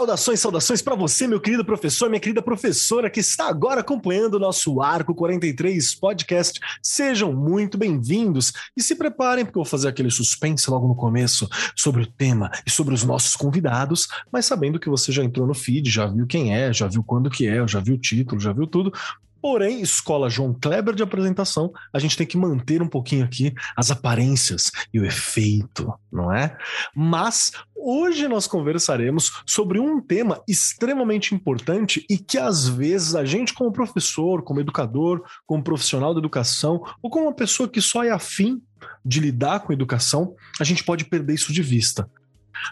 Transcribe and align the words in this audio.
Saudações, 0.00 0.40
saudações 0.40 0.80
para 0.80 0.94
você, 0.94 1.26
meu 1.26 1.38
querido 1.38 1.62
professor, 1.62 2.08
minha 2.08 2.18
querida 2.18 2.40
professora 2.40 3.10
que 3.10 3.20
está 3.20 3.46
agora 3.50 3.82
acompanhando 3.82 4.32
o 4.32 4.38
nosso 4.38 4.80
Arco 4.80 5.14
43 5.14 5.94
podcast. 5.96 6.58
Sejam 6.82 7.34
muito 7.34 7.76
bem-vindos 7.76 8.50
e 8.74 8.82
se 8.82 8.94
preparem 8.94 9.44
porque 9.44 9.58
eu 9.58 9.62
vou 9.62 9.70
fazer 9.70 9.88
aquele 9.88 10.10
suspense 10.10 10.70
logo 10.70 10.88
no 10.88 10.94
começo 10.94 11.46
sobre 11.76 12.00
o 12.00 12.06
tema 12.06 12.50
e 12.66 12.70
sobre 12.70 12.94
os 12.94 13.04
nossos 13.04 13.36
convidados, 13.36 14.08
mas 14.32 14.46
sabendo 14.46 14.80
que 14.80 14.88
você 14.88 15.12
já 15.12 15.22
entrou 15.22 15.46
no 15.46 15.52
feed, 15.52 15.90
já 15.90 16.06
viu 16.06 16.26
quem 16.26 16.56
é, 16.56 16.72
já 16.72 16.86
viu 16.86 17.04
quando 17.04 17.28
que 17.28 17.46
é, 17.46 17.68
já 17.68 17.78
viu 17.78 17.96
o 17.96 18.00
título, 18.00 18.40
já 18.40 18.54
viu 18.54 18.66
tudo. 18.66 18.90
Porém, 19.40 19.80
escola 19.80 20.28
João 20.28 20.54
Kleber 20.54 20.94
de 20.94 21.02
apresentação, 21.02 21.72
a 21.92 21.98
gente 21.98 22.16
tem 22.16 22.26
que 22.26 22.36
manter 22.36 22.82
um 22.82 22.88
pouquinho 22.88 23.24
aqui 23.24 23.54
as 23.76 23.90
aparências 23.90 24.70
e 24.92 25.00
o 25.00 25.04
efeito, 25.04 25.92
não 26.12 26.32
é? 26.32 26.56
Mas 26.94 27.52
hoje 27.74 28.28
nós 28.28 28.46
conversaremos 28.46 29.42
sobre 29.46 29.80
um 29.80 30.00
tema 30.00 30.42
extremamente 30.46 31.34
importante 31.34 32.04
e 32.08 32.18
que 32.18 32.38
às 32.38 32.68
vezes 32.68 33.14
a 33.14 33.24
gente, 33.24 33.54
como 33.54 33.72
professor, 33.72 34.42
como 34.42 34.60
educador, 34.60 35.22
como 35.46 35.64
profissional 35.64 36.12
da 36.12 36.20
educação, 36.20 36.82
ou 37.02 37.10
como 37.10 37.26
uma 37.26 37.34
pessoa 37.34 37.68
que 37.68 37.80
só 37.80 38.04
é 38.04 38.10
afim 38.10 38.60
de 39.04 39.20
lidar 39.20 39.60
com 39.60 39.72
educação, 39.72 40.34
a 40.58 40.64
gente 40.64 40.84
pode 40.84 41.04
perder 41.04 41.34
isso 41.34 41.52
de 41.52 41.62
vista. 41.62 42.08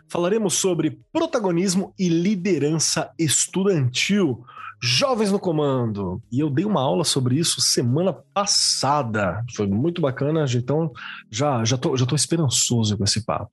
Falaremos 0.09 0.55
sobre 0.55 1.01
protagonismo 1.12 1.95
e 1.98 2.09
liderança 2.09 3.10
estudantil 3.19 4.45
Jovens 4.80 5.33
no 5.33 5.41
Comando. 5.41 6.22
E 6.30 6.39
eu 6.39 6.48
dei 6.48 6.64
uma 6.64 6.80
aula 6.80 7.03
sobre 7.03 7.36
isso 7.36 7.61
semana 7.61 8.12
passada. 8.12 9.45
Foi 9.55 9.67
muito 9.67 10.00
bacana, 10.00 10.45
então 10.55 10.92
já, 11.30 11.64
já, 11.64 11.77
tô, 11.77 11.97
já 11.97 12.06
tô 12.06 12.14
esperançoso 12.14 12.97
com 12.97 13.03
esse 13.03 13.25
papo. 13.25 13.50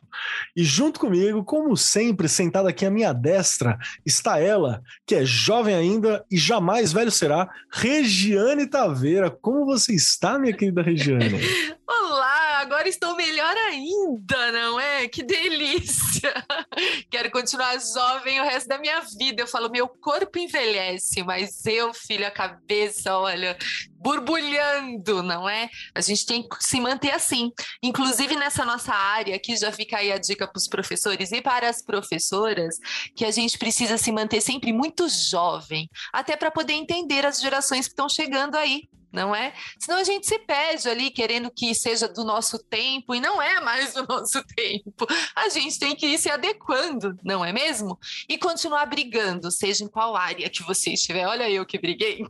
E 0.56 0.64
junto 0.64 1.00
comigo, 1.00 1.44
como 1.44 1.76
sempre, 1.76 2.30
sentada 2.30 2.70
aqui 2.70 2.86
à 2.86 2.92
minha 2.92 3.12
destra, 3.12 3.78
está 4.06 4.40
ela, 4.40 4.84
que 5.06 5.16
é 5.16 5.26
jovem 5.26 5.74
ainda 5.74 6.24
e 6.30 6.38
jamais 6.38 6.94
velho 6.94 7.12
será, 7.12 7.50
Regiane 7.72 8.68
Taveira. 8.68 9.32
Como 9.32 9.66
você 9.66 9.94
está, 9.94 10.38
minha 10.38 10.56
querida 10.56 10.84
Regiane? 10.84 11.42
Olá, 11.90 12.45
agora 12.66 12.90
estou 12.90 13.16
melhor 13.16 13.56
ainda, 13.56 14.52
não 14.52 14.80
é? 14.80 15.08
Que 15.08 15.22
delícia! 15.22 16.34
Quero 17.12 17.30
continuar 17.30 17.78
jovem 17.80 18.42
o 18.42 18.44
resto 18.44 18.68
da 18.68 18.80
minha 18.80 19.02
vida. 19.02 19.44
Eu 19.44 19.48
falo, 19.48 19.70
meu 19.70 19.88
corpo 19.88 20.40
envelhece, 20.40 21.24
mas 21.24 21.64
eu, 21.66 21.94
filho, 21.94 22.26
a 22.26 22.32
cabeça, 22.32 23.16
olha, 23.18 23.56
borbulhando, 23.98 25.22
não 25.22 25.48
é? 25.48 25.70
A 25.94 26.02
gente 26.02 26.26
tem 26.26 26.48
que 26.48 26.56
se 26.60 26.82
manter 26.82 27.12
assim. 27.12 27.52
Inclusive 27.84 28.36
nessa 28.36 28.66
nossa 28.66 28.94
área, 28.94 29.36
aqui 29.36 29.56
já 29.56 29.72
fica 29.72 29.98
aí 29.98 30.12
a 30.12 30.18
dica 30.18 30.48
para 30.48 30.58
os 30.58 30.68
professores 30.68 31.32
e 31.32 31.42
para 31.42 31.70
as 31.70 31.84
professoras, 31.84 32.78
que 33.16 33.26
a 33.26 33.32
gente 33.32 33.60
precisa 33.60 33.98
se 33.98 34.12
manter 34.12 34.42
sempre 34.42 34.74
muito 34.74 35.08
jovem, 35.08 35.88
até 36.12 36.36
para 36.36 36.50
poder 36.50 36.74
entender 36.74 37.26
as 37.26 37.40
gerações 37.40 37.86
que 37.86 37.94
estão 37.94 38.10
chegando 38.10 38.56
aí 38.56 38.90
não 39.16 39.34
é? 39.34 39.54
Senão 39.80 40.00
a 40.00 40.04
gente 40.04 40.28
se 40.28 40.38
perde 40.40 40.88
ali 40.90 41.10
querendo 41.10 41.50
que 41.50 41.74
seja 41.74 42.08
do 42.08 42.24
nosso 42.24 42.60
tempo 42.60 43.16
e 43.16 43.20
não 43.20 43.42
é 43.42 43.62
mais 43.62 43.94
do 43.94 44.06
nosso 44.06 44.44
tempo. 44.54 45.08
A 45.36 45.50
gente 45.50 45.80
tem 45.80 45.96
que 45.96 46.06
ir 46.06 46.18
se 46.20 46.30
adequando, 46.30 47.18
não 47.24 47.44
é 47.44 47.54
mesmo? 47.54 47.98
E 48.30 48.38
continuar 48.38 48.86
brigando, 48.86 49.50
seja 49.52 49.84
em 49.84 49.88
qual 49.88 50.16
área 50.16 50.50
que 50.50 50.62
você 50.64 50.92
estiver. 50.92 51.26
Olha 51.26 51.50
eu 51.50 51.66
que 51.66 51.80
briguei, 51.80 52.26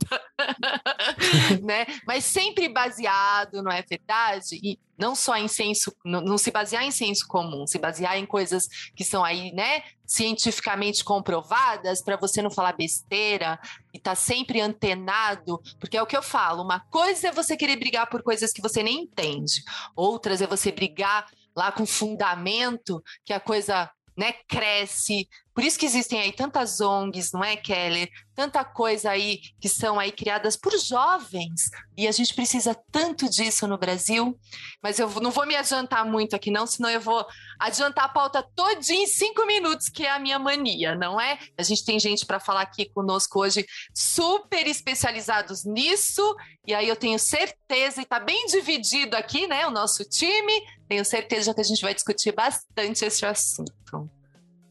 né? 1.62 1.86
Mas 2.06 2.24
sempre 2.24 2.68
baseado, 2.68 3.62
não 3.62 3.72
é 3.72 3.82
verdade? 3.82 4.58
E 4.62 4.78
não 4.98 5.14
só 5.14 5.36
em 5.36 5.48
senso, 5.48 5.94
não, 6.04 6.38
se 6.38 6.50
basear 6.50 6.82
em 6.82 6.90
senso 6.90 7.26
comum, 7.26 7.66
se 7.66 7.78
basear 7.78 8.16
em 8.16 8.24
coisas 8.24 8.66
que 8.94 9.04
são 9.04 9.22
aí, 9.22 9.52
né, 9.52 9.82
cientificamente 10.06 11.04
comprovadas, 11.04 12.02
para 12.02 12.16
você 12.16 12.40
não 12.40 12.50
falar 12.50 12.72
besteira 12.72 13.58
tá 14.06 14.14
sempre 14.14 14.60
antenado, 14.60 15.60
porque 15.80 15.96
é 15.96 16.02
o 16.02 16.06
que 16.06 16.16
eu 16.16 16.22
falo, 16.22 16.62
uma 16.62 16.78
coisa 16.78 17.26
é 17.26 17.32
você 17.32 17.56
querer 17.56 17.74
brigar 17.74 18.08
por 18.08 18.22
coisas 18.22 18.52
que 18.52 18.62
você 18.62 18.80
nem 18.80 19.00
entende, 19.00 19.64
outras 19.96 20.40
é 20.40 20.46
você 20.46 20.70
brigar 20.70 21.26
lá 21.56 21.72
com 21.72 21.84
fundamento, 21.84 23.02
que 23.24 23.32
a 23.32 23.40
coisa 23.40 23.90
né, 24.16 24.32
cresce. 24.46 25.28
Por 25.56 25.64
isso 25.64 25.78
que 25.78 25.86
existem 25.86 26.20
aí 26.20 26.32
tantas 26.32 26.82
ONGs, 26.82 27.32
não 27.32 27.42
é, 27.42 27.56
Keller? 27.56 28.10
Tanta 28.34 28.62
coisa 28.62 29.08
aí 29.08 29.40
que 29.58 29.70
são 29.70 29.98
aí 29.98 30.12
criadas 30.12 30.54
por 30.54 30.78
jovens. 30.78 31.70
E 31.96 32.06
a 32.06 32.12
gente 32.12 32.34
precisa 32.34 32.76
tanto 32.92 33.26
disso 33.26 33.66
no 33.66 33.78
Brasil. 33.78 34.38
Mas 34.82 34.98
eu 34.98 35.08
não 35.22 35.30
vou 35.30 35.46
me 35.46 35.56
adiantar 35.56 36.04
muito 36.04 36.36
aqui, 36.36 36.50
não, 36.50 36.66
senão 36.66 36.90
eu 36.90 37.00
vou 37.00 37.24
adiantar 37.58 38.04
a 38.04 38.08
pauta 38.10 38.46
todinha 38.54 39.04
em 39.04 39.06
cinco 39.06 39.46
minutos, 39.46 39.88
que 39.88 40.04
é 40.04 40.10
a 40.10 40.18
minha 40.18 40.38
mania, 40.38 40.94
não 40.94 41.18
é? 41.18 41.38
A 41.56 41.62
gente 41.62 41.86
tem 41.86 41.98
gente 41.98 42.26
para 42.26 42.38
falar 42.38 42.60
aqui 42.60 42.90
conosco 42.90 43.40
hoje 43.40 43.64
super 43.94 44.66
especializados 44.66 45.64
nisso. 45.64 46.36
E 46.66 46.74
aí 46.74 46.86
eu 46.86 46.96
tenho 46.96 47.18
certeza, 47.18 48.02
e 48.02 48.02
está 48.02 48.20
bem 48.20 48.44
dividido 48.44 49.16
aqui, 49.16 49.46
né? 49.46 49.66
O 49.66 49.70
nosso 49.70 50.04
time 50.04 50.52
tenho 50.86 51.02
certeza 51.02 51.54
que 51.54 51.62
a 51.62 51.64
gente 51.64 51.80
vai 51.80 51.94
discutir 51.94 52.32
bastante 52.32 53.06
esse 53.06 53.24
assunto. 53.24 54.10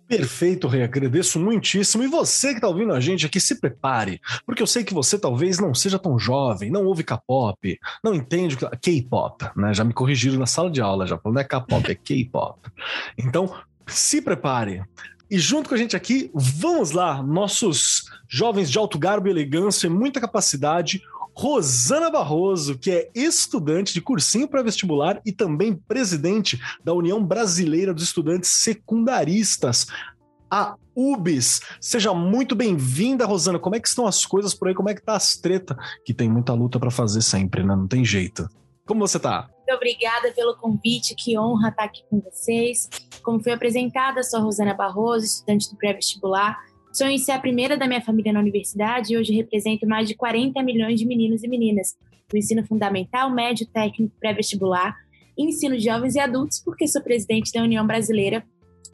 Perfeito, 0.08 0.68
Rei. 0.68 0.84
Agradeço 0.84 1.40
muitíssimo. 1.40 2.04
E 2.04 2.08
você 2.08 2.50
que 2.50 2.56
está 2.56 2.68
ouvindo 2.68 2.94
a 2.94 3.00
gente 3.00 3.26
aqui, 3.26 3.40
se 3.40 3.60
prepare, 3.60 4.22
porque 4.46 4.62
eu 4.62 4.68
sei 4.68 4.84
que 4.84 4.94
você 4.94 5.18
talvez 5.18 5.60
não 5.60 5.74
seja 5.74 5.98
tão 5.98 6.20
jovem, 6.20 6.70
não 6.70 6.86
ouve 6.86 7.04
K-pop, 7.04 7.80
não 8.04 8.14
entende 8.14 8.56
que 8.56 8.66
K-pop, 8.78 9.50
né? 9.56 9.74
Já 9.74 9.84
me 9.84 9.94
corrigiram 9.94 10.38
na 10.38 10.46
sala 10.46 10.70
de 10.70 10.80
aula, 10.80 11.08
já 11.08 11.20
não 11.26 11.40
é 11.40 11.44
K-pop, 11.44 11.92
é 11.92 11.96
K-pop. 11.96 12.60
Então, 13.18 13.56
se 13.88 14.22
prepare. 14.22 14.84
E 15.30 15.40
junto 15.40 15.70
com 15.70 15.76
a 15.76 15.78
gente 15.78 15.96
aqui, 15.96 16.30
vamos 16.34 16.92
lá, 16.92 17.24
nossos 17.24 18.12
jovens 18.28 18.70
de 18.70 18.78
alto 18.78 19.00
garbo 19.00 19.28
e 19.28 19.32
elegância 19.32 19.88
e 19.88 19.90
muita 19.90 20.22
capacidade, 20.22 21.02
Rosana 21.38 22.10
Barroso, 22.10 22.78
que 22.78 22.90
é 22.90 23.10
estudante 23.14 23.94
de 23.94 24.00
cursinho 24.00 24.48
pré-vestibular 24.48 25.22
e 25.26 25.34
também 25.34 25.76
presidente 25.76 26.58
da 26.82 26.94
União 26.94 27.22
Brasileira 27.22 27.94
dos 27.94 28.04
Estudantes 28.06 28.50
Secundaristas, 28.52 29.88
a 30.50 30.76
UBS. 30.96 31.60
Seja 31.82 32.14
muito 32.14 32.56
bem-vinda, 32.56 33.26
Rosana. 33.26 33.60
Como 33.60 33.76
é 33.76 33.82
que 33.82 33.88
estão 33.90 34.08
as 34.08 34.26
coisas 34.26 34.54
por 34.54 34.70
aí? 34.70 34.74
Como 34.74 34.90
é 34.90 34.96
que 34.96 35.04
tá 35.04 35.16
as 35.16 35.36
treta? 35.36 35.78
Que 36.06 36.14
tem 36.14 36.30
muita 36.30 36.54
luta 36.54 36.80
para 36.80 36.90
fazer 36.90 37.22
sempre, 37.22 37.64
né? 37.64 37.76
Não 37.76 37.88
tem 37.88 38.06
jeito. 38.06 38.48
Como 38.86 39.06
você 39.06 39.20
tá? 39.20 39.50
Muito 39.58 39.76
obrigada 39.76 40.32
pelo 40.32 40.56
convite, 40.56 41.16
que 41.16 41.38
honra 41.38 41.68
estar 41.68 41.84
aqui 41.84 42.02
com 42.10 42.22
vocês. 42.22 42.88
Como 43.22 43.44
foi 43.44 43.52
apresentada, 43.52 44.24
sou 44.24 44.40
a 44.40 44.44
Rosana 44.44 44.74
Barroso, 44.74 45.26
estudante 45.26 45.70
do 45.70 45.76
pré-vestibular 45.76 46.56
Sonho 46.96 47.20
ser 47.20 47.34
a 47.34 47.40
primeira 47.40 47.76
da 47.76 47.88
minha 47.88 48.00
família 48.00 48.32
na 48.32 48.40
universidade 48.40 49.14
e 49.14 49.18
hoje 49.18 49.34
represento 49.34 49.86
mais 49.86 50.08
de 50.08 50.16
40 50.16 50.64
milhões 50.64 50.98
de 50.98 51.06
meninos 51.06 51.44
e 51.44 51.48
meninas 51.50 51.94
do 52.30 52.38
ensino 52.38 52.66
fundamental, 52.66 53.30
médio, 53.30 53.68
técnico, 53.68 54.16
pré-vestibular, 54.18 54.96
ensino 55.38 55.76
de 55.76 55.84
jovens 55.84 56.16
e 56.16 56.20
adultos, 56.22 56.62
porque 56.64 56.88
sou 56.88 57.02
presidente 57.02 57.52
da 57.52 57.62
União 57.62 57.86
Brasileira 57.86 58.46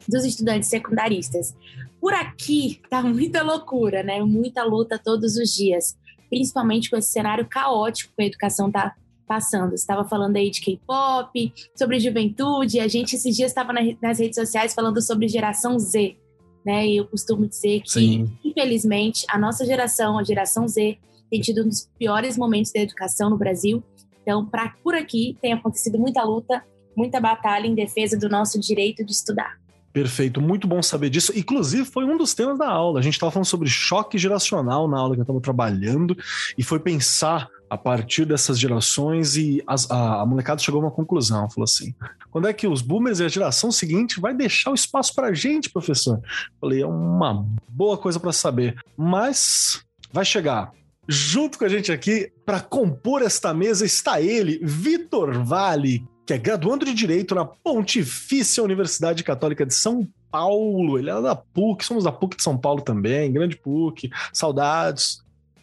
dos 0.08 0.24
Estudantes 0.24 0.68
Secundaristas. 0.68 1.54
Por 2.00 2.12
aqui 2.12 2.80
tá 2.90 3.04
muita 3.04 3.40
loucura, 3.44 4.02
né? 4.02 4.20
Muita 4.20 4.64
luta 4.64 4.98
todos 4.98 5.36
os 5.36 5.50
dias, 5.50 5.96
principalmente 6.28 6.90
com 6.90 6.96
esse 6.96 7.12
cenário 7.12 7.46
caótico 7.48 8.12
que 8.16 8.22
a 8.24 8.26
educação 8.26 8.68
tá 8.68 8.96
passando. 9.28 9.74
Estava 9.74 10.04
falando 10.04 10.34
aí 10.34 10.50
de 10.50 10.60
K-pop, 10.60 11.52
sobre 11.78 12.00
juventude, 12.00 12.80
a 12.80 12.88
gente 12.88 13.14
esses 13.14 13.36
dias 13.36 13.52
estava 13.52 13.72
nas 13.72 14.18
redes 14.18 14.34
sociais 14.34 14.74
falando 14.74 15.00
sobre 15.00 15.28
geração 15.28 15.78
Z 15.78 16.16
né? 16.64 16.86
E 16.86 16.96
eu 16.96 17.06
costumo 17.06 17.46
dizer 17.46 17.80
que, 17.80 17.90
Sim. 17.90 18.30
infelizmente, 18.44 19.24
a 19.28 19.38
nossa 19.38 19.64
geração, 19.64 20.18
a 20.18 20.24
geração 20.24 20.66
Z, 20.68 20.98
tem 21.30 21.40
tido 21.40 21.62
um 21.62 21.68
dos 21.68 21.88
piores 21.98 22.36
momentos 22.36 22.72
da 22.72 22.80
educação 22.80 23.30
no 23.30 23.38
Brasil. 23.38 23.82
Então, 24.22 24.46
pra, 24.46 24.74
por 24.82 24.94
aqui, 24.94 25.36
tem 25.40 25.52
acontecido 25.52 25.98
muita 25.98 26.22
luta, 26.22 26.62
muita 26.96 27.20
batalha 27.20 27.66
em 27.66 27.74
defesa 27.74 28.18
do 28.18 28.28
nosso 28.28 28.60
direito 28.60 29.04
de 29.04 29.12
estudar. 29.12 29.60
Perfeito, 29.92 30.40
muito 30.40 30.66
bom 30.66 30.82
saber 30.82 31.10
disso. 31.10 31.32
Inclusive, 31.36 31.84
foi 31.84 32.04
um 32.04 32.16
dos 32.16 32.32
temas 32.32 32.58
da 32.58 32.68
aula. 32.68 32.98
A 32.98 33.02
gente 33.02 33.14
estava 33.14 33.30
falando 33.30 33.46
sobre 33.46 33.68
choque 33.68 34.16
geracional 34.16 34.88
na 34.88 34.98
aula 34.98 35.14
que 35.14 35.20
eu 35.20 35.24
estava 35.24 35.40
trabalhando 35.40 36.16
e 36.56 36.62
foi 36.62 36.78
pensar 36.78 37.46
a 37.72 37.78
partir 37.78 38.26
dessas 38.26 38.58
gerações 38.58 39.34
e 39.34 39.62
as, 39.66 39.90
a, 39.90 40.20
a, 40.20 40.26
molecada 40.26 40.60
chegou 40.60 40.82
a 40.82 40.84
uma 40.84 40.90
conclusão, 40.90 41.48
falou 41.48 41.64
assim, 41.64 41.94
quando 42.30 42.46
é 42.46 42.52
que 42.52 42.68
os 42.68 42.82
boomers 42.82 43.18
e 43.18 43.24
a 43.24 43.28
geração 43.28 43.72
seguinte 43.72 44.20
vai 44.20 44.34
deixar 44.34 44.72
o 44.72 44.74
espaço 44.74 45.14
para 45.14 45.28
a 45.28 45.32
gente, 45.32 45.70
professor? 45.70 46.20
Falei, 46.60 46.82
é 46.82 46.86
uma 46.86 47.46
boa 47.66 47.96
coisa 47.96 48.20
para 48.20 48.30
saber, 48.30 48.76
mas 48.94 49.82
vai 50.12 50.22
chegar. 50.22 50.70
Junto 51.08 51.58
com 51.58 51.64
a 51.64 51.68
gente 51.68 51.90
aqui, 51.90 52.30
para 52.44 52.60
compor 52.60 53.22
esta 53.22 53.54
mesa, 53.54 53.86
está 53.86 54.20
ele, 54.20 54.60
Vitor 54.62 55.42
Vale, 55.42 56.06
que 56.26 56.34
é 56.34 56.38
graduando 56.38 56.84
de 56.84 56.92
Direito 56.92 57.34
na 57.34 57.46
Pontifícia 57.46 58.62
Universidade 58.62 59.24
Católica 59.24 59.64
de 59.64 59.72
São 59.72 60.06
Paulo, 60.30 60.98
ele 60.98 61.08
era 61.08 61.22
da 61.22 61.34
PUC, 61.34 61.86
somos 61.86 62.04
da 62.04 62.12
PUC 62.12 62.36
de 62.36 62.42
São 62.42 62.58
Paulo 62.58 62.82
também, 62.82 63.32
grande 63.32 63.56
PUC, 63.56 64.10
saudades. 64.30 65.22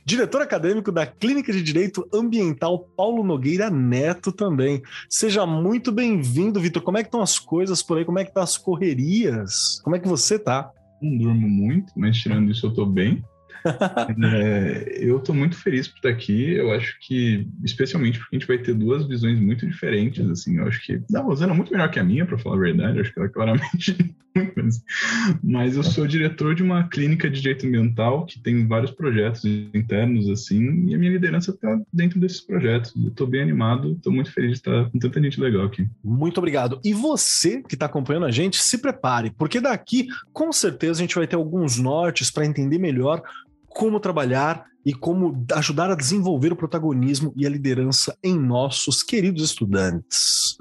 Diretor 0.09 0.41
acadêmico 0.41 0.91
da 0.91 1.06
Clínica 1.06 1.53
de 1.53 1.61
Direito 1.61 2.03
Ambiental 2.11 2.79
Paulo 2.97 3.23
Nogueira 3.23 3.69
Neto 3.69 4.31
também. 4.31 4.81
Seja 5.07 5.45
muito 5.45 5.91
bem-vindo, 5.91 6.59
Vitor. 6.59 6.81
Como 6.81 6.97
é 6.97 7.03
que 7.03 7.09
estão 7.09 7.21
as 7.21 7.38
coisas 7.38 7.83
por 7.83 8.00
aí? 8.00 8.03
Como 8.03 8.17
é 8.17 8.23
que 8.23 8.31
estão 8.31 8.41
as 8.41 8.57
correrias? 8.57 9.79
Como 9.83 9.95
é 9.95 10.00
que 10.00 10.07
você 10.07 10.39
tá? 10.39 10.71
Não 11.00 11.15
durmo 11.15 11.47
muito, 11.47 11.94
mas 11.95 12.17
tirando 12.17 12.50
isso 12.50 12.65
eu 12.65 12.73
tô 12.73 12.88
bem. 12.88 13.23
É, 13.65 14.97
eu 15.00 15.17
estou 15.17 15.35
muito 15.35 15.56
feliz 15.56 15.88
por 15.88 15.97
estar 15.97 16.09
aqui. 16.09 16.53
Eu 16.53 16.71
acho 16.71 16.97
que, 17.01 17.47
especialmente 17.63 18.19
porque 18.19 18.35
a 18.35 18.39
gente 18.39 18.47
vai 18.47 18.57
ter 18.57 18.73
duas 18.73 19.07
visões 19.07 19.39
muito 19.39 19.67
diferentes. 19.67 20.27
Assim, 20.29 20.57
eu 20.57 20.67
acho 20.67 20.85
que 20.85 21.01
da 21.09 21.21
Rosana 21.21 21.53
é 21.53 21.56
muito 21.56 21.71
melhor 21.71 21.89
que 21.89 22.00
a 22.00 22.03
minha, 22.03 22.25
para 22.25 22.38
falar 22.38 22.56
a 22.56 22.59
verdade. 22.59 22.97
Eu 22.97 23.01
acho 23.01 23.13
que 23.13 23.19
ela 23.19 23.29
claramente. 23.29 24.15
Mas 25.44 25.75
eu 25.75 25.83
sou 25.83 26.07
diretor 26.07 26.56
de 26.56 26.63
uma 26.63 26.88
clínica 26.88 27.29
de 27.29 27.41
direito 27.41 27.65
ambiental 27.65 28.25
que 28.25 28.39
tem 28.39 28.67
vários 28.67 28.91
projetos 28.91 29.44
internos, 29.73 30.29
assim, 30.29 30.88
e 30.88 30.95
a 30.95 30.97
minha 30.97 31.11
liderança 31.11 31.51
está 31.51 31.79
dentro 31.91 32.19
desses 32.19 32.41
projetos. 32.41 32.94
Eu 32.95 33.09
estou 33.09 33.27
bem 33.27 33.41
animado, 33.41 33.94
estou 33.94 34.13
muito 34.13 34.31
feliz 34.31 34.51
de 34.51 34.57
estar 34.57 34.89
com 34.89 35.00
tanta 35.00 35.21
gente 35.21 35.39
legal 35.39 35.65
aqui. 35.65 35.88
Muito 36.03 36.38
obrigado. 36.38 36.79
E 36.83 36.94
você 36.94 37.61
que 37.63 37.75
está 37.75 37.85
acompanhando 37.85 38.25
a 38.25 38.31
gente, 38.31 38.61
se 38.61 38.77
prepare, 38.77 39.31
porque 39.38 39.59
daqui, 39.59 40.07
com 40.31 40.51
certeza, 40.51 41.00
a 41.00 41.03
gente 41.03 41.15
vai 41.15 41.27
ter 41.27 41.35
alguns 41.35 41.77
nortes 41.77 42.31
para 42.31 42.45
entender 42.45 42.77
melhor 42.77 43.21
como 43.69 44.00
trabalhar 44.00 44.66
e 44.86 44.94
como 44.94 45.45
ajudar 45.54 45.92
a 45.92 45.95
desenvolver 45.95 46.54
o 46.54 46.56
protagonismo 46.56 47.33
e 47.36 47.45
a 47.45 47.50
liderança 47.50 48.18
em 48.24 48.38
nossos 48.38 49.04
queridos 49.04 49.44
estudantes. 49.44 50.57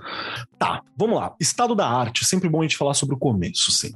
Tá, 0.59 0.83
vamos 0.97 1.17
lá. 1.17 1.35
Estado 1.39 1.75
da 1.75 1.89
arte, 1.89 2.25
sempre 2.25 2.49
bom 2.49 2.61
a 2.61 2.63
gente 2.63 2.77
falar 2.77 2.95
sobre 2.95 3.15
o 3.15 3.19
começo, 3.19 3.71
sim. 3.71 3.93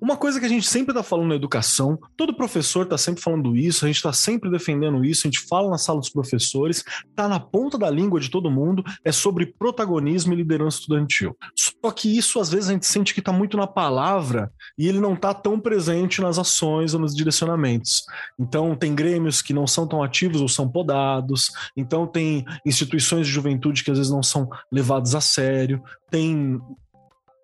Uma 0.00 0.16
coisa 0.16 0.38
que 0.38 0.46
a 0.46 0.48
gente 0.48 0.66
sempre 0.66 0.92
está 0.92 1.02
falando 1.02 1.28
na 1.28 1.34
educação, 1.34 1.98
todo 2.16 2.34
professor 2.34 2.84
está 2.84 2.96
sempre 2.96 3.22
falando 3.22 3.56
isso, 3.56 3.84
a 3.84 3.88
gente 3.88 3.96
está 3.96 4.12
sempre 4.12 4.50
defendendo 4.50 5.04
isso, 5.04 5.26
a 5.26 5.30
gente 5.30 5.40
fala 5.40 5.68
na 5.68 5.78
sala 5.78 5.98
dos 5.98 6.10
professores, 6.10 6.84
tá 7.16 7.26
na 7.26 7.40
ponta 7.40 7.76
da 7.76 7.90
língua 7.90 8.20
de 8.20 8.30
todo 8.30 8.50
mundo, 8.50 8.84
é 9.04 9.10
sobre 9.10 9.46
protagonismo 9.46 10.32
e 10.32 10.36
liderança 10.36 10.78
estudantil. 10.78 11.36
Só 11.56 11.90
que 11.90 12.16
isso 12.16 12.38
às 12.38 12.50
vezes 12.50 12.68
a 12.68 12.72
gente 12.72 12.86
sente 12.86 13.12
que 13.12 13.20
está 13.20 13.32
muito 13.32 13.56
na 13.56 13.66
palavra 13.66 14.52
e 14.78 14.88
ele 14.88 15.00
não 15.00 15.14
está 15.14 15.34
tão 15.34 15.58
presente 15.58 16.20
nas 16.20 16.38
ações 16.38 16.94
ou 16.94 17.00
nos 17.00 17.14
direcionamentos. 17.14 18.04
Então 18.38 18.76
tem 18.76 18.94
grêmios 18.94 19.42
que 19.42 19.52
não 19.52 19.66
são 19.66 19.86
tão 19.86 20.02
ativos 20.02 20.40
ou 20.40 20.48
são 20.48 20.68
podados. 20.68 21.50
Então, 21.76 22.06
tem 22.06 22.44
instituições 22.64 23.26
de 23.26 23.32
juventude 23.32 23.84
que 23.84 23.90
às 23.90 23.98
vezes 23.98 24.12
não 24.12 24.22
são 24.22 24.48
levadas 24.70 25.14
a 25.14 25.20
sério, 25.20 25.82
tem 26.14 26.60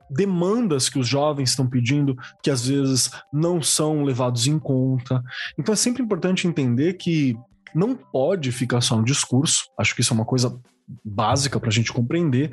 demandas 0.09 0.89
que 0.89 0.97
os 0.97 1.09
jovens 1.09 1.51
estão 1.51 1.69
pedindo 1.69 2.17
que 2.41 2.53
às 2.53 2.69
vezes 2.69 3.11
não 3.33 3.61
são 3.61 4.05
levados 4.05 4.47
em 4.47 4.61
conta. 4.61 5.21
Então, 5.59 5.73
é 5.73 5.77
sempre 5.77 6.05
importante 6.05 6.47
entender 6.47 6.95
que 6.95 7.37
não 7.75 7.97
pode 7.97 8.53
ficar 8.53 8.81
só 8.81 8.97
no 8.97 9.05
discurso, 9.05 9.65
acho 9.77 9.93
que 9.93 10.03
isso 10.03 10.13
é 10.13 10.17
uma 10.17 10.25
coisa 10.25 10.57
básica 11.05 11.59
para 11.59 11.69
a 11.69 11.73
gente 11.73 11.93
compreender, 11.93 12.53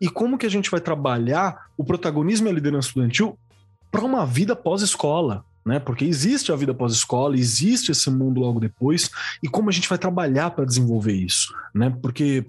e 0.00 0.08
como 0.08 0.38
que 0.38 0.46
a 0.46 0.50
gente 0.50 0.70
vai 0.70 0.80
trabalhar 0.80 1.66
o 1.76 1.84
protagonismo 1.84 2.48
e 2.48 2.50
a 2.50 2.54
liderança 2.54 2.88
estudantil 2.88 3.38
para 3.90 4.04
uma 4.04 4.24
vida 4.24 4.56
pós-escola 4.56 5.44
né? 5.68 5.78
Porque 5.78 6.02
existe 6.02 6.50
a 6.50 6.56
vida 6.56 6.72
pós-escola, 6.72 7.36
existe 7.36 7.92
esse 7.92 8.10
mundo 8.10 8.40
logo 8.40 8.58
depois, 8.58 9.10
e 9.42 9.48
como 9.48 9.68
a 9.68 9.72
gente 9.72 9.86
vai 9.86 9.98
trabalhar 9.98 10.50
para 10.52 10.64
desenvolver 10.64 11.12
isso, 11.12 11.54
né? 11.74 11.94
Porque 12.00 12.46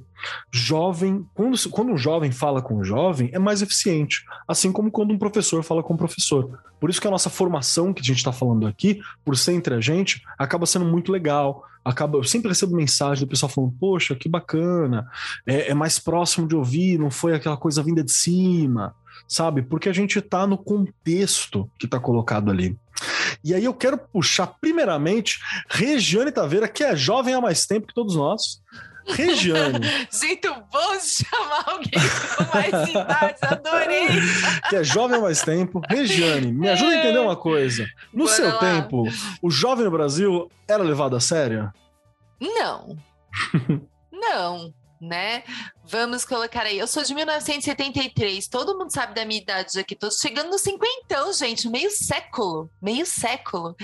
jovem, 0.50 1.26
quando, 1.34 1.70
quando 1.70 1.92
um 1.92 1.98
jovem 1.98 2.32
fala 2.32 2.62
com 2.62 2.78
um 2.78 2.84
jovem, 2.84 3.30
é 3.34 3.38
mais 3.38 3.62
eficiente, 3.62 4.24
assim 4.48 4.72
como 4.72 4.90
quando 4.90 5.12
um 5.12 5.18
professor 5.18 5.62
fala 5.64 5.84
com 5.84 5.96
um 5.96 5.98
professor. 5.98 6.58
Por 6.80 6.90
isso 6.90 7.02
que 7.02 7.08
a 7.08 7.12
nossa 7.12 7.30
formação 7.30 7.94
que 7.94 8.02
a 8.02 8.06
gente 8.06 8.20
está 8.20 8.32
falando 8.32 8.66
aqui, 8.66 9.02
por 9.26 9.36
ser 9.36 9.52
entre 9.52 9.76
a 9.76 9.82
gente, 9.82 10.24
acaba 10.38 10.66
sendo 10.66 10.86
muito 10.86 11.12
legal. 11.12 11.66
Acaba, 11.84 12.18
eu 12.18 12.24
sempre 12.24 12.48
recebo 12.48 12.74
mensagem 12.74 13.26
do 13.26 13.30
pessoal 13.30 13.50
falando, 13.50 13.74
poxa, 13.78 14.16
que 14.16 14.30
bacana, 14.30 15.10
é, 15.46 15.72
é 15.72 15.74
mais 15.74 16.00
próximo 16.00 16.48
de 16.48 16.56
ouvir, 16.56 16.98
não 16.98 17.12
foi 17.12 17.34
aquela 17.34 17.58
coisa 17.58 17.84
vinda 17.84 18.02
de 18.02 18.14
cima, 18.14 18.96
sabe? 19.28 19.62
Porque 19.62 19.90
a 19.90 19.94
gente 19.94 20.20
está 20.20 20.48
no 20.48 20.58
contexto 20.58 21.70
que 21.78 21.86
está 21.86 22.00
colocado 22.00 22.50
ali. 22.50 22.78
E 23.44 23.54
aí 23.54 23.64
eu 23.64 23.74
quero 23.74 23.98
puxar, 23.98 24.48
primeiramente, 24.48 25.40
Regiane 25.70 26.32
Taveira, 26.32 26.68
que 26.68 26.84
é 26.84 26.96
jovem 26.96 27.34
há 27.34 27.42
mais 27.42 27.66
tempo 27.66 27.88
que 27.88 27.94
todos 27.94 28.16
nós. 28.16 28.62
Regiane. 29.08 29.80
Sinto 30.12 30.54
bom 30.72 31.00
chamar 31.00 31.64
alguém 31.68 31.92
com 32.36 32.44
mais 32.54 32.90
idade, 32.90 33.36
adorei. 33.42 34.08
que 34.70 34.76
é 34.76 34.84
jovem 34.84 35.18
há 35.18 35.22
mais 35.22 35.42
tempo. 35.42 35.82
Regiane, 35.90 36.52
me 36.52 36.70
ajuda 36.70 36.92
a 36.92 37.00
entender 37.00 37.20
uma 37.20 37.36
coisa. 37.36 37.88
No 38.14 38.26
Bora 38.26 38.36
seu 38.36 38.48
lá. 38.50 38.60
tempo, 38.60 39.04
o 39.42 39.50
jovem 39.50 39.86
no 39.86 39.92
Brasil 39.92 40.52
era 40.68 40.84
levado 40.84 41.16
a 41.16 41.20
sério? 41.20 41.72
Não. 42.40 42.98
Não 44.12 44.74
né? 45.02 45.44
Vamos 45.92 46.24
colocar 46.24 46.68
aí. 46.68 46.78
Eu 46.78 46.86
sou 46.86 47.02
de 47.02 47.16
1973, 47.16 48.48
todo 48.48 48.78
mundo 48.78 48.94
sabe 48.94 49.16
da 49.16 49.26
minha 49.26 49.42
idade 49.42 49.80
aqui, 49.80 49.96
tô 49.96 50.12
chegando 50.12 50.52
no 50.52 50.60
cinquentão, 50.60 51.34
gente, 51.34 51.68
meio 51.68 51.90
século, 51.90 52.70
meio 52.80 53.08
século. 53.08 53.76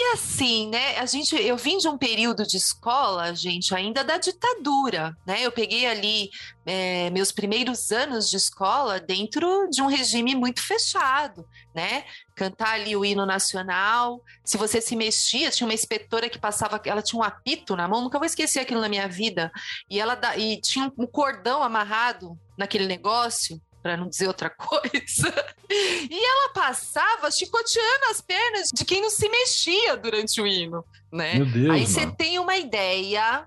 E 0.00 0.12
assim, 0.12 0.68
né, 0.68 0.96
a 0.96 1.06
gente, 1.06 1.34
eu 1.34 1.56
vim 1.56 1.76
de 1.76 1.88
um 1.88 1.98
período 1.98 2.46
de 2.46 2.56
escola, 2.56 3.34
gente, 3.34 3.74
ainda 3.74 4.04
da 4.04 4.16
ditadura, 4.16 5.16
né? 5.26 5.42
Eu 5.42 5.50
peguei 5.50 5.88
ali 5.88 6.30
é, 6.64 7.10
meus 7.10 7.32
primeiros 7.32 7.90
anos 7.90 8.30
de 8.30 8.36
escola 8.36 9.00
dentro 9.00 9.68
de 9.68 9.82
um 9.82 9.86
regime 9.86 10.36
muito 10.36 10.62
fechado, 10.62 11.44
né? 11.74 12.04
Cantar 12.36 12.74
ali 12.74 12.94
o 12.94 13.04
hino 13.04 13.26
nacional. 13.26 14.22
Se 14.44 14.56
você 14.56 14.80
se 14.80 14.94
mexia, 14.94 15.50
tinha 15.50 15.66
uma 15.66 15.74
inspetora 15.74 16.30
que 16.30 16.38
passava, 16.38 16.80
ela 16.84 17.02
tinha 17.02 17.18
um 17.18 17.24
apito 17.24 17.74
na 17.74 17.88
mão, 17.88 18.00
nunca 18.00 18.20
vou 18.20 18.26
esquecer 18.26 18.60
aquilo 18.60 18.80
na 18.80 18.88
minha 18.88 19.08
vida. 19.08 19.50
E 19.90 19.98
ela 19.98 20.16
e 20.36 20.60
tinha 20.60 20.92
um 20.96 21.08
cordão 21.08 21.60
amarrado 21.60 22.38
naquele 22.56 22.86
negócio 22.86 23.60
para 23.88 23.96
não 23.96 24.06
dizer 24.06 24.28
outra 24.28 24.50
coisa. 24.52 25.46
E 25.70 26.24
ela 26.24 26.52
passava 26.52 27.30
chicoteando 27.30 28.04
as 28.10 28.20
pernas 28.20 28.68
de 28.72 28.84
quem 28.84 29.00
não 29.00 29.08
se 29.08 29.26
mexia 29.30 29.96
durante 29.96 30.40
o 30.42 30.46
hino, 30.46 30.84
né? 31.10 31.36
Meu 31.36 31.46
Deus, 31.46 31.70
aí 31.70 31.86
você 31.86 32.06
tem 32.06 32.38
uma 32.38 32.56
ideia, 32.56 33.46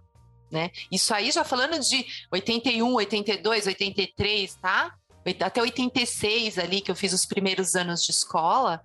né? 0.52 0.72
Isso 0.92 1.14
aí 1.14 1.32
já 1.32 1.44
falando 1.44 1.80
de 1.80 2.06
81, 2.32 2.92
82, 2.92 3.68
83, 3.68 4.56
tá? 4.56 4.96
Até 5.40 5.62
86 5.62 6.58
ali 6.58 6.82
que 6.82 6.90
eu 6.90 6.96
fiz 6.96 7.14
os 7.14 7.28
primeiros 7.28 7.76
anos 7.76 8.04
de 8.04 8.12
escola. 8.12 8.82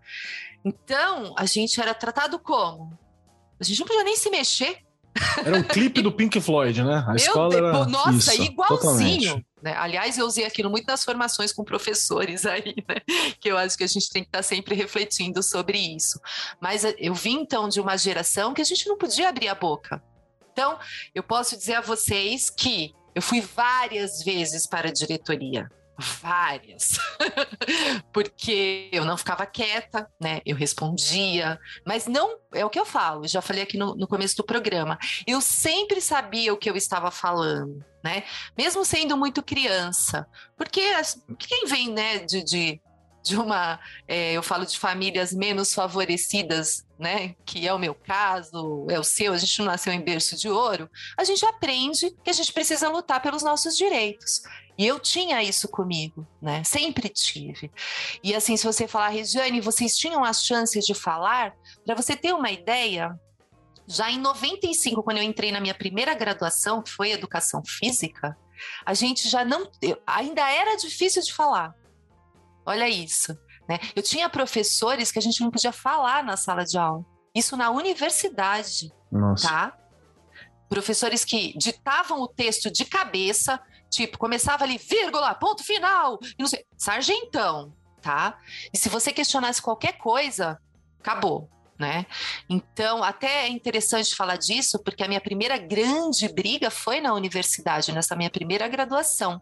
Então, 0.62 1.34
a 1.38 1.46
gente 1.46 1.80
era 1.80 1.94
tratado 1.94 2.38
como? 2.38 2.98
A 3.58 3.64
gente 3.64 3.80
não 3.80 3.86
podia 3.86 4.04
nem 4.04 4.16
se 4.16 4.28
mexer. 4.28 4.80
Era 5.42 5.56
um 5.56 5.62
clipe 5.62 6.02
do 6.02 6.12
Pink 6.12 6.38
Floyd, 6.42 6.82
né? 6.82 7.02
A 7.08 7.14
escola 7.14 7.56
era 7.56 7.86
Nossa, 7.86 8.34
isso, 8.34 8.42
igualzinho. 8.42 9.30
Totalmente. 9.30 9.46
Né? 9.66 9.74
Aliás, 9.76 10.16
eu 10.16 10.24
usei 10.24 10.44
aquilo 10.44 10.70
muito 10.70 10.86
nas 10.86 11.02
formações 11.02 11.52
com 11.52 11.64
professores 11.64 12.46
aí, 12.46 12.76
né? 12.88 13.00
Que 13.40 13.50
eu 13.50 13.58
acho 13.58 13.76
que 13.76 13.82
a 13.82 13.88
gente 13.88 14.08
tem 14.10 14.22
que 14.22 14.28
estar 14.28 14.44
sempre 14.44 14.76
refletindo 14.76 15.42
sobre 15.42 15.76
isso. 15.76 16.20
Mas 16.60 16.84
eh, 16.84 16.94
eu 16.98 17.12
vim 17.12 17.40
então 17.40 17.68
de 17.68 17.80
uma 17.80 17.96
geração 17.96 18.54
que 18.54 18.62
a 18.62 18.64
gente 18.64 18.86
não 18.86 18.96
podia 18.96 19.28
abrir 19.28 19.48
a 19.48 19.56
boca. 19.56 20.00
Então, 20.52 20.78
eu 21.12 21.22
posso 21.24 21.56
dizer 21.56 21.74
a 21.74 21.80
vocês 21.80 22.48
que 22.48 22.94
eu 23.12 23.20
fui 23.20 23.40
várias 23.40 24.22
vezes 24.22 24.68
para 24.68 24.88
a 24.88 24.92
diretoria 24.92 25.68
várias, 25.98 26.98
porque 28.12 28.88
eu 28.92 29.04
não 29.04 29.16
ficava 29.16 29.46
quieta, 29.46 30.08
né? 30.20 30.40
Eu 30.44 30.56
respondia, 30.56 31.58
mas 31.86 32.06
não 32.06 32.38
é 32.52 32.64
o 32.64 32.70
que 32.70 32.78
eu 32.78 32.84
falo. 32.84 33.26
Já 33.26 33.40
falei 33.40 33.62
aqui 33.62 33.78
no, 33.78 33.94
no 33.94 34.06
começo 34.06 34.36
do 34.36 34.44
programa. 34.44 34.98
Eu 35.26 35.40
sempre 35.40 36.00
sabia 36.00 36.52
o 36.52 36.56
que 36.56 36.68
eu 36.68 36.76
estava 36.76 37.10
falando, 37.10 37.84
né? 38.04 38.24
Mesmo 38.56 38.84
sendo 38.84 39.16
muito 39.16 39.42
criança, 39.42 40.26
porque 40.56 40.82
quem 41.38 41.66
vem, 41.66 41.92
né, 41.92 42.18
de, 42.18 42.42
de 42.42 42.80
de 43.26 43.36
uma, 43.36 43.80
é, 44.06 44.34
eu 44.34 44.42
falo 44.42 44.64
de 44.64 44.78
famílias 44.78 45.32
menos 45.32 45.74
favorecidas, 45.74 46.86
né? 46.96 47.34
Que 47.44 47.66
é 47.66 47.74
o 47.74 47.78
meu 47.78 47.92
caso, 47.92 48.86
é 48.88 49.00
o 49.00 49.04
seu, 49.04 49.32
a 49.32 49.36
gente 49.36 49.58
não 49.58 49.66
nasceu 49.66 49.92
em 49.92 50.00
berço 50.00 50.36
de 50.36 50.48
ouro, 50.48 50.88
a 51.18 51.24
gente 51.24 51.44
aprende 51.44 52.14
que 52.22 52.30
a 52.30 52.32
gente 52.32 52.52
precisa 52.52 52.88
lutar 52.88 53.20
pelos 53.20 53.42
nossos 53.42 53.76
direitos. 53.76 54.42
E 54.78 54.86
eu 54.86 55.00
tinha 55.00 55.42
isso 55.42 55.68
comigo, 55.68 56.26
né? 56.40 56.62
Sempre 56.64 57.08
tive. 57.08 57.70
E 58.22 58.34
assim, 58.34 58.56
se 58.56 58.66
você 58.66 58.86
falar, 58.86 59.08
Regiane, 59.08 59.60
vocês 59.60 59.96
tinham 59.96 60.22
as 60.22 60.44
chances 60.44 60.84
de 60.84 60.94
falar, 60.94 61.54
para 61.84 61.94
você 61.94 62.14
ter 62.14 62.34
uma 62.34 62.50
ideia, 62.50 63.18
já 63.86 64.10
em 64.10 64.18
95, 64.18 65.02
quando 65.02 65.18
eu 65.18 65.22
entrei 65.22 65.50
na 65.50 65.60
minha 65.60 65.74
primeira 65.74 66.12
graduação, 66.14 66.82
que 66.82 66.90
foi 66.90 67.12
educação 67.12 67.62
física, 67.64 68.36
a 68.84 68.92
gente 68.94 69.28
já 69.28 69.44
não. 69.44 69.70
Ainda 70.06 70.48
era 70.50 70.76
difícil 70.76 71.22
de 71.22 71.32
falar. 71.32 71.74
Olha 72.64 72.88
isso. 72.88 73.36
Né? 73.68 73.78
Eu 73.94 74.02
tinha 74.02 74.28
professores 74.28 75.10
que 75.10 75.18
a 75.18 75.22
gente 75.22 75.40
não 75.40 75.50
podia 75.50 75.72
falar 75.72 76.24
na 76.24 76.36
sala 76.36 76.64
de 76.64 76.76
aula. 76.76 77.04
Isso 77.34 77.56
na 77.56 77.70
universidade. 77.70 78.92
Nossa. 79.10 79.48
Tá? 79.48 79.78
Professores 80.68 81.24
que 81.24 81.56
ditavam 81.56 82.20
o 82.20 82.28
texto 82.28 82.70
de 82.70 82.84
cabeça, 82.84 83.60
Tipo, 83.96 84.18
começava 84.18 84.62
ali, 84.62 84.76
vírgula, 84.76 85.34
ponto 85.34 85.64
final, 85.64 86.18
e 86.38 86.42
não 86.42 86.46
sei. 86.46 86.66
Sargentão, 86.76 87.74
tá? 88.02 88.38
E 88.70 88.76
se 88.76 88.90
você 88.90 89.10
questionasse 89.10 89.62
qualquer 89.62 89.94
coisa, 89.96 90.60
acabou. 91.00 91.48
Né? 91.78 92.04
Então, 92.48 93.02
até 93.02 93.46
é 93.46 93.48
interessante 93.48 94.14
falar 94.14 94.36
disso, 94.36 94.78
porque 94.82 95.02
a 95.02 95.08
minha 95.08 95.20
primeira 95.20 95.56
grande 95.56 96.28
briga 96.28 96.70
foi 96.70 97.00
na 97.00 97.14
universidade, 97.14 97.90
nessa 97.90 98.14
minha 98.14 98.28
primeira 98.28 98.68
graduação, 98.68 99.40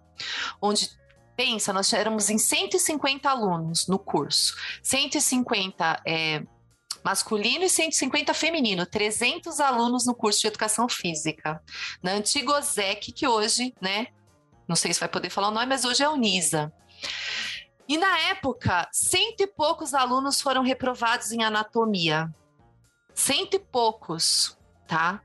onde 0.62 0.88
pensa, 1.36 1.72
nós 1.72 1.92
éramos 1.92 2.30
em 2.30 2.38
150 2.38 3.28
alunos 3.28 3.88
no 3.88 3.98
curso, 3.98 4.54
150 4.84 6.02
é, 6.06 6.42
masculino 7.04 7.64
e 7.64 7.68
150 7.68 8.32
feminino, 8.32 8.86
300 8.86 9.58
alunos 9.58 10.06
no 10.06 10.14
curso 10.14 10.40
de 10.40 10.46
educação 10.46 10.88
física. 10.88 11.60
Na 12.00 12.12
antiga 12.12 12.52
OSEC, 12.58 13.10
que 13.12 13.26
hoje, 13.26 13.74
né, 13.80 14.08
não 14.68 14.76
sei 14.76 14.92
se 14.92 15.00
vai 15.00 15.08
poder 15.08 15.30
falar 15.30 15.48
o 15.48 15.52
nome, 15.52 15.66
mas 15.66 15.84
hoje 15.84 16.02
é 16.02 16.06
a 16.06 16.10
Unisa. 16.10 16.72
E 17.86 17.98
na 17.98 18.18
época, 18.30 18.88
cento 18.92 19.42
e 19.42 19.46
poucos 19.46 19.92
alunos 19.92 20.40
foram 20.40 20.62
reprovados 20.62 21.32
em 21.32 21.42
anatomia. 21.42 22.32
Cento 23.14 23.54
e 23.54 23.58
poucos, 23.58 24.58
tá? 24.86 25.22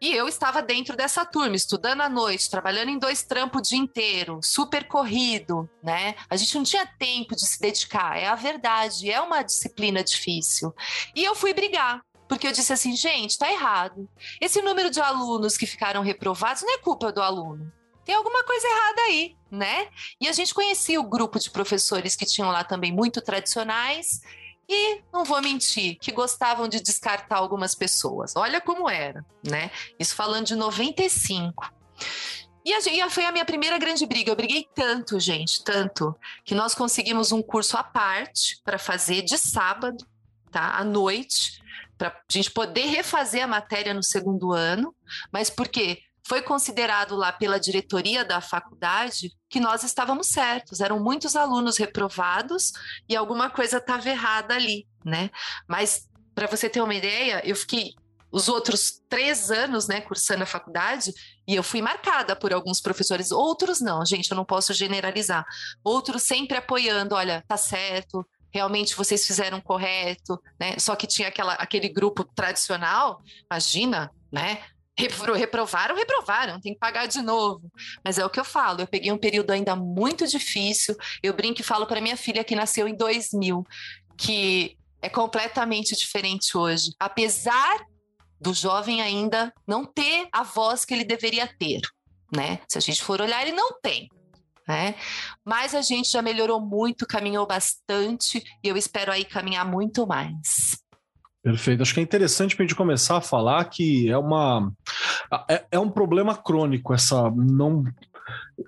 E 0.00 0.12
eu 0.12 0.28
estava 0.28 0.60
dentro 0.60 0.96
dessa 0.96 1.24
turma, 1.24 1.56
estudando 1.56 2.02
à 2.02 2.08
noite, 2.08 2.50
trabalhando 2.50 2.90
em 2.90 2.98
dois 2.98 3.22
trampos 3.22 3.60
o 3.60 3.62
dia 3.62 3.78
inteiro, 3.78 4.40
super 4.42 4.86
corrido, 4.86 5.70
né? 5.82 6.14
A 6.28 6.36
gente 6.36 6.54
não 6.56 6.64
tinha 6.64 6.84
tempo 6.84 7.34
de 7.34 7.46
se 7.46 7.60
dedicar, 7.60 8.18
é 8.18 8.26
a 8.26 8.34
verdade, 8.34 9.10
é 9.10 9.20
uma 9.20 9.42
disciplina 9.42 10.02
difícil. 10.02 10.74
E 11.14 11.24
eu 11.24 11.34
fui 11.34 11.54
brigar, 11.54 12.02
porque 12.28 12.46
eu 12.46 12.52
disse 12.52 12.72
assim, 12.72 12.96
gente, 12.96 13.38
tá 13.38 13.50
errado. 13.50 14.08
Esse 14.40 14.60
número 14.60 14.90
de 14.90 15.00
alunos 15.00 15.56
que 15.56 15.66
ficaram 15.66 16.02
reprovados 16.02 16.62
não 16.62 16.74
é 16.74 16.78
culpa 16.78 17.12
do 17.12 17.22
aluno. 17.22 17.72
Tem 18.04 18.14
alguma 18.14 18.44
coisa 18.44 18.66
errada 18.66 19.02
aí, 19.02 19.36
né? 19.50 19.88
E 20.20 20.28
a 20.28 20.32
gente 20.32 20.52
conhecia 20.52 21.00
o 21.00 21.08
grupo 21.08 21.38
de 21.38 21.50
professores 21.50 22.16
que 22.16 22.26
tinham 22.26 22.50
lá 22.50 22.64
também 22.64 22.92
muito 22.92 23.20
tradicionais 23.20 24.20
e 24.68 25.02
não 25.12 25.24
vou 25.24 25.40
mentir, 25.42 25.98
que 25.98 26.12
gostavam 26.12 26.68
de 26.68 26.80
descartar 26.80 27.36
algumas 27.36 27.74
pessoas. 27.74 28.34
Olha 28.36 28.60
como 28.60 28.88
era, 28.88 29.24
né? 29.46 29.70
Isso 29.98 30.14
falando 30.14 30.46
de 30.46 30.56
95. 30.56 31.70
E, 32.64 32.72
a, 32.72 32.78
e 32.78 33.10
foi 33.10 33.24
a 33.24 33.32
minha 33.32 33.44
primeira 33.44 33.76
grande 33.78 34.06
briga. 34.06 34.30
Eu 34.30 34.36
briguei 34.36 34.66
tanto, 34.74 35.18
gente, 35.18 35.62
tanto, 35.64 36.14
que 36.44 36.54
nós 36.54 36.74
conseguimos 36.74 37.32
um 37.32 37.42
curso 37.42 37.76
à 37.76 37.82
parte 37.82 38.60
para 38.64 38.78
fazer 38.78 39.22
de 39.22 39.36
sábado, 39.36 40.06
tá? 40.50 40.76
À 40.76 40.84
noite, 40.84 41.60
para 41.98 42.08
a 42.08 42.14
gente 42.28 42.50
poder 42.50 42.86
refazer 42.86 43.42
a 43.42 43.48
matéria 43.48 43.92
no 43.92 44.02
segundo 44.02 44.52
ano. 44.52 44.94
Mas 45.32 45.50
por 45.50 45.68
quê? 45.68 46.02
Foi 46.26 46.42
considerado 46.42 47.16
lá 47.16 47.32
pela 47.32 47.58
diretoria 47.58 48.24
da 48.24 48.40
faculdade 48.40 49.32
que 49.48 49.60
nós 49.60 49.82
estávamos 49.82 50.28
certos, 50.28 50.80
eram 50.80 51.00
muitos 51.00 51.36
alunos 51.36 51.76
reprovados 51.76 52.72
e 53.08 53.16
alguma 53.16 53.50
coisa 53.50 53.78
estava 53.78 54.08
errada 54.08 54.54
ali, 54.54 54.86
né? 55.04 55.30
Mas 55.68 56.08
para 56.34 56.46
você 56.46 56.68
ter 56.68 56.80
uma 56.80 56.94
ideia, 56.94 57.42
eu 57.44 57.56
fiquei 57.56 57.94
os 58.30 58.48
outros 58.48 59.02
três 59.10 59.50
anos, 59.50 59.86
né, 59.86 60.00
cursando 60.00 60.42
a 60.42 60.46
faculdade, 60.46 61.12
e 61.46 61.54
eu 61.54 61.62
fui 61.62 61.82
marcada 61.82 62.34
por 62.34 62.52
alguns 62.52 62.80
professores, 62.80 63.30
outros 63.30 63.78
não, 63.82 64.06
gente, 64.06 64.30
eu 64.30 64.36
não 64.36 64.44
posso 64.44 64.72
generalizar. 64.72 65.44
Outros 65.84 66.22
sempre 66.22 66.56
apoiando, 66.56 67.14
olha, 67.14 67.44
tá 67.46 67.58
certo, 67.58 68.26
realmente 68.50 68.96
vocês 68.96 69.26
fizeram 69.26 69.60
correto, 69.60 70.40
né? 70.58 70.78
Só 70.78 70.96
que 70.96 71.06
tinha 71.06 71.28
aquela, 71.28 71.52
aquele 71.54 71.90
grupo 71.90 72.24
tradicional, 72.24 73.20
imagina, 73.50 74.10
né? 74.32 74.62
Reprovaram, 74.98 75.96
reprovaram, 75.96 76.60
tem 76.60 76.74
que 76.74 76.78
pagar 76.78 77.06
de 77.06 77.22
novo. 77.22 77.70
Mas 78.04 78.18
é 78.18 78.24
o 78.24 78.30
que 78.30 78.38
eu 78.38 78.44
falo, 78.44 78.80
eu 78.80 78.86
peguei 78.86 79.10
um 79.10 79.18
período 79.18 79.50
ainda 79.50 79.74
muito 79.74 80.26
difícil. 80.26 80.94
Eu 81.22 81.32
brinco 81.32 81.60
e 81.60 81.64
falo 81.64 81.86
para 81.86 82.00
minha 82.00 82.16
filha 82.16 82.44
que 82.44 82.54
nasceu 82.54 82.86
em 82.86 82.96
2000, 82.96 83.64
que 84.16 84.76
é 85.00 85.08
completamente 85.08 85.96
diferente 85.96 86.56
hoje. 86.56 86.92
Apesar 86.98 87.84
do 88.40 88.52
jovem 88.52 89.00
ainda 89.00 89.52
não 89.66 89.84
ter 89.84 90.28
a 90.32 90.42
voz 90.42 90.84
que 90.84 90.92
ele 90.92 91.04
deveria 91.04 91.46
ter, 91.46 91.80
né? 92.34 92.60
Se 92.68 92.76
a 92.76 92.80
gente 92.80 93.02
for 93.02 93.20
olhar, 93.20 93.42
ele 93.42 93.52
não 93.52 93.80
tem. 93.80 94.08
Né? 94.66 94.94
Mas 95.44 95.74
a 95.74 95.82
gente 95.82 96.10
já 96.10 96.22
melhorou 96.22 96.60
muito, 96.60 97.06
caminhou 97.06 97.46
bastante 97.46 98.42
e 98.62 98.68
eu 98.68 98.76
espero 98.76 99.10
aí 99.10 99.24
caminhar 99.24 99.68
muito 99.68 100.06
mais. 100.06 100.82
Perfeito. 101.42 101.82
Acho 101.82 101.94
que 101.94 102.00
é 102.00 102.02
interessante 102.02 102.54
para 102.54 102.64
a 102.64 102.66
gente 102.66 102.76
começar 102.76 103.16
a 103.16 103.20
falar 103.20 103.64
que 103.64 104.08
é 104.08 104.16
uma 104.16 104.72
é, 105.48 105.64
é 105.72 105.78
um 105.78 105.90
problema 105.90 106.36
crônico 106.36 106.94
essa 106.94 107.30
não 107.30 107.84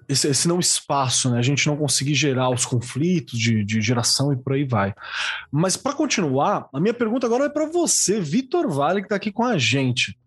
esse, 0.09 0.27
esse, 0.27 0.49
não 0.49 0.59
espaço, 0.59 1.31
né? 1.31 1.39
A 1.39 1.43
gente 1.43 1.67
não 1.69 1.77
conseguir 1.77 2.15
gerar 2.15 2.51
os 2.51 2.67
conflitos 2.67 3.39
de, 3.39 3.65
de 3.65 3.81
geração 3.81 4.33
e 4.33 4.37
por 4.37 4.55
aí 4.55 4.65
vai. 4.65 4.93
Mas 5.51 5.77
para 5.77 5.93
continuar, 5.93 6.69
a 6.73 6.81
minha 6.81 6.93
pergunta 6.93 7.27
agora 7.27 7.45
é 7.45 7.49
para 7.49 7.67
você, 7.67 8.21
Vitor 8.21 8.69
Vale, 8.69 9.01
que 9.01 9.07
está 9.07 9.17
aqui 9.17 9.31
com 9.31 9.45
a 9.45 9.57
gente. 9.57 10.19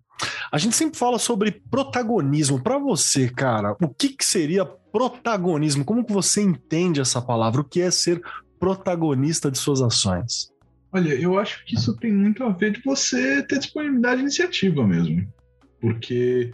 A 0.51 0.57
gente 0.57 0.75
sempre 0.75 0.97
fala 0.97 1.19
sobre 1.19 1.51
protagonismo. 1.69 2.63
Para 2.63 2.79
você, 2.79 3.29
cara, 3.29 3.75
o 3.81 3.89
que, 3.89 4.09
que 4.09 4.25
seria 4.25 4.65
protagonismo? 4.65 5.85
Como 5.85 6.05
que 6.05 6.13
você 6.13 6.41
entende 6.41 7.01
essa 7.01 7.21
palavra? 7.21 7.61
O 7.61 7.65
que 7.65 7.81
é 7.81 7.91
ser 7.91 8.21
protagonista 8.59 9.51
de 9.51 9.57
suas 9.57 9.81
ações? 9.81 10.51
Olha, 10.97 11.13
eu 11.13 11.37
acho 11.37 11.63
que 11.63 11.75
isso 11.75 11.95
tem 11.95 12.11
muito 12.11 12.43
a 12.43 12.49
ver 12.49 12.71
de 12.71 12.81
você 12.81 13.43
ter 13.43 13.59
disponibilidade 13.59 14.15
de 14.15 14.21
iniciativa 14.23 14.85
mesmo. 14.85 15.31
Porque, 15.79 16.51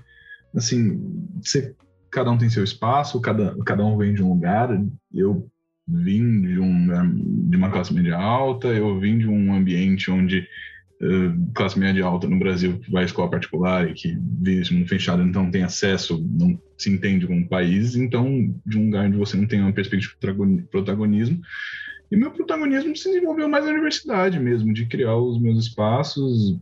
assim, 0.53 0.99
você, 1.41 1.73
cada 2.11 2.29
um 2.29 2.37
tem 2.37 2.49
seu 2.49 2.61
espaço, 2.61 3.21
cada, 3.21 3.55
cada 3.63 3.85
um 3.85 3.97
vem 3.97 4.13
de 4.13 4.21
um 4.21 4.27
lugar. 4.27 4.69
Eu 5.13 5.49
vim 5.87 6.41
de, 6.41 6.59
um, 6.59 7.49
de 7.49 7.55
uma 7.55 7.71
classe 7.71 7.93
média 7.93 8.17
alta, 8.17 8.67
eu 8.67 8.99
vim 8.99 9.17
de 9.17 9.29
um 9.29 9.53
ambiente 9.53 10.11
onde 10.11 10.39
uh, 11.01 11.53
classe 11.55 11.79
média 11.79 12.03
alta 12.05 12.27
no 12.27 12.37
Brasil 12.37 12.81
vai 12.89 13.03
à 13.03 13.05
escola 13.05 13.31
particular 13.31 13.89
e 13.89 13.93
que 13.93 14.13
vive 14.41 14.75
um 14.75 14.85
fechado, 14.85 15.23
então 15.23 15.51
tem 15.51 15.63
acesso, 15.63 16.21
não 16.31 16.59
se 16.77 16.89
entende 16.89 17.25
como 17.25 17.47
país, 17.47 17.95
então 17.95 18.53
de 18.65 18.77
um 18.77 18.85
lugar 18.85 19.05
onde 19.05 19.17
você 19.17 19.37
não 19.37 19.45
tem 19.45 19.61
uma 19.61 19.73
perspectiva 19.73 20.13
de 20.21 20.63
protagonismo, 20.63 21.39
e 22.13 22.15
meu 22.15 22.29
protagonismo 22.29 22.95
se 22.95 23.09
desenvolveu 23.09 23.49
mais 23.49 23.65
na 23.65 23.71
universidade 23.71 24.39
mesmo, 24.39 24.71
de 24.71 24.85
criar 24.85 25.17
os 25.17 25.41
meus 25.41 25.65
espaços, 25.65 26.59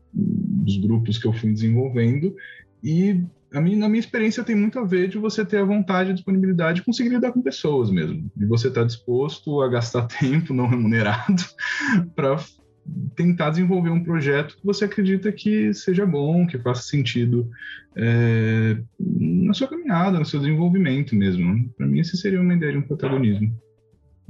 os 0.65 0.77
grupos 0.77 1.17
que 1.17 1.27
eu 1.27 1.33
fui 1.33 1.51
desenvolvendo. 1.51 2.33
E 2.81 3.21
a 3.53 3.59
minha, 3.59 3.77
na 3.77 3.89
minha 3.89 3.99
experiência 3.99 4.45
tem 4.45 4.55
muito 4.55 4.79
a 4.79 4.85
ver 4.85 5.09
de 5.09 5.17
você 5.17 5.43
ter 5.43 5.57
a 5.57 5.65
vontade, 5.65 6.11
a 6.11 6.13
disponibilidade 6.13 6.79
de 6.79 6.85
conseguir 6.85 7.09
lidar 7.09 7.33
com 7.33 7.41
pessoas 7.41 7.91
mesmo. 7.91 8.31
De 8.33 8.45
você 8.45 8.69
estar 8.69 8.79
tá 8.79 8.87
disposto 8.87 9.61
a 9.61 9.67
gastar 9.67 10.07
tempo 10.19 10.53
não 10.53 10.67
remunerado 10.67 11.43
para 12.15 12.41
tentar 13.13 13.49
desenvolver 13.49 13.89
um 13.89 14.05
projeto 14.05 14.55
que 14.55 14.65
você 14.65 14.85
acredita 14.85 15.33
que 15.33 15.73
seja 15.73 16.05
bom, 16.05 16.47
que 16.47 16.57
faça 16.59 16.83
sentido 16.83 17.49
é, 17.97 18.77
na 18.97 19.53
sua 19.53 19.67
caminhada, 19.67 20.17
no 20.17 20.25
seu 20.25 20.39
desenvolvimento 20.39 21.13
mesmo. 21.13 21.69
Para 21.77 21.87
mim, 21.87 21.99
esse 21.99 22.15
seria 22.15 22.39
uma 22.39 22.53
ideia 22.53 22.71
de 22.71 22.77
um 22.77 22.87
protagonismo. 22.87 23.53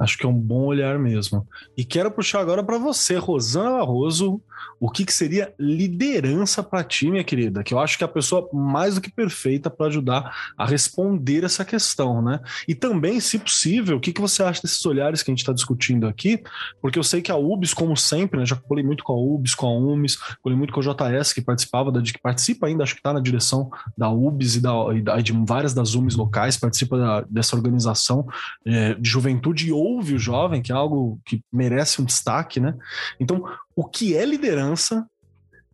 Acho 0.02 0.18
que 0.18 0.26
é 0.26 0.30
um 0.30 0.34
bom 0.34 0.66
olhar 0.66 0.98
mesmo. 0.98 1.48
E 1.78 1.86
quero 1.86 2.10
puxar 2.10 2.40
agora 2.40 2.64
para 2.64 2.80
você, 2.80 3.18
Rosana 3.18 3.78
Barroso, 3.78 4.42
o 4.80 4.90
que, 4.90 5.06
que 5.06 5.14
seria 5.14 5.54
liderança 5.60 6.64
para 6.64 6.84
ti, 6.84 7.10
minha 7.10 7.24
querida? 7.24 7.64
Que 7.64 7.72
eu 7.72 7.80
acho 7.80 8.00
que 8.00 8.04
é 8.04 8.06
a 8.06 8.12
pessoa 8.12 8.50
mais 8.52 8.96
do 8.96 9.02
que 9.02 9.12
perfeita 9.12 9.70
para 9.70 9.86
ajudar 9.86 10.36
a 10.58 10.66
responder 10.66 11.44
essa 11.44 11.64
questão, 11.64 12.20
né? 12.20 12.40
E 12.68 12.74
também, 12.74 13.20
se 13.20 13.38
possível, 13.38 13.98
o 13.98 14.00
que, 14.00 14.12
que 14.12 14.20
você 14.20 14.42
acha 14.42 14.60
desses 14.60 14.84
olhares 14.84 15.22
que 15.22 15.30
a 15.30 15.34
gente 15.34 15.42
está 15.42 15.54
discutindo 15.54 16.08
aqui? 16.08 16.42
Porque 16.82 16.98
eu 16.98 17.04
sei 17.04 17.22
que 17.22 17.32
a 17.32 17.36
UBS, 17.36 17.76
como 17.76 17.96
sempre, 17.96 18.40
né, 18.40 18.46
já 18.46 18.56
colei 18.56 18.84
muito 18.84 19.04
com 19.04 19.14
a 19.14 19.16
UBS, 19.16 19.54
com 19.54 19.68
a 19.68 19.72
UMES, 19.72 20.18
colei 20.42 20.58
muito 20.58 20.74
com 20.74 20.80
o 20.80 20.84
JS, 20.84 21.32
que 21.32 21.42
participava, 21.42 21.92
da, 21.92 22.02
que 22.02 22.20
participa 22.20 22.66
ainda, 22.66 22.84
acho 22.84 22.96
que 22.96 23.02
está 23.02 23.14
na 23.14 23.20
direção 23.20 23.70
da 23.96 24.10
UBS 24.10 24.56
e, 24.56 24.62
da, 24.62 24.72
e, 25.20 25.22
de 25.22 25.32
várias 25.46 25.76
das 25.76 25.94
UMES 25.94 26.16
locais, 26.16 26.58
participa 26.58 26.98
da, 26.98 27.22
dessa 27.30 27.56
organização 27.56 28.28
é, 28.66 28.96
de 28.96 29.08
juventude 29.08 29.68
e 29.68 29.72
ouve 29.96 30.16
o 30.16 30.20
jovem, 30.20 30.62
que 30.62 30.72
é 30.72 30.76
algo 30.76 31.20
que 31.26 31.42
merece 31.52 32.02
um 32.02 32.06
destaque, 32.06 32.60
né? 32.60 32.78
Então, 33.20 33.44
o 33.76 33.86
que 33.86 34.16
é 34.16 34.26
liderança 34.26 35.06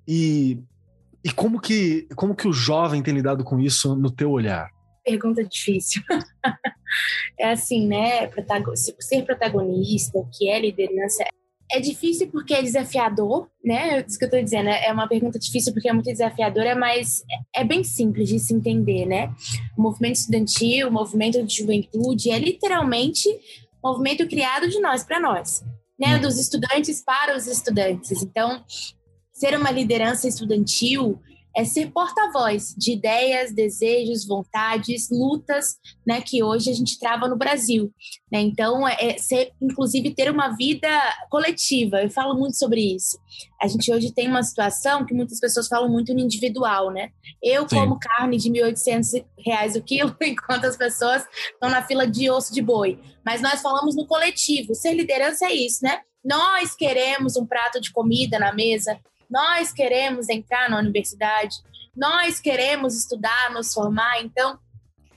e, 0.08 0.60
e 1.24 1.32
como, 1.32 1.60
que, 1.60 2.08
como 2.16 2.36
que 2.36 2.48
o 2.48 2.54
jovem 2.54 3.02
tem 3.02 3.14
lidado 3.14 3.44
com 3.44 3.60
isso 3.60 3.96
no 3.96 4.12
teu 4.12 4.32
olhar? 4.32 4.70
Pergunta 5.04 5.44
difícil. 5.44 6.02
é 7.40 7.52
assim, 7.52 7.88
né? 7.88 8.30
Ser 9.00 9.24
protagonista, 9.24 10.18
o 10.18 10.28
que 10.30 10.50
é 10.50 10.60
liderança, 10.60 11.24
é 11.72 11.80
difícil 11.80 12.30
porque 12.32 12.54
é 12.54 12.62
desafiador, 12.62 13.50
né? 13.64 14.04
Isso 14.08 14.18
que 14.18 14.26
eu 14.26 14.30
tô 14.30 14.42
dizendo, 14.42 14.70
é 14.70 14.92
uma 14.92 15.08
pergunta 15.08 15.38
difícil 15.38 15.74
porque 15.74 15.90
é 15.90 15.94
muito 15.94 16.06
desafiadora, 16.06 16.76
mas 16.76 17.24
é 17.54 17.64
bem 17.64 17.84
simples 17.84 18.30
de 18.30 18.40
se 18.40 18.54
entender, 18.54 19.06
né? 19.06 19.34
O 19.78 19.82
movimento 19.82 20.16
estudantil, 20.16 20.88
o 20.88 20.92
movimento 20.92 21.44
de 21.44 21.56
juventude 21.56 22.32
é 22.32 22.40
literalmente 22.40 23.30
movimento 23.88 24.28
criado 24.28 24.68
de 24.68 24.80
nós 24.80 25.04
para 25.04 25.20
nós 25.20 25.64
né, 26.00 26.16
uhum. 26.16 26.22
dos 26.22 26.38
estudantes 26.38 27.02
para 27.04 27.36
os 27.36 27.48
estudantes. 27.48 28.22
Então, 28.22 28.64
ser 29.34 29.58
uma 29.58 29.72
liderança 29.72 30.28
estudantil 30.28 31.20
é 31.58 31.66
ser 31.66 31.90
porta-voz 31.92 32.76
de 32.78 32.92
ideias, 32.92 33.52
desejos, 33.52 34.28
vontades, 34.28 35.10
lutas, 35.10 35.78
né, 36.06 36.22
que 36.22 36.44
hoje 36.44 36.70
a 36.70 36.74
gente 36.74 37.00
trava 37.00 37.28
no 37.28 37.36
Brasil. 37.36 37.92
Né? 38.32 38.42
Então, 38.42 38.88
é, 38.88 38.96
é 39.00 39.18
ser, 39.18 39.52
inclusive, 39.60 40.14
ter 40.14 40.30
uma 40.30 40.50
vida 40.50 40.88
coletiva. 41.32 42.04
Eu 42.04 42.12
falo 42.12 42.38
muito 42.38 42.58
sobre 42.58 42.96
isso. 42.96 43.18
A 43.60 43.68
gente 43.68 43.92
hoje 43.92 44.14
tem 44.14 44.28
uma 44.28 44.44
situação 44.44 45.04
que 45.04 45.16
muitas 45.16 45.40
pessoas 45.40 45.68
falam 45.68 45.90
muito 45.90 46.14
no 46.14 46.20
individual, 46.20 46.92
né? 46.92 47.10
Eu 47.42 47.68
Sim. 47.68 47.78
como 47.78 48.00
carne 48.00 48.38
de 48.38 48.52
R$ 48.52 48.72
1.800 48.72 49.80
o 49.80 49.82
quilo, 49.82 50.16
enquanto 50.22 50.66
as 50.66 50.78
pessoas 50.78 51.26
estão 51.54 51.72
na 51.72 51.84
fila 51.84 52.06
de 52.06 52.30
osso 52.30 52.54
de 52.54 52.62
boi. 52.62 53.00
Mas 53.26 53.42
nós 53.42 53.64
falamos 53.64 53.96
no 53.96 54.06
coletivo. 54.06 54.76
Ser 54.76 54.94
liderança 54.94 55.46
é 55.46 55.54
isso, 55.54 55.80
né? 55.82 56.02
Nós 56.24 56.76
queremos 56.76 57.36
um 57.36 57.48
prato 57.48 57.82
de 57.82 57.92
comida 57.92 58.38
na 58.38 58.54
mesa, 58.54 59.00
nós 59.30 59.72
queremos 59.72 60.30
entrar 60.30 60.70
na 60.70 60.80
universidade, 60.80 61.58
nós 61.96 62.40
queremos 62.40 62.96
estudar, 62.96 63.52
nos 63.54 63.74
formar, 63.74 64.22
então 64.22 64.60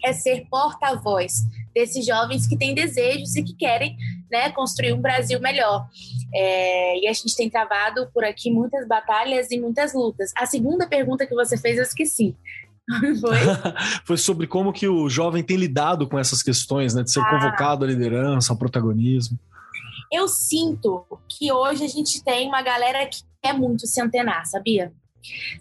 é 0.03 0.13
ser 0.13 0.47
porta-voz 0.51 1.45
desses 1.75 2.05
jovens 2.05 2.47
que 2.47 2.57
têm 2.57 2.75
desejos 2.75 3.37
e 3.37 3.43
que 3.43 3.55
querem 3.55 3.97
né, 4.31 4.51
construir 4.51 4.93
um 4.93 5.01
Brasil 5.01 5.41
melhor. 5.41 5.87
É, 6.35 7.01
e 7.01 7.09
a 7.09 7.13
gente 7.13 7.37
tem 7.37 7.51
travado 7.51 8.09
por 8.13 8.25
aqui 8.25 8.51
muitas 8.51 8.87
batalhas 8.87 9.51
e 9.51 9.61
muitas 9.61 9.93
lutas. 9.93 10.33
A 10.37 10.47
segunda 10.47 10.89
pergunta 10.89 11.27
que 11.27 11.35
você 11.35 11.57
fez 11.57 11.77
eu 11.77 11.83
esqueci. 11.83 12.35
Foi? 13.21 13.39
Foi 14.05 14.17
sobre 14.17 14.47
como 14.47 14.73
que 14.73 14.89
o 14.89 15.09
jovem 15.09 15.43
tem 15.43 15.57
lidado 15.57 16.09
com 16.09 16.19
essas 16.19 16.43
questões, 16.43 16.95
né? 16.95 17.03
De 17.03 17.13
ser 17.13 17.21
ah. 17.21 17.31
convocado 17.31 17.85
à 17.85 17.89
liderança, 17.89 18.53
ao 18.53 18.59
protagonismo. 18.59 19.39
Eu 20.13 20.27
sinto 20.27 21.07
que 21.29 21.53
hoje 21.53 21.85
a 21.85 21.89
gente 21.89 22.23
tem 22.25 22.49
uma 22.49 22.63
galera 22.63 23.07
que 23.07 23.23
quer 23.43 23.55
muito 23.55 23.87
se 23.87 24.01
antenar, 24.01 24.47
sabia? 24.47 24.93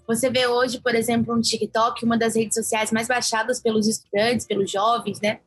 Você 0.06 0.30
vê 0.30 0.46
hoje, 0.46 0.80
por 0.80 0.94
exemplo, 0.94 1.36
no 1.36 1.42
TikTok, 1.42 2.04
uma 2.04 2.16
das 2.16 2.34
redes 2.34 2.54
sociais 2.54 2.90
mais 2.90 3.06
baixadas 3.06 3.60
pelos 3.60 3.86
estudantes, 3.86 4.46
pelos 4.46 4.70
jovens, 4.70 5.20
né? 5.20 5.40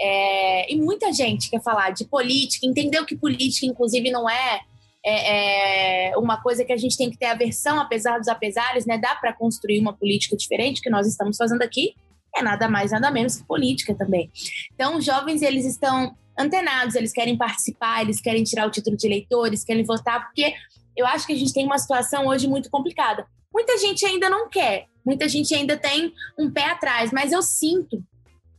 É, 0.00 0.72
e 0.72 0.76
muita 0.76 1.12
gente 1.12 1.50
quer 1.50 1.62
falar 1.62 1.90
de 1.90 2.04
política, 2.06 2.66
entendeu 2.66 3.04
que 3.04 3.16
política, 3.16 3.66
inclusive, 3.66 4.10
não 4.10 4.28
é, 4.28 4.60
é, 5.04 6.10
é 6.10 6.16
uma 6.16 6.40
coisa 6.40 6.64
que 6.64 6.72
a 6.72 6.76
gente 6.76 6.96
tem 6.96 7.10
que 7.10 7.18
ter 7.18 7.26
aversão, 7.26 7.78
apesar 7.78 8.18
dos 8.18 8.28
apesares, 8.28 8.86
né? 8.86 8.96
Dá 8.96 9.14
para 9.16 9.32
construir 9.32 9.80
uma 9.80 9.92
política 9.92 10.36
diferente 10.36 10.80
que 10.80 10.90
nós 10.90 11.06
estamos 11.06 11.36
fazendo 11.36 11.62
aqui. 11.62 11.94
É 12.34 12.42
nada 12.42 12.66
mais, 12.68 12.90
nada 12.90 13.10
menos 13.10 13.36
que 13.36 13.44
política 13.44 13.94
também. 13.94 14.30
Então, 14.74 14.96
os 14.96 15.04
jovens, 15.04 15.42
eles 15.42 15.66
estão 15.66 16.16
antenados, 16.38 16.94
eles 16.94 17.12
querem 17.12 17.36
participar, 17.36 18.00
eles 18.00 18.20
querem 18.20 18.42
tirar 18.42 18.66
o 18.66 18.70
título 18.70 18.96
de 18.96 19.06
eleitor, 19.06 19.46
eles 19.46 19.62
querem 19.62 19.84
votar, 19.84 20.24
porque 20.24 20.54
eu 20.96 21.06
acho 21.06 21.26
que 21.26 21.32
a 21.32 21.36
gente 21.36 21.52
tem 21.52 21.66
uma 21.66 21.78
situação 21.78 22.26
hoje 22.26 22.48
muito 22.48 22.70
complicada. 22.70 23.26
Muita 23.52 23.76
gente 23.78 24.04
ainda 24.06 24.30
não 24.30 24.48
quer, 24.48 24.86
muita 25.04 25.28
gente 25.28 25.54
ainda 25.54 25.76
tem 25.76 26.12
um 26.38 26.50
pé 26.50 26.66
atrás, 26.66 27.12
mas 27.12 27.32
eu 27.32 27.42
sinto, 27.42 28.02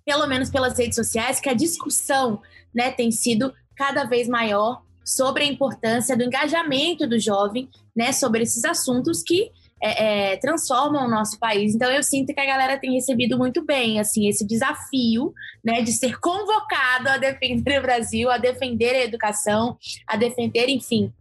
pelo 0.05 0.27
menos 0.27 0.49
pelas 0.49 0.77
redes 0.77 0.95
sociais, 0.95 1.39
que 1.39 1.49
a 1.49 1.53
discussão 1.53 2.41
né, 2.73 2.91
tem 2.91 3.11
sido 3.11 3.53
cada 3.75 4.03
vez 4.03 4.27
maior 4.27 4.81
sobre 5.03 5.43
a 5.43 5.47
importância 5.47 6.15
do 6.15 6.23
engajamento 6.23 7.07
do 7.07 7.19
jovem 7.19 7.69
né, 7.95 8.11
sobre 8.11 8.43
esses 8.43 8.63
assuntos 8.63 9.21
que 9.21 9.51
é, 9.81 10.31
é, 10.31 10.37
transformam 10.37 11.05
o 11.05 11.09
nosso 11.09 11.37
país. 11.37 11.75
Então 11.75 11.91
eu 11.91 12.01
sinto 12.01 12.33
que 12.33 12.39
a 12.39 12.45
galera 12.45 12.79
tem 12.79 12.93
recebido 12.93 13.37
muito 13.37 13.65
bem 13.65 13.99
assim 13.99 14.29
esse 14.29 14.47
desafio 14.47 15.33
né, 15.63 15.81
de 15.81 15.91
ser 15.91 16.17
convocado 16.19 17.09
a 17.09 17.17
defender 17.17 17.79
o 17.79 17.81
Brasil, 17.81 18.31
a 18.31 18.37
defender 18.37 18.95
a 18.95 19.03
educação, 19.03 19.77
a 20.07 20.15
defender, 20.15 20.69
enfim, 20.69 21.11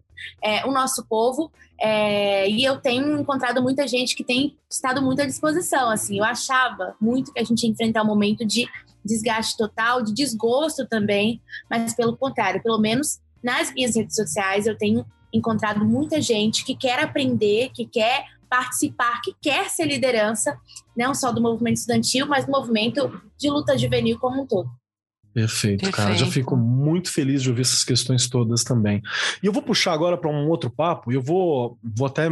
é, 0.43 0.67
o 0.67 0.73
nosso 0.73 1.05
povo. 1.07 1.51
É, 1.81 2.49
e 2.49 2.65
eu 2.65 2.79
tenho 2.79 3.19
encontrado 3.19 3.61
muita 3.61 3.87
gente 3.89 4.15
que 4.15 4.23
tem 4.23 4.57
estado 4.71 5.03
muito 5.03 5.23
à 5.23 5.27
disposição. 5.27 5.91
Assim, 5.91 6.19
eu 6.19 6.25
achava 6.25 6.95
muito 7.01 7.33
que 7.33 7.41
a 7.41 7.45
gente 7.45 7.65
ia 7.65 7.71
enfrentar 7.71 8.03
um 8.03 8.07
momento 8.07 8.45
de 8.45 8.69
desgaste 9.05 9.57
total, 9.57 10.03
de 10.03 10.15
desgosto 10.15 10.87
também, 10.87 11.41
mas 11.69 11.95
pelo 11.95 12.17
contrário, 12.17 12.63
pelo 12.63 12.79
menos 12.79 13.21
nas 13.43 13.73
minhas 13.75 13.97
redes 13.97 14.15
sociais 14.15 14.67
eu 14.67 14.79
tenho 14.79 15.05
encontrado 15.33 15.85
muita 15.85 16.21
gente 16.21 16.65
que 16.65 16.77
quer 16.77 17.01
aprender, 17.01 17.71
que 17.71 17.87
quer 17.87 18.27
participar, 18.49 19.21
que 19.23 19.35
quer 19.41 19.71
ser 19.71 19.87
liderança, 19.87 20.59
não 20.97 21.15
só 21.15 21.33
do 21.33 21.41
movimento 21.41 21.79
estudantil, 21.79 22.27
mas 22.27 22.45
do 22.45 22.53
movimento 22.53 23.21
de 23.39 23.51
luta 23.51 23.77
juvenil 23.79 24.19
como 24.19 24.43
um 24.43 24.47
todo. 24.47 24.71
Perfeito, 25.35 25.81
Perfeito, 25.81 25.97
cara. 25.97 26.15
Já 26.15 26.27
fico 26.27 26.57
muito 26.57 27.11
feliz 27.11 27.43
de 27.43 27.49
ouvir 27.49 27.63
essas 27.63 27.85
questões 27.85 28.29
todas 28.29 28.63
também. 28.63 29.01
E 29.43 29.47
eu 29.47 29.53
vou 29.53 29.63
puxar 29.63 29.93
agora 29.93 30.17
para 30.17 30.31
um 30.31 30.49
outro 30.49 30.71
papo, 30.71 31.11
e 31.11 31.15
eu 31.15 31.23
vou, 31.23 31.79
vou 31.83 32.07
até 32.07 32.29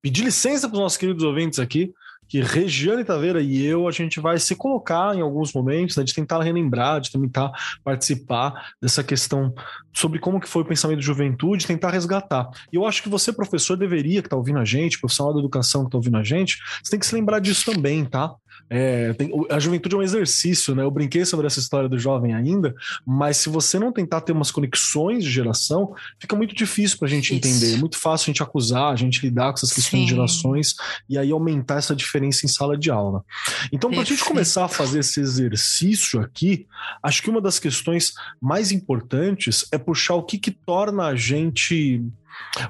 pedir 0.00 0.24
licença 0.24 0.68
para 0.68 0.74
os 0.74 0.80
nossos 0.80 0.98
queridos 0.98 1.22
ouvintes 1.22 1.58
aqui, 1.58 1.92
que 2.30 2.40
Regiane 2.40 3.04
Taveira 3.04 3.42
e 3.42 3.60
eu, 3.60 3.88
a 3.88 3.90
gente 3.90 4.20
vai 4.20 4.38
se 4.38 4.54
colocar 4.54 5.16
em 5.16 5.20
alguns 5.20 5.52
momentos, 5.52 5.96
né, 5.96 6.04
de 6.04 6.14
tentar 6.14 6.40
relembrar, 6.40 7.00
de 7.00 7.10
tentar 7.10 7.50
participar 7.82 8.70
dessa 8.80 9.02
questão 9.02 9.52
sobre 9.92 10.20
como 10.20 10.40
que 10.40 10.48
foi 10.48 10.62
o 10.62 10.64
pensamento 10.64 11.00
de 11.00 11.04
juventude, 11.04 11.66
tentar 11.66 11.90
resgatar. 11.90 12.48
E 12.72 12.76
eu 12.76 12.86
acho 12.86 13.02
que 13.02 13.08
você, 13.08 13.32
professor, 13.32 13.76
deveria, 13.76 14.22
que 14.22 14.28
está 14.28 14.36
ouvindo 14.36 14.60
a 14.60 14.64
gente, 14.64 15.00
profissional 15.00 15.34
da 15.34 15.40
educação 15.40 15.82
que 15.82 15.88
está 15.88 15.98
ouvindo 15.98 16.18
a 16.18 16.22
gente, 16.22 16.56
você 16.80 16.92
tem 16.92 17.00
que 17.00 17.06
se 17.06 17.16
lembrar 17.16 17.40
disso 17.40 17.72
também, 17.72 18.04
tá? 18.04 18.32
É, 18.72 19.12
tem, 19.14 19.32
a 19.50 19.58
juventude 19.58 19.96
é 19.96 19.98
um 19.98 20.02
exercício, 20.02 20.76
né? 20.76 20.84
Eu 20.84 20.90
brinquei 20.92 21.24
sobre 21.26 21.44
essa 21.48 21.58
história 21.58 21.88
do 21.88 21.98
jovem 21.98 22.32
ainda, 22.32 22.72
mas 23.04 23.36
se 23.38 23.48
você 23.48 23.80
não 23.80 23.92
tentar 23.92 24.20
ter 24.20 24.30
umas 24.30 24.52
conexões 24.52 25.24
de 25.24 25.30
geração, 25.30 25.92
fica 26.20 26.36
muito 26.36 26.54
difícil 26.54 26.96
para 26.96 27.08
a 27.08 27.10
gente 27.10 27.34
Isso. 27.34 27.48
entender. 27.48 27.74
É 27.74 27.76
muito 27.78 27.98
fácil 27.98 28.26
a 28.26 28.30
gente 28.30 28.42
acusar, 28.44 28.92
a 28.92 28.96
gente 28.96 29.20
lidar 29.26 29.48
com 29.48 29.54
essas 29.54 29.72
questões 29.72 30.02
Sim. 30.02 30.04
de 30.04 30.10
gerações 30.10 30.76
e 31.08 31.18
aí 31.18 31.32
aumentar 31.32 31.78
essa 31.78 31.96
diferença 31.96 32.46
em 32.46 32.48
sala 32.48 32.78
de 32.78 32.92
aula. 32.92 33.24
Então, 33.72 33.90
para 33.90 34.02
a 34.02 34.04
gente 34.04 34.24
começar 34.24 34.64
a 34.64 34.68
fazer 34.68 35.00
esse 35.00 35.20
exercício 35.20 36.20
aqui, 36.20 36.66
acho 37.02 37.22
que 37.22 37.30
uma 37.30 37.40
das 37.40 37.58
questões 37.58 38.12
mais 38.40 38.70
importantes 38.70 39.66
é 39.72 39.78
puxar 39.78 40.14
o 40.14 40.22
que, 40.22 40.38
que 40.38 40.52
torna 40.52 41.06
a 41.06 41.16
gente 41.16 42.04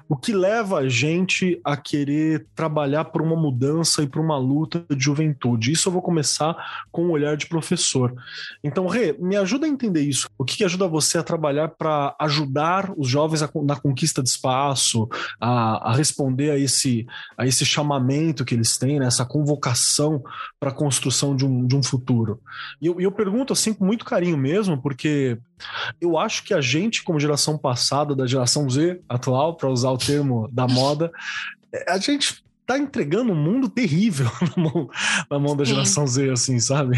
o 0.08 0.16
que 0.16 0.32
leva 0.32 0.78
a 0.78 0.88
gente 0.88 1.60
a 1.64 1.76
querer 1.76 2.46
trabalhar 2.54 3.06
por 3.06 3.22
uma 3.22 3.36
mudança 3.36 4.02
e 4.02 4.06
por 4.06 4.20
uma 4.20 4.36
luta 4.36 4.84
de 4.90 5.02
juventude? 5.02 5.72
Isso 5.72 5.88
eu 5.88 5.92
vou 5.92 6.02
começar 6.02 6.56
com 6.90 7.06
o 7.06 7.10
olhar 7.10 7.36
de 7.36 7.46
professor. 7.46 8.14
Então, 8.62 8.86
Rê, 8.86 9.16
me 9.18 9.36
ajuda 9.36 9.66
a 9.66 9.68
entender 9.68 10.02
isso. 10.02 10.28
O 10.38 10.44
que, 10.44 10.56
que 10.56 10.64
ajuda 10.64 10.86
você 10.86 11.18
a 11.18 11.22
trabalhar 11.22 11.68
para 11.68 12.14
ajudar 12.20 12.92
os 12.96 13.08
jovens 13.08 13.42
a, 13.42 13.50
na 13.62 13.76
conquista 13.76 14.22
de 14.22 14.28
espaço, 14.28 15.08
a, 15.40 15.90
a, 15.90 15.94
responder 15.94 16.50
a 16.50 16.58
esse, 16.58 17.06
a 17.36 17.46
esse 17.46 17.64
chamamento 17.64 18.44
que 18.44 18.54
eles 18.54 18.76
têm, 18.76 18.98
né? 18.98 19.06
essa 19.06 19.24
convocação 19.24 20.22
para 20.58 20.70
a 20.70 20.74
construção 20.74 21.34
de 21.34 21.44
um, 21.44 21.66
de 21.66 21.76
um 21.76 21.82
futuro? 21.82 22.40
E 22.80 22.86
eu, 22.86 23.00
eu 23.00 23.12
pergunto 23.12 23.52
assim 23.52 23.72
com 23.72 23.84
muito 23.84 24.04
carinho 24.04 24.36
mesmo, 24.36 24.80
porque 24.80 25.38
eu 26.00 26.18
acho 26.18 26.44
que 26.44 26.54
a 26.54 26.60
gente, 26.60 27.02
como 27.02 27.20
geração 27.20 27.56
passada, 27.58 28.14
da 28.14 28.26
geração 28.26 28.68
Z 28.68 29.00
atual, 29.08 29.56
para 29.56 29.68
usar 29.68 29.90
o 29.90 29.98
termo 29.98 30.48
da 30.52 30.66
moda, 30.66 31.10
a 31.88 31.98
gente 31.98 32.42
tá 32.70 32.78
entregando 32.78 33.32
um 33.32 33.36
mundo 33.36 33.68
terrível 33.68 34.26
na 34.56 34.62
mão, 34.62 34.88
na 35.28 35.38
mão 35.40 35.56
da 35.56 35.64
geração 35.64 36.06
Z, 36.06 36.30
assim, 36.30 36.60
sabe? 36.60 36.96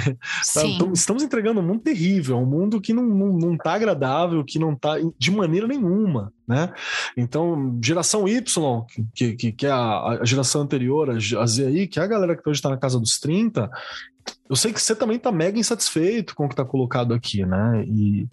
Tá, 0.52 0.66
então, 0.66 0.92
estamos 0.92 1.22
entregando 1.22 1.60
um 1.60 1.62
mundo 1.62 1.80
terrível, 1.80 2.36
um 2.36 2.44
mundo 2.44 2.78
que 2.78 2.92
não, 2.92 3.02
não, 3.02 3.28
não 3.38 3.56
tá 3.56 3.72
agradável, 3.72 4.44
que 4.44 4.58
não 4.58 4.76
tá 4.76 4.96
de 5.18 5.30
maneira 5.30 5.66
nenhuma, 5.66 6.30
né? 6.46 6.70
Então, 7.16 7.78
geração 7.82 8.28
Y, 8.28 8.84
que, 9.14 9.34
que, 9.34 9.52
que 9.52 9.66
é 9.66 9.70
a, 9.70 10.18
a 10.20 10.24
geração 10.26 10.60
anterior, 10.60 11.08
a 11.10 11.46
Z 11.46 11.66
aí, 11.66 11.86
que 11.86 11.98
é 11.98 12.02
a 12.02 12.06
galera 12.06 12.36
que 12.36 12.46
hoje 12.46 12.58
está 12.58 12.68
na 12.68 12.76
casa 12.76 13.00
dos 13.00 13.18
30, 13.18 13.70
eu 14.50 14.54
sei 14.54 14.74
que 14.74 14.80
você 14.80 14.94
também 14.94 15.16
está 15.16 15.32
mega 15.32 15.58
insatisfeito 15.58 16.34
com 16.34 16.44
o 16.44 16.48
que 16.48 16.52
está 16.52 16.66
colocado 16.66 17.14
aqui, 17.14 17.46
né? 17.46 17.82
E, 17.86 18.28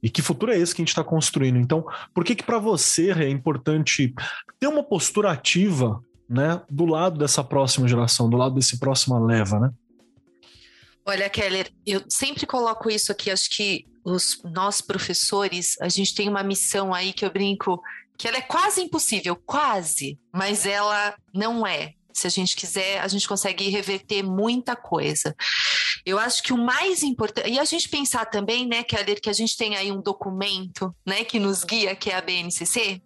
e 0.00 0.08
que 0.08 0.22
futuro 0.22 0.52
é 0.52 0.58
esse 0.58 0.72
que 0.72 0.80
a 0.80 0.84
gente 0.84 0.90
está 0.90 1.02
construindo? 1.02 1.58
Então, 1.58 1.84
por 2.14 2.24
que 2.24 2.36
que 2.36 2.44
para 2.44 2.60
você 2.60 3.10
é 3.10 3.28
importante 3.28 4.14
ter 4.60 4.68
uma 4.68 4.84
postura 4.84 5.32
ativa 5.32 6.00
né, 6.28 6.62
do 6.70 6.84
lado 6.86 7.18
dessa 7.18 7.44
próxima 7.44 7.86
geração, 7.86 8.28
do 8.28 8.36
lado 8.36 8.54
desse 8.54 8.78
próxima 8.78 9.18
leva, 9.18 9.60
né? 9.60 9.70
Olha, 11.06 11.28
Keller, 11.28 11.70
eu 11.86 12.02
sempre 12.08 12.46
coloco 12.46 12.88
isso 12.88 13.12
aqui, 13.12 13.30
acho 13.30 13.50
que 13.50 13.86
os, 14.02 14.40
nós 14.42 14.80
professores, 14.80 15.76
a 15.80 15.88
gente 15.88 16.14
tem 16.14 16.28
uma 16.28 16.42
missão 16.42 16.94
aí 16.94 17.12
que 17.12 17.24
eu 17.24 17.30
brinco, 17.30 17.80
que 18.16 18.26
ela 18.26 18.38
é 18.38 18.42
quase 18.42 18.80
impossível, 18.80 19.36
quase, 19.36 20.18
mas 20.32 20.64
ela 20.64 21.14
não 21.34 21.66
é. 21.66 21.94
Se 22.14 22.28
a 22.28 22.30
gente 22.30 22.54
quiser, 22.54 23.00
a 23.00 23.08
gente 23.08 23.26
consegue 23.26 23.68
reverter 23.68 24.22
muita 24.22 24.76
coisa. 24.76 25.34
Eu 26.06 26.16
acho 26.16 26.42
que 26.44 26.52
o 26.52 26.56
mais 26.56 27.02
importante, 27.02 27.50
e 27.50 27.58
a 27.58 27.64
gente 27.64 27.88
pensar 27.88 28.26
também, 28.26 28.66
né, 28.66 28.84
Keller, 28.84 29.20
que 29.20 29.28
a 29.28 29.32
gente 29.32 29.56
tem 29.56 29.76
aí 29.76 29.90
um 29.90 30.00
documento, 30.00 30.94
né, 31.04 31.24
que 31.24 31.40
nos 31.40 31.64
guia, 31.64 31.96
que 31.96 32.10
é 32.10 32.16
a 32.16 32.20
BNCC. 32.20 33.02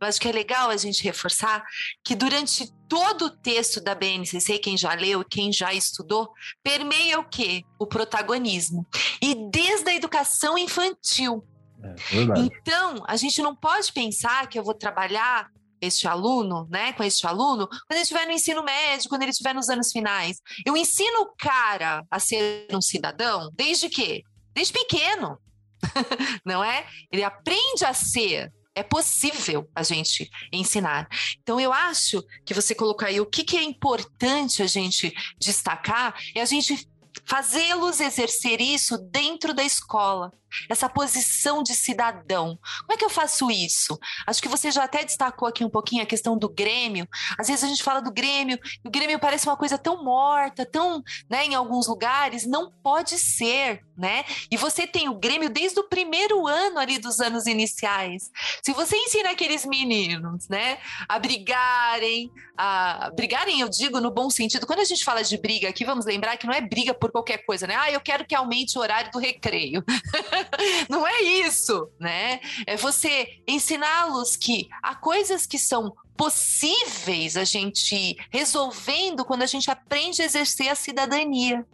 Eu 0.00 0.06
acho 0.06 0.20
que 0.20 0.28
é 0.28 0.32
legal 0.32 0.70
a 0.70 0.76
gente 0.76 1.02
reforçar 1.02 1.64
que 2.04 2.14
durante 2.14 2.72
todo 2.88 3.26
o 3.26 3.30
texto 3.30 3.80
da 3.80 3.96
BNCC, 3.96 4.58
quem 4.58 4.76
já 4.76 4.94
leu, 4.94 5.24
quem 5.24 5.52
já 5.52 5.74
estudou, 5.74 6.30
permeia 6.62 7.18
o 7.18 7.24
quê? 7.24 7.64
O 7.80 7.86
protagonismo. 7.86 8.86
E 9.20 9.34
desde 9.50 9.90
a 9.90 9.94
educação 9.94 10.56
infantil. 10.56 11.44
É, 11.82 11.94
então, 12.38 13.02
a 13.08 13.16
gente 13.16 13.42
não 13.42 13.56
pode 13.56 13.92
pensar 13.92 14.46
que 14.46 14.56
eu 14.56 14.62
vou 14.62 14.74
trabalhar 14.74 15.50
este 15.82 16.06
aluno, 16.06 16.66
né, 16.70 16.92
com 16.92 17.02
este 17.02 17.26
aluno, 17.26 17.66
quando 17.66 17.92
ele 17.92 18.02
estiver 18.02 18.24
no 18.24 18.32
ensino 18.32 18.62
médio, 18.62 19.08
quando 19.08 19.22
ele 19.22 19.32
estiver 19.32 19.52
nos 19.52 19.68
anos 19.68 19.90
finais. 19.90 20.40
Eu 20.64 20.76
ensino 20.76 21.22
o 21.22 21.34
cara 21.36 22.06
a 22.08 22.20
ser 22.20 22.68
um 22.72 22.80
cidadão 22.80 23.50
desde 23.52 23.88
que? 23.88 24.22
Desde 24.54 24.72
pequeno. 24.72 25.38
Não 26.46 26.62
é? 26.62 26.86
Ele 27.10 27.24
aprende 27.24 27.84
a 27.84 27.92
ser 27.92 28.52
é 28.74 28.82
possível 28.82 29.68
a 29.74 29.82
gente 29.82 30.30
ensinar. 30.50 31.06
Então, 31.42 31.60
eu 31.60 31.72
acho 31.72 32.24
que 32.42 32.54
você 32.54 32.74
colocou 32.74 33.06
aí 33.06 33.20
o 33.20 33.26
que, 33.26 33.44
que 33.44 33.58
é 33.58 33.62
importante 33.62 34.62
a 34.62 34.66
gente 34.66 35.12
destacar 35.38 36.14
é 36.34 36.40
a 36.40 36.46
gente 36.46 36.88
fazê-los 37.26 38.00
exercer 38.00 38.62
isso 38.62 38.96
dentro 39.10 39.52
da 39.52 39.62
escola 39.62 40.32
essa 40.68 40.88
posição 40.88 41.62
de 41.62 41.74
cidadão. 41.74 42.58
Como 42.80 42.92
é 42.92 42.96
que 42.96 43.04
eu 43.04 43.10
faço 43.10 43.50
isso? 43.50 43.98
Acho 44.26 44.42
que 44.42 44.48
você 44.48 44.70
já 44.70 44.84
até 44.84 45.04
destacou 45.04 45.48
aqui 45.48 45.64
um 45.64 45.70
pouquinho 45.70 46.02
a 46.02 46.06
questão 46.06 46.36
do 46.36 46.48
Grêmio. 46.48 47.06
Às 47.38 47.48
vezes 47.48 47.64
a 47.64 47.68
gente 47.68 47.82
fala 47.82 48.00
do 48.00 48.12
Grêmio, 48.12 48.58
e 48.84 48.88
o 48.88 48.90
Grêmio 48.90 49.18
parece 49.18 49.46
uma 49.46 49.56
coisa 49.56 49.78
tão 49.78 50.02
morta, 50.02 50.64
tão, 50.64 51.02
né, 51.28 51.44
em 51.44 51.54
alguns 51.54 51.86
lugares, 51.86 52.46
não 52.46 52.70
pode 52.82 53.18
ser, 53.18 53.82
né? 53.96 54.24
E 54.50 54.56
você 54.56 54.86
tem 54.86 55.08
o 55.08 55.14
Grêmio 55.14 55.50
desde 55.50 55.78
o 55.80 55.88
primeiro 55.88 56.46
ano 56.46 56.78
ali 56.78 56.98
dos 56.98 57.20
anos 57.20 57.46
iniciais. 57.46 58.30
Se 58.62 58.72
você 58.72 58.96
ensina 58.96 59.30
aqueles 59.30 59.64
meninos, 59.64 60.48
né, 60.48 60.78
a 61.08 61.18
brigarem, 61.18 62.30
a 62.56 63.10
brigarem, 63.14 63.60
eu 63.60 63.68
digo 63.68 64.00
no 64.00 64.10
bom 64.10 64.30
sentido. 64.30 64.66
Quando 64.66 64.80
a 64.80 64.84
gente 64.84 65.04
fala 65.04 65.22
de 65.22 65.36
briga 65.36 65.68
aqui, 65.68 65.84
vamos 65.84 66.04
lembrar 66.04 66.36
que 66.36 66.46
não 66.46 66.54
é 66.54 66.60
briga 66.60 66.94
por 66.94 67.10
qualquer 67.10 67.44
coisa, 67.44 67.66
né? 67.66 67.74
Ah, 67.76 67.90
eu 67.90 68.00
quero 68.00 68.24
que 68.24 68.34
aumente 68.34 68.78
o 68.78 68.80
horário 68.80 69.10
do 69.10 69.18
recreio. 69.18 69.84
não 70.88 71.06
é 71.06 71.22
isso, 71.22 71.90
né? 71.98 72.40
É 72.66 72.76
você 72.76 73.42
ensiná-los 73.46 74.36
que 74.36 74.68
há 74.82 74.94
coisas 74.94 75.46
que 75.46 75.58
são 75.58 75.94
possíveis 76.16 77.36
a 77.36 77.44
gente 77.44 78.16
resolvendo 78.30 79.24
quando 79.24 79.42
a 79.42 79.46
gente 79.46 79.70
aprende 79.70 80.22
a 80.22 80.24
exercer 80.24 80.68
a 80.68 80.74
cidadania. 80.74 81.66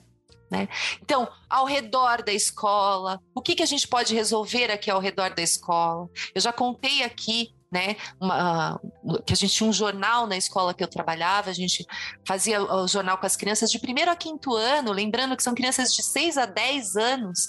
Né? 0.51 0.69
Então, 1.03 1.29
ao 1.49 1.67
redor 1.67 2.23
da 2.23 2.33
escola, 2.33 3.21
o 3.35 3.43
que, 3.43 3.55
que 3.55 3.63
a 3.63 3.67
gente 3.67 3.87
pode 3.87 4.15
resolver 4.15 4.71
aqui 4.71 4.91
ao 4.91 5.01
redor 5.01 5.35
da 5.35 5.43
escola? 5.43 6.09
Eu 6.35 6.41
já 6.41 6.53
contei 6.53 7.03
aqui 7.03 7.55
né? 7.71 7.97
Uma, 8.21 8.81
que 9.27 9.33
a 9.33 9.37
gente 9.37 9.53
tinha 9.53 9.69
um 9.69 9.73
jornal 9.73 10.27
na 10.27 10.37
escola 10.37 10.73
que 10.73 10.83
eu 10.83 10.89
trabalhava, 10.89 11.51
a 11.51 11.55
gente 11.55 11.87
fazia 12.27 12.63
o 12.63 12.89
jornal 12.89 13.19
com 13.19 13.27
as 13.27 13.37
crianças 13.37 13.71
de 13.71 13.79
primeiro 13.79 14.11
a 14.11 14.17
quinto 14.17 14.55
ano, 14.55 14.93
lembrando 14.93 15.37
que 15.37 15.43
são 15.43 15.55
crianças 15.55 15.93
de 15.93 16.03
6 16.03 16.39
a 16.39 16.47
10 16.47 16.97
anos, 16.97 17.49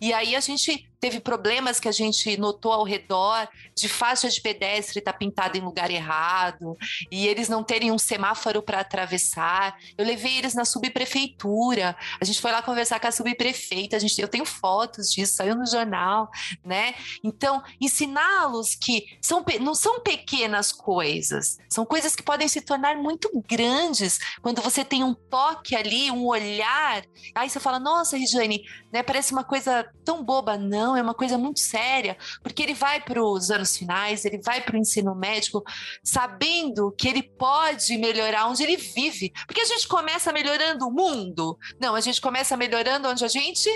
e 0.00 0.12
aí 0.12 0.34
a 0.34 0.40
gente 0.40 0.89
teve 1.00 1.18
problemas 1.18 1.80
que 1.80 1.88
a 1.88 1.92
gente 1.92 2.36
notou 2.36 2.72
ao 2.72 2.84
redor 2.84 3.48
de 3.74 3.88
faixa 3.88 4.28
de 4.28 4.40
pedestre 4.40 4.98
estar 4.98 5.12
tá 5.12 5.18
pintada 5.18 5.56
em 5.56 5.62
lugar 5.62 5.90
errado 5.90 6.76
e 7.10 7.26
eles 7.26 7.48
não 7.48 7.64
terem 7.64 7.90
um 7.90 7.98
semáforo 7.98 8.62
para 8.62 8.80
atravessar. 8.80 9.76
Eu 9.96 10.04
levei 10.04 10.36
eles 10.36 10.54
na 10.54 10.64
subprefeitura. 10.64 11.96
A 12.20 12.24
gente 12.24 12.40
foi 12.40 12.52
lá 12.52 12.62
conversar 12.62 13.00
com 13.00 13.06
a 13.06 13.12
subprefeita. 13.12 13.96
A 13.96 13.98
gente, 13.98 14.20
eu 14.20 14.28
tenho 14.28 14.44
fotos 14.44 15.10
disso, 15.10 15.36
saiu 15.36 15.56
no 15.56 15.66
jornal, 15.66 16.30
né? 16.64 16.94
Então, 17.24 17.62
ensiná-los 17.80 18.74
que 18.74 19.18
são, 19.22 19.44
não 19.60 19.74
são 19.74 20.00
pequenas 20.00 20.70
coisas, 20.70 21.56
são 21.68 21.86
coisas 21.86 22.14
que 22.14 22.22
podem 22.22 22.48
se 22.48 22.60
tornar 22.60 22.96
muito 22.96 23.30
grandes 23.48 24.18
quando 24.42 24.60
você 24.60 24.84
tem 24.84 25.02
um 25.02 25.14
toque 25.14 25.74
ali, 25.74 26.10
um 26.10 26.26
olhar. 26.26 27.02
Aí 27.34 27.48
você 27.48 27.58
fala, 27.58 27.78
nossa, 27.78 28.16
Regiane, 28.16 28.62
né, 28.92 29.02
parece 29.02 29.32
uma 29.32 29.44
coisa 29.44 29.88
tão 30.04 30.22
boba. 30.22 30.58
Não, 30.58 30.89
não, 30.90 30.96
é 30.96 31.02
uma 31.02 31.14
coisa 31.14 31.38
muito 31.38 31.60
séria, 31.60 32.16
porque 32.42 32.62
ele 32.62 32.74
vai 32.74 33.00
para 33.00 33.22
os 33.22 33.50
anos 33.50 33.76
finais, 33.76 34.24
ele 34.24 34.40
vai 34.42 34.60
para 34.60 34.74
o 34.74 34.78
ensino 34.78 35.14
médico, 35.14 35.62
sabendo 36.02 36.92
que 36.92 37.08
ele 37.08 37.22
pode 37.22 37.96
melhorar 37.96 38.46
onde 38.46 38.62
ele 38.62 38.76
vive. 38.76 39.32
Porque 39.46 39.60
a 39.60 39.64
gente 39.64 39.86
começa 39.86 40.32
melhorando 40.32 40.86
o 40.86 40.92
mundo? 40.92 41.56
Não, 41.80 41.94
a 41.94 42.00
gente 42.00 42.20
começa 42.20 42.56
melhorando 42.56 43.08
onde 43.08 43.24
a 43.24 43.28
gente 43.28 43.70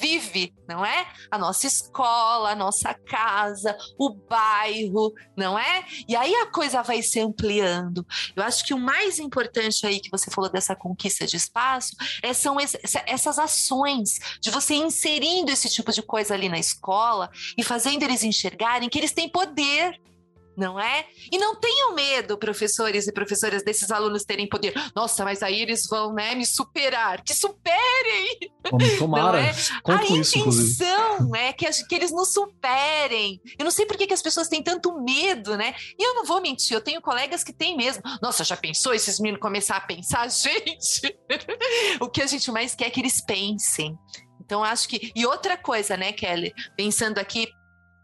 vive, 0.00 0.54
não 0.68 0.84
é? 0.84 1.06
A 1.30 1.38
nossa 1.38 1.66
escola, 1.66 2.50
a 2.50 2.54
nossa 2.54 2.94
casa, 2.94 3.76
o 3.98 4.10
bairro, 4.10 5.12
não 5.36 5.58
é? 5.58 5.84
E 6.06 6.14
aí 6.14 6.34
a 6.34 6.46
coisa 6.46 6.82
vai 6.82 7.02
se 7.02 7.20
ampliando. 7.20 8.06
Eu 8.36 8.42
acho 8.42 8.64
que 8.64 8.74
o 8.74 8.78
mais 8.78 9.18
importante 9.18 9.86
aí 9.86 10.00
que 10.00 10.10
você 10.10 10.30
falou 10.30 10.50
dessa 10.50 10.76
conquista 10.76 11.26
de 11.26 11.36
espaço 11.36 11.96
é, 12.22 12.32
são 12.32 12.56
essas 13.06 13.38
ações 13.38 14.18
de 14.40 14.50
você 14.50 14.74
inserindo 14.74 15.50
esse 15.50 15.68
tipo 15.68 15.92
de 15.92 16.02
coisa 16.02 16.34
ali 16.34 16.48
na 16.48 16.58
escola 16.58 17.30
e 17.56 17.62
fazendo 17.62 18.02
eles 18.02 18.22
enxergarem 18.22 18.88
que 18.88 18.98
eles 18.98 19.12
têm 19.12 19.28
poder 19.28 19.98
não 20.58 20.78
é? 20.78 21.06
E 21.30 21.38
não 21.38 21.54
tenham 21.54 21.94
medo, 21.94 22.36
professores 22.36 23.06
e 23.06 23.12
professoras, 23.12 23.62
desses 23.62 23.90
alunos 23.90 24.24
terem 24.24 24.48
poder. 24.48 24.74
Nossa, 24.94 25.24
mas 25.24 25.42
aí 25.42 25.62
eles 25.62 25.86
vão, 25.88 26.12
né, 26.12 26.34
me 26.34 26.44
superar. 26.44 27.22
Que 27.22 27.32
superem! 27.32 28.52
Tomara, 28.98 29.40
é? 29.40 29.54
A 29.84 29.94
intenção 29.94 30.48
isso, 30.48 30.84
é 31.34 31.52
que, 31.52 31.70
que 31.84 31.94
eles 31.94 32.10
nos 32.10 32.32
superem. 32.32 33.40
Eu 33.58 33.64
não 33.64 33.70
sei 33.70 33.86
por 33.86 33.96
que, 33.96 34.06
que 34.06 34.14
as 34.14 34.20
pessoas 34.20 34.48
têm 34.48 34.62
tanto 34.62 35.00
medo, 35.00 35.56
né? 35.56 35.74
E 35.98 36.02
eu 36.02 36.14
não 36.14 36.24
vou 36.24 36.40
mentir, 36.40 36.74
eu 36.74 36.80
tenho 36.80 37.00
colegas 37.00 37.44
que 37.44 37.52
têm 37.52 37.76
mesmo. 37.76 38.02
Nossa, 38.20 38.42
já 38.42 38.56
pensou 38.56 38.92
esses 38.92 39.20
meninos 39.20 39.40
começar 39.40 39.76
a 39.76 39.80
pensar? 39.80 40.28
Gente, 40.28 41.16
o 42.00 42.08
que 42.08 42.20
a 42.20 42.26
gente 42.26 42.50
mais 42.50 42.74
quer 42.74 42.86
é 42.86 42.90
que 42.90 43.00
eles 43.00 43.20
pensem. 43.20 43.96
Então, 44.40 44.64
acho 44.64 44.88
que. 44.88 45.12
E 45.14 45.26
outra 45.26 45.56
coisa, 45.56 45.96
né, 45.96 46.10
Kelly? 46.12 46.54
Pensando 46.74 47.18
aqui 47.18 47.48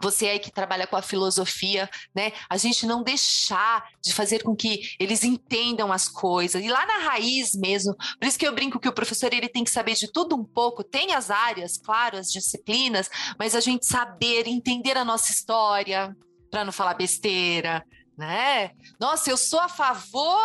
você 0.05 0.29
aí 0.29 0.38
que 0.38 0.53
trabalha 0.53 0.87
com 0.87 0.97
a 0.97 1.03
filosofia, 1.03 1.88
né? 2.14 2.33
A 2.49 2.59
gente 2.59 2.87
não 2.87 3.03
deixar 3.03 3.88
de 4.03 4.12
fazer 4.12 4.43
com 4.43 4.55
que 4.55 4.83
eles 5.01 5.25
entendam 5.25 5.90
as 5.90 6.09
coisas. 6.09 6.62
E 6.62 6.69
lá 6.69 6.85
na 6.85 6.99
raiz 6.99 7.55
mesmo, 7.55 7.97
por 7.97 8.27
isso 8.29 8.38
que 8.38 8.47
eu 8.47 8.55
brinco 8.55 8.79
que 8.79 8.88
o 8.88 8.93
professor 8.93 9.33
ele 9.33 9.49
tem 9.49 9.64
que 9.64 9.71
saber 9.71 9.95
de 9.95 10.12
tudo 10.12 10.37
um 10.37 10.45
pouco, 10.45 10.85
tem 10.85 11.14
as 11.14 11.31
áreas, 11.31 11.79
claro, 11.79 12.19
as 12.19 12.29
disciplinas, 12.29 13.09
mas 13.38 13.55
a 13.55 13.61
gente 13.61 13.87
saber 13.87 14.47
entender 14.47 14.99
a 14.99 15.05
nossa 15.05 15.33
história, 15.33 16.14
para 16.51 16.64
não 16.64 16.73
falar 16.73 16.95
besteira, 16.95 17.85
né? 18.17 18.73
Nossa, 19.01 19.31
eu 19.31 19.37
sou 19.37 19.59
a 19.59 19.69
favor 19.69 20.40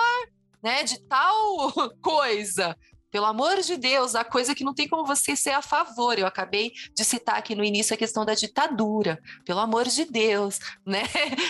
né, 0.64 0.84
de 0.84 1.00
tal 1.02 1.72
coisa. 2.02 2.76
Pelo 3.12 3.26
amor 3.26 3.62
de 3.62 3.76
Deus, 3.76 4.14
a 4.14 4.24
coisa 4.24 4.54
que 4.54 4.64
não 4.64 4.74
tem 4.74 4.88
como 4.88 5.06
você 5.06 5.36
ser 5.36 5.52
a 5.52 5.62
favor. 5.62 6.18
Eu 6.18 6.28
acabei 6.28 6.72
de 6.96 7.04
citar 7.04 7.38
aqui 7.38 7.56
no 7.56 7.64
início 7.64 7.94
a 7.94 7.98
questão 7.98 8.24
da 8.24 8.36
ditadura. 8.36 9.20
Pelo 9.46 9.60
amor 9.60 9.86
de 9.86 10.06
Deus, 10.06 10.60
né? 10.86 11.04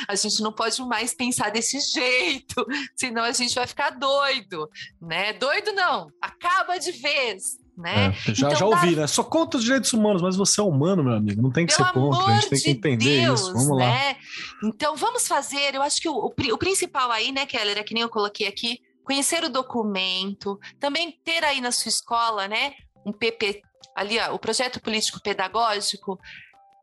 A 0.07 0.15
gente 0.15 0.41
não 0.41 0.51
pode 0.51 0.81
mais 0.83 1.13
pensar 1.13 1.51
desse 1.51 1.79
jeito, 1.79 2.65
senão 2.95 3.23
a 3.23 3.31
gente 3.31 3.53
vai 3.55 3.67
ficar 3.67 3.91
doido, 3.91 4.69
né? 5.01 5.33
Doido 5.33 5.71
não, 5.73 6.09
acaba 6.21 6.77
de 6.77 6.91
vez. 6.91 7.59
Né? 7.77 8.07
É, 8.07 8.33
já, 8.33 8.47
então, 8.47 8.59
já 8.59 8.65
ouvi, 8.65 8.93
né? 8.93 9.07
Só 9.07 9.23
conta 9.23 9.55
os 9.55 9.63
direitos 9.63 9.93
humanos, 9.93 10.21
mas 10.21 10.35
você 10.35 10.59
é 10.59 10.63
humano, 10.63 11.01
meu 11.01 11.13
amigo. 11.13 11.41
Não 11.41 11.49
tem 11.49 11.65
que 11.65 11.73
Pelo 11.73 11.87
ser 11.87 11.93
contra, 11.93 12.25
a 12.25 12.33
gente 12.41 12.49
tem 12.49 12.59
que 12.59 12.69
entender 12.71 13.21
Deus, 13.21 13.39
isso. 13.39 13.53
Vamos 13.53 13.77
né? 13.77 13.85
lá. 13.85 14.15
Então 14.65 14.97
vamos 14.97 15.25
fazer. 15.25 15.73
Eu 15.73 15.81
acho 15.81 16.01
que 16.01 16.09
o, 16.09 16.13
o, 16.13 16.33
o 16.53 16.57
principal 16.57 17.09
aí, 17.09 17.31
né, 17.31 17.45
Keller, 17.45 17.77
é 17.77 17.83
que 17.83 17.93
nem 17.93 18.03
eu 18.03 18.09
coloquei 18.09 18.47
aqui, 18.47 18.81
conhecer 19.09 19.43
o 19.43 19.49
documento, 19.49 20.59
também 20.79 21.19
ter 21.25 21.43
aí 21.43 21.59
na 21.59 21.71
sua 21.71 21.89
escola, 21.89 22.47
né, 22.47 22.75
um 23.03 23.11
PP, 23.11 23.59
ali, 23.95 24.19
ó, 24.19 24.35
o 24.35 24.37
projeto 24.37 24.79
político 24.79 25.19
pedagógico, 25.19 26.19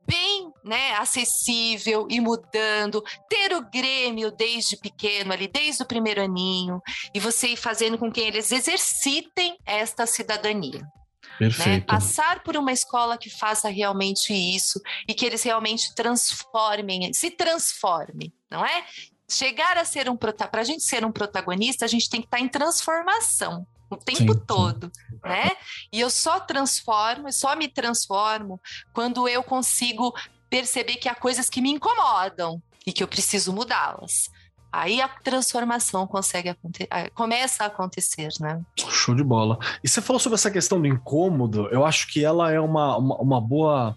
bem 0.05 0.51
né, 0.65 0.95
acessível 0.95 2.09
e 2.11 2.21
mudando, 2.21 3.01
ter 3.29 3.55
o 3.55 3.71
Grêmio 3.71 4.33
desde 4.33 4.77
pequeno, 4.77 5.33
ali, 5.33 5.47
desde 5.47 5.85
o 5.85 5.87
primeiro 5.87 6.21
aninho, 6.21 6.83
e 7.15 7.21
você 7.21 7.51
ir 7.51 7.57
fazendo 7.57 7.97
com 7.97 8.11
que 8.11 8.21
eles 8.21 8.51
exercitem 8.51 9.57
esta 9.65 10.05
cidadania. 10.05 10.85
Né? 11.41 11.81
Passar 11.87 12.43
por 12.43 12.57
uma 12.57 12.73
escola 12.73 13.17
que 13.17 13.31
faça 13.31 13.69
realmente 13.69 14.33
isso 14.33 14.81
e 15.09 15.15
que 15.15 15.25
eles 15.25 15.45
realmente 15.45 15.95
transformem, 15.95 17.13
se 17.13 17.31
transforme, 17.31 18.33
não 18.51 18.65
é? 18.65 18.85
Chegar 19.29 19.77
a 19.77 19.85
ser 19.85 20.09
um 20.09 20.17
para 20.17 20.61
a 20.61 20.65
gente 20.65 20.85
ser 20.85 21.05
um 21.05 21.13
protagonista, 21.13 21.85
a 21.85 21.89
gente 21.89 22.09
tem 22.09 22.21
que 22.21 22.27
estar 22.27 22.39
tá 22.39 22.43
em 22.43 22.49
transformação 22.49 23.67
o 23.89 23.97
tempo 23.97 24.33
sim, 24.33 24.43
todo, 24.47 24.91
sim. 24.93 25.19
né? 25.25 25.51
E 25.93 26.01
eu 26.01 26.11
só 26.11 26.41
transformo, 26.41 27.33
só 27.33 27.55
me 27.55 27.69
transformo 27.69 28.61
quando 28.93 29.29
eu 29.29 29.43
consigo 29.43 30.13
perceber 30.51 30.97
que 30.97 31.09
há 31.09 31.15
coisas 31.15 31.49
que 31.49 31.61
me 31.61 31.71
incomodam 31.71 32.61
e 32.87 32.93
que 32.93 33.03
eu 33.03 33.09
preciso 33.09 33.53
mudá-las. 33.53 34.29
Aí 34.73 35.01
a 35.01 35.09
transformação 35.09 36.07
consegue 36.07 36.55
começa 37.15 37.65
a 37.65 37.69
acontecer, 37.69 38.29
né? 38.41 38.61
Show 38.91 39.15
de 39.15 39.25
bola. 39.25 39.59
E 39.83 39.89
você 39.89 40.03
falou 40.03 40.21
sobre 40.21 40.35
essa 40.35 40.51
questão 40.51 40.81
do 40.81 40.87
incômodo, 40.87 41.69
eu 41.69 41.85
acho 41.85 42.09
que 42.09 42.25
ela 42.25 42.53
é 42.53 42.61
uma, 42.61 42.99
uma, 42.99 43.17
uma 43.17 43.41
boa 43.41 43.97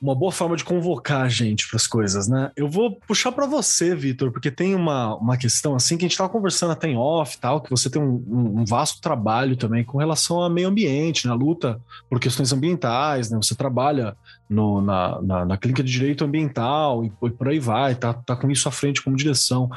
uma 0.00 0.14
boa 0.14 0.30
forma 0.30 0.56
de 0.56 0.64
convocar 0.64 1.22
a 1.22 1.28
gente 1.28 1.68
para 1.68 1.76
as 1.76 1.86
coisas, 1.86 2.28
né? 2.28 2.52
Eu 2.56 2.68
vou 2.68 2.98
puxar 3.06 3.32
para 3.32 3.46
você, 3.46 3.94
Vitor, 3.94 4.30
porque 4.30 4.50
tem 4.50 4.74
uma, 4.74 5.16
uma 5.16 5.36
questão 5.36 5.74
assim 5.74 5.96
que 5.96 6.04
a 6.04 6.06
gente 6.06 6.12
estava 6.12 6.30
conversando 6.30 6.72
até 6.72 6.88
em 6.88 6.96
off 6.96 7.38
tal, 7.38 7.60
que 7.60 7.70
você 7.70 7.90
tem 7.90 8.00
um, 8.00 8.24
um, 8.60 8.64
vasto 8.64 9.00
trabalho 9.00 9.56
também 9.56 9.84
com 9.84 9.98
relação 9.98 10.38
ao 10.38 10.50
meio 10.50 10.68
ambiente, 10.68 11.26
na 11.26 11.36
né? 11.36 11.44
luta 11.44 11.80
por 12.08 12.20
questões 12.20 12.52
ambientais, 12.52 13.30
né? 13.30 13.36
Você 13.36 13.54
trabalha 13.54 14.16
no, 14.48 14.80
na, 14.80 15.20
na, 15.20 15.44
na, 15.44 15.56
clínica 15.56 15.82
de 15.82 15.92
direito 15.92 16.24
ambiental 16.24 17.04
e, 17.04 17.10
por 17.10 17.48
aí 17.48 17.58
vai, 17.58 17.94
tá, 17.94 18.14
tá 18.14 18.34
com 18.34 18.50
isso 18.50 18.68
à 18.68 18.72
frente 18.72 19.02
como 19.02 19.16
direção. 19.16 19.70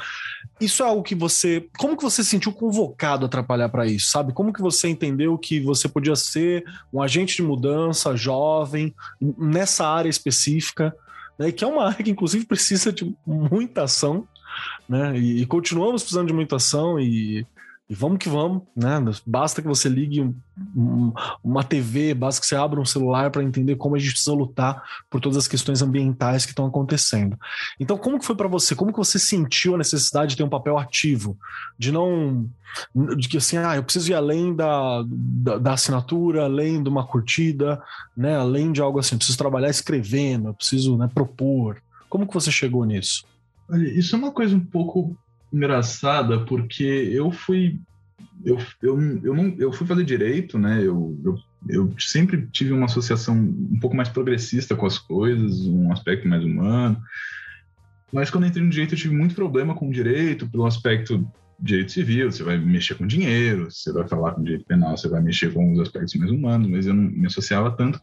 Isso 0.60 0.82
é 0.82 0.86
algo 0.86 1.04
que 1.04 1.14
você. 1.14 1.68
Como 1.78 1.98
que 1.98 2.04
você 2.04 2.24
se 2.24 2.30
sentiu 2.30 2.54
convocado 2.54 3.26
a 3.26 3.30
trabalhar 3.30 3.70
para 3.70 3.86
isso, 3.86 4.10
sabe? 4.10 4.34
Como 4.34 4.54
que 4.54 4.62
você 4.62 4.88
entendeu 4.88 5.38
que 5.38 5.60
você 5.60 5.90
podia 5.90 6.16
ser 6.16 6.64
um 6.94 7.02
agente 7.02 7.36
de 7.36 7.44
mudança 7.44 8.16
jovem 8.16 8.94
nessa 9.20 9.86
área 9.88 10.10
específica, 10.10 10.96
né? 11.38 11.52
Que 11.52 11.64
é 11.64 11.68
uma 11.68 11.88
área 11.88 12.04
que, 12.04 12.12
inclusive, 12.12 12.46
precisa 12.46 12.94
de 12.94 13.14
muita 13.26 13.84
ação, 13.84 14.28
né? 14.88 15.18
E, 15.18 15.42
e 15.42 15.46
continuamos 15.46 16.04
precisando 16.04 16.28
de 16.28 16.34
muita 16.34 16.56
ação 16.56 17.00
e 17.00 17.46
e 17.92 17.94
vamos 17.94 18.20
que 18.20 18.30
vamos, 18.30 18.64
né? 18.74 19.04
Basta 19.28 19.62
que 19.62 19.68
você 19.68 19.90
ligue 19.90 20.22
um, 20.22 20.34
um, 20.74 21.14
uma 21.44 21.62
TV, 21.62 22.14
basta 22.14 22.40
que 22.40 22.48
você 22.48 22.56
abra 22.56 22.80
um 22.80 22.86
celular 22.86 23.30
para 23.30 23.44
entender 23.44 23.76
como 23.76 23.98
a 23.98 24.00
gente 24.00 24.12
precisa 24.12 24.32
lutar 24.32 24.82
por 25.10 25.20
todas 25.20 25.38
as 25.38 25.46
questões 25.46 25.82
ambientais 25.82 26.46
que 26.46 26.54
estão 26.54 26.66
acontecendo. 26.66 27.38
Então, 27.78 27.98
como 27.98 28.18
que 28.18 28.26
foi 28.26 28.34
para 28.34 28.48
você? 28.48 28.76
Como 28.76 28.94
que 28.94 28.98
você 28.98 29.20
sentiu 29.20 29.76
a 29.76 29.78
necessidade 29.78 30.30
de 30.30 30.38
ter 30.38 30.44
um 30.44 30.50
papel 30.50 30.78
ativo, 30.78 31.38
de 31.78 31.92
não, 31.92 32.50
de 33.18 33.28
que 33.28 33.36
assim, 33.36 33.58
ah, 33.58 33.76
eu 33.76 33.84
preciso 33.84 34.10
ir 34.10 34.16
além 34.16 34.56
da, 34.56 35.04
da, 35.06 35.58
da 35.58 35.74
assinatura, 35.74 36.46
além 36.46 36.82
de 36.82 36.88
uma 36.88 37.06
curtida, 37.06 37.84
né? 38.16 38.38
Além 38.38 38.72
de 38.72 38.82
algo 38.82 39.00
assim, 39.00 39.16
eu 39.16 39.18
preciso 39.18 39.38
trabalhar 39.38 39.70
escrevendo, 39.70 40.48
eu 40.48 40.54
preciso 40.54 40.98
né, 40.98 41.10
propor. 41.14 41.84
Como 42.08 42.26
que 42.26 42.34
você 42.34 42.54
chegou 42.54 42.86
nisso? 42.86 43.26
Isso 43.98 44.16
é 44.16 44.18
uma 44.18 44.32
coisa 44.32 44.56
um 44.56 44.62
pouco 44.62 45.14
engraçada 45.52 46.40
porque 46.46 46.84
eu 46.84 47.32
fui 47.32 47.80
eu, 48.44 48.58
eu, 48.82 49.00
eu, 49.24 49.36
não, 49.36 49.56
eu 49.58 49.72
fui 49.72 49.86
fazer 49.86 50.04
direito, 50.04 50.58
né? 50.58 50.80
Eu, 50.80 51.20
eu, 51.24 51.40
eu 51.70 51.94
sempre 52.00 52.48
tive 52.52 52.72
uma 52.72 52.86
associação 52.86 53.36
um 53.36 53.80
pouco 53.80 53.96
mais 53.96 54.10
progressista 54.10 54.76
com 54.76 54.86
as 54.86 54.98
coisas, 54.98 55.66
um 55.68 55.92
aspecto 55.92 56.28
mais 56.28 56.44
humano. 56.44 57.00
Mas 58.12 58.30
quando 58.30 58.48
entrei 58.48 58.64
no 58.64 58.70
direito, 58.70 58.94
eu 58.94 58.98
tive 58.98 59.16
muito 59.16 59.36
problema 59.36 59.76
com 59.76 59.88
o 59.88 59.94
direito, 59.94 60.50
pelo 60.50 60.66
aspecto 60.66 61.26
direito 61.62 61.92
civil, 61.92 62.32
você 62.32 62.44
vai 62.44 62.58
mexer 62.58 62.96
com 62.96 63.06
dinheiro, 63.06 63.70
você 63.70 63.94
vai 63.94 64.08
falar 64.08 64.32
com 64.32 64.44
direito 64.44 64.66
penal, 64.66 64.98
você 64.98 65.08
vai 65.08 65.22
mexer 65.22 65.54
com 65.54 65.74
os 65.74 65.80
aspectos 65.80 66.16
mais 66.16 66.32
humanos, 66.32 66.68
mas 66.68 66.88
eu 66.88 66.94
não 66.94 67.04
me 67.04 67.28
associava 67.28 67.72
tanto. 67.72 68.02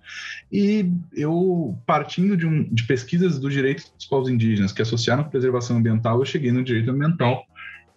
E 0.50 0.90
eu, 1.12 1.76
partindo 1.84 2.36
de, 2.36 2.46
um, 2.46 2.62
de 2.72 2.84
pesquisas 2.84 3.38
do 3.38 3.50
direito 3.50 3.84
dos 3.96 4.06
povos 4.06 4.28
indígenas 4.28 4.72
que 4.72 4.80
associaram 4.80 5.24
preservação 5.24 5.76
ambiental, 5.76 6.20
eu 6.20 6.24
cheguei 6.24 6.52
no 6.52 6.62
direito 6.62 6.90
ambiental. 6.90 7.44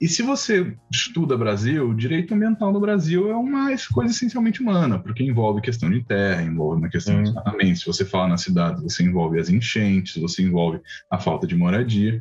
E 0.01 0.07
se 0.07 0.23
você 0.23 0.75
estuda 0.91 1.37
Brasil, 1.37 1.87
o 1.87 1.95
direito 1.95 2.33
ambiental 2.33 2.73
no 2.73 2.79
Brasil 2.79 3.29
é 3.29 3.35
uma 3.35 3.67
coisa 3.93 4.11
essencialmente 4.11 4.59
humana, 4.59 4.97
porque 4.97 5.23
envolve 5.23 5.61
questão 5.61 5.91
de 5.91 6.03
terra, 6.03 6.41
envolve 6.41 6.79
uma 6.79 6.89
questão 6.89 7.19
hum. 7.19 7.23
de 7.23 7.31
tratamento. 7.31 7.77
Se 7.77 7.85
você 7.85 8.03
fala 8.03 8.29
nas 8.29 8.41
cidades, 8.41 8.81
você 8.81 9.03
envolve 9.03 9.39
as 9.39 9.47
enchentes, 9.47 10.19
você 10.19 10.41
envolve 10.41 10.81
a 11.07 11.19
falta 11.19 11.45
de 11.45 11.55
moradia 11.55 12.19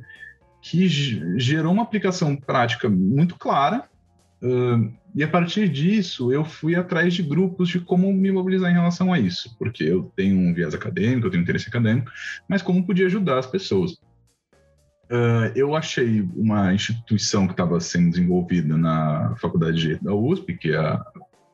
que 0.61 0.89
gerou 1.39 1.73
uma 1.73 1.83
aplicação 1.83 2.37
prática 2.37 2.89
muito 2.89 3.37
clara. 3.37 3.85
Uh, 4.43 4.93
e 5.15 5.23
a 5.23 5.29
partir 5.29 5.69
disso, 5.69 6.33
eu 6.33 6.45
fui 6.45 6.75
atrás 6.75 7.13
de 7.15 7.23
grupos 7.23 7.69
de 7.69 7.81
como 7.81 8.13
me 8.13 8.31
mobilizar 8.31 8.71
em 8.71 8.75
relação 8.75 9.13
a 9.13 9.19
isso, 9.19 9.55
porque 9.59 9.85
eu 9.85 10.11
tenho 10.17 10.39
um 10.39 10.55
viés 10.55 10.75
acadêmico, 10.75 11.27
eu 11.27 11.31
tenho 11.31 11.43
interesse 11.43 11.69
acadêmico, 11.69 12.11
mas 12.49 12.63
como 12.63 12.87
podia 12.87 13.07
ajudar 13.07 13.39
as 13.39 13.47
pessoas. 13.47 13.93
Uh, 15.11 15.51
eu 15.57 15.75
achei 15.75 16.23
uma 16.37 16.73
instituição 16.73 17.47
que 17.47 17.53
estava 17.53 17.81
sendo 17.81 18.11
desenvolvida 18.11 18.77
na 18.79 19.35
Faculdade 19.41 19.75
de 19.75 19.83
Direito 19.83 20.05
da 20.05 20.15
USP, 20.15 20.57
que 20.57 20.71
é 20.71 20.77
a 20.77 21.05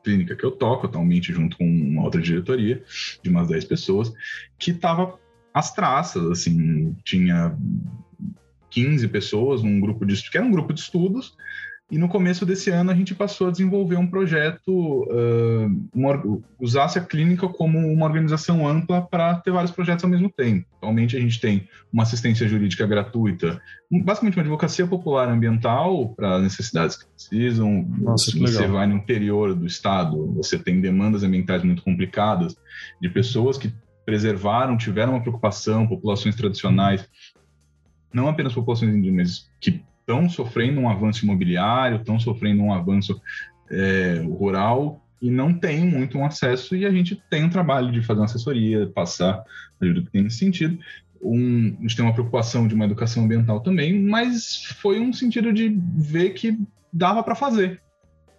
clínica 0.04 0.36
que 0.36 0.44
eu 0.44 0.52
toco 0.52 0.86
atualmente, 0.86 1.32
junto 1.32 1.56
com 1.56 1.64
uma 1.64 2.02
outra 2.02 2.20
diretoria 2.20 2.84
de 3.22 3.30
umas 3.30 3.48
10 3.48 3.64
pessoas, 3.64 4.12
que 4.58 4.70
estava 4.70 5.18
às 5.52 5.72
traças, 5.72 6.30
assim, 6.30 6.94
tinha 7.02 7.56
15 8.70 9.08
pessoas, 9.08 9.62
um 9.62 9.80
grupo 9.80 10.04
de 10.04 10.30
que 10.30 10.36
era 10.36 10.46
um 10.46 10.50
grupo 10.50 10.72
de 10.72 10.80
estudos, 10.80 11.36
e 11.88 11.98
no 11.98 12.08
começo 12.08 12.44
desse 12.44 12.68
ano 12.68 12.90
a 12.90 12.94
gente 12.94 13.14
passou 13.14 13.46
a 13.46 13.50
desenvolver 13.50 13.94
um 13.96 14.08
projeto, 14.08 15.04
uh, 15.04 15.88
uma, 15.94 16.20
usasse 16.58 16.98
a 16.98 17.02
clínica 17.02 17.48
como 17.48 17.78
uma 17.78 18.04
organização 18.04 18.66
ampla 18.66 19.02
para 19.02 19.36
ter 19.36 19.52
vários 19.52 19.70
projetos 19.70 20.02
ao 20.02 20.10
mesmo 20.10 20.28
tempo. 20.28 20.66
Atualmente 20.78 21.16
a 21.16 21.20
gente 21.20 21.40
tem 21.40 21.68
uma 21.92 22.02
assistência 22.02 22.48
jurídica 22.48 22.84
gratuita, 22.88 23.60
basicamente 24.02 24.36
uma 24.36 24.42
advocacia 24.42 24.84
popular 24.84 25.28
ambiental 25.28 26.12
para 26.16 26.40
necessidades 26.40 26.96
que 26.96 27.06
precisam. 27.08 27.86
Nossa, 28.00 28.32
que 28.32 28.40
você 28.40 28.66
vai 28.66 28.88
no 28.88 28.96
interior 28.96 29.54
do 29.54 29.64
estado, 29.64 30.32
você 30.32 30.58
tem 30.58 30.80
demandas 30.80 31.22
ambientais 31.22 31.62
muito 31.62 31.84
complicadas 31.84 32.56
de 33.00 33.08
pessoas 33.08 33.56
que 33.56 33.72
preservaram, 34.04 34.76
tiveram 34.76 35.12
uma 35.12 35.20
preocupação, 35.20 35.86
populações 35.86 36.34
tradicionais 36.34 37.08
não 38.12 38.28
apenas 38.28 38.54
populações 38.54 38.94
indígenas 38.94 39.50
que 39.60 39.82
estão 40.00 40.28
sofrendo 40.28 40.80
um 40.80 40.88
avanço 40.88 41.24
imobiliário, 41.24 41.98
estão 41.98 42.18
sofrendo 42.18 42.62
um 42.62 42.72
avanço 42.72 43.20
é, 43.70 44.22
rural 44.24 45.02
e 45.20 45.30
não 45.30 45.52
tem 45.52 45.84
muito 45.84 46.18
um 46.18 46.24
acesso, 46.24 46.76
e 46.76 46.84
a 46.84 46.90
gente 46.90 47.20
tem 47.30 47.44
um 47.44 47.50
trabalho 47.50 47.90
de 47.90 48.02
fazer 48.02 48.20
uma 48.20 48.26
assessoria, 48.26 48.86
passar 48.86 49.42
ajuda 49.80 50.02
que 50.02 50.10
tem 50.10 50.22
nesse 50.22 50.38
sentido. 50.38 50.78
Um, 51.22 51.74
a 51.78 51.82
gente 51.82 51.96
tem 51.96 52.04
uma 52.04 52.12
preocupação 52.12 52.68
de 52.68 52.74
uma 52.74 52.84
educação 52.84 53.24
ambiental 53.24 53.60
também, 53.60 54.00
mas 54.00 54.64
foi 54.80 55.00
um 55.00 55.12
sentido 55.12 55.52
de 55.52 55.76
ver 55.96 56.30
que 56.30 56.58
dava 56.92 57.22
para 57.22 57.34
fazer. 57.34 57.80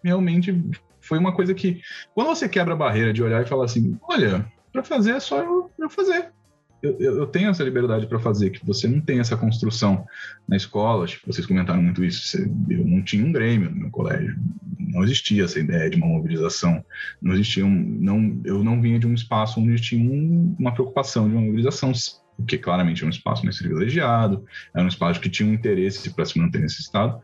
Realmente 0.03 0.55
foi 1.01 1.17
uma 1.17 1.33
coisa 1.33 1.53
que, 1.53 1.81
quando 2.13 2.27
você 2.27 2.47
quebra 2.47 2.73
a 2.73 2.77
barreira 2.77 3.11
de 3.11 3.23
olhar 3.23 3.41
e 3.41 3.47
falar 3.47 3.65
assim: 3.65 3.97
olha, 4.03 4.45
para 4.71 4.83
fazer 4.83 5.15
é 5.15 5.19
só 5.19 5.41
eu, 5.41 5.71
eu 5.79 5.89
fazer 5.89 6.31
eu, 6.81 6.99
eu, 6.99 7.27
tenho 7.27 7.49
essa 7.49 7.63
liberdade 7.63 8.05
para 8.05 8.19
fazer, 8.19 8.51
que 8.51 8.65
você 8.65 8.87
não 8.87 9.01
tem 9.01 9.19
essa 9.19 9.35
construção 9.35 10.05
na 10.47 10.55
escola, 10.55 11.03
acho 11.03 11.19
que 11.19 11.27
vocês 11.27 11.45
comentaram 11.45 11.81
muito 11.81 12.03
isso, 12.03 12.37
eu 12.69 12.85
não 12.85 13.01
tinha 13.01 13.25
um 13.25 13.31
grêmio 13.31 13.69
no 13.69 13.75
meu 13.75 13.89
colégio, 13.89 14.37
não 14.79 15.03
existia 15.03 15.43
essa 15.43 15.59
ideia 15.59 15.89
de 15.89 15.97
uma 15.97 16.07
mobilização, 16.07 16.83
não 17.21 17.33
existia 17.33 17.65
um, 17.65 17.69
não, 17.69 18.41
eu 18.45 18.63
não 18.63 18.79
vinha 18.81 18.99
de 18.99 19.07
um 19.07 19.13
espaço 19.13 19.59
onde 19.59 19.81
tinha 19.81 20.09
um, 20.09 20.55
uma 20.59 20.71
preocupação 20.71 21.27
de 21.27 21.35
uma 21.35 21.41
mobilização, 21.41 21.91
porque 22.37 22.57
claramente 22.57 22.99
era 22.99 23.07
um 23.07 23.15
espaço 23.15 23.43
mais 23.43 23.57
privilegiado, 23.57 24.45
era 24.73 24.85
um 24.85 24.89
espaço 24.89 25.19
que 25.19 25.29
tinha 25.29 25.49
um 25.49 25.53
interesse 25.53 26.13
para 26.13 26.25
se 26.25 26.37
manter 26.37 26.61
nesse 26.61 26.81
estado, 26.81 27.19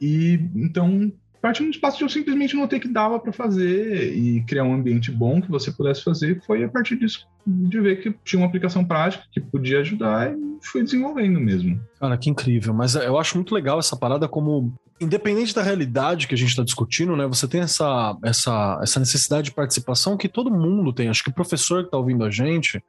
e 0.00 0.40
então 0.56 1.12
partindo 1.40 1.66
do 1.66 1.72
espaço 1.72 1.98
de 1.98 2.02
eu 2.02 2.08
simplesmente 2.08 2.56
notei 2.56 2.80
que 2.80 2.88
dava 2.88 3.20
para 3.20 3.32
fazer 3.32 4.12
e 4.12 4.42
criar 4.42 4.64
um 4.64 4.74
ambiente 4.74 5.12
bom 5.12 5.40
que 5.40 5.48
você 5.48 5.70
pudesse 5.70 6.02
fazer, 6.02 6.42
foi 6.44 6.64
a 6.64 6.68
partir 6.68 6.96
disso 6.96 7.28
de 7.48 7.80
ver 7.80 8.02
que 8.02 8.14
tinha 8.24 8.40
uma 8.40 8.46
aplicação 8.46 8.84
prática 8.84 9.24
que 9.32 9.40
podia 9.40 9.80
ajudar 9.80 10.30
e 10.32 10.58
fui 10.60 10.82
desenvolvendo 10.82 11.40
mesmo. 11.40 11.80
Cara, 11.98 12.18
que 12.18 12.28
incrível. 12.28 12.74
Mas 12.74 12.94
eu 12.94 13.18
acho 13.18 13.36
muito 13.36 13.54
legal 13.54 13.78
essa 13.78 13.96
parada 13.96 14.28
como 14.28 14.74
independente 15.00 15.54
da 15.54 15.62
realidade 15.62 16.26
que 16.26 16.34
a 16.34 16.36
gente 16.36 16.50
está 16.50 16.64
discutindo, 16.64 17.16
né? 17.16 17.26
Você 17.26 17.46
tem 17.46 17.60
essa, 17.60 18.16
essa, 18.24 18.80
essa 18.82 19.00
necessidade 19.00 19.44
de 19.44 19.54
participação 19.54 20.16
que 20.16 20.28
todo 20.28 20.50
mundo 20.50 20.92
tem. 20.92 21.08
Acho 21.08 21.22
que 21.22 21.30
o 21.30 21.34
professor 21.34 21.82
que 21.82 21.86
está 21.86 21.96
ouvindo 21.96 22.24
a 22.24 22.30
gente, 22.30 22.82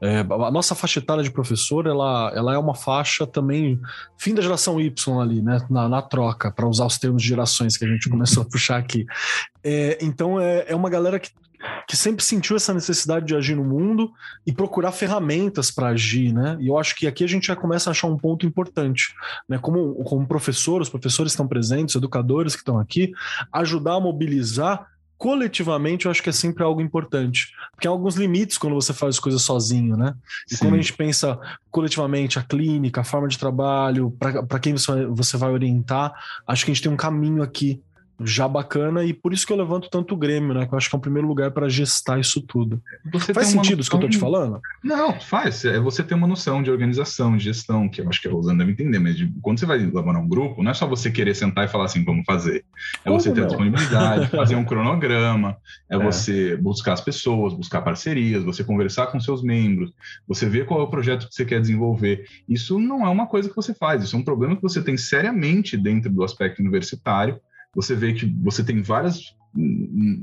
é, 0.00 0.20
a 0.20 0.50
nossa 0.50 0.74
faixa 0.74 0.98
etária 0.98 1.24
de 1.24 1.30
professor, 1.30 1.86
ela, 1.86 2.30
ela 2.34 2.54
é 2.54 2.58
uma 2.58 2.74
faixa 2.74 3.26
também 3.26 3.80
fim 4.18 4.34
da 4.34 4.42
geração 4.42 4.78
Y 4.78 5.20
ali, 5.20 5.40
né? 5.40 5.66
Na, 5.70 5.88
na 5.88 6.02
troca, 6.02 6.52
para 6.52 6.68
usar 6.68 6.84
os 6.84 6.98
termos 6.98 7.22
de 7.22 7.28
gerações 7.28 7.76
que 7.76 7.84
a 7.84 7.88
gente 7.88 8.10
começou 8.10 8.42
a 8.42 8.46
puxar 8.46 8.76
aqui. 8.76 9.06
É, 9.62 9.98
então 10.02 10.38
é, 10.38 10.66
é 10.68 10.76
uma 10.76 10.90
galera 10.90 11.18
que 11.18 11.30
que 11.88 11.96
sempre 11.96 12.24
sentiu 12.24 12.56
essa 12.56 12.72
necessidade 12.72 13.26
de 13.26 13.34
agir 13.34 13.56
no 13.56 13.64
mundo 13.64 14.12
e 14.46 14.52
procurar 14.52 14.92
ferramentas 14.92 15.70
para 15.70 15.88
agir, 15.88 16.32
né? 16.32 16.56
E 16.60 16.68
eu 16.68 16.78
acho 16.78 16.94
que 16.94 17.06
aqui 17.06 17.24
a 17.24 17.28
gente 17.28 17.46
já 17.46 17.56
começa 17.56 17.90
a 17.90 17.92
achar 17.92 18.06
um 18.06 18.18
ponto 18.18 18.46
importante, 18.46 19.14
né? 19.48 19.58
Como, 19.58 19.94
como 20.04 20.26
professor, 20.26 20.80
os 20.80 20.88
professores 20.88 21.32
estão 21.32 21.46
presentes, 21.46 21.94
os 21.94 21.98
educadores 22.00 22.54
que 22.54 22.62
estão 22.62 22.78
aqui, 22.78 23.12
ajudar 23.52 23.94
a 23.94 24.00
mobilizar 24.00 24.86
coletivamente 25.16 26.04
eu 26.04 26.10
acho 26.10 26.22
que 26.22 26.28
é 26.28 26.32
sempre 26.32 26.62
algo 26.62 26.80
importante. 26.80 27.52
Porque 27.72 27.86
há 27.86 27.90
alguns 27.90 28.16
limites 28.16 28.58
quando 28.58 28.74
você 28.74 28.92
faz 28.92 29.18
coisas 29.18 29.42
sozinho, 29.42 29.96
né? 29.96 30.14
E 30.50 30.56
Sim. 30.56 30.64
quando 30.64 30.74
a 30.74 30.76
gente 30.76 30.92
pensa 30.92 31.38
coletivamente, 31.70 32.38
a 32.38 32.42
clínica, 32.42 33.00
a 33.00 33.04
forma 33.04 33.28
de 33.28 33.38
trabalho, 33.38 34.10
para 34.18 34.58
quem 34.58 34.74
você, 34.74 35.06
você 35.06 35.36
vai 35.36 35.50
orientar, 35.50 36.12
acho 36.46 36.64
que 36.64 36.70
a 36.70 36.74
gente 36.74 36.82
tem 36.82 36.92
um 36.92 36.96
caminho 36.96 37.42
aqui 37.42 37.80
já 38.20 38.46
bacana 38.46 39.02
e 39.04 39.12
por 39.12 39.32
isso 39.32 39.46
que 39.46 39.52
eu 39.52 39.56
levanto 39.56 39.88
tanto 39.90 40.14
o 40.14 40.16
Grêmio, 40.16 40.54
né? 40.54 40.66
Que 40.66 40.74
eu 40.74 40.78
acho 40.78 40.88
que 40.88 40.94
é 40.94 40.98
o 40.98 41.00
primeiro 41.00 41.26
lugar 41.26 41.50
para 41.50 41.68
gestar 41.68 42.20
isso 42.20 42.40
tudo. 42.40 42.80
Você 43.12 43.34
faz 43.34 43.48
sentido 43.48 43.80
isso 43.80 43.90
que 43.90 43.96
eu 43.96 44.00
tô 44.00 44.08
te 44.08 44.18
falando? 44.18 44.60
Não, 44.82 45.18
faz. 45.20 45.64
É 45.64 45.80
você 45.80 46.02
ter 46.02 46.14
uma 46.14 46.26
noção 46.26 46.62
de 46.62 46.70
organização, 46.70 47.36
de 47.36 47.44
gestão, 47.44 47.88
que 47.88 48.00
eu 48.00 48.08
acho 48.08 48.20
que 48.20 48.28
a 48.28 48.30
Rosana 48.30 48.58
deve 48.58 48.72
entender, 48.72 48.98
mas 48.98 49.16
de, 49.16 49.32
quando 49.42 49.58
você 49.58 49.66
vai 49.66 49.78
levar 49.78 50.16
um 50.16 50.28
grupo, 50.28 50.62
não 50.62 50.70
é 50.70 50.74
só 50.74 50.86
você 50.86 51.10
querer 51.10 51.34
sentar 51.34 51.64
e 51.64 51.68
falar 51.68 51.86
assim, 51.86 52.04
vamos 52.04 52.24
fazer. 52.24 52.64
É 53.04 53.08
Como 53.08 53.20
você 53.20 53.32
ter 53.32 53.40
não? 53.40 53.46
a 53.46 53.48
disponibilidade, 53.48 54.26
fazer 54.36 54.54
um 54.54 54.64
cronograma, 54.64 55.56
é, 55.90 55.96
é, 55.96 55.98
você 55.98 56.56
buscar 56.56 56.92
as 56.92 57.00
pessoas, 57.00 57.52
buscar 57.52 57.82
parcerias, 57.82 58.44
você 58.44 58.62
conversar 58.62 59.08
com 59.08 59.18
seus 59.18 59.42
membros, 59.42 59.92
você 60.26 60.48
ver 60.48 60.66
qual 60.66 60.80
é 60.80 60.82
o 60.84 60.88
projeto 60.88 61.28
que 61.28 61.34
você 61.34 61.44
quer 61.44 61.60
desenvolver. 61.60 62.26
Isso 62.48 62.78
não 62.78 63.04
é 63.04 63.08
uma 63.08 63.26
coisa 63.26 63.48
que 63.48 63.56
você 63.56 63.74
faz, 63.74 64.04
isso 64.04 64.14
é 64.14 64.18
um 64.18 64.24
problema 64.24 64.54
que 64.54 64.62
você 64.62 64.82
tem 64.82 64.96
seriamente 64.96 65.76
dentro 65.76 66.10
do 66.10 66.22
aspecto 66.22 66.60
universitário 66.60 67.40
você 67.74 67.94
vê 67.94 68.12
que 68.12 68.26
você 68.26 68.62
tem 68.62 68.82
várias 68.82 69.34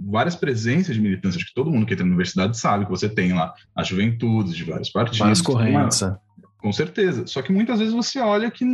várias 0.06 0.36
presenças 0.36 0.94
de 0.94 1.02
militância, 1.02 1.38
acho 1.38 1.48
que 1.48 1.54
todo 1.54 1.72
mundo 1.72 1.86
que 1.86 1.94
entra 1.94 2.06
na 2.06 2.10
universidade 2.10 2.58
sabe 2.58 2.86
que 2.86 2.92
você 2.92 3.08
tem 3.08 3.32
lá 3.32 3.54
as 3.74 3.88
juventudes 3.88 4.54
de 4.54 4.64
vários 4.64 4.90
partidos. 4.90 5.20
Várias 5.20 5.42
correntes. 5.42 6.02
É. 6.02 6.14
com 6.58 6.74
certeza. 6.74 7.26
Só 7.26 7.42
que 7.42 7.52
muitas 7.52 7.80
vezes 7.80 7.94
você 7.94 8.20
olha 8.20 8.52
que 8.52 8.66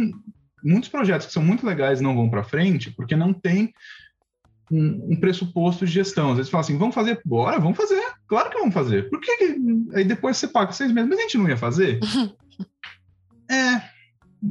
muitos 0.63 0.89
projetos 0.89 1.27
que 1.27 1.33
são 1.33 1.43
muito 1.43 1.65
legais 1.65 2.01
não 2.01 2.15
vão 2.15 2.29
para 2.29 2.43
frente 2.43 2.89
porque 2.91 3.15
não 3.15 3.33
tem 3.33 3.71
um, 4.71 5.13
um, 5.13 5.15
pressuposto 5.15 5.85
de 5.85 5.91
gestão. 5.91 6.31
Às 6.31 6.37
vezes 6.37 6.51
fala 6.51 6.61
assim, 6.61 6.77
vamos 6.77 6.95
fazer? 6.95 7.21
Bora, 7.23 7.59
vamos 7.59 7.77
fazer. 7.77 8.03
Claro 8.27 8.49
que 8.49 8.57
vamos 8.57 8.73
fazer. 8.73 9.09
Por 9.09 9.21
que, 9.21 9.37
que... 9.37 9.57
aí 9.93 10.03
depois 10.03 10.37
você 10.37 10.47
paga 10.47 10.71
seis 10.71 10.91
meses, 10.91 11.09
mas 11.09 11.19
a 11.19 11.21
gente 11.21 11.37
não 11.37 11.47
ia 11.47 11.57
fazer? 11.57 11.99
é. 13.49 13.96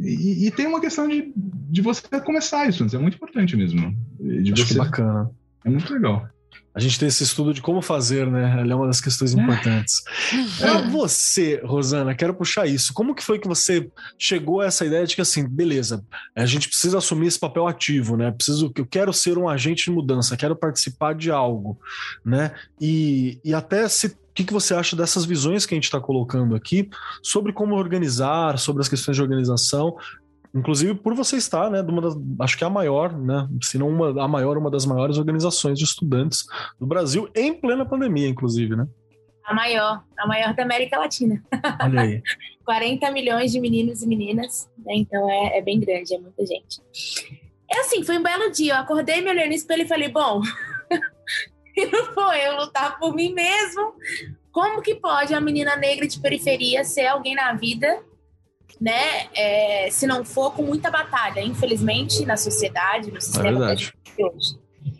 E, 0.00 0.46
e, 0.46 0.50
tem 0.50 0.66
uma 0.66 0.80
questão 0.80 1.08
de, 1.08 1.32
de 1.34 1.80
você 1.80 2.02
começar 2.20 2.68
isso, 2.68 2.84
é 2.84 2.98
muito 2.98 3.14
importante 3.14 3.56
mesmo. 3.56 3.94
De 4.18 4.52
Acho 4.52 4.66
você... 4.66 4.74
que 4.74 4.78
bacana. 4.78 5.30
É 5.64 5.70
muito 5.70 5.92
legal. 5.92 6.28
A 6.76 6.80
gente 6.80 6.98
tem 6.98 7.08
esse 7.08 7.24
estudo 7.24 7.54
de 7.54 7.62
como 7.62 7.80
fazer, 7.80 8.26
né? 8.26 8.60
Ela 8.60 8.72
é 8.72 8.76
uma 8.76 8.86
das 8.86 9.00
questões 9.00 9.32
importantes. 9.32 10.02
É. 10.60 10.88
Você, 10.88 11.60
Rosana, 11.64 12.14
quero 12.14 12.34
puxar 12.34 12.66
isso. 12.66 12.92
Como 12.92 13.14
que 13.14 13.22
foi 13.22 13.38
que 13.38 13.48
você 13.48 13.88
chegou 14.18 14.60
a 14.60 14.66
essa 14.66 14.84
ideia 14.84 15.06
de 15.06 15.14
que, 15.14 15.20
assim, 15.20 15.46
beleza, 15.48 16.04
a 16.34 16.46
gente 16.46 16.68
precisa 16.68 16.98
assumir 16.98 17.28
esse 17.28 17.38
papel 17.38 17.66
ativo, 17.66 18.16
né? 18.16 18.30
Preciso, 18.30 18.72
eu 18.76 18.86
quero 18.86 19.12
ser 19.12 19.38
um 19.38 19.48
agente 19.48 19.84
de 19.84 19.90
mudança, 19.90 20.36
quero 20.36 20.56
participar 20.56 21.14
de 21.14 21.30
algo, 21.30 21.78
né? 22.24 22.52
E, 22.80 23.38
e 23.44 23.54
até 23.54 23.88
se 23.88 24.16
que, 24.36 24.44
que 24.44 24.52
você 24.52 24.74
acha 24.74 24.94
dessas 24.94 25.24
visões 25.24 25.64
que 25.64 25.74
a 25.74 25.76
gente 25.76 25.84
está 25.84 25.98
colocando 25.98 26.54
aqui 26.54 26.88
sobre 27.22 27.52
como 27.52 27.74
organizar, 27.74 28.58
sobre 28.58 28.82
as 28.82 28.88
questões 28.88 29.16
de 29.16 29.22
organização, 29.22 29.96
Inclusive 30.56 30.94
por 30.94 31.14
você 31.14 31.36
estar, 31.36 31.70
né, 31.70 31.82
de 31.82 31.90
uma 31.90 32.00
das, 32.00 32.14
acho 32.40 32.56
que 32.56 32.64
é 32.64 32.66
a 32.66 32.70
maior, 32.70 33.12
né, 33.12 33.46
se 33.62 33.76
não 33.76 33.90
uma, 33.90 34.24
a 34.24 34.26
maior, 34.26 34.56
uma 34.56 34.70
das 34.70 34.86
maiores 34.86 35.18
organizações 35.18 35.78
de 35.78 35.84
estudantes 35.84 36.46
do 36.80 36.86
Brasil, 36.86 37.28
em 37.34 37.52
plena 37.52 37.84
pandemia, 37.84 38.26
inclusive, 38.26 38.74
né? 38.74 38.86
A 39.44 39.52
maior, 39.52 40.02
a 40.18 40.26
maior 40.26 40.54
da 40.54 40.62
América 40.62 40.98
Latina. 40.98 41.44
Olha 41.82 42.00
aí. 42.00 42.22
40 42.64 43.10
milhões 43.10 43.52
de 43.52 43.60
meninos 43.60 44.02
e 44.02 44.06
meninas, 44.06 44.70
né, 44.78 44.94
então 44.94 45.30
é, 45.30 45.58
é 45.58 45.62
bem 45.62 45.78
grande, 45.78 46.14
é 46.14 46.18
muita 46.18 46.46
gente. 46.46 46.80
É 47.70 47.80
assim, 47.80 48.02
foi 48.02 48.16
um 48.16 48.22
belo 48.22 48.50
dia, 48.50 48.74
eu 48.74 48.78
acordei, 48.78 49.20
me 49.20 49.28
olhei 49.28 49.48
no 49.48 49.54
espelho 49.54 49.82
e 49.82 49.88
falei, 49.88 50.08
bom, 50.08 50.40
e 51.76 51.86
não 51.86 52.06
foi 52.14 52.46
eu 52.46 52.56
lutar 52.56 52.98
por 52.98 53.14
mim 53.14 53.32
mesmo, 53.32 53.94
como 54.50 54.82
que 54.82 54.94
pode 54.94 55.34
a 55.34 55.40
menina 55.40 55.76
negra 55.76 56.06
de 56.06 56.18
periferia 56.18 56.84
ser 56.84 57.06
alguém 57.06 57.34
na 57.34 57.52
vida 57.52 58.02
né? 58.80 59.28
É, 59.34 59.88
se 59.90 60.06
não 60.06 60.24
for 60.24 60.54
com 60.54 60.62
muita 60.62 60.90
batalha, 60.90 61.40
infelizmente, 61.40 62.24
na 62.24 62.36
sociedade, 62.36 63.10
no 63.10 63.20
sistema 63.20 63.72
é 63.72 63.74
de 63.74 63.92
hoje. 64.18 64.58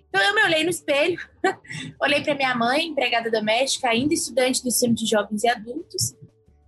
Então 0.08 0.22
eu 0.22 0.34
me 0.34 0.42
olhei 0.44 0.64
no 0.64 0.70
espelho, 0.70 1.18
olhei 2.00 2.22
para 2.22 2.34
minha 2.34 2.54
mãe, 2.54 2.86
empregada 2.86 3.30
doméstica, 3.30 3.90
ainda 3.90 4.14
estudante 4.14 4.62
do 4.62 4.68
ensino 4.68 4.94
de 4.94 5.04
jovens 5.04 5.44
e 5.44 5.48
adultos, 5.48 6.14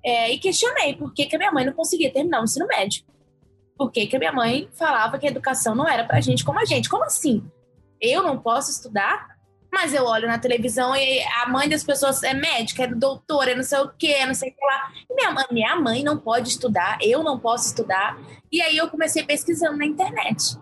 é, 0.05 0.31
e 0.31 0.38
questionei 0.38 0.94
por 0.94 1.12
que, 1.14 1.27
que 1.27 1.35
a 1.35 1.38
minha 1.38 1.53
mãe 1.53 1.64
não 1.64 1.73
conseguia 1.73 2.12
terminar 2.12 2.40
o 2.40 2.44
ensino 2.44 2.66
médio. 2.66 3.05
Por 3.77 3.90
que, 3.90 4.07
que 4.07 4.16
a 4.16 4.18
minha 4.18 4.33
mãe 4.33 4.68
falava 4.73 5.18
que 5.18 5.27
a 5.27 5.31
educação 5.31 5.75
não 5.75 5.88
era 5.88 6.05
para 6.05 6.21
gente 6.21 6.44
como 6.44 6.59
a 6.59 6.64
gente? 6.64 6.88
Como 6.88 7.05
assim? 7.05 7.42
Eu 8.01 8.23
não 8.23 8.38
posso 8.38 8.71
estudar? 8.71 9.38
Mas 9.72 9.92
eu 9.92 10.04
olho 10.04 10.26
na 10.26 10.38
televisão 10.38 10.96
e 10.96 11.20
a 11.42 11.48
mãe 11.48 11.68
das 11.68 11.85
pessoas 11.85 12.22
é 12.22 12.33
médica, 12.35 12.85
é 12.85 12.87
doutora, 12.87 13.52
é 13.52 13.54
não 13.54 13.62
sei 13.62 13.78
o 13.78 13.88
quê, 13.98 14.24
não 14.26 14.35
sei 14.35 14.50
o 14.50 14.54
que 14.54 14.64
lá. 14.64 14.92
Minha 15.14 15.31
mãe, 15.31 15.44
minha 15.50 15.76
mãe 15.76 16.02
não 16.02 16.18
pode 16.18 16.48
estudar, 16.48 16.98
eu 17.02 17.22
não 17.22 17.38
posso 17.38 17.68
estudar. 17.68 18.18
E 18.50 18.61
aí 18.62 18.76
eu 18.76 18.88
comecei 18.88 19.22
pesquisando 19.22 19.76
na 19.76 19.87
internet. 19.87 20.57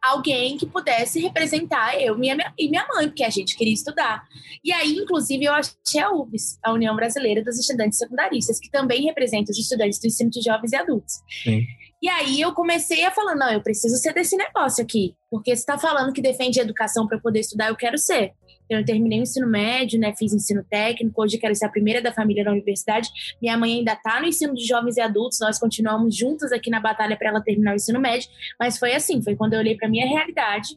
Alguém 0.00 0.56
que 0.56 0.64
pudesse 0.64 1.20
representar 1.20 2.00
eu 2.00 2.16
minha, 2.16 2.34
e 2.58 2.70
minha 2.70 2.86
mãe, 2.94 3.08
porque 3.08 3.24
a 3.24 3.28
gente 3.28 3.56
queria 3.56 3.74
estudar. 3.74 4.26
E 4.64 4.72
aí, 4.72 4.94
inclusive, 4.94 5.44
eu 5.44 5.52
achei 5.52 6.00
a 6.00 6.10
UBS, 6.10 6.58
a 6.62 6.72
União 6.72 6.96
Brasileira 6.96 7.44
dos 7.44 7.58
Estudantes 7.58 7.98
Secundaristas, 7.98 8.58
que 8.58 8.70
também 8.70 9.04
representa 9.04 9.50
os 9.50 9.58
estudantes 9.58 9.98
do 9.98 10.06
ensino 10.06 10.30
de 10.30 10.40
jovens 10.40 10.72
e 10.72 10.76
adultos. 10.76 11.16
Sim. 11.42 11.66
E 12.02 12.08
aí 12.08 12.40
eu 12.40 12.54
comecei 12.54 13.04
a 13.04 13.10
falar, 13.10 13.34
não, 13.34 13.52
eu 13.52 13.60
preciso 13.60 13.96
ser 13.96 14.14
desse 14.14 14.34
negócio 14.34 14.82
aqui, 14.82 15.14
porque 15.30 15.54
você 15.54 15.60
está 15.60 15.76
falando 15.76 16.14
que 16.14 16.22
defende 16.22 16.58
educação 16.58 17.06
para 17.06 17.18
poder 17.18 17.40
estudar, 17.40 17.68
eu 17.68 17.76
quero 17.76 17.98
ser. 17.98 18.32
Eu 18.70 18.82
terminei 18.82 19.18
o 19.18 19.22
ensino 19.22 19.46
médio, 19.46 20.00
né, 20.00 20.14
fiz 20.16 20.32
ensino 20.32 20.64
técnico, 20.64 21.20
hoje 21.20 21.36
quero 21.36 21.54
ser 21.54 21.66
a 21.66 21.68
primeira 21.68 22.00
da 22.00 22.10
família 22.10 22.42
na 22.42 22.52
universidade. 22.52 23.10
Minha 23.42 23.58
mãe 23.58 23.74
ainda 23.74 23.92
está 23.92 24.18
no 24.18 24.26
ensino 24.26 24.54
de 24.54 24.64
jovens 24.64 24.96
e 24.96 25.00
adultos, 25.02 25.40
nós 25.40 25.58
continuamos 25.58 26.16
juntas 26.16 26.52
aqui 26.52 26.70
na 26.70 26.80
batalha 26.80 27.18
para 27.18 27.28
ela 27.28 27.42
terminar 27.42 27.72
o 27.72 27.76
ensino 27.76 28.00
médio, 28.00 28.30
mas 28.58 28.78
foi 28.78 28.94
assim, 28.94 29.20
foi 29.22 29.36
quando 29.36 29.52
eu 29.52 29.58
olhei 29.58 29.76
para 29.76 29.88
minha 29.88 30.08
realidade, 30.08 30.68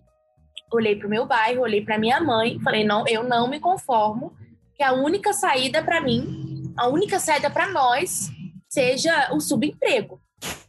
olhei 0.73 0.97
para 0.97 1.07
o 1.07 1.09
meu 1.09 1.25
bairro, 1.25 1.61
olhei 1.61 1.85
para 1.85 1.97
minha 1.97 2.19
mãe, 2.19 2.59
falei, 2.59 2.83
não, 2.83 3.05
eu 3.07 3.23
não 3.23 3.49
me 3.49 3.61
conformo 3.61 4.33
que 4.75 4.83
a 4.83 4.91
única 4.91 5.31
saída 5.31 5.81
para 5.81 6.01
mim, 6.01 6.73
a 6.75 6.89
única 6.89 7.17
saída 7.17 7.49
para 7.49 7.69
nós 7.69 8.29
seja 8.67 9.31
o 9.31 9.39
subemprego 9.39 10.19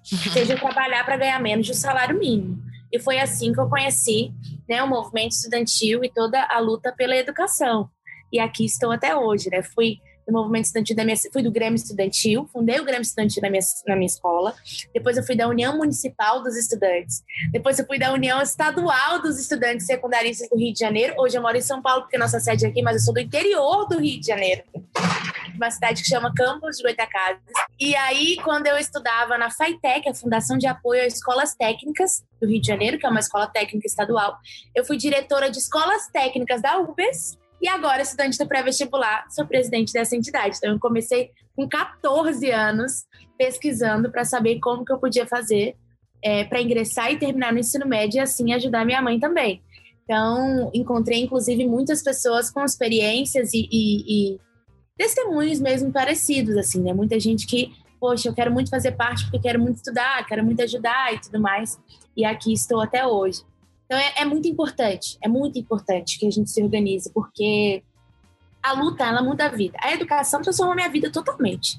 seja 0.02 0.56
trabalhar 0.56 1.04
para 1.04 1.16
ganhar 1.16 1.40
menos 1.40 1.66
de 1.66 1.72
um 1.72 1.76
salário 1.76 2.18
mínimo. 2.18 2.62
E 2.92 2.98
foi 2.98 3.18
assim 3.18 3.52
que 3.52 3.60
eu 3.60 3.68
conheci 3.68 4.32
né, 4.68 4.82
o 4.82 4.88
movimento 4.88 5.32
estudantil 5.32 6.04
e 6.04 6.10
toda 6.10 6.42
a 6.42 6.58
luta 6.60 6.92
pela 6.92 7.16
educação. 7.16 7.88
E 8.32 8.38
aqui 8.38 8.64
estou 8.64 8.92
até 8.92 9.16
hoje, 9.16 9.50
né? 9.50 9.62
Fui 9.62 9.98
do 10.26 10.32
movimento 10.32 10.64
estudantil 10.64 10.96
da 10.96 11.04
minha, 11.04 11.16
fui 11.32 11.42
do 11.42 11.50
Grêmio 11.50 11.76
Estudantil, 11.76 12.48
fundei 12.52 12.80
o 12.80 12.84
Grêmio 12.84 13.02
Estudantil 13.02 13.42
na 13.42 13.50
minha, 13.50 13.62
na 13.86 13.96
minha 13.96 14.06
escola. 14.06 14.54
Depois 14.92 15.16
eu 15.16 15.22
fui 15.22 15.36
da 15.36 15.48
União 15.48 15.76
Municipal 15.76 16.42
dos 16.42 16.56
Estudantes. 16.56 17.22
Depois 17.50 17.78
eu 17.78 17.86
fui 17.86 17.98
da 17.98 18.12
União 18.12 18.40
Estadual 18.40 19.20
dos 19.20 19.38
Estudantes 19.38 19.86
Secundaristas 19.86 20.48
do 20.48 20.56
Rio 20.56 20.72
de 20.72 20.78
Janeiro. 20.78 21.14
Hoje 21.18 21.36
eu 21.36 21.42
moro 21.42 21.56
em 21.56 21.60
São 21.62 21.82
Paulo, 21.82 22.02
porque 22.02 22.18
nossa 22.18 22.40
sede 22.40 22.64
é 22.64 22.68
aqui, 22.68 22.82
mas 22.82 22.96
eu 22.96 23.02
sou 23.02 23.14
do 23.14 23.20
interior 23.20 23.86
do 23.88 23.98
Rio 23.98 24.20
de 24.20 24.26
Janeiro. 24.26 24.62
Uma 25.54 25.70
cidade 25.70 26.02
que 26.02 26.08
chama 26.08 26.32
Campos 26.34 26.76
de 26.76 26.82
Goitacazes. 26.82 27.40
E 27.78 27.94
aí, 27.94 28.36
quando 28.42 28.66
eu 28.66 28.76
estudava 28.76 29.38
na 29.38 29.50
FAITEC, 29.50 30.08
a 30.08 30.14
Fundação 30.14 30.58
de 30.58 30.66
Apoio 30.66 31.02
a 31.02 31.06
Escolas 31.06 31.54
Técnicas 31.54 32.24
do 32.40 32.48
Rio 32.48 32.60
de 32.60 32.66
Janeiro, 32.66 32.98
que 32.98 33.06
é 33.06 33.08
uma 33.08 33.20
escola 33.20 33.46
técnica 33.46 33.86
estadual, 33.86 34.36
eu 34.74 34.84
fui 34.84 34.96
diretora 34.96 35.50
de 35.50 35.58
escolas 35.58 36.08
técnicas 36.08 36.60
da 36.60 36.78
UBS 36.78 37.38
e 37.64 37.68
agora, 37.68 38.02
estudante 38.02 38.36
do 38.36 38.46
pré-vestibular, 38.46 39.24
sou 39.30 39.46
presidente 39.46 39.90
dessa 39.90 40.14
entidade. 40.14 40.58
Então, 40.58 40.72
eu 40.72 40.78
comecei 40.78 41.30
com 41.56 41.66
14 41.66 42.50
anos 42.50 43.06
pesquisando 43.38 44.10
para 44.10 44.22
saber 44.22 44.60
como 44.60 44.84
que 44.84 44.92
eu 44.92 44.98
podia 44.98 45.26
fazer 45.26 45.74
é, 46.22 46.44
para 46.44 46.60
ingressar 46.60 47.10
e 47.10 47.18
terminar 47.18 47.54
no 47.54 47.58
ensino 47.58 47.86
médio 47.86 48.18
e 48.18 48.20
assim 48.20 48.52
ajudar 48.52 48.84
minha 48.84 49.00
mãe 49.00 49.18
também. 49.18 49.62
Então, 50.04 50.70
encontrei 50.74 51.22
inclusive 51.22 51.66
muitas 51.66 52.02
pessoas 52.02 52.50
com 52.50 52.62
experiências 52.62 53.54
e, 53.54 53.66
e, 53.72 54.34
e 54.34 54.40
testemunhos 54.98 55.58
mesmo 55.58 55.90
parecidos, 55.90 56.58
assim, 56.58 56.82
né? 56.82 56.92
Muita 56.92 57.18
gente 57.18 57.46
que, 57.46 57.72
poxa, 57.98 58.28
eu 58.28 58.34
quero 58.34 58.52
muito 58.52 58.68
fazer 58.68 58.92
parte 58.92 59.24
porque 59.24 59.38
quero 59.38 59.58
muito 59.58 59.76
estudar, 59.76 60.26
quero 60.26 60.44
muito 60.44 60.62
ajudar 60.62 61.14
e 61.14 61.18
tudo 61.18 61.40
mais. 61.40 61.78
E 62.14 62.26
aqui 62.26 62.52
estou 62.52 62.82
até 62.82 63.06
hoje. 63.06 63.40
Então 63.84 63.98
é, 63.98 64.14
é, 64.18 64.24
muito 64.24 64.48
importante, 64.48 65.18
é 65.22 65.28
muito 65.28 65.58
importante 65.58 66.18
que 66.18 66.26
a 66.26 66.30
gente 66.30 66.50
se 66.50 66.62
organize, 66.62 67.10
porque 67.12 67.82
a 68.62 68.72
luta, 68.72 69.04
ela 69.04 69.22
muda 69.22 69.44
a 69.44 69.48
vida. 69.48 69.76
A 69.82 69.92
educação 69.92 70.40
transformou 70.40 70.74
minha 70.74 70.88
vida 70.88 71.10
totalmente. 71.10 71.78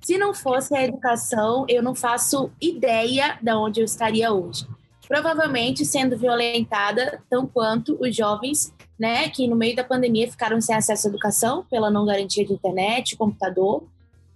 Se 0.00 0.18
não 0.18 0.34
fosse 0.34 0.76
a 0.76 0.84
educação, 0.84 1.64
eu 1.68 1.82
não 1.82 1.94
faço 1.94 2.50
ideia 2.60 3.38
de 3.40 3.52
onde 3.52 3.80
eu 3.80 3.84
estaria 3.84 4.30
hoje. 4.30 4.66
Provavelmente 5.08 5.84
sendo 5.84 6.16
violentada 6.16 7.22
tão 7.30 7.46
quanto 7.46 7.96
os 8.00 8.14
jovens, 8.14 8.74
né, 8.98 9.28
que 9.28 9.48
no 9.48 9.56
meio 9.56 9.74
da 9.74 9.84
pandemia 9.84 10.30
ficaram 10.30 10.60
sem 10.60 10.74
acesso 10.74 11.06
à 11.06 11.10
educação 11.10 11.64
pela 11.70 11.90
não 11.90 12.04
garantia 12.04 12.44
de 12.44 12.52
internet, 12.52 13.16
computador, 13.16 13.84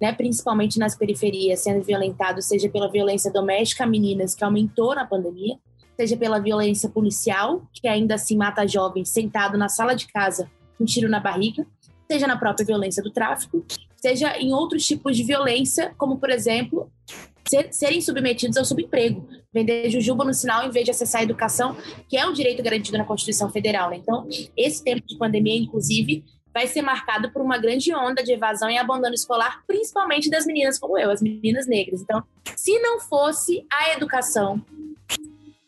né, 0.01 0.13
principalmente 0.13 0.79
nas 0.79 0.97
periferias, 0.97 1.61
sendo 1.61 1.85
violentados, 1.85 2.47
seja 2.47 2.69
pela 2.69 2.91
violência 2.91 3.31
doméstica 3.31 3.85
a 3.85 3.87
meninas, 3.87 4.35
que 4.35 4.43
aumentou 4.43 4.95
na 4.95 5.05
pandemia, 5.05 5.59
seja 5.97 6.17
pela 6.17 6.39
violência 6.39 6.89
policial, 6.89 7.63
que 7.73 7.87
ainda 7.87 8.15
assim 8.15 8.37
mata 8.37 8.67
jovens 8.67 9.09
sentado 9.09 9.59
na 9.59 9.69
sala 9.69 9.95
de 9.95 10.07
casa 10.07 10.51
com 10.77 10.85
um 10.85 10.87
tiro 10.87 11.09
na 11.09 11.21
barriga, 11.21 11.67
seja 12.11 12.27
na 12.27 12.37
própria 12.37 12.67
violência 12.67 13.03
do 13.03 13.11
tráfico, 13.11 13.65
seja 13.97 14.37
em 14.39 14.53
outros 14.53 14.87
tipos 14.87 15.17
de 15.17 15.23
violência, 15.23 15.95
como, 15.99 16.19
por 16.19 16.31
exemplo, 16.31 16.91
ser, 17.49 17.73
serem 17.73 18.01
submetidos 18.01 18.57
ao 18.57 18.65
subemprego, 18.65 19.29
vender 19.53 19.91
jujuba 19.91 20.25
no 20.25 20.33
sinal 20.33 20.65
em 20.65 20.71
vez 20.71 20.85
de 20.85 20.91
acessar 20.91 21.21
a 21.21 21.25
educação, 21.25 21.77
que 22.09 22.17
é 22.17 22.27
um 22.27 22.33
direito 22.33 22.63
garantido 22.63 22.97
na 22.97 23.05
Constituição 23.05 23.51
Federal. 23.51 23.91
Né? 23.91 23.97
Então, 23.97 24.27
esse 24.57 24.83
tempo 24.83 25.07
de 25.07 25.19
pandemia, 25.19 25.57
inclusive, 25.57 26.25
vai 26.53 26.67
ser 26.67 26.83
marcado 26.83 27.31
por 27.31 27.43
uma 27.43 27.59
grande 27.59 27.95
onda 27.95 28.23
de 28.23 28.33
evasão 28.33 28.69
e 28.71 28.79
abandono 28.79 29.15
escolar, 29.15 29.63
principalmente 29.67 30.29
das 30.29 30.47
meninas 30.47 30.79
como 30.79 30.99
eu, 30.99 31.11
as 31.11 31.23
meninas 31.23 31.67
negras. 31.67 32.01
Então, 32.01 32.23
se 32.57 32.79
não 32.81 33.01
fosse 33.01 33.65
a 33.73 33.93
educação 33.93 34.65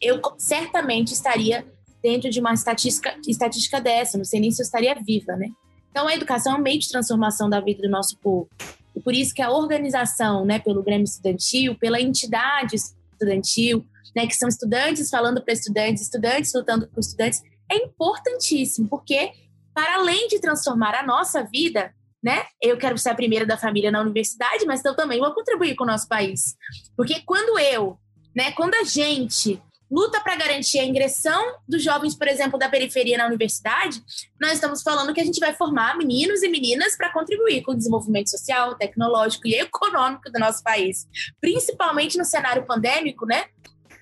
eu 0.02 0.20
certamente 0.36 1.12
estaria 1.12 1.64
dentro 2.02 2.28
de 2.28 2.40
uma 2.40 2.52
estatística, 2.52 3.16
estatística 3.26 3.80
dessa, 3.80 4.18
não 4.18 4.24
sei 4.24 4.40
nem 4.40 4.50
se 4.50 4.60
eu 4.60 4.64
estaria 4.64 4.94
viva, 4.94 5.36
né? 5.36 5.48
Então, 5.90 6.08
a 6.08 6.14
educação 6.14 6.54
é 6.54 6.58
um 6.58 6.62
meio 6.62 6.80
de 6.80 6.88
transformação 6.88 7.48
da 7.48 7.60
vida 7.60 7.82
do 7.82 7.88
nosso 7.88 8.18
povo. 8.18 8.48
E 8.96 9.00
por 9.00 9.14
isso 9.14 9.32
que 9.32 9.40
a 9.40 9.50
organização, 9.50 10.44
né, 10.44 10.58
pelo 10.58 10.82
Grêmio 10.82 11.04
Estudantil, 11.04 11.76
pela 11.76 12.00
entidade 12.00 12.74
estudantil, 12.74 13.86
né, 14.16 14.26
que 14.26 14.34
são 14.34 14.48
estudantes 14.48 15.08
falando 15.08 15.42
para 15.42 15.54
estudantes, 15.54 16.02
estudantes 16.02 16.52
lutando 16.54 16.88
com 16.88 17.00
estudantes, 17.00 17.42
é 17.70 17.76
importantíssimo, 17.76 18.88
porque 18.88 19.32
para 19.72 19.96
além 19.96 20.28
de 20.28 20.40
transformar 20.40 20.94
a 20.94 21.06
nossa 21.06 21.42
vida, 21.44 21.94
né? 22.22 22.44
Eu 22.60 22.76
quero 22.76 22.96
ser 22.98 23.10
a 23.10 23.14
primeira 23.14 23.44
da 23.44 23.56
família 23.56 23.90
na 23.90 24.00
universidade, 24.00 24.64
mas 24.64 24.84
eu 24.84 24.94
também 24.94 25.18
vou 25.18 25.32
contribuir 25.34 25.74
com 25.74 25.84
o 25.84 25.86
nosso 25.86 26.06
país. 26.06 26.54
Porque 26.96 27.20
quando 27.24 27.58
eu, 27.58 27.98
né, 28.36 28.52
quando 28.52 28.74
a 28.74 28.84
gente 28.84 29.60
luta 29.92 30.18
para 30.20 30.34
garantir 30.36 30.78
a 30.78 30.84
ingressão 30.84 31.58
dos 31.68 31.82
jovens, 31.82 32.16
por 32.16 32.26
exemplo, 32.26 32.58
da 32.58 32.66
periferia 32.70 33.18
na 33.18 33.26
universidade, 33.26 34.02
nós 34.40 34.54
estamos 34.54 34.82
falando 34.82 35.12
que 35.12 35.20
a 35.20 35.24
gente 35.24 35.38
vai 35.38 35.52
formar 35.52 35.98
meninos 35.98 36.42
e 36.42 36.48
meninas 36.48 36.96
para 36.96 37.12
contribuir 37.12 37.62
com 37.62 37.72
o 37.72 37.76
desenvolvimento 37.76 38.30
social, 38.30 38.74
tecnológico 38.74 39.46
e 39.46 39.54
econômico 39.54 40.32
do 40.32 40.40
nosso 40.40 40.62
país, 40.62 41.06
principalmente 41.38 42.16
no 42.16 42.24
cenário 42.24 42.64
pandêmico, 42.64 43.26
né? 43.26 43.44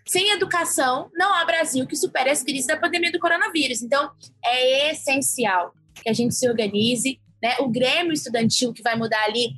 Sem 0.07 0.31
educação, 0.31 1.11
não 1.15 1.35
há 1.35 1.45
Brasil 1.45 1.85
que 1.87 1.97
supere 1.97 2.31
as 2.31 2.43
crises 2.43 2.67
da 2.67 2.77
pandemia 2.77 3.11
do 3.11 3.19
coronavírus. 3.19 3.83
Então, 3.83 4.13
é 4.45 4.93
essencial 4.93 5.75
que 6.03 6.09
a 6.09 6.13
gente 6.13 6.35
se 6.37 6.49
organize, 6.49 7.21
né? 7.43 7.57
O 7.59 7.69
Grêmio 7.69 8.13
Estudantil 8.13 8.73
que 8.73 8.83
vai 8.83 8.97
mudar 8.97 9.23
ali 9.25 9.55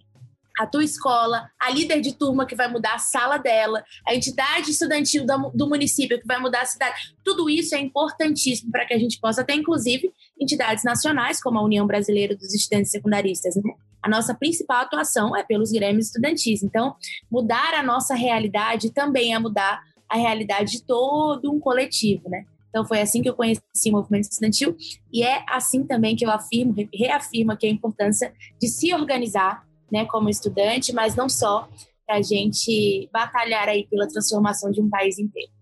a 0.58 0.66
tua 0.66 0.84
escola, 0.84 1.48
a 1.60 1.70
líder 1.70 2.00
de 2.00 2.14
turma 2.14 2.46
que 2.46 2.54
vai 2.54 2.68
mudar 2.68 2.94
a 2.94 2.98
sala 2.98 3.38
dela, 3.38 3.84
a 4.06 4.14
entidade 4.14 4.70
estudantil 4.70 5.24
do, 5.26 5.68
município 5.68 6.20
que 6.20 6.26
vai 6.26 6.38
mudar 6.38 6.62
a 6.62 6.66
cidade. 6.66 7.14
Tudo 7.24 7.48
isso 7.48 7.74
é 7.74 7.80
importantíssimo 7.80 8.70
para 8.70 8.86
que 8.86 8.94
a 8.94 8.98
gente 8.98 9.18
possa 9.20 9.44
ter, 9.44 9.54
inclusive, 9.54 10.12
entidades 10.40 10.84
nacionais, 10.84 11.42
como 11.42 11.58
a 11.58 11.64
União 11.64 11.86
Brasileira 11.86 12.36
dos 12.36 12.54
Estudantes 12.54 12.90
Secundaristas. 12.90 13.56
Né? 13.56 13.62
A 14.02 14.08
nossa 14.08 14.34
principal 14.34 14.82
atuação 14.82 15.36
é 15.36 15.42
pelos 15.42 15.70
grêmios 15.70 16.06
estudantis. 16.06 16.62
Então, 16.62 16.96
mudar 17.30 17.74
a 17.74 17.82
nossa 17.82 18.14
realidade 18.14 18.90
também 18.90 19.34
é 19.34 19.38
mudar 19.38 19.82
a 20.08 20.16
realidade 20.16 20.72
de 20.72 20.82
todo 20.82 21.50
um 21.50 21.58
coletivo, 21.58 22.28
né? 22.28 22.44
Então 22.68 22.86
foi 22.86 23.00
assim 23.02 23.20
que 23.20 23.28
eu 23.28 23.34
conheci 23.34 23.62
o 23.88 23.92
movimento 23.92 24.24
estudantil 24.24 24.74
e 25.12 25.22
é 25.22 25.44
assim 25.46 25.84
também 25.84 26.16
que 26.16 26.24
eu 26.24 26.30
afirmo, 26.30 26.74
reafirmo 26.92 27.52
aqui 27.52 27.66
a 27.66 27.70
importância 27.70 28.32
de 28.58 28.66
se 28.66 28.94
organizar 28.94 29.62
né, 29.92 30.06
como 30.06 30.30
estudante, 30.30 30.92
mas 30.92 31.14
não 31.14 31.28
só, 31.28 31.68
para 32.06 32.16
a 32.16 32.22
gente 32.22 33.08
batalhar 33.12 33.68
aí 33.68 33.86
pela 33.86 34.08
transformação 34.08 34.70
de 34.70 34.80
um 34.80 34.88
país 34.88 35.18
inteiro. 35.18 35.52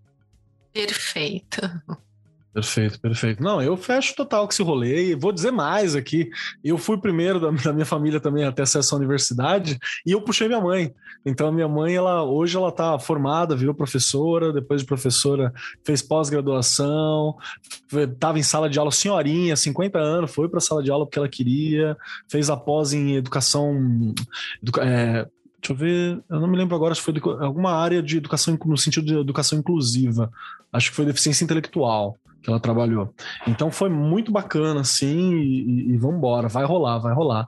Perfeito. 0.71 1.59
Perfeito, 2.53 2.99
perfeito. 2.99 3.41
Não, 3.41 3.61
eu 3.61 3.77
fecho 3.77 4.13
total 4.13 4.45
com 4.45 4.51
esse 4.51 4.61
rolê 4.61 5.11
e 5.11 5.15
vou 5.15 5.31
dizer 5.31 5.51
mais 5.51 5.95
aqui. 5.95 6.29
Eu 6.61 6.77
fui 6.77 6.97
primeiro 6.97 7.39
da, 7.39 7.49
da, 7.49 7.71
minha 7.71 7.85
família 7.85 8.19
também 8.19 8.43
até 8.43 8.63
acesso 8.63 8.93
à 8.93 8.97
universidade 8.97 9.79
e 10.05 10.11
eu 10.11 10.21
puxei 10.21 10.49
minha 10.49 10.59
mãe. 10.59 10.93
Então 11.25 11.49
minha 11.51 11.67
mãe, 11.69 11.95
ela 11.95 12.23
hoje 12.23 12.57
ela 12.57 12.69
tá 12.69 12.99
formada, 12.99 13.55
virou 13.55 13.73
professora, 13.73 14.51
depois 14.51 14.81
de 14.81 14.87
professora 14.87 15.53
fez 15.85 16.01
pós-graduação, 16.01 17.37
estava 17.89 18.37
em 18.37 18.43
sala 18.43 18.69
de 18.69 18.77
aula 18.77 18.91
senhorinha, 18.91 19.55
50 19.55 19.97
anos, 19.97 20.33
foi 20.33 20.49
para 20.49 20.59
sala 20.59 20.83
de 20.83 20.91
aula 20.91 21.05
porque 21.05 21.19
ela 21.19 21.29
queria, 21.29 21.95
fez 22.29 22.49
a 22.49 22.57
pós 22.57 22.91
em 22.91 23.15
educação 23.15 24.13
educa, 24.61 24.83
é, 24.83 25.25
deixa 25.61 25.71
eu 25.71 25.75
ver, 25.75 26.23
eu 26.29 26.39
não 26.41 26.49
me 26.49 26.57
lembro 26.57 26.75
agora 26.75 26.93
se 26.93 27.01
foi 27.01 27.13
alguma 27.39 27.71
área 27.71 28.03
de 28.03 28.17
educação 28.17 28.59
no 28.65 28.77
sentido 28.77 29.05
de 29.05 29.15
educação 29.15 29.57
inclusiva. 29.57 30.29
Acho 30.73 30.89
que 30.89 30.95
foi 30.95 31.05
deficiência 31.05 31.43
intelectual 31.43 32.17
que 32.41 32.49
ela 32.49 32.59
trabalhou. 32.59 33.13
Então 33.47 33.71
foi 33.71 33.89
muito 33.89 34.31
bacana, 34.31 34.81
assim, 34.81 35.33
e, 35.33 35.93
e 35.93 35.97
vambora, 35.97 36.47
vai 36.47 36.65
rolar, 36.65 36.99
vai 36.99 37.13
rolar. 37.13 37.45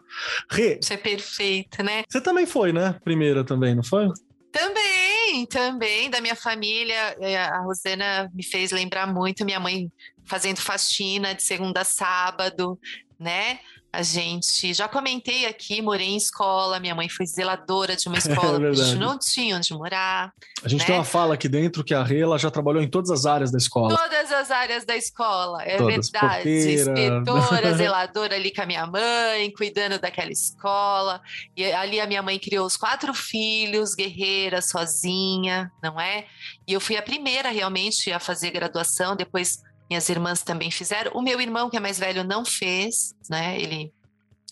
Rê, 0.49 0.79
Isso 0.81 0.93
é 0.93 0.97
perfeito, 0.97 1.83
né? 1.83 2.03
Você 2.07 2.21
também 2.21 2.45
foi, 2.45 2.71
né? 2.71 2.95
Primeira 3.03 3.43
também, 3.43 3.75
não 3.75 3.83
foi? 3.83 4.07
Também, 4.51 5.45
também, 5.47 6.09
da 6.09 6.21
minha 6.21 6.35
família. 6.35 7.15
É, 7.19 7.37
a 7.37 7.61
Rosana 7.61 8.29
me 8.33 8.43
fez 8.43 8.71
lembrar 8.71 9.11
muito 9.11 9.43
minha 9.43 9.59
mãe 9.59 9.91
fazendo 10.25 10.57
faxina 10.57 11.33
de 11.33 11.43
segunda 11.43 11.81
a 11.81 11.83
sábado, 11.83 12.79
né? 13.19 13.59
A 13.93 14.01
gente 14.01 14.73
já 14.73 14.87
comentei 14.87 15.45
aqui, 15.45 15.79
morei 15.79 16.07
em 16.07 16.17
escola, 16.17 16.79
minha 16.79 16.95
mãe 16.95 17.07
foi 17.07 17.27
zeladora 17.27 17.95
de 17.95 18.07
uma 18.07 18.17
escola, 18.19 18.65
é 18.65 18.69
a 18.69 18.73
gente 18.73 18.97
não 18.97 19.19
tinha 19.19 19.55
onde 19.55 19.71
morar. 19.71 20.33
A 20.63 20.67
gente 20.67 20.79
né? 20.79 20.87
tem 20.87 20.95
uma 20.95 21.03
fala 21.03 21.35
aqui 21.35 21.47
dentro 21.47 21.83
que 21.83 21.93
a 21.93 22.03
Rê 22.03 22.21
ela 22.21 22.39
já 22.39 22.49
trabalhou 22.49 22.81
em 22.81 22.89
todas 22.89 23.11
as 23.11 23.27
áreas 23.27 23.51
da 23.51 23.59
escola. 23.59 23.95
Todas 23.95 24.31
as 24.31 24.49
áreas 24.49 24.83
da 24.83 24.97
escola, 24.97 25.61
é 25.61 25.77
todas. 25.77 26.09
verdade. 26.09 26.35
Porteira. 26.35 26.91
Inspetora, 26.91 27.73
zeladora 27.77 28.35
ali 28.35 28.51
com 28.51 28.63
a 28.63 28.65
minha 28.65 28.87
mãe, 28.87 29.51
cuidando 29.55 29.99
daquela 29.99 30.31
escola. 30.31 31.21
E 31.55 31.63
ali 31.71 31.99
a 31.99 32.07
minha 32.07 32.23
mãe 32.23 32.39
criou 32.39 32.65
os 32.65 32.75
quatro 32.75 33.13
filhos, 33.13 33.93
guerreira, 33.93 34.59
sozinha, 34.59 35.71
não 35.83 36.01
é? 36.01 36.25
E 36.67 36.73
eu 36.73 36.81
fui 36.81 36.97
a 36.97 37.01
primeira 37.03 37.49
realmente 37.49 38.11
a 38.11 38.19
fazer 38.19 38.49
graduação, 38.49 39.15
depois 39.15 39.61
minhas 39.89 40.09
irmãs 40.09 40.43
também 40.43 40.71
fizeram. 40.71 41.11
O 41.13 41.21
meu 41.21 41.39
irmão, 41.39 41.69
que 41.69 41.77
é 41.77 41.79
mais 41.79 41.99
velho, 41.99 42.23
não 42.23 42.45
fez, 42.45 43.15
né? 43.29 43.59
Ele 43.59 43.93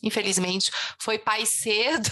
infelizmente 0.03 0.71
foi 0.99 1.19
pai 1.19 1.45
cedo 1.45 2.09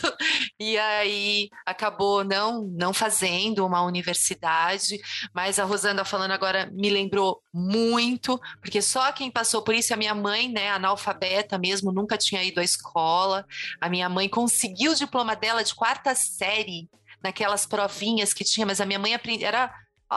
e 0.60 0.78
aí 0.78 1.50
acabou 1.66 2.24
não 2.24 2.62
não 2.64 2.94
fazendo 2.94 3.66
uma 3.66 3.82
universidade, 3.82 5.00
mas 5.34 5.60
a 5.60 5.66
Rosana 5.66 6.06
falando 6.06 6.32
agora 6.32 6.70
me 6.72 6.90
lembrou 6.90 7.42
muito, 7.54 8.40
porque 8.62 8.82
só 8.82 9.12
quem 9.12 9.32
passou 9.32 9.64
por 9.64 9.74
isso 9.74 9.92
é 9.92 9.96
a 9.96 9.98
minha 9.98 10.14
mãe, 10.16 10.50
né, 10.50 10.70
analfabeta 10.70 11.58
mesmo, 11.58 11.92
nunca 11.92 12.18
tinha 12.18 12.44
ido 12.44 12.60
à 12.60 12.64
escola. 12.64 13.46
A 13.82 13.90
minha 13.90 14.08
mãe 14.08 14.30
conseguiu 14.30 14.92
o 14.92 14.96
diploma 14.96 15.36
dela 15.36 15.64
de 15.64 15.74
quarta 15.74 16.14
série 16.14 16.88
naquelas 17.24 17.66
provinhas 17.66 18.34
que 18.34 18.44
tinha, 18.44 18.66
mas 18.66 18.80
a 18.80 18.86
minha 18.86 19.00
mãe 19.00 19.14
era 19.42 19.74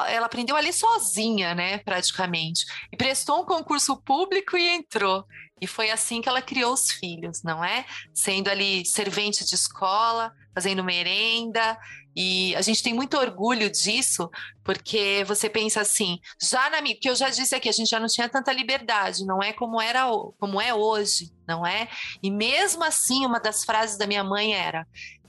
ela 0.08 0.26
aprendeu 0.26 0.56
ali 0.56 0.72
sozinha, 0.72 1.54
né, 1.54 1.78
praticamente. 1.78 2.64
E 2.90 2.96
prestou 2.96 3.42
um 3.42 3.44
concurso 3.44 3.96
público 3.96 4.56
e 4.56 4.68
entrou. 4.68 5.24
E 5.60 5.66
foi 5.66 5.90
assim 5.90 6.20
que 6.20 6.28
ela 6.28 6.42
criou 6.42 6.72
os 6.72 6.90
filhos, 6.90 7.42
não 7.42 7.64
é? 7.64 7.84
Sendo 8.12 8.48
ali 8.48 8.84
servente 8.84 9.44
de 9.44 9.54
escola, 9.54 10.32
fazendo 10.54 10.82
merenda. 10.82 11.78
E 12.16 12.54
a 12.56 12.62
gente 12.62 12.82
tem 12.82 12.92
muito 12.92 13.16
orgulho 13.16 13.70
disso, 13.70 14.28
porque 14.64 15.24
você 15.26 15.48
pensa 15.48 15.80
assim, 15.80 16.18
já 16.40 16.68
na 16.68 16.82
que 16.82 17.08
eu 17.08 17.14
já 17.14 17.30
disse 17.30 17.54
aqui, 17.54 17.68
a 17.68 17.72
gente 17.72 17.88
já 17.88 18.00
não 18.00 18.08
tinha 18.08 18.28
tanta 18.28 18.52
liberdade, 18.52 19.24
não 19.24 19.42
é 19.42 19.52
como 19.52 19.80
era 19.80 20.10
como 20.38 20.60
é 20.60 20.74
hoje, 20.74 21.32
não 21.46 21.66
é? 21.66 21.88
E 22.22 22.30
mesmo 22.30 22.82
assim, 22.84 23.24
uma 23.24 23.38
das 23.40 23.64
frases 23.64 23.96
da 23.96 24.06
minha 24.06 24.24
mãe 24.24 24.52
era: 24.52 24.86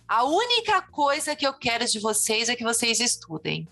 "A 0.07 0.23
única 0.25 0.81
coisa 0.81 1.35
que 1.35 1.45
eu 1.47 1.53
quero 1.53 1.85
de 1.85 1.99
vocês 1.99 2.49
é 2.49 2.55
que 2.55 2.63
vocês 2.63 2.99
estudem". 2.99 3.67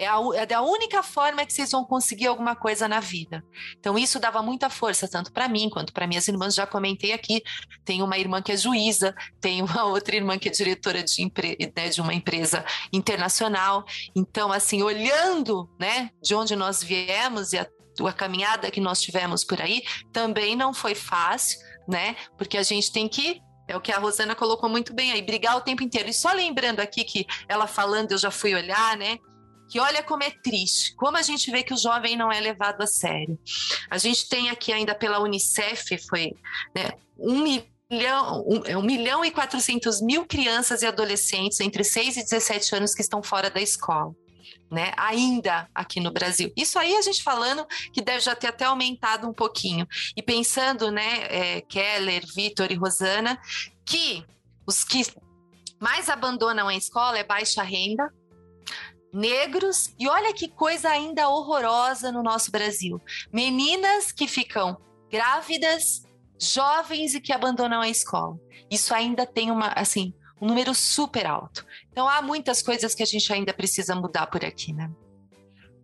É 0.00 0.06
a, 0.06 0.18
é 0.34 0.54
a 0.54 0.62
única 0.62 1.02
forma 1.02 1.44
que 1.44 1.52
vocês 1.52 1.70
vão 1.70 1.84
conseguir 1.84 2.26
alguma 2.26 2.56
coisa 2.56 2.88
na 2.88 3.00
vida. 3.00 3.44
Então, 3.78 3.98
isso 3.98 4.18
dava 4.18 4.40
muita 4.42 4.70
força, 4.70 5.06
tanto 5.06 5.30
para 5.30 5.46
mim 5.46 5.68
quanto 5.68 5.92
para 5.92 6.06
minhas 6.06 6.26
irmãs. 6.26 6.54
Já 6.54 6.66
comentei 6.66 7.12
aqui: 7.12 7.42
tem 7.84 8.02
uma 8.02 8.16
irmã 8.16 8.40
que 8.40 8.50
é 8.50 8.56
juíza, 8.56 9.14
tem 9.42 9.60
uma 9.60 9.84
outra 9.92 10.16
irmã 10.16 10.38
que 10.38 10.48
é 10.48 10.50
diretora 10.50 11.02
de, 11.04 11.22
empre, 11.22 11.58
né, 11.76 11.90
de 11.90 12.00
uma 12.00 12.14
empresa 12.14 12.64
internacional. 12.90 13.84
Então, 14.16 14.50
assim, 14.50 14.82
olhando 14.82 15.68
né, 15.78 16.08
de 16.22 16.34
onde 16.34 16.56
nós 16.56 16.82
viemos 16.82 17.52
e 17.52 17.58
a, 17.58 17.66
a 18.06 18.12
caminhada 18.14 18.70
que 18.70 18.80
nós 18.80 19.02
tivemos 19.02 19.44
por 19.44 19.60
aí, 19.60 19.82
também 20.14 20.56
não 20.56 20.72
foi 20.72 20.94
fácil, 20.94 21.60
né? 21.86 22.16
Porque 22.38 22.56
a 22.56 22.62
gente 22.62 22.90
tem 22.90 23.06
que 23.06 23.42
é 23.68 23.76
o 23.76 23.80
que 23.80 23.92
a 23.92 23.98
Rosana 23.98 24.34
colocou 24.34 24.68
muito 24.68 24.92
bem 24.92 25.12
aí, 25.12 25.22
brigar 25.22 25.56
o 25.56 25.60
tempo 25.60 25.82
inteiro. 25.82 26.08
E 26.08 26.12
só 26.12 26.32
lembrando 26.32 26.80
aqui 26.80 27.04
que 27.04 27.24
ela 27.48 27.68
falando, 27.68 28.10
eu 28.10 28.18
já 28.18 28.30
fui 28.30 28.52
olhar, 28.52 28.96
né? 28.96 29.18
Que 29.70 29.78
olha 29.78 30.02
como 30.02 30.24
é 30.24 30.30
triste, 30.30 30.94
como 30.96 31.16
a 31.16 31.22
gente 31.22 31.48
vê 31.48 31.62
que 31.62 31.72
o 31.72 31.76
jovem 31.76 32.16
não 32.16 32.30
é 32.30 32.40
levado 32.40 32.82
a 32.82 32.86
sério. 32.88 33.38
A 33.88 33.96
gente 33.98 34.28
tem 34.28 34.50
aqui 34.50 34.72
ainda 34.72 34.96
pela 34.96 35.20
Unicef, 35.20 35.96
foi 36.08 36.34
né, 36.74 36.90
um 37.16 37.40
milhão, 37.40 38.44
um, 38.46 38.62
é 38.66 38.76
um 38.76 38.82
milhão 38.82 39.24
e 39.24 39.30
quatrocentos 39.30 40.00
mil 40.00 40.26
crianças 40.26 40.82
e 40.82 40.86
adolescentes 40.86 41.60
entre 41.60 41.84
6 41.84 42.16
e 42.16 42.24
17 42.24 42.74
anos 42.74 42.94
que 42.94 43.00
estão 43.00 43.22
fora 43.22 43.48
da 43.48 43.60
escola. 43.60 44.12
Né, 44.68 44.92
ainda 44.96 45.68
aqui 45.74 45.98
no 45.98 46.12
Brasil. 46.12 46.52
Isso 46.56 46.78
aí 46.78 46.94
a 46.94 47.02
gente 47.02 47.24
falando 47.24 47.66
que 47.92 48.00
deve 48.00 48.20
já 48.20 48.36
ter 48.36 48.46
até 48.46 48.66
aumentado 48.66 49.28
um 49.28 49.32
pouquinho. 49.32 49.84
E 50.16 50.22
pensando, 50.22 50.92
né, 50.92 51.24
é, 51.24 51.60
Keller, 51.62 52.22
Vitor 52.36 52.70
e 52.70 52.76
Rosana, 52.76 53.36
que 53.84 54.24
os 54.64 54.84
que 54.84 55.02
mais 55.80 56.08
abandonam 56.08 56.68
a 56.68 56.76
escola 56.76 57.18
é 57.18 57.24
baixa 57.24 57.64
renda, 57.64 58.12
negros, 59.12 59.94
e 59.98 60.08
olha 60.08 60.32
que 60.32 60.48
coisa 60.48 60.88
ainda 60.88 61.28
horrorosa 61.28 62.12
no 62.12 62.22
nosso 62.22 62.50
Brasil. 62.50 63.00
Meninas 63.32 64.12
que 64.12 64.26
ficam 64.26 64.76
grávidas, 65.10 66.04
jovens 66.40 67.14
e 67.14 67.20
que 67.20 67.32
abandonam 67.32 67.80
a 67.80 67.88
escola. 67.88 68.38
Isso 68.70 68.94
ainda 68.94 69.26
tem 69.26 69.50
uma, 69.50 69.68
assim, 69.68 70.14
um 70.40 70.46
número 70.46 70.74
super 70.74 71.26
alto. 71.26 71.66
Então 71.90 72.08
há 72.08 72.22
muitas 72.22 72.62
coisas 72.62 72.94
que 72.94 73.02
a 73.02 73.06
gente 73.06 73.32
ainda 73.32 73.52
precisa 73.52 73.94
mudar 73.94 74.26
por 74.28 74.44
aqui, 74.44 74.72
né? 74.72 74.90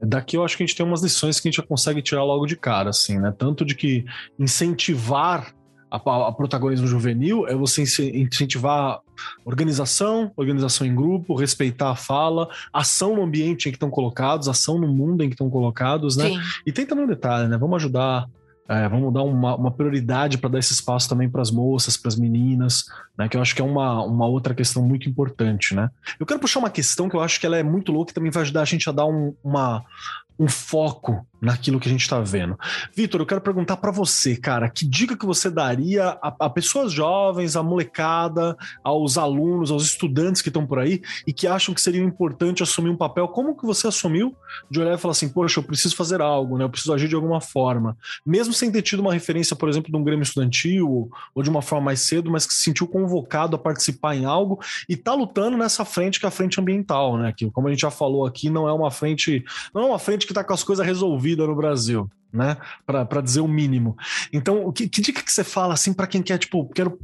Daqui 0.00 0.36
eu 0.36 0.44
acho 0.44 0.56
que 0.56 0.62
a 0.62 0.66
gente 0.66 0.76
tem 0.76 0.84
umas 0.84 1.02
lições 1.02 1.40
que 1.40 1.48
a 1.48 1.50
gente 1.50 1.56
já 1.56 1.66
consegue 1.66 2.02
tirar 2.02 2.22
logo 2.22 2.46
de 2.46 2.56
cara, 2.56 2.90
assim, 2.90 3.18
né? 3.18 3.34
Tanto 3.36 3.64
de 3.64 3.74
que 3.74 4.04
incentivar 4.38 5.54
a, 5.90 5.96
a, 5.96 6.32
protagonismo 6.32 6.86
juvenil 6.86 7.46
é 7.46 7.54
você 7.54 7.82
incentivar 8.14 9.00
organização, 9.44 10.32
organização 10.36 10.86
em 10.86 10.94
grupo, 10.94 11.34
respeitar 11.34 11.90
a 11.90 11.96
fala, 11.96 12.48
ação 12.72 13.14
no 13.14 13.22
ambiente 13.22 13.68
em 13.68 13.72
que 13.72 13.76
estão 13.76 13.90
colocados, 13.90 14.48
ação 14.48 14.78
no 14.78 14.88
mundo 14.88 15.22
em 15.22 15.28
que 15.28 15.34
estão 15.34 15.48
colocados, 15.48 16.16
né? 16.16 16.28
Sim. 16.28 16.40
E 16.66 16.72
tem 16.72 16.86
também 16.86 17.04
um 17.04 17.08
detalhe, 17.08 17.48
né? 17.48 17.56
Vamos 17.56 17.76
ajudar 17.76 18.26
É, 18.68 18.88
vamos 18.88 19.14
dar 19.14 19.22
uma, 19.22 19.54
uma 19.54 19.70
prioridade 19.70 20.38
para 20.38 20.50
dar 20.50 20.58
esse 20.58 20.72
espaço 20.72 21.08
também 21.08 21.30
para 21.30 21.40
as 21.40 21.52
moças, 21.52 21.96
para 21.96 22.08
as 22.08 22.16
meninas, 22.16 22.84
né? 23.16 23.28
Que 23.28 23.36
eu 23.36 23.40
acho 23.40 23.54
que 23.54 23.62
é 23.62 23.64
uma, 23.64 24.02
uma 24.02 24.26
outra 24.26 24.56
questão 24.56 24.82
muito 24.82 25.08
importante, 25.08 25.72
né? 25.72 25.88
Eu 26.18 26.26
quero 26.26 26.40
puxar 26.40 26.58
uma 26.58 26.70
questão 26.70 27.08
que 27.08 27.14
eu 27.14 27.20
acho 27.20 27.38
que 27.38 27.46
ela 27.46 27.56
é 27.56 27.62
muito 27.62 27.92
louca 27.92 28.10
e 28.10 28.14
também 28.14 28.32
vai 28.32 28.42
ajudar 28.42 28.62
a 28.62 28.64
gente 28.64 28.88
a 28.88 28.92
dar 28.92 29.06
um, 29.06 29.32
uma, 29.44 29.84
um 30.36 30.48
foco 30.48 31.24
naquilo 31.40 31.78
que 31.78 31.88
a 31.88 31.90
gente 31.90 32.02
está 32.02 32.20
vendo. 32.20 32.58
Vitor, 32.94 33.20
eu 33.20 33.26
quero 33.26 33.40
perguntar 33.40 33.76
para 33.76 33.90
você, 33.90 34.36
cara, 34.36 34.68
que 34.68 34.86
dica 34.86 35.16
que 35.16 35.26
você 35.26 35.50
daria 35.50 36.18
a, 36.22 36.34
a, 36.40 36.50
pessoas 36.50 36.92
jovens, 36.92 37.56
a 37.56 37.62
molecada, 37.62 38.56
aos 38.82 39.18
alunos, 39.18 39.70
aos 39.70 39.84
estudantes 39.84 40.42
que 40.42 40.48
estão 40.48 40.66
por 40.66 40.78
aí 40.78 41.02
e 41.26 41.32
que 41.32 41.46
acham 41.46 41.74
que 41.74 41.80
seria 41.80 42.02
importante 42.02 42.62
assumir 42.62 42.90
um 42.90 42.96
papel? 42.96 43.28
Como 43.28 43.56
que 43.56 43.66
você 43.66 43.86
assumiu 43.86 44.34
de 44.70 44.80
olhar 44.80 44.94
e 44.94 44.98
falar 44.98 45.12
assim, 45.12 45.28
poxa, 45.28 45.60
eu 45.60 45.64
preciso 45.64 45.94
fazer 45.94 46.20
algo, 46.20 46.56
né? 46.56 46.64
Eu 46.64 46.70
preciso 46.70 46.92
agir 46.92 47.08
de 47.08 47.14
alguma 47.14 47.40
forma, 47.40 47.96
mesmo 48.24 48.52
sem 48.52 48.70
ter 48.70 48.82
tido 48.82 49.00
uma 49.00 49.12
referência, 49.12 49.54
por 49.54 49.68
exemplo, 49.68 49.90
de 49.90 49.96
um 49.96 50.04
Grêmio 50.04 50.22
Estudantil 50.22 51.10
ou 51.34 51.42
de 51.42 51.50
uma 51.50 51.62
forma 51.62 51.86
mais 51.86 52.00
cedo, 52.00 52.30
mas 52.30 52.46
que 52.46 52.54
se 52.54 52.62
sentiu 52.62 52.86
convocado 52.86 53.56
a 53.56 53.58
participar 53.58 54.16
em 54.16 54.24
algo 54.24 54.58
e 54.88 54.94
está 54.94 55.14
lutando 55.14 55.56
nessa 55.56 55.84
frente 55.84 56.18
que 56.18 56.26
é 56.26 56.28
a 56.28 56.32
frente 56.32 56.60
ambiental, 56.60 57.18
né? 57.18 57.32
Que, 57.36 57.50
como 57.50 57.68
a 57.68 57.70
gente 57.70 57.80
já 57.80 57.90
falou 57.90 58.26
aqui, 58.26 58.48
não 58.48 58.68
é 58.68 58.72
uma 58.72 58.90
frente, 58.90 59.44
não 59.74 59.82
é 59.82 59.86
uma 59.86 59.98
frente 59.98 60.26
que 60.26 60.32
está 60.32 60.42
com 60.42 60.54
as 60.54 60.64
coisas 60.64 60.84
resolvidas 60.84 61.25
no 61.34 61.56
Brasil. 61.56 62.08
Né, 62.32 62.54
para 62.84 63.22
dizer 63.22 63.40
o 63.40 63.48
mínimo. 63.48 63.96
Então, 64.30 64.70
que, 64.70 64.86
que 64.86 65.00
dica 65.00 65.22
que 65.22 65.32
você 65.32 65.42
fala 65.42 65.72
assim 65.72 65.94
para 65.94 66.06
quem 66.06 66.20
quer, 66.20 66.36
tipo, 66.36 66.68
quero 66.68 66.98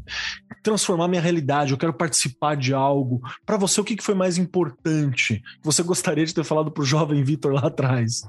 transformar 0.62 1.08
minha 1.08 1.22
realidade, 1.22 1.72
eu 1.72 1.78
quero 1.78 1.94
participar 1.94 2.54
de 2.54 2.74
algo? 2.74 3.22
Para 3.46 3.56
você, 3.56 3.80
o 3.80 3.84
que, 3.84 3.96
que 3.96 4.04
foi 4.04 4.14
mais 4.14 4.36
importante 4.36 5.42
você 5.62 5.82
gostaria 5.82 6.26
de 6.26 6.34
ter 6.34 6.44
falado 6.44 6.70
para 6.70 6.82
o 6.82 6.84
jovem 6.84 7.24
Vitor 7.24 7.52
lá 7.52 7.68
atrás? 7.68 8.28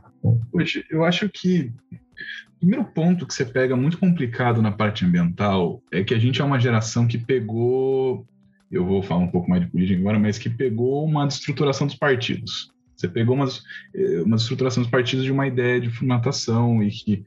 Eu 0.90 1.04
acho 1.04 1.28
que 1.28 1.72
o 1.92 2.60
primeiro 2.60 2.86
ponto 2.86 3.28
que 3.28 3.34
você 3.34 3.44
pega 3.44 3.76
muito 3.76 3.98
complicado 3.98 4.62
na 4.62 4.72
parte 4.72 5.04
ambiental 5.04 5.82
é 5.92 6.04
que 6.04 6.14
a 6.14 6.20
gente 6.20 6.42
é 6.42 6.46
uma 6.46 6.60
geração 6.60 7.06
que 7.06 7.18
pegou, 7.18 8.26
eu 8.72 8.86
vou 8.86 9.04
falar 9.04 9.22
um 9.22 9.28
pouco 9.32 9.50
mais 9.50 9.64
de 9.64 9.70
política 9.70 10.00
agora, 10.00 10.18
mas 10.18 10.38
que 10.38 10.50
pegou 10.50 11.06
uma 11.06 11.28
destruturação 11.28 11.86
dos 11.86 11.98
partidos. 11.98 12.73
Você 13.04 13.10
pegou 13.10 13.36
umas, 13.36 13.62
eh, 13.94 14.22
uma 14.22 14.38
estruturação 14.38 14.82
dos 14.82 14.90
partidos 14.90 15.26
de 15.26 15.32
uma 15.32 15.46
ideia 15.46 15.82
de 15.82 15.90
formatação 15.90 16.82
e 16.82 16.90
que 16.90 17.22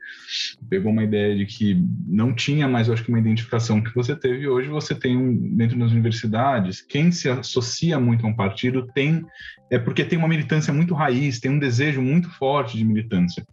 pegou 0.70 0.90
uma 0.90 1.04
ideia 1.04 1.36
de 1.36 1.44
que 1.44 1.78
não 2.06 2.34
tinha 2.34 2.66
mais, 2.66 2.88
eu 2.88 2.94
acho 2.94 3.04
que, 3.04 3.10
uma 3.10 3.18
identificação 3.18 3.82
que 3.82 3.94
você 3.94 4.16
teve. 4.16 4.48
Hoje 4.48 4.70
você 4.70 4.94
tem, 4.94 5.18
um, 5.18 5.54
dentro 5.54 5.78
das 5.78 5.92
universidades, 5.92 6.80
quem 6.80 7.12
se 7.12 7.28
associa 7.28 8.00
muito 8.00 8.24
a 8.24 8.28
um 8.30 8.34
partido 8.34 8.86
tem, 8.94 9.22
é 9.70 9.78
porque 9.78 10.02
tem 10.02 10.18
uma 10.18 10.28
militância 10.28 10.72
muito 10.72 10.94
raiz, 10.94 11.40
tem 11.40 11.50
um 11.50 11.58
desejo 11.58 12.00
muito 12.00 12.30
forte 12.30 12.78
de 12.78 12.84
militância. 12.84 13.46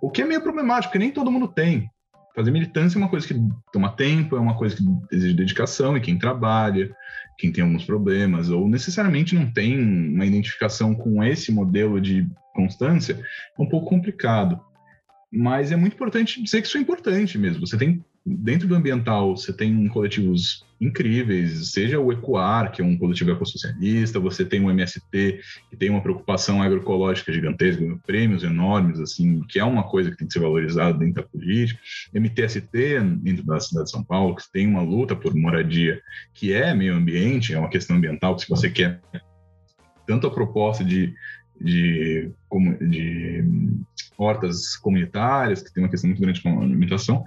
O 0.00 0.10
que 0.10 0.22
é 0.22 0.24
meio 0.24 0.40
problemático, 0.40 0.92
porque 0.92 1.04
nem 1.04 1.10
todo 1.10 1.32
mundo 1.32 1.48
tem. 1.48 1.90
Fazer 2.36 2.52
militância 2.52 2.96
é 2.96 3.00
uma 3.00 3.08
coisa 3.08 3.26
que 3.26 3.34
toma 3.72 3.88
tempo, 3.90 4.36
é 4.36 4.40
uma 4.40 4.56
coisa 4.56 4.76
que 4.76 4.84
exige 5.10 5.34
dedicação, 5.34 5.96
e 5.96 6.00
quem 6.00 6.16
trabalha, 6.16 6.94
quem 7.38 7.52
tem 7.52 7.64
alguns 7.64 7.84
problemas, 7.84 8.50
ou 8.50 8.68
necessariamente 8.68 9.34
não 9.34 9.50
tem 9.50 9.78
uma 9.78 10.26
identificação 10.26 10.94
com 10.94 11.22
esse 11.22 11.52
modelo 11.52 12.00
de 12.00 12.26
constância, 12.54 13.20
é 13.58 13.62
um 13.62 13.68
pouco 13.68 13.88
complicado. 13.88 14.60
Mas 15.32 15.72
é 15.72 15.76
muito 15.76 15.94
importante 15.94 16.42
dizer 16.42 16.62
que 16.62 16.68
isso 16.68 16.78
é 16.78 16.80
importante 16.80 17.36
mesmo. 17.36 17.66
Você 17.66 17.76
tem 17.76 18.04
dentro 18.24 18.66
do 18.66 18.74
ambiental, 18.74 19.36
você 19.36 19.52
tem 19.52 19.86
coletivos 19.88 20.64
incríveis, 20.84 21.72
seja 21.72 21.98
o 21.98 22.12
Ecoar, 22.12 22.70
que 22.70 22.82
é 22.82 22.84
um 22.84 22.96
coletivo 22.96 23.32
ecossocialista, 23.32 24.20
você 24.20 24.44
tem 24.44 24.60
o 24.60 24.70
MST, 24.70 25.40
que 25.70 25.76
tem 25.76 25.90
uma 25.90 26.02
preocupação 26.02 26.62
agroecológica 26.62 27.32
gigantesca, 27.32 27.82
prêmios 28.06 28.42
enormes, 28.42 29.00
assim, 29.00 29.40
que 29.48 29.58
é 29.58 29.64
uma 29.64 29.84
coisa 29.84 30.10
que 30.10 30.16
tem 30.16 30.26
que 30.26 30.32
ser 30.32 30.40
valorizada 30.40 30.98
dentro 30.98 31.22
da 31.22 31.22
política. 31.22 31.80
MTST, 32.12 33.00
dentro 33.22 33.44
da 33.44 33.60
cidade 33.60 33.86
de 33.86 33.90
São 33.90 34.04
Paulo, 34.04 34.36
que 34.36 34.42
tem 34.52 34.66
uma 34.66 34.82
luta 34.82 35.16
por 35.16 35.34
moradia, 35.34 36.00
que 36.32 36.52
é 36.52 36.74
meio 36.74 36.94
ambiente, 36.94 37.54
é 37.54 37.58
uma 37.58 37.70
questão 37.70 37.96
ambiental, 37.96 38.36
que 38.36 38.42
se 38.42 38.48
você 38.48 38.70
quer 38.70 39.00
tanto 40.06 40.26
a 40.26 40.30
proposta 40.30 40.84
de 40.84 41.14
de, 41.60 42.32
de 42.80 43.44
hortas 44.18 44.76
comunitárias, 44.76 45.62
que 45.62 45.72
tem 45.72 45.82
uma 45.82 45.88
questão 45.88 46.08
muito 46.08 46.20
grande 46.20 46.42
com 46.42 46.60
a 46.60 46.62
alimentação, 46.62 47.24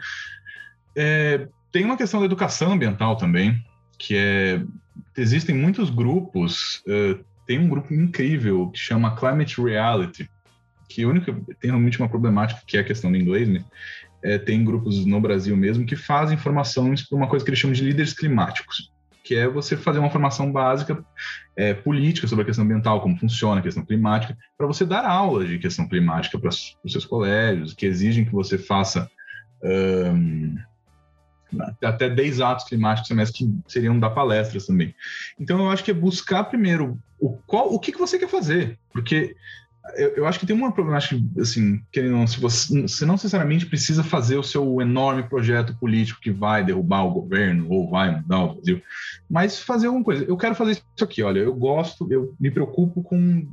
é, 0.96 1.48
tem 1.78 1.86
uma 1.86 1.96
questão 1.96 2.20
da 2.20 2.26
educação 2.26 2.72
ambiental 2.72 3.16
também, 3.16 3.64
que 4.00 4.18
é 4.18 4.60
existem 5.16 5.54
muitos 5.54 5.92
grupos. 5.92 6.82
Uh, 6.88 7.24
tem 7.46 7.60
um 7.60 7.70
grupo 7.70 7.94
incrível 7.94 8.72
que 8.72 8.80
chama 8.80 9.16
Climate 9.16 9.62
Reality, 9.62 10.28
que 10.90 11.06
única 11.06 11.32
tem 11.60 11.70
realmente 11.70 12.00
uma 12.00 12.10
problemática 12.10 12.64
que 12.66 12.78
é 12.78 12.80
a 12.80 12.84
questão 12.84 13.12
do 13.12 13.18
inglês, 13.18 13.48
né? 13.48 13.64
É, 14.24 14.40
tem 14.40 14.66
grupos 14.66 15.06
no 15.06 15.22
Brasil 15.22 15.56
mesmo 15.56 15.86
que 15.86 15.96
fazem 15.96 16.36
formações 16.36 17.08
para 17.08 17.16
uma 17.16 17.28
coisa 17.28 17.46
que 17.46 17.52
eles 17.52 17.60
chamam 17.60 17.76
de 17.76 17.84
líderes 17.84 18.12
climáticos, 18.12 18.92
que 19.24 19.36
é 19.36 19.48
você 19.48 19.78
fazer 19.78 20.00
uma 20.00 20.10
formação 20.10 20.52
básica 20.52 21.06
é, 21.56 21.76
política 21.76 22.28
sobre 22.28 22.42
a 22.42 22.46
questão 22.46 22.66
ambiental, 22.66 23.02
como 23.02 23.20
funciona 23.20 23.60
a 23.60 23.64
questão 23.64 23.86
climática, 23.86 24.36
para 24.58 24.66
você 24.66 24.84
dar 24.84 25.06
aulas 25.06 25.48
de 25.48 25.60
questão 25.60 25.88
climática 25.88 26.40
para 26.40 26.50
os 26.50 26.76
seus 26.88 27.06
colégios, 27.06 27.76
que 27.76 27.86
exigem 27.86 28.26
que 28.26 28.32
você 28.32 28.58
faça 28.58 29.08
um, 29.64 30.56
até 31.84 32.10
10 32.10 32.42
atos 32.42 32.66
climáticos 32.66 33.08
semestre 33.08 33.46
que 33.46 33.56
seriam 33.68 34.00
dar 34.00 34.12
palestras 34.12 34.66
também. 34.66 34.94
Então 35.40 35.60
eu 35.60 35.70
acho 35.70 35.84
que 35.84 35.92
é 35.92 35.94
buscar 35.94 36.44
primeiro 36.46 37.00
o, 37.20 37.38
qual, 37.48 37.74
o 37.74 37.80
que, 37.80 37.92
que 37.92 38.00
você 38.00 38.20
quer 38.20 38.30
fazer, 38.30 38.78
porque 38.92 39.36
eu, 39.96 40.10
eu 40.10 40.28
acho 40.28 40.40
que 40.40 40.46
tem 40.46 40.56
uma 40.56 40.72
problemática, 40.72 41.20
assim, 41.40 41.82
que 41.92 42.02
não, 42.02 42.28
se 42.28 42.40
você, 42.40 42.82
você 42.82 43.06
não 43.06 43.14
necessariamente 43.14 43.66
precisa 43.66 44.04
fazer 44.04 44.38
o 44.38 44.44
seu 44.44 44.82
enorme 44.82 45.24
projeto 45.24 45.76
político 45.78 46.20
que 46.20 46.32
vai 46.32 46.64
derrubar 46.64 47.04
o 47.04 47.12
governo 47.12 47.68
ou 47.70 47.90
vai 47.90 48.12
mudar 48.12 48.44
o 48.44 48.54
Brasil, 48.56 48.82
mas 49.30 49.60
fazer 49.60 49.88
alguma 49.88 50.04
coisa. 50.04 50.26
Eu 50.26 50.38
quero 50.38 50.56
fazer 50.56 50.72
isso 50.72 50.84
aqui, 51.02 51.24
olha, 51.24 51.40
eu 51.40 51.54
gosto, 51.54 52.08
eu 52.12 52.36
me 52.40 52.52
preocupo 52.52 53.02
com 53.02 53.46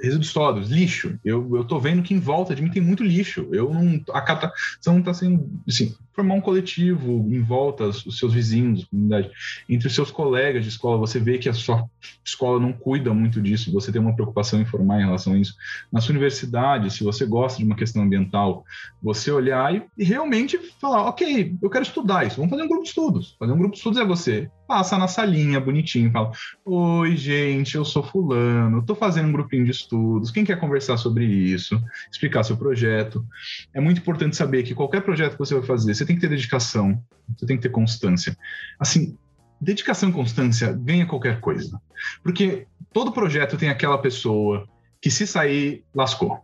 resíduos 0.00 0.30
sólidos, 0.30 0.70
lixo. 0.70 1.18
Eu, 1.24 1.56
eu 1.56 1.64
tô 1.64 1.78
vendo 1.78 2.02
que 2.02 2.14
em 2.14 2.20
volta 2.20 2.54
de 2.54 2.62
mim 2.62 2.70
tem 2.70 2.82
muito 2.82 3.02
lixo. 3.02 3.48
Eu 3.52 3.72
não. 3.72 4.00
A 4.12 4.20
captação 4.20 4.94
não 4.94 5.00
está 5.00 5.12
sendo. 5.12 5.48
Assim, 5.66 5.94
formar 6.18 6.34
um 6.34 6.40
coletivo 6.40 7.24
em 7.30 7.40
volta, 7.40 7.84
os 7.84 8.18
seus 8.18 8.34
vizinhos, 8.34 8.84
comunidade, 8.86 9.30
entre 9.68 9.86
os 9.86 9.94
seus 9.94 10.10
colegas 10.10 10.64
de 10.64 10.68
escola, 10.68 10.98
você 10.98 11.20
vê 11.20 11.38
que 11.38 11.48
a 11.48 11.54
sua 11.54 11.88
escola 12.24 12.58
não 12.58 12.72
cuida 12.72 13.14
muito 13.14 13.40
disso, 13.40 13.72
você 13.72 13.92
tem 13.92 14.00
uma 14.00 14.16
preocupação 14.16 14.60
em 14.60 14.64
formar 14.64 15.00
em 15.00 15.04
relação 15.04 15.34
a 15.34 15.38
isso. 15.38 15.54
Na 15.92 16.00
sua 16.00 16.14
universidade, 16.14 16.92
se 16.92 17.04
você 17.04 17.24
gosta 17.24 17.58
de 17.58 17.64
uma 17.64 17.76
questão 17.76 18.02
ambiental, 18.02 18.64
você 19.00 19.30
olhar 19.30 19.72
e, 19.96 20.02
realmente 20.02 20.58
falar, 20.80 21.02
ok, 21.04 21.54
eu 21.62 21.70
quero 21.70 21.84
estudar 21.84 22.26
isso, 22.26 22.36
vamos 22.36 22.50
fazer 22.50 22.64
um 22.64 22.68
grupo 22.68 22.82
de 22.82 22.88
estudos. 22.88 23.36
Fazer 23.38 23.52
um 23.52 23.58
grupo 23.58 23.74
de 23.74 23.78
estudos 23.78 24.00
é 24.00 24.04
você 24.04 24.50
passa 24.68 24.98
na 24.98 25.08
salinha 25.08 25.58
bonitinho, 25.58 26.12
fala: 26.12 26.30
Oi, 26.62 27.16
gente, 27.16 27.74
eu 27.74 27.86
sou 27.86 28.02
Fulano, 28.02 28.80
estou 28.80 28.94
fazendo 28.94 29.28
um 29.28 29.32
grupinho 29.32 29.64
de 29.64 29.70
estudos. 29.70 30.30
Quem 30.30 30.44
quer 30.44 30.60
conversar 30.60 30.98
sobre 30.98 31.24
isso? 31.24 31.82
Explicar 32.12 32.44
seu 32.44 32.56
projeto. 32.56 33.24
É 33.72 33.80
muito 33.80 34.00
importante 34.00 34.36
saber 34.36 34.62
que 34.62 34.74
qualquer 34.74 35.00
projeto 35.00 35.32
que 35.32 35.38
você 35.38 35.54
vai 35.54 35.64
fazer, 35.64 35.94
você 35.94 36.04
tem 36.08 36.16
que 36.16 36.22
ter 36.22 36.28
dedicação, 36.28 37.02
você 37.36 37.46
tem 37.46 37.56
que 37.56 37.62
ter 37.62 37.68
constância. 37.68 38.36
Assim, 38.78 39.16
dedicação 39.60 40.08
e 40.08 40.12
constância 40.12 40.72
ganha 40.72 41.06
qualquer 41.06 41.40
coisa. 41.40 41.80
Porque 42.22 42.66
todo 42.92 43.12
projeto 43.12 43.56
tem 43.56 43.68
aquela 43.68 43.98
pessoa 43.98 44.66
que, 45.00 45.10
se 45.10 45.26
sair, 45.26 45.84
lascou. 45.94 46.38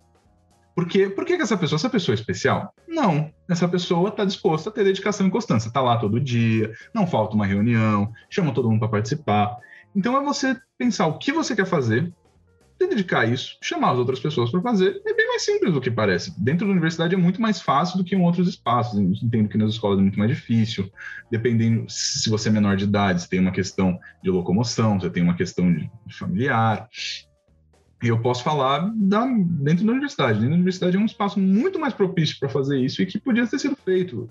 Por, 0.74 0.86
quê? 0.86 1.08
Por 1.08 1.24
que, 1.24 1.36
que 1.36 1.42
essa 1.42 1.56
pessoa, 1.56 1.76
essa 1.76 1.90
pessoa 1.90 2.14
é 2.14 2.18
especial? 2.18 2.74
Não. 2.88 3.32
Essa 3.48 3.68
pessoa 3.68 4.08
está 4.08 4.24
disposta 4.24 4.70
a 4.70 4.72
ter 4.72 4.84
dedicação 4.84 5.26
e 5.26 5.30
constância. 5.30 5.68
Está 5.68 5.80
lá 5.80 5.96
todo 5.96 6.20
dia, 6.20 6.72
não 6.92 7.06
falta 7.06 7.34
uma 7.34 7.46
reunião, 7.46 8.12
chama 8.28 8.52
todo 8.52 8.68
mundo 8.68 8.80
para 8.80 8.88
participar. 8.88 9.56
Então 9.94 10.16
é 10.16 10.24
você 10.24 10.56
pensar 10.76 11.06
o 11.06 11.18
que 11.18 11.32
você 11.32 11.54
quer 11.54 11.66
fazer, 11.66 12.12
dedicar 12.78 13.24
isso, 13.24 13.56
chamar 13.62 13.92
as 13.92 13.98
outras 13.98 14.20
pessoas 14.20 14.50
para 14.50 14.60
fazer. 14.60 15.00
É 15.06 15.14
bem 15.14 15.26
mais 15.28 15.42
simples 15.42 15.72
do 15.72 15.80
que 15.80 15.90
parece. 15.90 16.38
Dentro 16.40 16.66
da 16.66 16.72
universidade 16.72 17.14
é 17.14 17.18
muito 17.18 17.40
mais 17.40 17.60
fácil 17.60 17.98
do 17.98 18.04
que 18.04 18.14
em 18.14 18.20
outros 18.20 18.48
espaços. 18.48 18.98
Entendo 19.22 19.48
que 19.48 19.58
nas 19.58 19.72
escolas 19.72 19.98
é 19.98 20.02
muito 20.02 20.18
mais 20.18 20.30
difícil. 20.30 20.90
Dependendo 21.30 21.86
se 21.88 22.28
você 22.28 22.48
é 22.48 22.52
menor 22.52 22.76
de 22.76 22.84
idade, 22.84 23.22
você 23.22 23.28
tem 23.28 23.40
uma 23.40 23.52
questão 23.52 23.98
de 24.22 24.30
locomoção, 24.30 25.00
você 25.00 25.10
tem 25.10 25.22
uma 25.22 25.36
questão 25.36 25.72
de 25.72 25.90
familiar 26.10 26.88
eu 28.08 28.20
posso 28.20 28.42
falar 28.42 28.92
da, 28.94 29.26
dentro 29.26 29.84
da 29.84 29.92
universidade. 29.92 30.34
Dentro 30.34 30.50
da 30.50 30.56
universidade 30.56 30.96
é 30.96 31.00
um 31.00 31.06
espaço 31.06 31.38
muito 31.38 31.78
mais 31.78 31.94
propício 31.94 32.38
para 32.38 32.48
fazer 32.48 32.78
isso 32.78 33.02
e 33.02 33.06
que 33.06 33.18
podia 33.18 33.46
ter 33.46 33.58
sido 33.58 33.76
feito. 33.76 34.30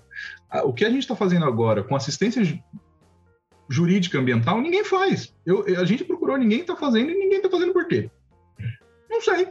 O 0.64 0.72
que 0.72 0.84
a 0.84 0.90
gente 0.90 1.02
está 1.02 1.16
fazendo 1.16 1.44
agora 1.44 1.82
com 1.82 1.96
assistência 1.96 2.42
jurídica 3.68 4.18
ambiental, 4.18 4.60
ninguém 4.60 4.84
faz. 4.84 5.34
Eu, 5.44 5.64
a 5.78 5.84
gente 5.84 6.04
procurou, 6.04 6.36
ninguém 6.36 6.60
está 6.60 6.76
fazendo 6.76 7.10
e 7.10 7.14
ninguém 7.14 7.38
está 7.38 7.50
fazendo 7.50 7.72
por 7.72 7.86
quê? 7.88 8.10
Sei. 9.24 9.48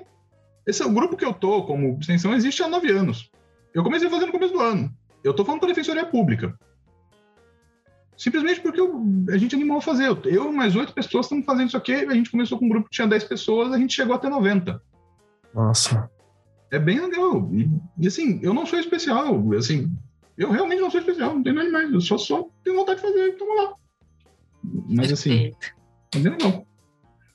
Esse 0.67 0.83
é 0.83 0.85
o 0.85 0.93
grupo 0.93 1.17
que 1.17 1.25
eu 1.25 1.33
tô 1.33 1.63
como 1.63 1.97
extensão 1.99 2.33
existe 2.33 2.61
há 2.61 2.67
nove 2.67 2.91
anos. 2.91 3.31
Eu 3.73 3.83
comecei 3.83 4.07
a 4.07 4.11
fazer 4.11 4.27
no 4.27 4.31
começo 4.31 4.53
do 4.53 4.59
ano. 4.59 4.93
Eu 5.23 5.31
estou 5.31 5.45
falando 5.45 5.61
para 5.61 5.69
a 5.69 5.73
Defensoria 5.73 6.05
Pública. 6.05 6.57
Simplesmente 8.15 8.61
porque 8.61 8.79
eu, 8.79 9.01
a 9.29 9.37
gente 9.37 9.55
animou 9.55 9.77
a 9.77 9.81
fazer. 9.81 10.07
Eu 10.25 10.51
e 10.51 10.55
mais 10.55 10.75
oito 10.75 10.93
pessoas 10.93 11.25
estamos 11.25 11.45
fazendo 11.45 11.67
isso 11.67 11.77
aqui. 11.77 11.93
A 11.93 12.13
gente 12.13 12.29
começou 12.29 12.59
com 12.59 12.65
um 12.65 12.69
grupo 12.69 12.87
que 12.87 12.95
tinha 12.95 13.07
10 13.07 13.23
pessoas, 13.23 13.73
a 13.73 13.77
gente 13.77 13.95
chegou 13.95 14.15
até 14.15 14.29
90. 14.29 14.81
Nossa. 15.53 16.09
é 16.71 16.79
bem 16.79 16.99
legal. 16.99 17.49
E, 17.53 17.69
e, 17.99 18.07
assim, 18.07 18.39
eu 18.43 18.53
não 18.53 18.65
sou 18.65 18.79
especial. 18.79 19.43
Assim, 19.57 19.91
eu 20.37 20.51
realmente 20.51 20.81
não 20.81 20.91
sou 20.91 20.99
especial, 20.99 21.33
não 21.33 21.43
tenho 21.43 21.55
nada 21.55 21.67
demais. 21.67 21.91
Eu 21.91 22.01
só, 22.01 22.17
só 22.17 22.47
tenho 22.63 22.77
vontade 22.77 23.01
de 23.01 23.07
fazer, 23.07 23.29
então 23.29 23.47
vamos 23.47 23.63
lá. 23.63 23.73
Mas 24.89 25.11
assim, 25.11 25.51
é 26.15 26.19
bem 26.19 26.31
legal. 26.31 26.65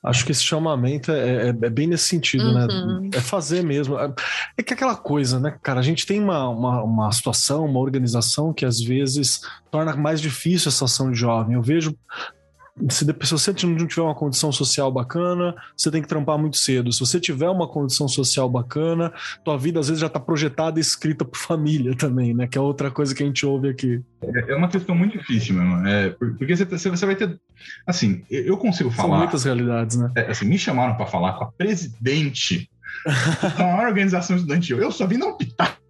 Acho 0.03 0.24
que 0.24 0.30
esse 0.30 0.44
chamamento 0.44 1.11
é, 1.11 1.46
é, 1.46 1.49
é 1.49 1.70
bem 1.70 1.88
nesse 1.88 2.05
sentido, 2.05 2.53
né? 2.55 2.66
uhum. 2.70 3.01
né? 3.01 3.11
É 3.14 3.20
fazer 3.20 3.64
mesmo. 3.64 3.99
É, 3.99 4.12
é 4.57 4.62
que 4.62 4.72
aquela 4.72 4.94
coisa, 4.94 5.40
né, 5.40 5.59
cara? 5.61 5.80
A 5.80 5.82
gente 5.82 6.07
tem 6.07 6.22
uma, 6.22 6.49
uma, 6.49 6.82
uma, 6.82 7.12
situação, 7.12 7.64
uma 7.64 7.80
organização 7.80 8.53
que 8.53 8.64
às 8.64 8.80
vezes 8.80 9.40
torna 9.70 9.96
mais 9.96 10.20
difícil 10.20 10.68
essa 10.68 10.84
ação 10.84 11.11
de 11.11 11.18
jovem. 11.18 11.55
Eu 11.55 11.62
vejo 11.62 11.96
se, 12.91 13.05
se 13.05 13.33
você 13.33 13.66
não 13.66 13.87
tiver 13.87 14.03
uma 14.03 14.14
condição 14.14 14.53
social 14.53 14.91
bacana, 14.91 15.55
você 15.76 15.91
tem 15.91 16.03
que 16.03 16.09
trampar 16.09 16.39
muito 16.39 16.57
cedo. 16.57 16.93
Se 16.93 17.01
você 17.01 17.18
tiver 17.20 17.49
uma 17.49 17.66
condição 17.66 18.07
social 18.09 18.49
bacana, 18.49 19.12
tua 19.45 19.57
vida 19.57 19.81
às 19.81 19.89
vezes 19.89 20.01
já 20.01 20.07
está 20.07 20.20
projetada 20.20 20.79
e 20.79 20.83
escrita 20.83 21.24
por 21.24 21.37
família 21.39 21.97
também, 21.97 22.35
né? 22.35 22.47
Que 22.47 22.59
é 22.59 22.61
outra 22.61 22.91
coisa 22.91 23.14
que 23.14 23.22
a 23.22 23.26
gente 23.26 23.45
ouve 23.45 23.68
aqui. 23.68 24.03
É, 24.22 24.53
é 24.53 24.57
uma 24.57 24.68
questão 24.68 24.95
muito 24.95 25.18
difícil, 25.18 25.55
mesmo. 25.55 25.87
É, 25.87 26.11
porque 26.11 26.55
você, 26.55 26.64
você 26.64 27.07
vai 27.07 27.16
ter. 27.16 27.39
Assim, 27.87 28.22
eu 28.31 28.57
consigo 28.57 28.91
falar. 28.91 29.09
São 29.09 29.18
muitas 29.18 29.45
realidades, 29.45 29.97
né? 29.97 30.11
É, 30.16 30.31
assim, 30.31 30.47
me 30.47 30.59
chamaram 30.59 30.97
para 30.97 31.07
falar 31.07 31.33
com 31.35 31.45
a 31.45 31.53
presidente 31.53 32.70
da 33.57 33.64
maior 33.64 33.89
organização 33.89 34.37
estudantil. 34.37 34.79
Eu 34.79 34.91
só 34.91 35.07
vim 35.07 35.18
dar 35.18 35.26
um 35.26 35.37
pitaco 35.37 35.88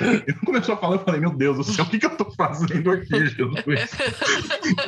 ele 0.00 0.38
começou 0.44 0.74
a 0.74 0.78
falar, 0.78 0.96
eu 0.96 1.04
falei, 1.04 1.20
meu 1.20 1.30
Deus 1.30 1.56
do 1.56 1.64
céu, 1.64 1.84
o 1.84 1.88
que, 1.88 1.98
que 1.98 2.06
eu 2.06 2.16
tô 2.16 2.30
fazendo 2.32 2.90
aqui, 2.90 3.26
Jesus? 3.26 3.64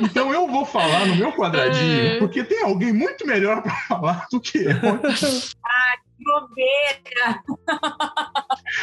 então 0.00 0.32
eu 0.32 0.46
vou 0.46 0.64
falar 0.64 1.06
no 1.06 1.16
meu 1.16 1.32
quadradinho, 1.32 2.06
é. 2.06 2.18
porque 2.18 2.44
tem 2.44 2.62
alguém 2.62 2.92
muito 2.92 3.26
melhor 3.26 3.62
para 3.62 3.74
falar 3.88 4.26
do 4.30 4.40
que 4.40 4.58
eu. 4.58 4.70
Ah, 4.72 5.96
que 6.16 6.24
bobeira! 6.24 7.42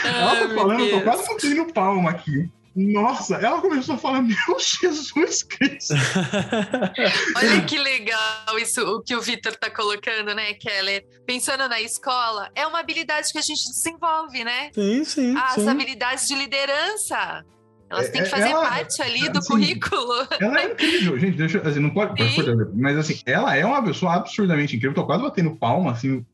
Ela 0.04 0.36
tá 0.36 0.56
falando, 0.56 0.80
eu 0.82 1.00
tô 1.00 1.02
quase 1.04 1.28
batendo 1.28 1.74
palma 1.74 2.10
aqui. 2.10 2.50
Nossa, 2.76 3.36
ela 3.36 3.62
começou 3.62 3.96
a 3.96 3.98
falar, 3.98 4.22
meu 4.24 4.36
Jesus 4.60 5.44
Cristo. 5.44 5.94
Olha 7.38 7.62
que 7.66 7.78
legal 7.78 8.60
isso, 8.60 8.82
o 8.82 9.02
que 9.02 9.16
o 9.16 9.22
Vitor 9.22 9.56
tá 9.56 9.70
colocando, 9.70 10.36
né, 10.36 10.54
Keller? 10.54 11.06
Pensando 11.26 11.70
na 11.70 11.82
escola, 11.82 12.52
é 12.54 12.68
uma 12.68 12.80
habilidade 12.80 13.32
que 13.32 13.38
a 13.38 13.42
gente 13.42 13.64
desenvolve, 13.70 14.44
né? 14.44 14.72
Sim, 14.74 15.04
sim. 15.06 15.38
As 15.38 15.54
sim. 15.54 15.70
habilidades 15.70 16.28
de 16.28 16.36
liderança. 16.36 17.46
Elas 17.90 18.10
têm 18.10 18.24
que 18.24 18.28
é, 18.28 18.32
fazer 18.32 18.50
ela, 18.50 18.68
parte 18.68 19.02
ali 19.02 19.30
do 19.30 19.40
assim, 19.40 19.48
currículo. 19.48 20.28
Ela 20.40 20.62
é 20.62 20.72
incrível, 20.72 21.20
gente. 21.20 21.38
Deixa, 21.38 21.62
assim, 21.62 21.80
não 21.80 21.92
pode, 21.92 22.16
pode 22.16 22.76
mas 22.76 22.98
assim, 22.98 23.22
ela 23.26 23.56
é 23.56 23.66
uma 23.66 23.82
pessoa 23.84 24.16
absurdamente 24.16 24.76
incrível. 24.76 24.96
Tô 24.96 25.06
quase 25.06 25.24
batendo 25.24 25.56
palma, 25.56 25.92
assim. 25.92 26.26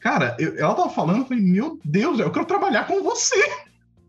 Cara, 0.00 0.34
eu, 0.40 0.58
ela 0.58 0.74
tava 0.74 0.90
falando, 0.90 1.20
eu 1.20 1.26
falei, 1.26 1.42
meu 1.42 1.78
Deus, 1.84 2.18
eu 2.18 2.30
quero 2.30 2.46
trabalhar 2.46 2.86
com 2.86 3.02
você. 3.02 3.36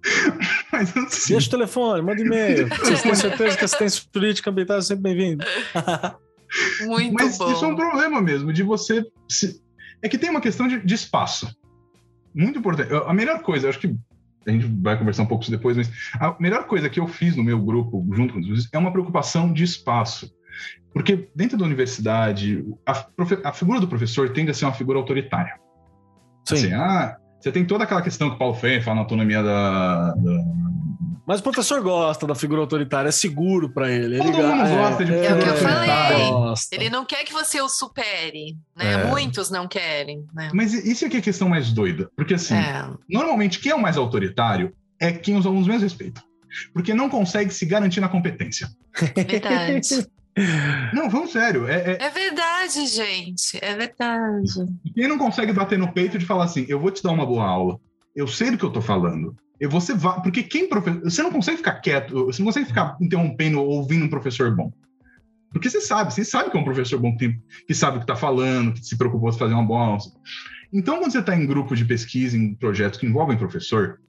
Mas 0.71 0.95
assim... 0.95 1.33
Deixa 1.33 1.47
o 1.47 1.51
telefone, 1.51 2.01
manda 2.01 2.21
e-mail. 2.21 2.67
Vocês 2.79 3.01
têm 3.01 3.15
certeza 3.15 3.57
que 3.57 3.65
assistência 3.65 4.03
política 4.11 4.49
ambiental 4.49 4.77
é 4.77 4.81
sempre 4.81 5.03
bem-vindo. 5.03 5.45
Muito 6.85 7.13
Mas 7.13 7.37
bom. 7.37 7.51
isso 7.51 7.65
é 7.65 7.67
um 7.67 7.75
problema 7.75 8.21
mesmo, 8.21 8.53
de 8.53 8.63
você. 8.63 9.03
Se... 9.27 9.59
É 10.01 10.07
que 10.07 10.17
tem 10.17 10.29
uma 10.29 10.39
questão 10.39 10.67
de, 10.67 10.79
de, 10.85 10.93
espaço. 10.93 11.53
Muito 12.33 12.59
importante. 12.59 12.93
A 12.93 13.13
melhor 13.13 13.41
coisa, 13.41 13.67
acho 13.67 13.79
que 13.79 13.93
a 14.47 14.51
gente 14.51 14.65
vai 14.81 14.97
conversar 14.97 15.23
um 15.23 15.25
pouco 15.25 15.43
isso 15.43 15.51
depois, 15.51 15.75
mas 15.75 15.91
a 16.13 16.35
melhor 16.39 16.65
coisa 16.65 16.89
que 16.89 16.99
eu 16.99 17.07
fiz 17.07 17.35
no 17.35 17.43
meu 17.43 17.59
grupo, 17.59 18.07
junto 18.13 18.35
com 18.35 18.39
os 18.39 18.69
é 18.71 18.77
uma 18.77 18.91
preocupação 18.91 19.51
de 19.51 19.63
espaço. 19.63 20.31
Porque 20.93 21.27
dentro 21.35 21.57
da 21.57 21.65
universidade, 21.65 22.63
a, 22.85 23.05
a 23.43 23.51
figura 23.51 23.81
do 23.81 23.87
professor 23.87 24.29
tende 24.29 24.51
a 24.51 24.53
ser 24.53 24.65
uma 24.65 24.73
figura 24.73 24.99
autoritária. 24.99 25.59
Sim. 26.47 26.55
Assim, 26.55 26.73
ah, 26.73 27.17
você 27.45 27.51
tem 27.51 27.63
toda 27.63 27.83
aquela 27.83 28.01
questão 28.01 28.27
que 28.27 28.37
o 28.37 28.39
Paulo 28.39 28.55
Freire 28.55 28.81
fala 28.81 28.95
na 28.95 29.01
autonomia 29.01 29.43
da, 29.43 30.13
da... 30.13 30.43
Mas 31.27 31.41
o 31.41 31.43
professor 31.43 31.79
gosta 31.79 32.25
da 32.25 32.33
figura 32.33 32.59
autoritária, 32.59 33.09
é 33.09 33.11
seguro 33.11 33.69
para 33.69 33.91
ele. 33.91 34.17
Todo 34.17 34.29
ele 34.29 34.41
mundo 34.41 34.63
é, 34.63 34.75
gosta 34.75 35.05
de 35.05 35.13
é, 35.13 35.25
é 35.27 35.33
o 35.35 35.39
que 35.39 35.49
eu 35.49 35.55
falei. 35.55 35.91
Ele 36.71 36.89
não 36.89 37.05
quer 37.05 37.23
que 37.23 37.31
você 37.31 37.61
o 37.61 37.69
supere, 37.69 38.57
né? 38.75 38.93
É. 38.93 39.05
Muitos 39.05 39.51
não 39.51 39.67
querem. 39.67 40.25
Né? 40.33 40.49
Mas 40.55 40.73
isso 40.73 41.05
aqui 41.05 41.17
é 41.17 41.19
a 41.19 41.21
questão 41.21 41.47
mais 41.47 41.71
doida. 41.71 42.09
Porque, 42.15 42.33
assim, 42.33 42.55
é. 42.55 42.89
normalmente 43.07 43.59
quem 43.59 43.71
é 43.71 43.75
o 43.75 43.81
mais 43.81 43.95
autoritário 43.95 44.73
é 44.99 45.11
quem 45.11 45.37
os 45.37 45.45
alunos 45.45 45.67
menos 45.67 45.83
respeitam. 45.83 46.23
Porque 46.73 46.95
não 46.95 47.11
consegue 47.11 47.53
se 47.53 47.67
garantir 47.67 47.99
na 47.99 48.09
competência. 48.09 48.67
Verdade. 49.15 49.81
Não, 50.93 51.09
vamos 51.09 51.31
sério. 51.31 51.67
É, 51.67 51.93
é... 51.93 51.97
é, 52.01 52.09
verdade, 52.09 52.85
gente. 52.87 53.57
É 53.61 53.75
verdade. 53.75 54.65
Quem 54.93 55.07
não 55.07 55.17
consegue 55.17 55.53
bater 55.53 55.79
no 55.79 55.93
peito 55.93 56.17
de 56.17 56.25
falar 56.25 56.45
assim, 56.45 56.65
eu 56.67 56.79
vou 56.79 56.91
te 56.91 57.01
dar 57.01 57.11
uma 57.11 57.25
boa 57.25 57.45
aula. 57.45 57.79
Eu 58.15 58.27
sei 58.27 58.51
do 58.51 58.57
que 58.57 58.65
eu 58.65 58.71
tô 58.71 58.81
falando. 58.81 59.35
E 59.59 59.67
você 59.67 59.93
vai. 59.93 60.21
Porque 60.21 60.43
quem 60.43 60.67
professor. 60.67 61.01
Você 61.03 61.23
não 61.23 61.31
consegue 61.31 61.57
ficar 61.57 61.75
quieto, 61.75 62.25
você 62.25 62.41
não 62.41 62.47
consegue 62.47 62.67
ficar 62.67 62.97
interrompendo 62.99 63.61
ou 63.61 63.67
ouvindo 63.67 64.05
um 64.05 64.09
professor 64.09 64.53
bom. 64.53 64.71
Porque 65.51 65.69
você 65.69 65.79
sabe, 65.79 66.13
você 66.13 66.25
sabe 66.25 66.51
que 66.51 66.57
é 66.57 66.59
um 66.59 66.65
professor 66.65 66.99
bom 66.99 67.15
que, 67.15 67.33
que 67.65 67.73
sabe 67.73 67.95
o 67.95 67.99
que 68.01 68.03
está 68.03 68.15
falando, 68.15 68.73
que 68.73 68.85
se 68.85 68.97
preocupou 68.97 69.29
em 69.29 69.37
fazer 69.37 69.53
uma 69.53 69.63
boa 69.63 69.85
aula. 69.85 69.99
Então, 70.73 70.99
quando 70.99 71.13
você 71.13 71.19
está 71.19 71.33
em 71.33 71.45
grupo 71.45 71.73
de 71.77 71.85
pesquisa, 71.85 72.37
em 72.37 72.53
projetos 72.53 72.99
que 72.99 73.05
envolvem 73.05 73.37
professor, 73.37 74.01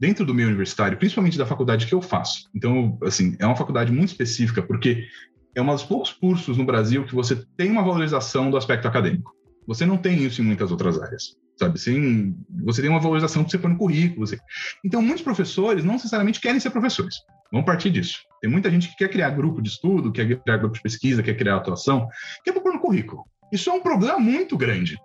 dentro 0.00 0.24
do 0.24 0.34
meio 0.34 0.48
universitário, 0.48 0.98
principalmente 0.98 1.38
da 1.38 1.46
faculdade 1.46 1.86
que 1.86 1.94
eu 1.94 2.00
faço. 2.02 2.48
Então, 2.54 2.98
assim, 3.02 3.36
é 3.38 3.46
uma 3.46 3.54
faculdade 3.54 3.92
muito 3.92 4.08
específica, 4.08 4.62
porque 4.62 5.06
é 5.54 5.62
um 5.62 5.66
dos 5.66 5.84
poucos 5.84 6.12
cursos 6.12 6.56
no 6.56 6.64
Brasil 6.64 7.04
que 7.04 7.14
você 7.14 7.36
tem 7.56 7.70
uma 7.70 7.82
valorização 7.82 8.50
do 8.50 8.56
aspecto 8.56 8.86
acadêmico. 8.86 9.34
Você 9.66 9.84
não 9.84 9.96
tem 9.96 10.22
isso 10.22 10.40
em 10.40 10.44
muitas 10.44 10.70
outras 10.70 11.00
áreas, 11.00 11.36
sabe? 11.56 11.78
Sim, 11.78 12.36
você 12.64 12.80
tem 12.80 12.90
uma 12.90 13.00
valorização 13.00 13.44
que 13.44 13.50
você 13.50 13.58
põe 13.58 13.70
no 13.70 13.78
currículo. 13.78 14.26
Você... 14.26 14.38
Então, 14.84 15.02
muitos 15.02 15.22
professores 15.22 15.84
não 15.84 15.94
necessariamente 15.94 16.40
querem 16.40 16.58
ser 16.58 16.70
professores. 16.70 17.16
Vamos 17.52 17.66
partir 17.66 17.90
disso. 17.90 18.18
Tem 18.40 18.50
muita 18.50 18.70
gente 18.70 18.88
que 18.88 18.96
quer 18.96 19.08
criar 19.08 19.30
grupo 19.30 19.60
de 19.60 19.68
estudo, 19.68 20.12
quer 20.12 20.40
criar 20.40 20.56
grupo 20.56 20.74
de 20.74 20.82
pesquisa, 20.82 21.22
quer 21.22 21.34
criar 21.34 21.56
atuação, 21.56 22.08
quer 22.44 22.52
pôr 22.52 22.72
no 22.72 22.80
currículo. 22.80 23.24
Isso 23.52 23.68
é 23.70 23.72
um 23.72 23.80
problema 23.80 24.18
muito 24.18 24.56
grande, 24.56 24.96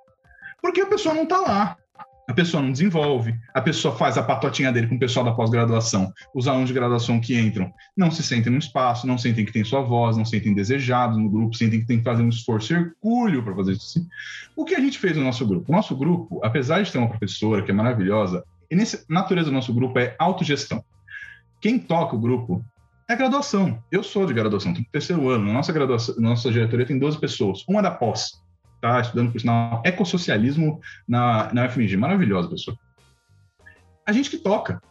porque 0.61 0.81
a 0.81 0.85
pessoa 0.85 1.13
não 1.13 1.23
está 1.23 1.39
lá 1.39 1.77
a 2.27 2.33
pessoa 2.33 2.61
não 2.61 2.71
desenvolve, 2.71 3.35
a 3.53 3.61
pessoa 3.61 3.95
faz 3.95 4.17
a 4.17 4.23
patotinha 4.23 4.71
dele 4.71 4.87
com 4.87 4.95
o 4.95 4.99
pessoal 4.99 5.25
da 5.25 5.31
pós-graduação, 5.31 6.11
os 6.33 6.47
alunos 6.47 6.69
de 6.69 6.73
graduação 6.73 7.19
que 7.19 7.39
entram 7.39 7.71
não 7.95 8.09
se 8.09 8.23
sentem 8.23 8.51
no 8.51 8.57
espaço, 8.57 9.05
não 9.05 9.17
sentem 9.17 9.45
que 9.45 9.51
tem 9.51 9.63
sua 9.63 9.81
voz, 9.81 10.17
não 10.17 10.25
sentem 10.25 10.53
desejados 10.53 11.17
no 11.17 11.29
grupo, 11.29 11.55
sentem 11.55 11.81
que 11.81 11.85
tem 11.85 11.99
que 11.99 12.03
fazer 12.03 12.23
um 12.23 12.29
esforço 12.29 12.73
hercúleo 12.73 13.43
para 13.43 13.55
fazer 13.55 13.73
isso. 13.73 14.05
O 14.55 14.65
que 14.65 14.75
a 14.75 14.79
gente 14.79 14.97
fez 14.97 15.15
no 15.15 15.23
nosso 15.23 15.45
grupo? 15.45 15.71
O 15.71 15.75
nosso 15.75 15.95
grupo, 15.95 16.39
apesar 16.43 16.81
de 16.81 16.91
ter 16.91 16.97
uma 16.97 17.09
professora 17.09 17.61
que 17.61 17.71
é 17.71 17.73
maravilhosa, 17.73 18.43
e 18.69 18.75
nessa 18.75 19.05
natureza 19.07 19.49
do 19.49 19.53
nosso 19.53 19.73
grupo 19.73 19.99
é 19.99 20.15
autogestão. 20.17 20.83
Quem 21.61 21.77
toca 21.77 22.15
o 22.15 22.19
grupo 22.19 22.63
é 23.07 23.13
a 23.13 23.15
graduação. 23.15 23.81
Eu 23.91 24.01
sou 24.01 24.25
de 24.25 24.33
graduação, 24.33 24.73
tenho 24.73 24.87
terceiro 24.91 25.29
ano. 25.29 25.53
Nossa 25.53 25.71
graduação, 25.71 26.15
nossa 26.17 26.51
diretoria 26.51 26.85
tem 26.85 26.97
12 26.97 27.19
pessoas, 27.19 27.63
uma 27.67 27.81
da 27.81 27.91
pós 27.91 28.43
está 28.85 29.01
estudando 29.01 29.31
por 29.31 29.39
sinal 29.39 29.81
ecossocialismo 29.85 30.79
na, 31.07 31.53
na 31.53 31.65
UFMG. 31.65 31.97
Maravilhosa 31.97 32.49
pessoa. 32.49 32.77
A 34.05 34.11
gente 34.11 34.29
que 34.29 34.37
toca. 34.37 34.81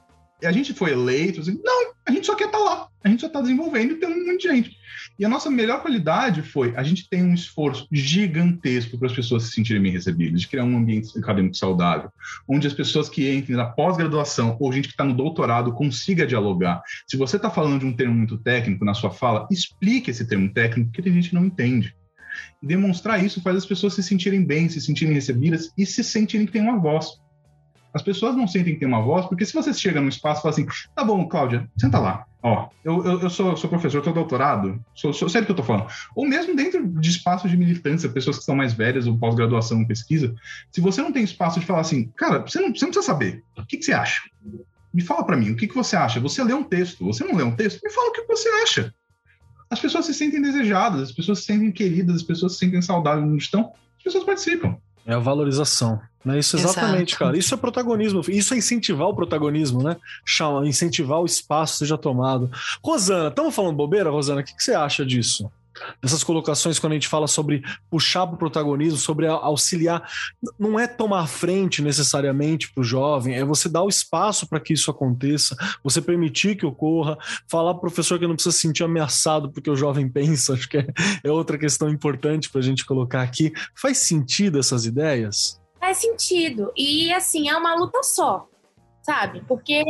A 0.44 0.52
gente 0.52 0.74
foi 0.74 0.90
eleito, 0.90 1.40
assim, 1.40 1.58
não, 1.64 1.92
a 2.06 2.12
gente 2.12 2.26
só 2.26 2.34
quer 2.34 2.46
estar 2.46 2.58
tá 2.58 2.64
lá. 2.64 2.88
A 3.02 3.08
gente 3.08 3.20
só 3.20 3.28
está 3.28 3.40
desenvolvendo 3.40 3.92
e 3.92 3.96
tem 3.96 4.08
um 4.08 4.26
monte 4.26 4.42
de 4.42 4.48
gente. 4.48 4.76
E 5.18 5.24
a 5.24 5.28
nossa 5.28 5.50
melhor 5.50 5.80
qualidade 5.80 6.42
foi 6.42 6.74
a 6.76 6.82
gente 6.82 7.08
tem 7.08 7.22
um 7.22 7.34
esforço 7.34 7.86
gigantesco 7.92 8.98
para 8.98 9.08
as 9.08 9.14
pessoas 9.14 9.44
se 9.44 9.52
sentirem 9.52 9.82
bem 9.82 9.92
recebidas, 9.92 10.40
de 10.40 10.48
criar 10.48 10.64
um 10.64 10.76
ambiente 10.76 11.16
acadêmico 11.18 11.54
saudável, 11.54 12.10
onde 12.48 12.66
as 12.66 12.72
pessoas 12.72 13.08
que 13.08 13.32
entrem 13.32 13.56
na 13.56 13.66
pós-graduação 13.66 14.56
ou 14.58 14.72
gente 14.72 14.88
que 14.88 14.94
está 14.94 15.04
no 15.04 15.14
doutorado 15.14 15.72
consiga 15.72 16.26
dialogar. 16.26 16.82
Se 17.06 17.16
você 17.16 17.36
está 17.36 17.48
falando 17.48 17.80
de 17.80 17.86
um 17.86 17.92
termo 17.92 18.14
muito 18.14 18.38
técnico 18.38 18.84
na 18.84 18.94
sua 18.94 19.10
fala, 19.10 19.46
explique 19.50 20.10
esse 20.10 20.26
termo 20.26 20.52
técnico, 20.52 20.90
porque 20.90 21.02
tem 21.02 21.12
gente 21.12 21.28
que 21.28 21.34
não 21.34 21.44
entende. 21.44 21.94
Demonstrar 22.62 23.22
isso 23.24 23.40
faz 23.40 23.56
as 23.56 23.66
pessoas 23.66 23.94
se 23.94 24.02
sentirem 24.02 24.44
bem, 24.44 24.68
se 24.68 24.80
sentirem 24.80 25.14
recebidas 25.14 25.72
e 25.76 25.84
se 25.86 26.02
sentirem 26.02 26.46
que 26.46 26.52
têm 26.52 26.62
uma 26.62 26.78
voz. 26.78 27.18
As 27.94 28.02
pessoas 28.02 28.34
não 28.34 28.48
sentem 28.48 28.74
que 28.74 28.80
tem 28.80 28.88
uma 28.88 29.00
voz, 29.00 29.24
porque 29.26 29.46
se 29.46 29.54
você 29.54 29.72
chega 29.72 30.00
num 30.00 30.08
espaço 30.08 30.40
e 30.40 30.42
fala 30.42 30.52
assim, 30.52 30.66
tá 30.96 31.04
bom, 31.04 31.28
Cláudia, 31.28 31.70
senta 31.78 32.00
lá. 32.00 32.26
Ó, 32.42 32.68
eu, 32.84 33.04
eu, 33.04 33.20
eu 33.20 33.30
sou, 33.30 33.56
sou 33.56 33.70
professor, 33.70 34.02
tô 34.02 34.12
doutorado, 34.12 34.84
sou, 34.94 35.12
sou 35.12 35.28
que 35.28 35.50
eu 35.50 35.54
tô 35.54 35.62
falando. 35.62 35.86
Ou 36.14 36.26
mesmo 36.26 36.56
dentro 36.56 36.86
de 36.86 37.08
espaços 37.08 37.48
de 37.50 37.56
militância, 37.56 38.08
pessoas 38.08 38.38
que 38.38 38.44
são 38.44 38.56
mais 38.56 38.72
velhas 38.72 39.06
ou 39.06 39.16
pós-graduação 39.16 39.86
pesquisa, 39.86 40.34
se 40.72 40.80
você 40.80 41.00
não 41.00 41.12
tem 41.12 41.22
espaço 41.22 41.60
de 41.60 41.66
falar 41.66 41.80
assim, 41.80 42.10
cara, 42.16 42.40
você 42.40 42.60
não, 42.60 42.74
você 42.74 42.84
não 42.84 42.90
precisa 42.90 43.06
saber, 43.06 43.42
o 43.56 43.64
que, 43.64 43.78
que 43.78 43.84
você 43.84 43.92
acha? 43.92 44.20
Me 44.92 45.00
fala 45.00 45.24
para 45.24 45.36
mim, 45.36 45.52
o 45.52 45.56
que, 45.56 45.68
que 45.68 45.74
você 45.74 45.96
acha? 45.96 46.20
Você 46.20 46.42
lê 46.42 46.52
um 46.52 46.64
texto, 46.64 47.04
você 47.04 47.24
não 47.24 47.36
lê 47.36 47.44
um 47.44 47.54
texto? 47.54 47.80
Me 47.82 47.90
fala 47.90 48.08
o 48.08 48.12
que 48.12 48.26
você 48.26 48.48
acha 48.48 48.92
as 49.70 49.80
pessoas 49.80 50.06
se 50.06 50.14
sentem 50.14 50.40
desejadas, 50.40 51.02
as 51.02 51.12
pessoas 51.12 51.40
se 51.40 51.46
sentem 51.46 51.72
queridas, 51.72 52.16
as 52.16 52.22
pessoas 52.22 52.52
se 52.52 52.58
sentem 52.58 52.82
saudáveis 52.82 53.26
onde 53.26 53.42
estão, 53.42 53.72
as 53.98 54.04
pessoas 54.04 54.24
participam. 54.24 54.76
É 55.06 55.14
a 55.14 55.18
valorização. 55.18 56.00
Né? 56.24 56.38
Isso 56.38 56.56
exatamente, 56.56 57.10
Exato. 57.10 57.24
cara. 57.24 57.36
Isso 57.36 57.54
é 57.54 57.56
protagonismo. 57.56 58.22
Isso 58.28 58.54
é 58.54 58.56
incentivar 58.56 59.08
o 59.08 59.14
protagonismo, 59.14 59.82
né? 59.82 59.96
Chama, 60.24 60.66
incentivar 60.66 61.20
o 61.20 61.26
espaço 61.26 61.76
seja 61.76 61.98
tomado. 61.98 62.50
Rosana, 62.82 63.28
estamos 63.28 63.54
falando 63.54 63.76
bobeira, 63.76 64.10
Rosana? 64.10 64.40
O 64.40 64.44
que, 64.44 64.56
que, 64.56 64.62
você 64.62 64.74
acha 64.74 65.04
disso? 65.04 65.50
Essas 66.02 66.22
colocações, 66.22 66.78
quando 66.78 66.92
a 66.92 66.96
gente 66.96 67.08
fala 67.08 67.26
sobre 67.26 67.62
puxar 67.90 68.26
para 68.26 68.36
o 68.36 68.38
protagonismo, 68.38 68.98
sobre 68.98 69.26
auxiliar, 69.26 70.08
não 70.58 70.78
é 70.78 70.86
tomar 70.86 71.26
frente 71.26 71.82
necessariamente 71.82 72.72
para 72.72 72.80
o 72.80 72.84
jovem, 72.84 73.34
é 73.34 73.44
você 73.44 73.68
dar 73.68 73.82
o 73.82 73.88
espaço 73.88 74.46
para 74.48 74.60
que 74.60 74.72
isso 74.72 74.90
aconteça, 74.90 75.56
você 75.82 76.00
permitir 76.00 76.56
que 76.56 76.66
ocorra, 76.66 77.18
falar 77.48 77.74
para 77.74 77.78
o 77.78 77.82
professor 77.82 78.18
que 78.18 78.26
não 78.26 78.34
precisa 78.34 78.54
se 78.54 78.60
sentir 78.60 78.84
ameaçado 78.84 79.50
porque 79.50 79.70
o 79.70 79.76
jovem 79.76 80.08
pensa, 80.10 80.54
acho 80.54 80.68
que 80.68 80.78
é, 80.78 80.86
é 81.24 81.30
outra 81.30 81.58
questão 81.58 81.88
importante 81.88 82.50
para 82.50 82.60
a 82.60 82.64
gente 82.64 82.84
colocar 82.84 83.22
aqui. 83.22 83.52
Faz 83.74 83.98
sentido 83.98 84.58
essas 84.58 84.86
ideias? 84.86 85.60
Faz 85.80 85.98
sentido. 85.98 86.72
E 86.76 87.12
assim, 87.12 87.48
é 87.48 87.56
uma 87.56 87.74
luta 87.74 88.02
só, 88.02 88.48
sabe? 89.02 89.42
Porque 89.46 89.84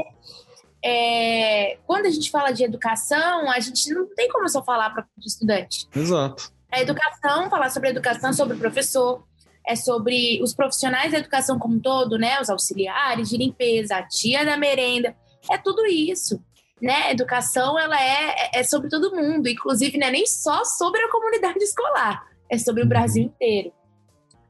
é, 0.85 1.79
quando 1.87 2.05
a 2.05 2.11
gente 2.11 2.31
fala 2.31 2.53
de 2.53 2.63
educação, 2.63 3.51
a 3.51 3.59
gente 3.59 3.91
não 3.95 4.07
tem 4.15 4.29
como 4.29 4.47
só 4.49 4.63
falar 4.63 4.91
para 4.91 5.03
o 5.03 5.27
estudante. 5.27 5.89
Exato. 5.97 6.53
A 6.71 6.81
educação, 6.81 7.49
falar 7.49 7.71
sobre 7.71 7.89
educação, 7.89 8.35
sobre 8.35 8.57
o 8.57 8.59
professor, 8.59 9.25
é 9.67 9.75
sobre 9.75 10.43
os 10.43 10.53
profissionais 10.53 11.13
da 11.13 11.19
educação 11.19 11.59
como 11.59 11.77
um 11.77 11.81
todo, 11.81 12.19
né? 12.19 12.39
Os 12.39 12.51
auxiliares 12.51 13.31
de 13.31 13.39
limpeza, 13.39 13.97
a 13.97 14.03
tia 14.03 14.45
da 14.45 14.59
merenda, 14.59 15.17
é 15.51 15.57
tudo 15.57 15.87
isso. 15.87 16.39
Né? 16.83 17.13
Educação 17.13 17.79
ela 17.79 17.99
é, 17.99 18.51
é 18.53 18.63
sobre 18.63 18.91
todo 18.91 19.17
mundo, 19.17 19.49
inclusive 19.49 19.97
não 19.97 20.09
é 20.09 20.11
nem 20.11 20.27
só 20.27 20.65
sobre 20.65 21.01
a 21.01 21.11
comunidade 21.11 21.57
escolar, 21.65 22.27
é 22.51 22.59
sobre 22.59 22.83
o 22.83 22.87
Brasil 22.87 23.23
inteiro 23.23 23.73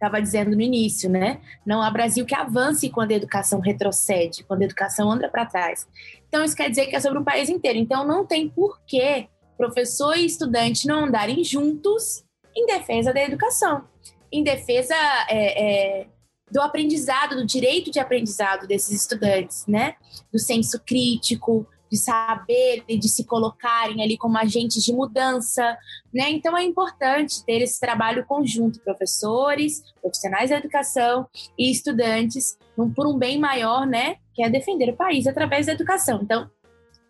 estava 0.05 0.21
dizendo 0.21 0.55
no 0.55 0.61
início, 0.61 1.09
né? 1.09 1.41
Não 1.65 1.83
há 1.83 1.91
Brasil 1.91 2.25
que 2.27 2.35
avance 2.35 2.91
quando 2.91 3.13
a 3.13 3.15
educação 3.15 3.61
retrocede, 3.61 4.45
quando 4.45 4.63
a 4.63 4.65
educação 4.67 5.11
anda 5.11 5.29
para 5.29 5.47
trás. 5.47 5.87
Então, 6.29 6.45
isso 6.45 6.55
quer 6.55 6.69
dizer 6.69 6.87
que 6.87 6.97
é 6.97 7.01
sobre 7.01 7.19
um 7.19 7.25
país 7.25 7.49
inteiro. 7.49 7.79
Então, 7.79 8.07
não 8.07 8.27
tem 8.27 8.49
porquê 8.49 9.29
professor 9.57 10.17
e 10.17 10.27
estudante 10.27 10.87
não 10.87 11.05
andarem 11.05 11.43
juntos 11.43 12.25
em 12.57 12.67
defesa 12.67 13.13
da 13.13 13.23
educação, 13.23 13.85
em 14.31 14.43
defesa 14.43 14.95
é, 15.29 16.01
é, 16.01 16.07
do 16.51 16.61
aprendizado, 16.61 17.37
do 17.37 17.47
direito 17.47 17.91
de 17.91 17.99
aprendizado 17.99 18.67
desses 18.67 19.01
estudantes, 19.01 19.67
né? 19.67 19.95
Do 20.33 20.39
senso 20.39 20.81
crítico, 20.81 21.67
de 21.95 22.01
saber 22.01 22.82
e 22.88 22.99
de 22.99 23.09
se 23.09 23.24
colocarem 23.24 24.03
ali 24.03 24.18
como 24.18 24.36
agentes 24.36 24.82
de 24.82 24.92
mudança, 24.92 25.78
né? 26.12 26.28
Então 26.30 26.59
é 26.59 26.64
importante 26.64 27.45
ter 27.45 27.62
esse 27.62 27.78
trabalho 27.78 28.26
conjunto, 28.26 28.80
professores, 28.80 29.80
profissionais 30.03 30.51
da 30.51 30.57
educação 30.57 31.28
e 31.57 31.70
estudantes, 31.70 32.59
por 32.97 33.07
um 33.07 33.16
bem 33.16 33.38
maior, 33.38 33.86
né? 33.86 34.16
Que 34.34 34.42
é 34.42 34.51
defender 34.51 34.90
o 34.90 34.97
país 34.97 35.28
através 35.28 35.66
da 35.66 35.72
educação. 35.72 36.20
Então, 36.20 36.51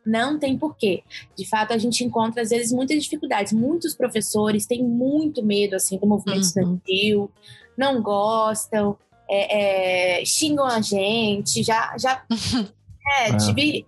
não 0.05 0.39
tem 0.39 0.59
porquê. 0.59 1.03
De 1.35 1.49
fato, 1.49 1.73
a 1.73 1.79
gente 1.79 2.05
encontra, 2.05 2.43
às 2.43 2.51
vezes, 2.51 2.71
muitas 2.71 3.03
dificuldades. 3.03 3.55
Muitos 3.55 3.95
professores 3.95 4.67
têm 4.67 4.85
muito 4.85 5.43
medo, 5.43 5.77
assim, 5.77 5.97
do 5.97 6.07
movimento 6.07 6.37
uhum. 6.37 6.43
estudantil, 6.43 7.31
não 7.75 8.03
gostam, 8.03 8.99
é, 9.31 10.21
é, 10.21 10.25
xingam 10.27 10.67
a 10.67 10.83
gente, 10.83 11.63
já... 11.63 11.97
já 11.97 12.23
é, 13.21 13.31
é. 13.31 13.37
tive 13.39 13.87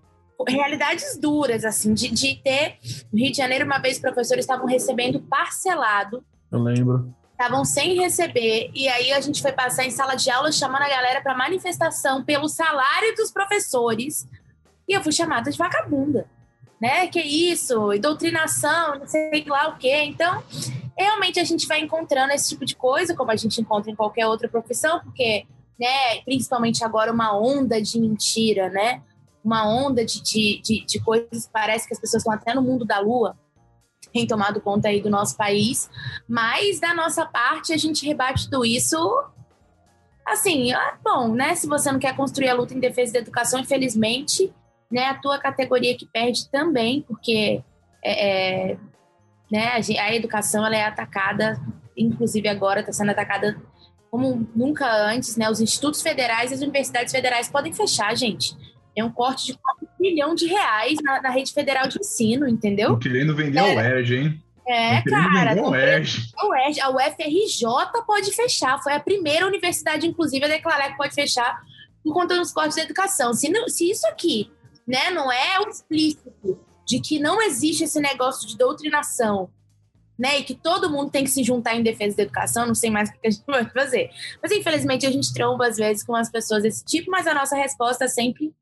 realidades 0.49 1.17
duras, 1.19 1.65
assim, 1.65 1.95
de, 1.95 2.11
de 2.11 2.37
ter. 2.43 2.79
No 3.13 3.19
Rio 3.19 3.31
de 3.31 3.37
Janeiro, 3.37 3.65
uma 3.65 3.79
vez, 3.79 3.97
os 3.97 4.03
professores 4.03 4.45
estavam 4.45 4.67
recebendo 4.67 5.21
parcelado. 5.21 6.25
Eu 6.51 6.63
lembro. 6.63 7.15
Estavam 7.33 7.65
sem 7.65 8.01
receber, 8.01 8.71
e 8.75 8.89
aí 8.89 9.13
a 9.13 9.21
gente 9.21 9.43
foi 9.43 9.53
passar 9.53 9.85
em 9.85 9.91
sala 9.91 10.15
de 10.15 10.31
aula 10.31 10.51
chamando 10.51 10.83
a 10.83 10.89
galera 10.89 11.21
para 11.21 11.37
manifestação 11.37 12.25
pelo 12.25 12.49
salário 12.49 13.15
dos 13.15 13.31
professores. 13.31 14.27
E 14.89 14.97
eu 14.97 15.03
fui 15.03 15.13
chamada 15.13 15.51
de 15.51 15.59
vagabunda, 15.59 16.27
né? 16.81 17.07
Que 17.09 17.21
isso, 17.21 17.93
e 17.93 17.99
doutrinação, 17.99 18.99
não 19.01 19.07
sei 19.07 19.45
lá 19.47 19.69
o 19.69 19.77
quê. 19.77 20.05
Então, 20.05 20.43
realmente 20.97 21.39
a 21.39 21.45
gente 21.45 21.67
vai 21.67 21.81
encontrando 21.81 22.33
esse 22.33 22.49
tipo 22.49 22.65
de 22.65 22.75
coisa, 22.75 23.15
como 23.15 23.31
a 23.31 23.37
gente 23.37 23.61
encontra 23.61 23.91
em 23.91 23.97
qualquer 23.97 24.27
outra 24.27 24.49
profissão, 24.49 25.01
porque, 25.01 25.45
né, 25.79 26.23
principalmente 26.25 26.83
agora, 26.83 27.13
uma 27.13 27.39
onda 27.39 27.83
de 27.83 28.01
mentira, 28.01 28.71
né? 28.71 29.03
Uma 29.47 29.65
onda 29.65 30.05
de, 30.05 30.21
de, 30.23 30.85
de, 30.85 31.01
coisas, 31.01 31.49
parece 31.53 31.87
que 31.87 31.95
as 31.95 32.01
pessoas 32.01 32.23
estão 32.23 32.35
até 32.35 32.53
no 32.53 32.63
mundo 32.63 32.85
da 32.85 32.99
lua, 32.99 33.39
tem 34.13 34.27
tomado 34.27 34.61
conta 34.61 34.89
aí 34.89 35.01
do 35.01 35.09
nosso 35.09 35.37
país, 35.37 35.89
mas 36.29 36.81
da 36.81 36.93
nossa 36.93 37.25
parte 37.25 37.73
a 37.73 37.77
gente 37.77 38.05
rebate 38.05 38.51
tudo 38.51 38.65
isso 38.65 38.97
assim, 40.27 40.73
é 40.73 40.95
bom, 41.05 41.29
né? 41.33 41.55
Se 41.55 41.69
você 41.69 41.93
não 41.93 42.01
quer 42.01 42.17
construir 42.17 42.49
a 42.49 42.55
luta 42.55 42.75
em 42.75 42.81
defesa 42.81 43.13
da 43.13 43.19
educação, 43.21 43.61
infelizmente, 43.61 44.53
né, 44.91 45.07
a 45.07 45.15
tua 45.15 45.39
categoria 45.39 45.97
que 45.97 46.05
perde 46.05 46.51
também, 46.51 47.03
porque 47.03 47.63
é, 48.05 48.73
é, 48.73 48.77
né, 49.51 49.69
a, 49.69 50.03
a, 50.03 50.15
educação 50.15 50.67
ela 50.67 50.75
é 50.77 50.85
atacada, 50.85 51.61
inclusive 51.97 52.49
agora 52.49 52.81
está 52.81 52.93
sendo 52.93 53.11
atacada 53.11 53.57
como 54.11 54.49
nunca 54.55 54.91
antes, 55.07 55.37
né? 55.37 55.49
Os 55.49 55.61
institutos 55.61 56.03
federais 56.03 56.51
e 56.51 56.55
as 56.55 56.61
universidades 56.61 57.13
federais 57.13 57.49
podem 57.49 57.73
fechar, 57.73 58.17
gente. 58.17 58.57
É 58.97 59.05
um 59.05 59.11
corte 59.11 59.47
de 59.47 59.59
4 59.59 59.89
bilhão 60.01 60.35
de 60.35 60.47
reais 60.47 60.99
na, 61.03 61.21
na, 61.21 61.31
rede 61.31 61.53
federal 61.53 61.87
de 61.87 61.99
ensino, 61.99 62.49
entendeu? 62.49 62.91
Tô 62.91 62.99
querendo 62.99 63.35
vender 63.35 63.59
é. 63.59 63.63
o 63.63 63.77
UERJ, 63.77 64.17
hein? 64.17 64.43
É, 64.67 65.03
cara. 65.03 65.63
UERJ. 65.63 66.33
A 66.37 66.47
UERJ. 66.47 66.81
A 66.81 66.91
UFRJ 66.91 68.03
pode 68.07 68.33
fechar. 68.33 68.83
Foi 68.83 68.95
a 68.95 69.01
primeira 69.01 69.47
universidade, 69.47 70.07
inclusive, 70.07 70.45
a 70.45 70.49
declarar 70.49 70.91
que 70.91 70.97
pode 70.97 71.15
fechar 71.15 71.61
por 72.03 72.13
conta 72.13 72.37
dos 72.37 72.53
cortes 72.53 72.77
da 72.77 72.83
educação. 72.83 73.33
Se, 73.33 73.49
não, 73.49 73.69
se 73.69 73.91
isso 73.91 74.07
aqui 74.09 74.51
né, 74.87 75.11
não 75.11 75.31
é 75.31 75.61
o 75.61 75.69
explícito 75.69 76.59
de 76.87 77.01
que 77.01 77.19
não 77.19 77.43
existe 77.43 77.85
esse 77.85 78.01
negócio 78.01 78.47
de 78.49 78.57
doutrinação, 78.57 79.51
né, 80.19 80.39
e 80.39 80.45
que 80.45 80.55
todo 80.55 80.89
mundo 80.89 81.11
tem 81.11 81.25
que 81.25 81.31
se 81.31 81.43
juntar 81.43 81.75
em 81.75 81.83
defesa 81.83 82.17
da 82.17 82.23
educação, 82.23 82.67
não 82.67 82.75
sei 82.75 82.91
mais 82.91 83.09
o 83.09 83.13
que 83.13 83.27
a 83.27 83.31
gente 83.31 83.45
vai 83.47 83.69
fazer. 83.69 84.11
Mas, 84.43 84.53
infelizmente, 84.53 85.07
a 85.07 85.11
gente 85.11 85.33
tromba, 85.35 85.67
às 85.67 85.77
vezes, 85.77 86.05
com 86.05 86.15
as 86.15 86.31
pessoas 86.31 86.63
desse 86.63 86.85
tipo, 86.85 87.11
mas 87.11 87.27
a 87.27 87.35
nossa 87.35 87.57
resposta 87.57 88.05
é 88.05 88.09
sempre 88.09 88.55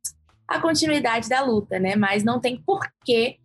a 0.48 0.60
continuidade 0.60 1.28
da 1.28 1.42
luta, 1.42 1.78
né? 1.78 1.96
Mas 1.96 2.22
não 2.22 2.40
tem 2.40 2.60
porquê 2.64 3.38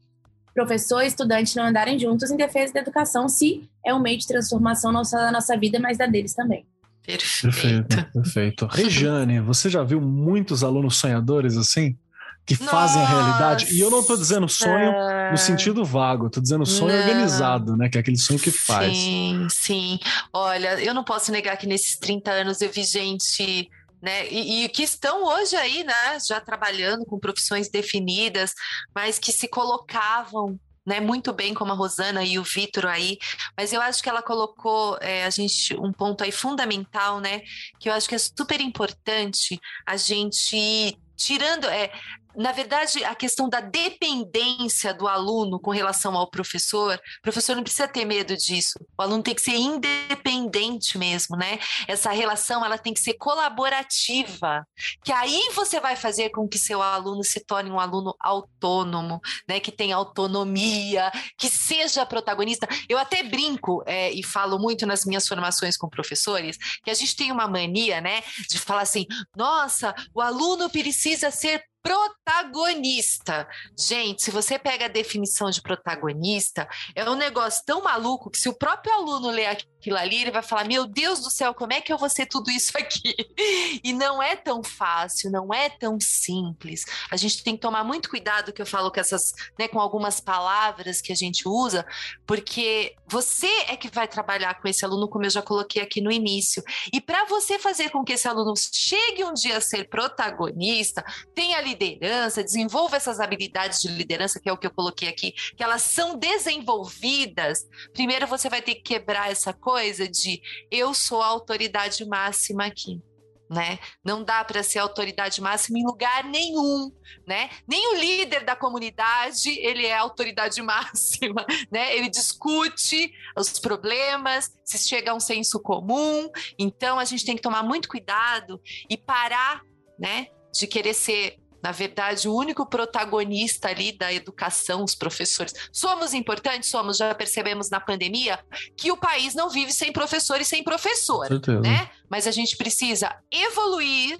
professor 0.53 1.01
e 1.03 1.07
estudante 1.07 1.55
não 1.55 1.65
andarem 1.65 1.97
juntos 1.97 2.29
em 2.31 2.35
defesa 2.35 2.73
da 2.73 2.81
educação 2.81 3.29
se 3.29 3.69
é 3.85 3.93
um 3.93 3.99
meio 3.99 4.17
de 4.17 4.27
transformação 4.27 4.91
não 4.91 5.05
só 5.05 5.17
da 5.17 5.31
nossa 5.31 5.57
vida, 5.57 5.79
mas 5.79 5.97
da 5.97 6.05
deles 6.05 6.33
também. 6.33 6.65
Perfeito. 7.05 7.87
Perfeito, 7.87 8.11
perfeito. 8.13 8.65
Regiane, 8.71 9.39
você 9.39 9.69
já 9.69 9.83
viu 9.83 10.01
muitos 10.01 10.63
alunos 10.63 10.97
sonhadores 10.97 11.57
assim? 11.57 11.97
Que 12.45 12.55
fazem 12.55 12.99
Nossa. 13.01 13.13
a 13.13 13.21
realidade? 13.21 13.73
E 13.75 13.79
eu 13.79 13.91
não 13.91 13.99
estou 13.99 14.17
dizendo 14.17 14.49
sonho 14.49 14.91
no 15.31 15.37
sentido 15.37 15.85
vago, 15.85 16.27
estou 16.27 16.41
dizendo 16.41 16.65
sonho 16.65 16.93
não. 16.93 17.01
organizado, 17.01 17.77
né? 17.77 17.89
Que 17.89 17.97
é 17.99 18.01
aquele 18.01 18.17
sonho 18.17 18.39
que 18.39 18.49
faz. 18.49 18.97
Sim, 18.97 19.47
sim. 19.51 19.99
Olha, 20.33 20.81
eu 20.81 20.93
não 20.93 21.03
posso 21.03 21.31
negar 21.31 21.55
que 21.57 21.67
nesses 21.67 21.95
30 21.97 22.31
anos 22.31 22.59
eu 22.61 22.71
vi 22.71 22.83
gente 22.83 23.69
né? 24.01 24.27
E, 24.29 24.65
e, 24.65 24.69
que 24.69 24.83
estão 24.83 25.23
hoje 25.23 25.55
aí, 25.55 25.83
né, 25.83 26.19
já 26.25 26.39
trabalhando 26.39 27.05
com 27.05 27.19
profissões 27.19 27.69
definidas, 27.69 28.53
mas 28.93 29.19
que 29.19 29.31
se 29.31 29.47
colocavam 29.47 30.59
né, 30.85 30.99
muito 30.99 31.31
bem 31.33 31.53
como 31.53 31.71
a 31.71 31.75
Rosana 31.75 32.23
e 32.23 32.39
o 32.39 32.43
Vitor 32.43 32.85
aí, 32.85 33.17
mas 33.55 33.71
eu 33.71 33.81
acho 33.81 34.01
que 34.01 34.09
ela 34.09 34.23
colocou 34.23 34.97
é, 35.01 35.23
a 35.25 35.29
gente 35.29 35.75
um 35.75 35.91
ponto 35.91 36.23
aí 36.23 36.31
fundamental, 36.31 37.19
né, 37.19 37.41
que 37.79 37.89
eu 37.89 37.93
acho 37.93 38.07
que 38.09 38.15
é 38.15 38.17
super 38.17 38.59
importante 38.59 39.59
a 39.85 39.97
gente 39.97 40.97
tirando 41.15 41.65
é 41.67 41.91
na 42.39 42.53
verdade, 42.53 43.03
a 43.03 43.13
questão 43.13 43.49
da 43.49 43.59
dependência 43.59 44.93
do 44.93 45.09
aluno 45.09 45.59
com 45.59 45.71
relação 45.71 46.15
ao 46.15 46.29
professor, 46.29 46.95
o 46.95 47.21
professor 47.21 47.53
não 47.53 47.63
precisa 47.63 47.85
ter 47.85 48.05
medo 48.05 48.37
disso. 48.37 48.79
O 48.97 49.01
aluno 49.01 49.21
tem 49.21 49.35
que 49.35 49.41
ser 49.41 49.57
independente 49.57 50.97
mesmo, 50.97 51.35
né? 51.35 51.59
Essa 51.85 52.11
relação 52.11 52.63
ela 52.63 52.77
tem 52.77 52.93
que 52.93 53.01
ser 53.01 53.15
colaborativa, 53.15 54.65
que 55.03 55.11
aí 55.11 55.49
você 55.53 55.81
vai 55.81 55.97
fazer 55.97 56.29
com 56.29 56.47
que 56.47 56.57
seu 56.57 56.81
aluno 56.81 57.25
se 57.25 57.41
torne 57.41 57.69
um 57.69 57.79
aluno 57.79 58.15
autônomo, 58.17 59.19
né? 59.45 59.59
Que 59.59 59.71
tenha 59.71 59.97
autonomia, 59.97 61.11
que 61.37 61.49
seja 61.49 62.05
protagonista. 62.05 62.65
Eu 62.87 62.97
até 62.97 63.21
brinco 63.21 63.83
é, 63.85 64.13
e 64.13 64.23
falo 64.23 64.57
muito 64.57 64.85
nas 64.85 65.03
minhas 65.03 65.27
formações 65.27 65.75
com 65.75 65.89
professores 65.89 66.57
que 66.85 66.89
a 66.89 66.93
gente 66.93 67.17
tem 67.17 67.33
uma 67.33 67.49
mania, 67.49 67.99
né? 67.99 68.23
De 68.49 68.57
falar 68.57 68.83
assim, 68.83 69.05
nossa, 69.35 69.93
o 70.13 70.21
aluno 70.21 70.69
precisa 70.69 71.29
ser 71.31 71.65
protagonista. 71.81 73.47
Gente, 73.77 74.23
se 74.23 74.31
você 74.31 74.59
pega 74.59 74.85
a 74.85 74.89
definição 74.89 75.49
de 75.49 75.61
protagonista, 75.61 76.67
é 76.95 77.09
um 77.09 77.15
negócio 77.15 77.63
tão 77.65 77.83
maluco 77.83 78.29
que 78.29 78.37
se 78.37 78.49
o 78.49 78.53
próprio 78.53 78.93
aluno 78.93 79.29
ler 79.29 79.47
aquilo 79.47 79.97
ali, 79.97 80.21
ele 80.21 80.31
vai 80.31 80.43
falar: 80.43 80.65
Meu 80.65 80.85
Deus 80.85 81.21
do 81.21 81.29
céu, 81.29 81.53
como 81.53 81.73
é 81.73 81.81
que 81.81 81.91
eu 81.91 81.97
vou 81.97 82.09
ser 82.09 82.25
tudo 82.25 82.51
isso 82.51 82.77
aqui? 82.77 83.15
E 83.83 83.93
não 83.93 84.21
é 84.21 84.35
tão 84.35 84.63
fácil, 84.63 85.31
não 85.31 85.53
é 85.53 85.69
tão 85.69 85.99
simples. 85.99 86.85
A 87.09 87.15
gente 87.15 87.43
tem 87.43 87.55
que 87.55 87.61
tomar 87.61 87.83
muito 87.83 88.09
cuidado 88.09 88.51
que 88.51 88.61
eu 88.61 88.65
falo 88.65 88.91
com 88.91 88.99
essas, 88.99 89.33
né, 89.57 89.67
com 89.67 89.79
algumas 89.79 90.19
palavras 90.19 91.01
que 91.01 91.11
a 91.11 91.15
gente 91.15 91.47
usa, 91.47 91.85
porque 92.25 92.95
você 93.07 93.47
é 93.67 93.75
que 93.75 93.89
vai 93.89 94.07
trabalhar 94.07 94.59
com 94.61 94.67
esse 94.67 94.83
aluno, 94.83 95.07
como 95.07 95.25
eu 95.25 95.29
já 95.29 95.41
coloquei 95.41 95.81
aqui 95.81 96.01
no 96.01 96.11
início. 96.11 96.63
E 96.93 96.99
para 96.99 97.25
você 97.25 97.57
fazer 97.57 97.89
com 97.89 98.03
que 98.03 98.13
esse 98.13 98.27
aluno 98.27 98.53
chegue 98.57 99.23
um 99.23 99.33
dia 99.33 99.57
a 99.57 99.61
ser 99.61 99.87
protagonista, 99.89 101.03
tem 101.33 101.55
ali 101.55 101.68
liderança, 101.69 102.43
desenvolva 102.43 102.97
essas 102.97 103.19
habilidades 103.19 103.79
de 103.79 103.87
liderança, 103.87 104.39
que 104.39 104.49
é 104.49 104.53
o 104.53 104.57
que 104.57 104.67
eu 104.67 104.73
coloquei 104.73 105.09
aqui, 105.09 105.31
que 105.55 105.63
elas 105.63 105.81
são 105.81 106.17
desenvolvidas. 106.17 107.59
Primeiro 107.93 108.27
você 108.27 108.49
vai 108.49 108.61
ter 108.61 108.75
que 108.75 108.81
quebrar 108.81 109.31
essa 109.31 109.53
coisa 109.53 110.07
de 110.07 110.41
eu 110.71 110.93
sou 110.93 111.21
a 111.21 111.27
autoridade 111.27 112.05
máxima 112.05 112.65
aqui 112.65 113.01
né? 113.49 113.79
Não 114.05 114.23
dá 114.23 114.43
para 114.43 114.61
ser 114.61 114.77
autoridade 114.79 115.41
máxima 115.41 115.79
em 115.79 115.85
lugar 115.85 116.23
nenhum, 116.23 116.91
né? 117.25 117.49
Nem 117.67 117.93
o 117.93 117.95
líder 117.97 118.43
da 118.43 118.55
comunidade, 118.55 119.49
ele 119.59 119.85
é 119.85 119.97
autoridade 119.97 120.61
máxima, 120.61 121.45
né? 121.71 121.95
Ele 121.95 122.09
discute 122.09 123.11
os 123.35 123.59
problemas, 123.59 124.51
se 124.63 124.77
chega 124.77 125.11
a 125.11 125.15
um 125.15 125.19
senso 125.19 125.59
comum. 125.59 126.29
Então 126.59 126.99
a 126.99 127.05
gente 127.05 127.25
tem 127.25 127.35
que 127.35 127.41
tomar 127.41 127.63
muito 127.63 127.89
cuidado 127.89 128.61
e 128.87 128.95
parar, 128.95 129.61
né, 129.97 130.27
de 130.53 130.67
querer 130.67 130.93
ser 130.93 131.37
na 131.61 131.71
verdade, 131.71 132.27
o 132.27 132.35
único 132.35 132.65
protagonista 132.65 133.69
ali 133.69 133.91
da 133.91 134.11
educação, 134.13 134.83
os 134.83 134.95
professores. 134.95 135.53
Somos 135.71 136.13
importantes? 136.13 136.69
Somos, 136.69 136.97
já 136.97 137.13
percebemos 137.13 137.69
na 137.69 137.79
pandemia 137.79 138.39
que 138.77 138.91
o 138.91 138.97
país 138.97 139.33
não 139.33 139.49
vive 139.49 139.71
sem 139.71 139.91
professor 139.91 140.39
e 140.39 140.45
sem 140.45 140.63
professor, 140.63 141.27
né? 141.61 141.89
Mas 142.09 142.27
a 142.27 142.31
gente 142.31 142.57
precisa 142.57 143.15
evoluir 143.31 144.19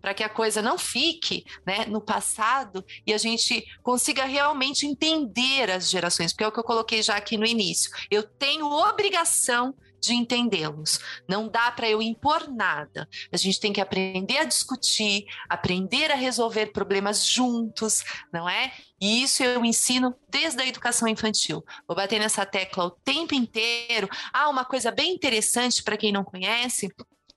para 0.00 0.14
que 0.14 0.22
a 0.22 0.28
coisa 0.28 0.62
não 0.62 0.78
fique 0.78 1.44
né, 1.66 1.84
no 1.86 2.00
passado 2.00 2.84
e 3.04 3.12
a 3.12 3.18
gente 3.18 3.66
consiga 3.82 4.24
realmente 4.24 4.86
entender 4.86 5.68
as 5.68 5.90
gerações, 5.90 6.32
porque 6.32 6.44
é 6.44 6.46
o 6.46 6.52
que 6.52 6.60
eu 6.60 6.64
coloquei 6.64 7.02
já 7.02 7.16
aqui 7.16 7.36
no 7.36 7.44
início. 7.44 7.90
Eu 8.08 8.22
tenho 8.22 8.70
obrigação 8.70 9.74
de 10.00 10.14
entendê-los. 10.14 10.98
Não 11.28 11.48
dá 11.48 11.70
para 11.70 11.88
eu 11.88 12.00
impor 12.00 12.48
nada. 12.48 13.08
A 13.32 13.36
gente 13.36 13.60
tem 13.60 13.72
que 13.72 13.80
aprender 13.80 14.38
a 14.38 14.44
discutir, 14.44 15.26
aprender 15.48 16.10
a 16.10 16.14
resolver 16.16 16.66
problemas 16.66 17.26
juntos, 17.26 18.04
não 18.32 18.48
é? 18.48 18.72
E 19.00 19.22
isso 19.22 19.42
eu 19.42 19.64
ensino 19.64 20.14
desde 20.28 20.62
a 20.62 20.66
educação 20.66 21.06
infantil. 21.08 21.64
Vou 21.86 21.96
bater 21.96 22.18
nessa 22.18 22.46
tecla 22.46 22.84
o 22.84 22.90
tempo 22.90 23.34
inteiro. 23.34 24.08
Ah, 24.32 24.48
uma 24.48 24.64
coisa 24.64 24.90
bem 24.90 25.14
interessante 25.14 25.82
para 25.82 25.96
quem 25.96 26.12
não 26.12 26.24
conhece, 26.24 26.88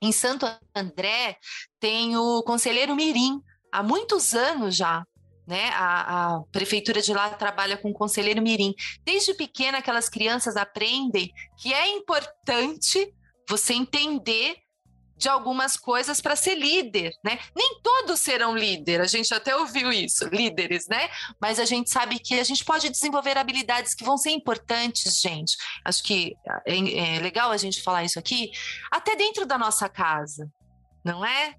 em 0.02 0.12
Santo 0.12 0.46
André 0.74 1.36
tem 1.78 2.16
o 2.16 2.42
conselheiro 2.42 2.96
Mirim, 2.96 3.42
há 3.70 3.82
muitos 3.82 4.34
anos 4.34 4.74
já 4.74 5.04
né? 5.46 5.70
A, 5.70 6.36
a, 6.36 6.40
prefeitura 6.52 7.00
de 7.02 7.12
lá 7.12 7.30
trabalha 7.30 7.76
com 7.76 7.92
conselheiro 7.92 8.42
mirim. 8.42 8.74
Desde 9.04 9.34
pequena, 9.34 9.78
aquelas 9.78 10.08
crianças 10.08 10.56
aprendem 10.56 11.32
que 11.58 11.72
é 11.72 11.88
importante 11.88 13.12
você 13.48 13.74
entender 13.74 14.56
de 15.20 15.28
algumas 15.28 15.76
coisas 15.76 16.18
para 16.18 16.34
ser 16.34 16.54
líder, 16.54 17.12
né? 17.22 17.38
Nem 17.54 17.78
todos 17.82 18.20
serão 18.20 18.56
líder, 18.56 19.02
a 19.02 19.06
gente 19.06 19.34
até 19.34 19.54
ouviu 19.54 19.92
isso, 19.92 20.26
líderes, 20.28 20.88
né? 20.88 21.10
Mas 21.38 21.60
a 21.60 21.66
gente 21.66 21.90
sabe 21.90 22.18
que 22.18 22.40
a 22.40 22.44
gente 22.44 22.64
pode 22.64 22.88
desenvolver 22.88 23.36
habilidades 23.36 23.94
que 23.94 24.02
vão 24.02 24.16
ser 24.16 24.30
importantes, 24.30 25.20
gente. 25.20 25.58
Acho 25.84 26.02
que 26.02 26.34
é, 26.66 27.16
é 27.16 27.18
legal 27.20 27.50
a 27.50 27.58
gente 27.58 27.82
falar 27.82 28.02
isso 28.02 28.18
aqui, 28.18 28.50
até 28.90 29.14
dentro 29.14 29.44
da 29.44 29.58
nossa 29.58 29.90
casa, 29.90 30.50
não 31.04 31.22
é? 31.22 31.54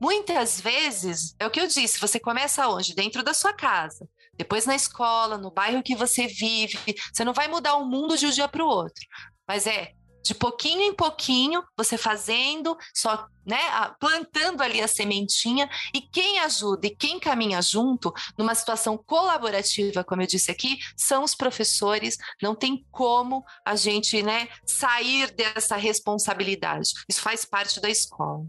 Muitas 0.00 0.60
vezes, 0.60 1.34
é 1.38 1.46
o 1.46 1.50
que 1.50 1.60
eu 1.60 1.66
disse, 1.66 1.98
você 1.98 2.20
começa 2.20 2.68
onde? 2.68 2.94
Dentro 2.94 3.22
da 3.22 3.32
sua 3.32 3.52
casa. 3.52 4.08
Depois 4.34 4.66
na 4.66 4.76
escola, 4.76 5.38
no 5.38 5.50
bairro 5.50 5.82
que 5.82 5.96
você 5.96 6.26
vive. 6.26 6.78
Você 7.12 7.24
não 7.24 7.32
vai 7.32 7.48
mudar 7.48 7.76
o 7.76 7.86
mundo 7.86 8.16
de 8.16 8.26
um 8.26 8.30
dia 8.30 8.48
para 8.48 8.64
o 8.64 8.68
outro. 8.68 9.04
Mas 9.48 9.66
é 9.66 9.92
de 10.26 10.34
pouquinho 10.34 10.82
em 10.82 10.92
pouquinho, 10.92 11.62
você 11.76 11.96
fazendo, 11.96 12.76
só, 12.92 13.28
né, 13.46 13.58
plantando 14.00 14.60
ali 14.60 14.80
a 14.80 14.88
sementinha, 14.88 15.70
e 15.94 16.00
quem 16.00 16.40
ajuda 16.40 16.88
e 16.88 16.96
quem 16.96 17.20
caminha 17.20 17.62
junto, 17.62 18.12
numa 18.36 18.52
situação 18.56 18.98
colaborativa, 18.98 20.02
como 20.02 20.22
eu 20.22 20.26
disse 20.26 20.50
aqui, 20.50 20.78
são 20.96 21.22
os 21.22 21.32
professores. 21.32 22.18
Não 22.42 22.56
tem 22.56 22.84
como 22.90 23.44
a 23.64 23.76
gente, 23.76 24.20
né, 24.20 24.48
sair 24.66 25.30
dessa 25.30 25.76
responsabilidade. 25.76 26.90
Isso 27.08 27.20
faz 27.20 27.44
parte 27.44 27.80
da 27.80 27.88
escola. 27.88 28.44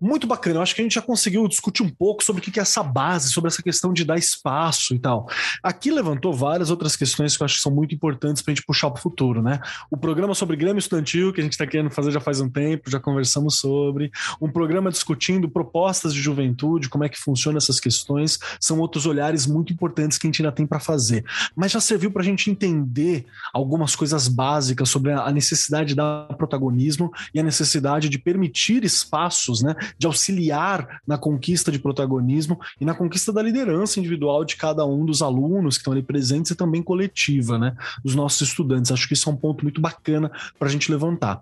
Muito 0.00 0.26
bacana. 0.26 0.56
Eu 0.56 0.62
acho 0.62 0.74
que 0.74 0.82
a 0.82 0.84
gente 0.84 0.94
já 0.94 1.02
conseguiu 1.02 1.46
discutir 1.48 1.82
um 1.82 1.88
pouco 1.88 2.22
sobre 2.22 2.40
o 2.40 2.44
que 2.44 2.58
é 2.58 2.62
essa 2.62 2.82
base, 2.82 3.32
sobre 3.32 3.48
essa 3.48 3.62
questão 3.62 3.92
de 3.92 4.04
dar 4.04 4.18
espaço 4.18 4.94
e 4.94 4.98
tal. 4.98 5.28
Aqui 5.62 5.90
levantou 5.90 6.34
várias 6.34 6.70
outras 6.70 6.94
questões 6.94 7.36
que 7.36 7.42
eu 7.42 7.44
acho 7.46 7.56
que 7.56 7.62
são 7.62 7.72
muito 7.72 7.94
importantes 7.94 8.42
para 8.42 8.52
a 8.52 8.54
gente 8.54 8.64
puxar 8.66 8.90
para 8.90 8.98
o 8.98 9.02
futuro, 9.02 9.42
né? 9.42 9.60
O 9.90 9.96
programa 9.96 10.34
sobre 10.34 10.56
Grêmio 10.56 10.78
Estudantil, 10.78 11.32
que 11.32 11.40
a 11.40 11.44
gente 11.44 11.52
está 11.52 11.66
querendo 11.66 11.90
fazer 11.90 12.10
já 12.10 12.20
faz 12.20 12.40
um 12.40 12.48
tempo, 12.48 12.90
já 12.90 13.00
conversamos 13.00 13.58
sobre. 13.58 14.10
Um 14.40 14.50
programa 14.50 14.90
discutindo 14.90 15.48
propostas 15.48 16.12
de 16.12 16.20
juventude, 16.20 16.88
como 16.88 17.04
é 17.04 17.08
que 17.08 17.18
funcionam 17.18 17.56
essas 17.56 17.80
questões, 17.80 18.38
são 18.60 18.78
outros 18.78 19.06
olhares 19.06 19.46
muito 19.46 19.72
importantes 19.72 20.18
que 20.18 20.26
a 20.26 20.28
gente 20.28 20.42
ainda 20.42 20.52
tem 20.52 20.66
para 20.66 20.78
fazer. 20.78 21.24
Mas 21.54 21.72
já 21.72 21.80
serviu 21.80 22.10
para 22.10 22.22
a 22.22 22.24
gente 22.24 22.50
entender 22.50 23.24
algumas 23.52 23.96
coisas 23.96 24.28
básicas 24.28 24.90
sobre 24.90 25.12
a 25.12 25.30
necessidade 25.30 25.90
de 25.90 25.94
dar 25.94 26.26
protagonismo 26.36 27.10
e 27.32 27.40
a 27.40 27.42
necessidade 27.42 28.08
de 28.10 28.18
permitir 28.18 28.84
espaços, 28.84 29.62
né? 29.62 29.74
De 29.98 30.06
auxiliar 30.06 31.00
na 31.06 31.18
conquista 31.18 31.70
de 31.70 31.78
protagonismo 31.78 32.58
e 32.80 32.84
na 32.84 32.94
conquista 32.94 33.32
da 33.32 33.42
liderança 33.42 33.98
individual 33.98 34.44
de 34.44 34.56
cada 34.56 34.84
um 34.84 35.04
dos 35.04 35.22
alunos 35.22 35.76
que 35.76 35.80
estão 35.80 35.92
ali 35.92 36.02
presentes 36.02 36.50
e 36.50 36.54
também 36.54 36.82
coletiva, 36.82 37.58
né? 37.58 37.76
Dos 38.04 38.14
nossos 38.14 38.48
estudantes. 38.48 38.90
Acho 38.90 39.08
que 39.08 39.14
isso 39.14 39.28
é 39.28 39.32
um 39.32 39.36
ponto 39.36 39.62
muito 39.62 39.80
bacana 39.80 40.30
para 40.58 40.68
a 40.68 40.70
gente 40.70 40.90
levantar. 40.90 41.40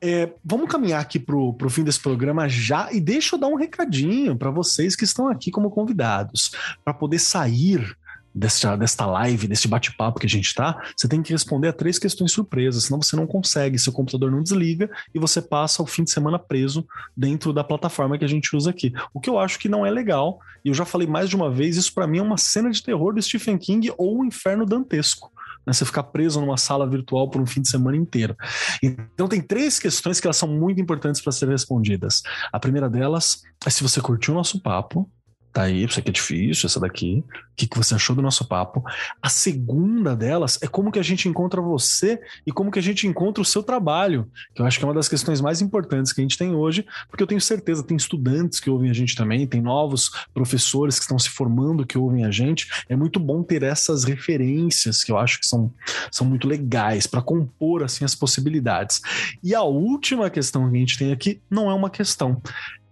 É, 0.00 0.32
vamos 0.44 0.68
caminhar 0.68 1.00
aqui 1.00 1.18
para 1.18 1.36
o 1.36 1.70
fim 1.70 1.84
desse 1.84 2.00
programa 2.00 2.48
já 2.48 2.92
e 2.92 3.00
deixa 3.00 3.36
eu 3.36 3.40
dar 3.40 3.48
um 3.48 3.56
recadinho 3.56 4.36
para 4.36 4.50
vocês 4.50 4.94
que 4.96 5.04
estão 5.04 5.28
aqui 5.28 5.50
como 5.50 5.70
convidados, 5.70 6.52
para 6.84 6.94
poder 6.94 7.18
sair 7.18 7.96
desta, 8.34 8.76
desta 8.76 9.06
live, 9.06 9.46
deste 9.46 9.68
bate-papo 9.68 10.18
que 10.18 10.26
a 10.26 10.28
gente 10.28 10.46
está, 10.46 10.82
você 10.96 11.06
tem 11.06 11.22
que 11.22 11.32
responder 11.32 11.68
a 11.68 11.72
três 11.72 11.98
questões 11.98 12.32
surpresas, 12.32 12.84
senão 12.84 13.00
você 13.00 13.14
não 13.14 13.26
consegue, 13.26 13.78
seu 13.78 13.92
computador 13.92 14.30
não 14.30 14.42
desliga 14.42 14.90
e 15.14 15.18
você 15.18 15.40
passa 15.40 15.82
o 15.82 15.86
fim 15.86 16.02
de 16.02 16.10
semana 16.10 16.38
preso 16.38 16.86
dentro 17.16 17.52
da 17.52 17.62
plataforma 17.62 18.18
que 18.18 18.24
a 18.24 18.28
gente 18.28 18.56
usa 18.56 18.70
aqui. 18.70 18.92
O 19.12 19.20
que 19.20 19.30
eu 19.30 19.38
acho 19.38 19.58
que 19.58 19.68
não 19.68 19.86
é 19.86 19.90
legal, 19.90 20.40
e 20.64 20.68
eu 20.68 20.74
já 20.74 20.84
falei 20.84 21.06
mais 21.06 21.28
de 21.28 21.36
uma 21.36 21.50
vez, 21.50 21.76
isso 21.76 21.94
para 21.94 22.06
mim 22.06 22.18
é 22.18 22.22
uma 22.22 22.38
cena 22.38 22.70
de 22.70 22.82
terror 22.82 23.14
do 23.14 23.22
Stephen 23.22 23.58
King 23.58 23.92
ou 23.96 24.18
um 24.18 24.24
inferno 24.24 24.66
dantesco. 24.66 25.32
Né, 25.66 25.72
você 25.72 25.84
ficar 25.86 26.02
preso 26.02 26.40
numa 26.42 26.58
sala 26.58 26.86
virtual 26.86 27.30
por 27.30 27.40
um 27.40 27.46
fim 27.46 27.62
de 27.62 27.70
semana 27.70 27.96
inteiro. 27.96 28.36
Então 28.82 29.26
tem 29.26 29.40
três 29.40 29.78
questões 29.78 30.20
que 30.20 30.26
elas 30.26 30.36
são 30.36 30.48
muito 30.48 30.78
importantes 30.78 31.22
para 31.22 31.32
serem 31.32 31.54
respondidas. 31.54 32.22
A 32.52 32.60
primeira 32.60 32.88
delas 32.88 33.40
é 33.64 33.70
se 33.70 33.82
você 33.82 33.98
curtiu 33.98 34.34
o 34.34 34.36
nosso 34.36 34.60
papo, 34.60 35.10
tá 35.54 35.62
aí, 35.62 35.84
isso 35.84 36.00
aqui 36.00 36.10
é 36.10 36.12
difícil, 36.12 36.66
essa 36.66 36.80
daqui. 36.80 37.24
O 37.28 37.56
que, 37.56 37.68
que 37.68 37.78
você 37.78 37.94
achou 37.94 38.16
do 38.16 38.20
nosso 38.20 38.44
papo? 38.44 38.82
A 39.22 39.28
segunda 39.28 40.16
delas 40.16 40.58
é 40.60 40.66
como 40.66 40.90
que 40.90 40.98
a 40.98 41.02
gente 41.02 41.28
encontra 41.28 41.62
você 41.62 42.20
e 42.44 42.50
como 42.50 42.72
que 42.72 42.78
a 42.80 42.82
gente 42.82 43.06
encontra 43.06 43.40
o 43.40 43.44
seu 43.44 43.62
trabalho, 43.62 44.28
que 44.52 44.60
eu 44.60 44.66
acho 44.66 44.78
que 44.78 44.84
é 44.84 44.88
uma 44.88 44.94
das 44.94 45.08
questões 45.08 45.40
mais 45.40 45.62
importantes 45.62 46.12
que 46.12 46.20
a 46.20 46.24
gente 46.24 46.36
tem 46.36 46.52
hoje, 46.52 46.84
porque 47.08 47.22
eu 47.22 47.26
tenho 47.26 47.40
certeza, 47.40 47.84
tem 47.84 47.96
estudantes 47.96 48.58
que 48.58 48.68
ouvem 48.68 48.90
a 48.90 48.92
gente 48.92 49.14
também, 49.14 49.46
tem 49.46 49.62
novos 49.62 50.10
professores 50.34 50.96
que 50.96 51.02
estão 51.02 51.18
se 51.20 51.30
formando 51.30 51.86
que 51.86 51.96
ouvem 51.96 52.24
a 52.24 52.30
gente. 52.32 52.66
É 52.88 52.96
muito 52.96 53.20
bom 53.20 53.40
ter 53.44 53.62
essas 53.62 54.02
referências 54.02 55.04
que 55.04 55.12
eu 55.12 55.18
acho 55.18 55.38
que 55.38 55.46
são, 55.46 55.72
são 56.10 56.26
muito 56.26 56.48
legais 56.48 57.06
para 57.06 57.22
compor 57.22 57.84
assim 57.84 58.04
as 58.04 58.16
possibilidades. 58.16 59.00
E 59.40 59.54
a 59.54 59.62
última 59.62 60.28
questão 60.28 60.68
que 60.68 60.76
a 60.76 60.80
gente 60.80 60.98
tem 60.98 61.12
aqui 61.12 61.40
não 61.48 61.70
é 61.70 61.74
uma 61.74 61.90
questão, 61.90 62.42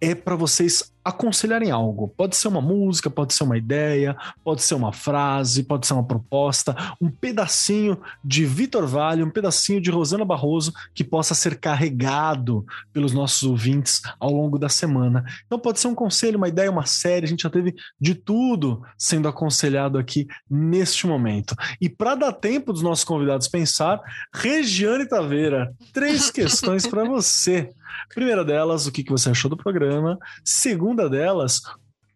é 0.03 0.17
para 0.17 0.35
vocês 0.35 0.93
aconselharem 1.05 1.71
algo. 1.71 2.09
Pode 2.09 2.37
ser 2.37 2.49
uma 2.49 2.61
música, 2.61 3.09
pode 3.09 3.33
ser 3.35 3.45
uma 3.45 3.57
ideia, 3.57 4.17
pode 4.43 4.63
ser 4.63 4.75
uma 4.75 4.93
frase, 4.93 5.63
pode 5.63 5.87
ser 5.87 5.95
uma 5.95 6.05
proposta, 6.05 6.77
um 7.01 7.09
pedacinho 7.09 7.97
de 8.25 8.45
Vitor 8.45 8.85
Vale, 8.87 9.23
um 9.23 9.31
pedacinho 9.31 9.81
de 9.81 9.91
Rosana 9.91 10.25
Barroso 10.25 10.73
que 10.93 11.05
possa 11.05 11.35
ser 11.35 11.59
carregado 11.59 12.67
pelos 12.93 13.13
nossos 13.13 13.45
ouvintes 13.45 14.03
ao 14.19 14.33
longo 14.33 14.59
da 14.59 14.69
semana. 14.69 15.25
Então 15.47 15.59
pode 15.59 15.79
ser 15.79 15.87
um 15.87 15.95
conselho, 15.95 16.37
uma 16.37 16.49
ideia, 16.49 16.71
uma 16.71 16.87
série, 16.87 17.27
a 17.27 17.29
gente 17.29 17.45
já 17.45 17.51
teve 17.51 17.73
de 18.01 18.17
tudo 18.17 18.83
sendo 18.99 19.29
aconselhado 19.29 19.99
aqui 19.99 20.27
neste 20.51 21.07
momento. 21.07 21.55
E 21.81 21.89
para 21.89 22.17
dar 22.17 22.33
tempo 22.33 22.73
dos 22.73 22.83
nossos 22.83 23.05
convidados 23.05 23.47
pensar, 23.47 24.01
Regiane 24.35 25.09
Taveira, 25.09 25.73
três 25.93 26.29
questões 26.31 26.89
para 26.89 27.05
você. 27.05 27.71
Primeira 28.13 28.45
delas, 28.45 28.87
o 28.87 28.93
que 28.93 29.05
você 29.09 29.31
achou 29.31 29.51
do 29.51 29.57
programa? 29.57 30.19
Segunda 30.45 31.09
delas, 31.09 31.61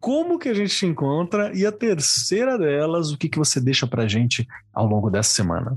como 0.01 0.39
que 0.39 0.49
a 0.49 0.55
gente 0.55 0.77
te 0.77 0.87
encontra? 0.87 1.53
E 1.55 1.66
a 1.66 1.72
terceira 1.72 2.59
delas, 2.59 3.11
o 3.11 3.18
que, 3.18 3.29
que 3.29 3.39
você 3.39 3.61
deixa 3.61 3.87
pra 3.87 4.07
gente 4.07 4.47
ao 4.72 4.87
longo 4.87 5.11
dessa 5.11 5.35
semana? 5.35 5.77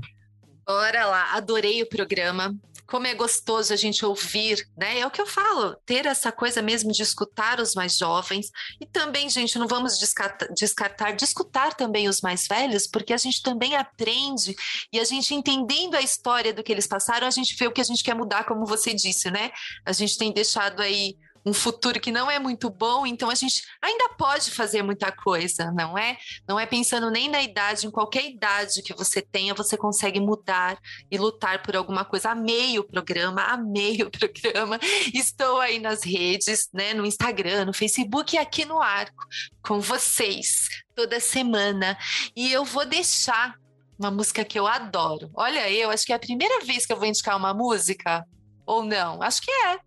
Bora 0.66 1.06
lá, 1.06 1.34
adorei 1.34 1.82
o 1.82 1.88
programa 1.88 2.54
como 2.90 3.06
é 3.06 3.14
gostoso 3.14 3.72
a 3.72 3.76
gente 3.76 4.04
ouvir, 4.04 4.66
né? 4.76 4.98
É 4.98 5.06
o 5.06 5.10
que 5.10 5.20
eu 5.20 5.26
falo, 5.26 5.76
ter 5.86 6.06
essa 6.06 6.32
coisa 6.32 6.60
mesmo 6.60 6.90
de 6.90 7.02
escutar 7.02 7.60
os 7.60 7.74
mais 7.74 7.96
jovens 7.96 8.50
e 8.80 8.86
também, 8.86 9.28
gente, 9.30 9.58
não 9.58 9.68
vamos 9.68 9.98
descartar, 9.98 10.48
descartar 10.52 11.12
de 11.12 11.24
escutar 11.24 11.74
também 11.74 12.08
os 12.08 12.20
mais 12.20 12.46
velhos, 12.48 12.86
porque 12.86 13.12
a 13.12 13.16
gente 13.16 13.42
também 13.42 13.76
aprende 13.76 14.56
e 14.92 14.98
a 14.98 15.04
gente 15.04 15.32
entendendo 15.34 15.94
a 15.94 16.02
história 16.02 16.52
do 16.52 16.62
que 16.62 16.72
eles 16.72 16.86
passaram, 16.86 17.26
a 17.26 17.30
gente 17.30 17.54
vê 17.56 17.66
o 17.66 17.72
que 17.72 17.80
a 17.80 17.84
gente 17.84 18.02
quer 18.02 18.14
mudar, 18.14 18.44
como 18.44 18.66
você 18.66 18.92
disse, 18.92 19.30
né? 19.30 19.52
A 19.86 19.92
gente 19.92 20.18
tem 20.18 20.32
deixado 20.32 20.80
aí 20.80 21.16
um 21.44 21.52
futuro 21.52 21.98
que 21.98 22.12
não 22.12 22.30
é 22.30 22.38
muito 22.38 22.68
bom, 22.68 23.06
então 23.06 23.30
a 23.30 23.34
gente 23.34 23.62
ainda 23.80 24.10
pode 24.10 24.50
fazer 24.50 24.82
muita 24.82 25.10
coisa, 25.10 25.70
não 25.72 25.96
é? 25.96 26.18
Não 26.46 26.58
é 26.60 26.66
pensando 26.66 27.10
nem 27.10 27.28
na 27.28 27.42
idade, 27.42 27.86
em 27.86 27.90
qualquer 27.90 28.26
idade 28.26 28.82
que 28.82 28.94
você 28.94 29.22
tenha, 29.22 29.54
você 29.54 29.76
consegue 29.76 30.20
mudar 30.20 30.78
e 31.10 31.16
lutar 31.16 31.62
por 31.62 31.76
alguma 31.76 32.04
coisa. 32.04 32.30
Amei 32.30 32.78
o 32.78 32.84
programa, 32.84 33.42
amei 33.42 34.02
o 34.02 34.10
programa. 34.10 34.78
Estou 35.14 35.60
aí 35.60 35.78
nas 35.78 36.02
redes, 36.02 36.68
né, 36.72 36.92
no 36.92 37.06
Instagram, 37.06 37.64
no 37.64 37.72
Facebook 37.72 38.36
e 38.36 38.38
aqui 38.38 38.64
no 38.64 38.80
Arco 38.80 39.26
com 39.62 39.80
vocês 39.80 40.68
toda 40.94 41.20
semana. 41.20 41.96
E 42.36 42.52
eu 42.52 42.64
vou 42.64 42.84
deixar 42.84 43.54
uma 43.98 44.10
música 44.10 44.44
que 44.44 44.58
eu 44.58 44.66
adoro. 44.66 45.30
Olha, 45.34 45.70
eu 45.70 45.90
acho 45.90 46.06
que 46.06 46.12
é 46.12 46.16
a 46.16 46.18
primeira 46.18 46.64
vez 46.64 46.86
que 46.86 46.92
eu 46.92 46.96
vou 46.96 47.06
indicar 47.06 47.36
uma 47.36 47.52
música 47.52 48.24
ou 48.66 48.82
não? 48.82 49.22
Acho 49.22 49.42
que 49.42 49.50
é. 49.50 49.78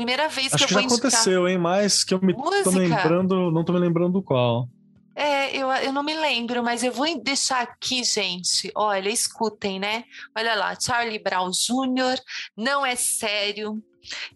Primeira 0.00 0.28
vez 0.30 0.54
Acho 0.54 0.56
que, 0.56 0.64
eu 0.64 0.68
que 0.68 0.72
vou 0.72 0.82
já 0.82 0.88
aconteceu, 0.88 1.46
hein? 1.46 1.58
Mas 1.58 2.02
que 2.02 2.14
eu 2.14 2.20
me 2.22 2.32
Música. 2.32 2.64
tô 2.64 2.72
me 2.72 2.78
lembrando, 2.78 3.50
não 3.50 3.62
tô 3.62 3.74
me 3.74 3.78
lembrando 3.78 4.14
do 4.14 4.22
qual. 4.22 4.66
É, 5.14 5.54
eu, 5.54 5.70
eu 5.70 5.92
não 5.92 6.02
me 6.02 6.14
lembro, 6.14 6.62
mas 6.62 6.82
eu 6.82 6.90
vou 6.90 7.06
deixar 7.22 7.60
aqui, 7.60 8.02
gente. 8.02 8.72
Olha, 8.74 9.10
escutem, 9.10 9.78
né? 9.78 10.04
Olha 10.34 10.54
lá, 10.54 10.74
Charlie 10.80 11.22
Brown 11.22 11.50
Jr., 11.50 12.18
não 12.56 12.86
é 12.86 12.96
sério. 12.96 13.74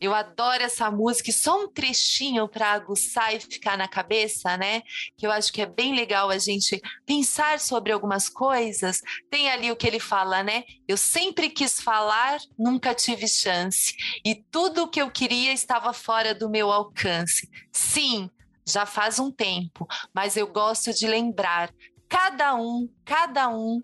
Eu 0.00 0.14
adoro 0.14 0.62
essa 0.62 0.90
música, 0.90 1.30
só 1.32 1.64
um 1.64 1.68
trechinho 1.68 2.48
para 2.48 2.72
aguçar 2.72 3.34
e 3.34 3.40
ficar 3.40 3.76
na 3.76 3.88
cabeça, 3.88 4.56
né? 4.56 4.82
Que 5.16 5.26
eu 5.26 5.32
acho 5.32 5.52
que 5.52 5.62
é 5.62 5.66
bem 5.66 5.94
legal 5.94 6.30
a 6.30 6.38
gente 6.38 6.80
pensar 7.06 7.60
sobre 7.60 7.92
algumas 7.92 8.28
coisas. 8.28 9.00
Tem 9.30 9.50
ali 9.50 9.70
o 9.70 9.76
que 9.76 9.86
ele 9.86 10.00
fala, 10.00 10.42
né? 10.42 10.64
Eu 10.86 10.96
sempre 10.96 11.48
quis 11.50 11.80
falar, 11.80 12.38
nunca 12.58 12.94
tive 12.94 13.28
chance. 13.28 13.94
E 14.24 14.34
tudo 14.34 14.84
o 14.84 14.88
que 14.88 15.00
eu 15.00 15.10
queria 15.10 15.52
estava 15.52 15.92
fora 15.92 16.34
do 16.34 16.50
meu 16.50 16.70
alcance. 16.70 17.48
Sim, 17.72 18.30
já 18.66 18.86
faz 18.86 19.18
um 19.18 19.30
tempo, 19.30 19.86
mas 20.12 20.36
eu 20.36 20.46
gosto 20.46 20.92
de 20.92 21.06
lembrar. 21.06 21.72
Cada 22.08 22.54
um, 22.54 22.88
cada 23.04 23.48
um 23.48 23.82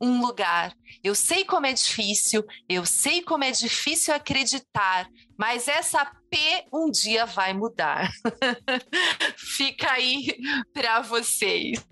um 0.00 0.20
lugar. 0.20 0.72
Eu 1.02 1.14
sei 1.14 1.44
como 1.44 1.66
é 1.66 1.72
difícil, 1.72 2.44
eu 2.68 2.84
sei 2.84 3.22
como 3.22 3.44
é 3.44 3.50
difícil 3.50 4.14
acreditar, 4.14 5.08
mas 5.36 5.68
essa 5.68 6.04
P 6.30 6.38
um 6.72 6.90
dia 6.90 7.26
vai 7.26 7.52
mudar. 7.52 8.10
Fica 9.36 9.92
aí 9.92 10.36
para 10.72 11.00
vocês. 11.00 11.84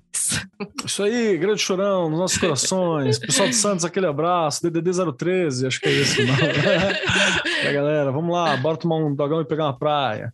Isso 0.85 1.03
aí, 1.03 1.37
grande 1.37 1.61
chorão 1.61 2.09
nos 2.09 2.19
nossos 2.19 2.39
corações. 2.39 3.19
Pessoal 3.19 3.49
de 3.49 3.55
Santos, 3.55 3.85
aquele 3.85 4.07
abraço. 4.07 4.63
DDD 4.63 4.91
013, 5.17 5.67
acho 5.67 5.81
que 5.81 5.89
é 5.89 5.93
isso. 5.93 6.21
é, 7.65 7.73
galera, 7.73 8.13
vamos 8.13 8.33
lá, 8.33 8.57
bora 8.57 8.77
tomar 8.77 8.97
um 8.97 9.15
dogão 9.15 9.41
e 9.41 9.45
pegar 9.45 9.65
uma 9.65 9.79
praia. 9.79 10.33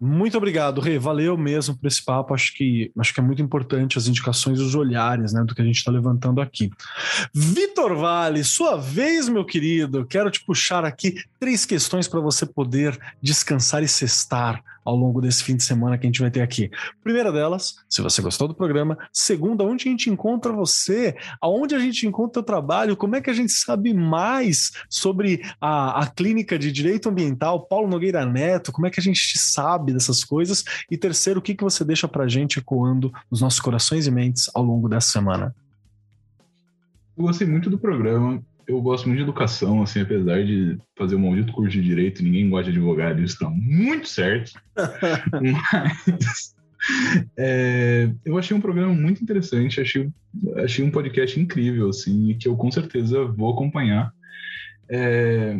Muito 0.00 0.36
obrigado, 0.36 0.80
Rei. 0.80 0.98
Valeu 0.98 1.36
mesmo 1.36 1.76
por 1.76 1.86
esse 1.86 2.04
papo. 2.04 2.34
Acho 2.34 2.54
que, 2.54 2.92
acho 2.98 3.12
que 3.12 3.20
é 3.20 3.22
muito 3.22 3.42
importante 3.42 3.98
as 3.98 4.06
indicações 4.06 4.60
e 4.60 4.62
os 4.62 4.74
olhares 4.74 5.32
né, 5.32 5.42
do 5.44 5.54
que 5.54 5.62
a 5.62 5.64
gente 5.64 5.76
está 5.76 5.90
levantando 5.90 6.40
aqui. 6.40 6.70
Vitor 7.34 7.96
Vale, 7.96 8.44
sua 8.44 8.76
vez, 8.76 9.28
meu 9.28 9.44
querido. 9.44 10.06
Quero 10.06 10.30
te 10.30 10.44
puxar 10.44 10.84
aqui 10.84 11.14
três 11.40 11.64
questões 11.64 12.06
para 12.06 12.20
você 12.20 12.46
poder 12.46 12.98
descansar 13.20 13.82
e 13.82 13.88
cestar 13.88 14.62
ao 14.84 14.94
longo 14.94 15.20
desse 15.20 15.42
fim 15.42 15.56
de 15.56 15.64
semana 15.64 15.96
que 15.96 16.06
a 16.06 16.08
gente 16.08 16.20
vai 16.20 16.30
ter 16.30 16.42
aqui. 16.42 16.70
Primeira 17.02 17.32
delas, 17.32 17.76
se 17.88 18.02
você 18.02 18.20
gostou 18.20 18.46
do 18.46 18.54
programa. 18.54 18.98
Segunda, 19.12 19.64
onde 19.64 19.88
a 19.88 19.90
gente 19.90 20.10
encontra 20.10 20.52
você? 20.52 21.16
Aonde 21.40 21.74
a 21.74 21.78
gente 21.78 22.06
encontra 22.06 22.40
o 22.40 22.44
trabalho? 22.44 22.96
Como 22.96 23.16
é 23.16 23.20
que 23.20 23.30
a 23.30 23.34
gente 23.34 23.52
sabe 23.52 23.94
mais 23.94 24.72
sobre 24.88 25.42
a, 25.60 26.02
a 26.02 26.06
clínica 26.06 26.58
de 26.58 26.70
direito 26.70 27.08
ambiental 27.08 27.66
Paulo 27.66 27.88
Nogueira 27.88 28.26
Neto? 28.26 28.72
Como 28.72 28.86
é 28.86 28.90
que 28.90 29.00
a 29.00 29.02
gente 29.02 29.38
sabe 29.38 29.92
dessas 29.92 30.22
coisas? 30.24 30.64
E 30.90 30.96
terceiro, 30.96 31.40
o 31.40 31.42
que, 31.42 31.54
que 31.54 31.64
você 31.64 31.84
deixa 31.84 32.06
pra 32.06 32.28
gente 32.28 32.58
ecoando 32.58 33.12
nos 33.30 33.40
nossos 33.40 33.60
corações 33.60 34.06
e 34.06 34.10
mentes 34.10 34.50
ao 34.54 34.62
longo 34.62 34.88
dessa 34.88 35.10
semana? 35.10 35.54
Eu 37.16 37.24
gostei 37.24 37.46
muito 37.46 37.70
do 37.70 37.78
programa 37.78 38.42
eu 38.66 38.80
gosto 38.80 39.06
muito 39.06 39.18
de 39.18 39.24
educação, 39.24 39.82
assim, 39.82 40.00
apesar 40.00 40.44
de 40.44 40.78
fazer 40.96 41.16
um 41.16 41.20
maldito 41.20 41.52
curso 41.52 41.70
de 41.70 41.82
direito, 41.82 42.22
ninguém 42.22 42.48
gosta 42.48 42.70
de 42.70 42.78
advogado, 42.78 43.22
isso 43.22 43.34
está 43.34 43.50
muito 43.50 44.08
certo. 44.08 44.52
Mas 46.06 46.54
é, 47.36 48.10
eu 48.24 48.36
achei 48.38 48.56
um 48.56 48.60
programa 48.60 48.92
muito 48.92 49.22
interessante, 49.22 49.80
achei, 49.80 50.10
achei 50.56 50.84
um 50.84 50.90
podcast 50.90 51.38
incrível, 51.38 51.88
assim, 51.88 52.36
que 52.38 52.48
eu 52.48 52.56
com 52.56 52.70
certeza 52.70 53.24
vou 53.24 53.52
acompanhar. 53.52 54.12
É, 54.86 55.58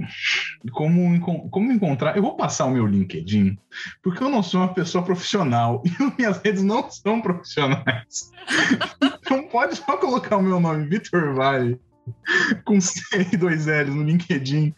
como, 0.73 1.19
como 1.49 1.73
encontrar? 1.73 2.15
Eu 2.15 2.23
vou 2.23 2.37
passar 2.37 2.67
o 2.67 2.71
meu 2.71 2.87
LinkedIn, 2.87 3.59
porque 4.03 4.23
eu 4.23 4.29
não 4.29 4.43
sou 4.43 4.61
uma 4.61 4.75
pessoa 4.75 5.03
profissional 5.03 5.83
e 5.87 6.19
minhas 6.19 6.39
redes 6.39 6.63
não 6.63 6.91
são 6.91 7.21
profissionais. 7.21 8.31
Então 9.27 9.43
pode 9.49 9.75
só 9.77 9.97
colocar 9.97 10.37
o 10.37 10.43
meu 10.43 10.61
nome, 10.61 10.87
Vitor 10.87 11.35
Vale, 11.35 11.81
com 12.65 12.81
C 12.81 13.01
e 13.33 13.37
dois 13.37 13.67
L's 13.67 13.95
no 13.95 14.03
LinkedIn. 14.03 14.75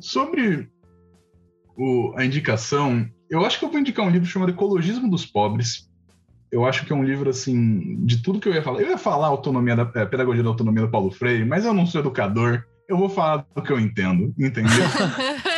Sobre 0.00 0.68
o, 1.76 2.14
a 2.16 2.24
indicação, 2.24 3.08
eu 3.30 3.44
acho 3.44 3.58
que 3.58 3.64
eu 3.64 3.70
vou 3.70 3.80
indicar 3.80 4.06
um 4.06 4.10
livro 4.10 4.28
chamado 4.28 4.52
Ecologismo 4.52 5.10
dos 5.10 5.26
Pobres. 5.26 5.90
Eu 6.50 6.66
acho 6.66 6.84
que 6.84 6.92
é 6.92 6.96
um 6.96 7.04
livro, 7.04 7.30
assim, 7.30 8.04
de 8.04 8.22
tudo 8.22 8.38
que 8.38 8.48
eu 8.48 8.52
ia 8.52 8.62
falar. 8.62 8.80
Eu 8.80 8.90
ia 8.90 8.98
falar 8.98 9.28
autonomia 9.28 9.74
da, 9.74 9.90
é, 9.94 10.04
pedagogia 10.04 10.42
da 10.42 10.50
autonomia 10.50 10.82
do 10.82 10.90
Paulo 10.90 11.10
Freire, 11.10 11.44
mas 11.44 11.64
eu 11.64 11.72
não 11.72 11.86
sou 11.86 12.00
educador. 12.00 12.64
Eu 12.88 12.98
vou 12.98 13.08
falar 13.08 13.46
do 13.54 13.62
que 13.62 13.72
eu 13.72 13.80
entendo, 13.80 14.34
entendeu? 14.38 14.70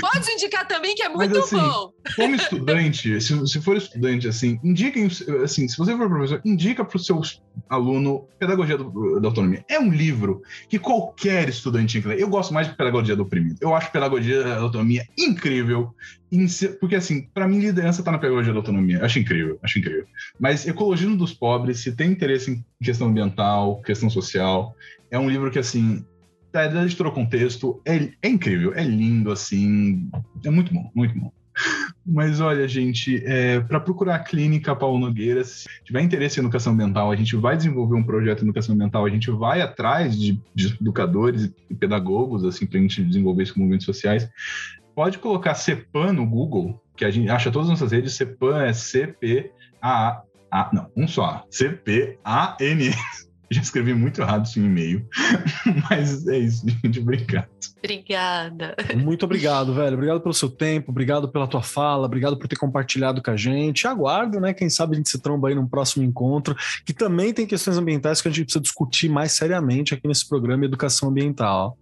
Pode 0.00 0.30
indicar 0.30 0.66
também 0.66 0.94
que 0.94 1.02
é 1.02 1.08
muito 1.08 1.34
Mas, 1.34 1.44
assim, 1.44 1.56
bom. 1.56 1.92
Como 2.16 2.34
estudante, 2.34 3.20
se, 3.20 3.46
se 3.46 3.60
for 3.60 3.76
estudante, 3.76 4.28
assim, 4.28 4.58
indiquem, 4.62 5.08
assim, 5.42 5.68
se 5.68 5.76
você 5.76 5.96
for 5.96 6.08
professor, 6.08 6.40
indica 6.44 6.84
para 6.84 6.96
o 6.96 7.00
seu 7.00 7.20
aluno 7.68 8.26
Pedagogia 8.38 8.76
do, 8.76 9.20
da 9.20 9.28
Autonomia. 9.28 9.64
É 9.68 9.78
um 9.78 9.90
livro 9.90 10.42
que 10.68 10.78
qualquer 10.78 11.48
estudante 11.48 12.00
ler. 12.00 12.18
Eu 12.18 12.28
gosto 12.28 12.52
mais 12.52 12.68
de 12.68 12.74
Pedagogia 12.74 13.16
do 13.16 13.22
Oprimido. 13.22 13.58
Eu 13.60 13.74
acho 13.74 13.90
Pedagogia 13.90 14.42
da 14.42 14.58
Autonomia 14.58 15.06
incrível, 15.18 15.94
porque, 16.80 16.96
assim, 16.96 17.22
para 17.32 17.46
mim, 17.46 17.60
liderança 17.60 18.00
está 18.00 18.10
na 18.10 18.18
Pedagogia 18.18 18.52
da 18.52 18.58
Autonomia. 18.58 19.04
Acho 19.04 19.18
incrível, 19.18 19.58
acho 19.62 19.78
incrível. 19.78 20.06
Mas 20.38 20.66
Ecologismo 20.66 21.16
dos 21.16 21.32
Pobres, 21.32 21.80
se 21.80 21.92
tem 21.92 22.10
interesse 22.10 22.50
em 22.50 22.64
questão 22.82 23.08
ambiental, 23.08 23.80
questão 23.82 24.10
social, 24.10 24.74
é 25.10 25.18
um 25.18 25.28
livro 25.28 25.50
que, 25.50 25.58
assim, 25.58 26.04
da 26.54 26.70
tá, 26.70 26.84
editora 26.84 27.10
Contexto, 27.10 27.82
é, 27.84 28.10
é 28.22 28.28
incrível, 28.28 28.72
é 28.74 28.84
lindo, 28.84 29.32
assim, 29.32 30.08
é 30.44 30.50
muito 30.50 30.72
bom, 30.72 30.88
muito 30.94 31.18
bom. 31.18 31.32
Mas 32.06 32.40
olha, 32.40 32.66
gente, 32.68 33.22
é, 33.24 33.58
para 33.60 33.80
procurar 33.80 34.16
a 34.16 34.18
clínica 34.20 34.74
Paulo 34.76 34.98
Nogueira, 34.98 35.42
se 35.42 35.66
tiver 35.84 36.02
interesse 36.02 36.38
em 36.38 36.42
educação 36.42 36.72
ambiental, 36.72 37.10
a 37.10 37.16
gente 37.16 37.34
vai 37.34 37.56
desenvolver 37.56 37.96
um 37.96 38.04
projeto 38.04 38.38
de 38.38 38.44
educação 38.44 38.74
ambiental, 38.74 39.04
a 39.04 39.10
gente 39.10 39.30
vai 39.32 39.62
atrás 39.62 40.16
de, 40.18 40.40
de 40.54 40.76
educadores 40.80 41.52
e 41.68 41.74
pedagogos, 41.74 42.44
assim, 42.44 42.66
para 42.66 42.78
a 42.78 42.82
gente 42.82 43.02
desenvolver 43.02 43.42
isso 43.42 43.54
com 43.54 43.60
movimentos 43.60 43.86
sociais. 43.86 44.28
Pode 44.94 45.18
colocar 45.18 45.54
CEPAN 45.54 46.12
no 46.12 46.24
Google, 46.24 46.80
que 46.96 47.04
a 47.04 47.10
gente 47.10 47.28
acha 47.30 47.50
todas 47.50 47.68
as 47.68 47.80
nossas 47.80 47.90
redes, 47.90 48.14
CEPAN 48.14 48.62
é 48.62 48.72
C-P-A-A, 48.72 50.22
não, 50.72 50.88
um 50.96 51.08
só, 51.08 51.44
C-P-A-N 51.50 52.90
já 53.50 53.60
escrevi 53.60 53.94
muito 53.94 54.20
errado 54.20 54.46
esse 54.46 54.58
e-mail. 54.58 55.06
Mas 55.88 56.26
é 56.26 56.38
isso, 56.38 56.66
gente. 56.84 57.00
Obrigado. 57.00 57.48
Obrigada. 57.78 58.76
Muito 58.96 59.24
obrigado, 59.24 59.74
velho. 59.74 59.94
Obrigado 59.94 60.20
pelo 60.20 60.34
seu 60.34 60.48
tempo, 60.48 60.90
obrigado 60.90 61.28
pela 61.28 61.46
tua 61.46 61.62
fala, 61.62 62.06
obrigado 62.06 62.38
por 62.38 62.48
ter 62.48 62.56
compartilhado 62.56 63.22
com 63.22 63.30
a 63.30 63.36
gente. 63.36 63.86
Aguardo, 63.86 64.40
né? 64.40 64.54
Quem 64.54 64.70
sabe 64.70 64.94
a 64.94 64.96
gente 64.96 65.10
se 65.10 65.20
tromba 65.20 65.48
aí 65.48 65.54
num 65.54 65.66
próximo 65.66 66.04
encontro, 66.04 66.56
que 66.84 66.94
também 66.94 67.32
tem 67.32 67.46
questões 67.46 67.76
ambientais 67.76 68.22
que 68.22 68.28
a 68.28 68.30
gente 68.30 68.44
precisa 68.44 68.62
discutir 68.62 69.08
mais 69.08 69.32
seriamente 69.32 69.94
aqui 69.94 70.08
nesse 70.08 70.26
programa 70.28 70.64
Educação 70.64 71.10
Ambiental. 71.10 71.76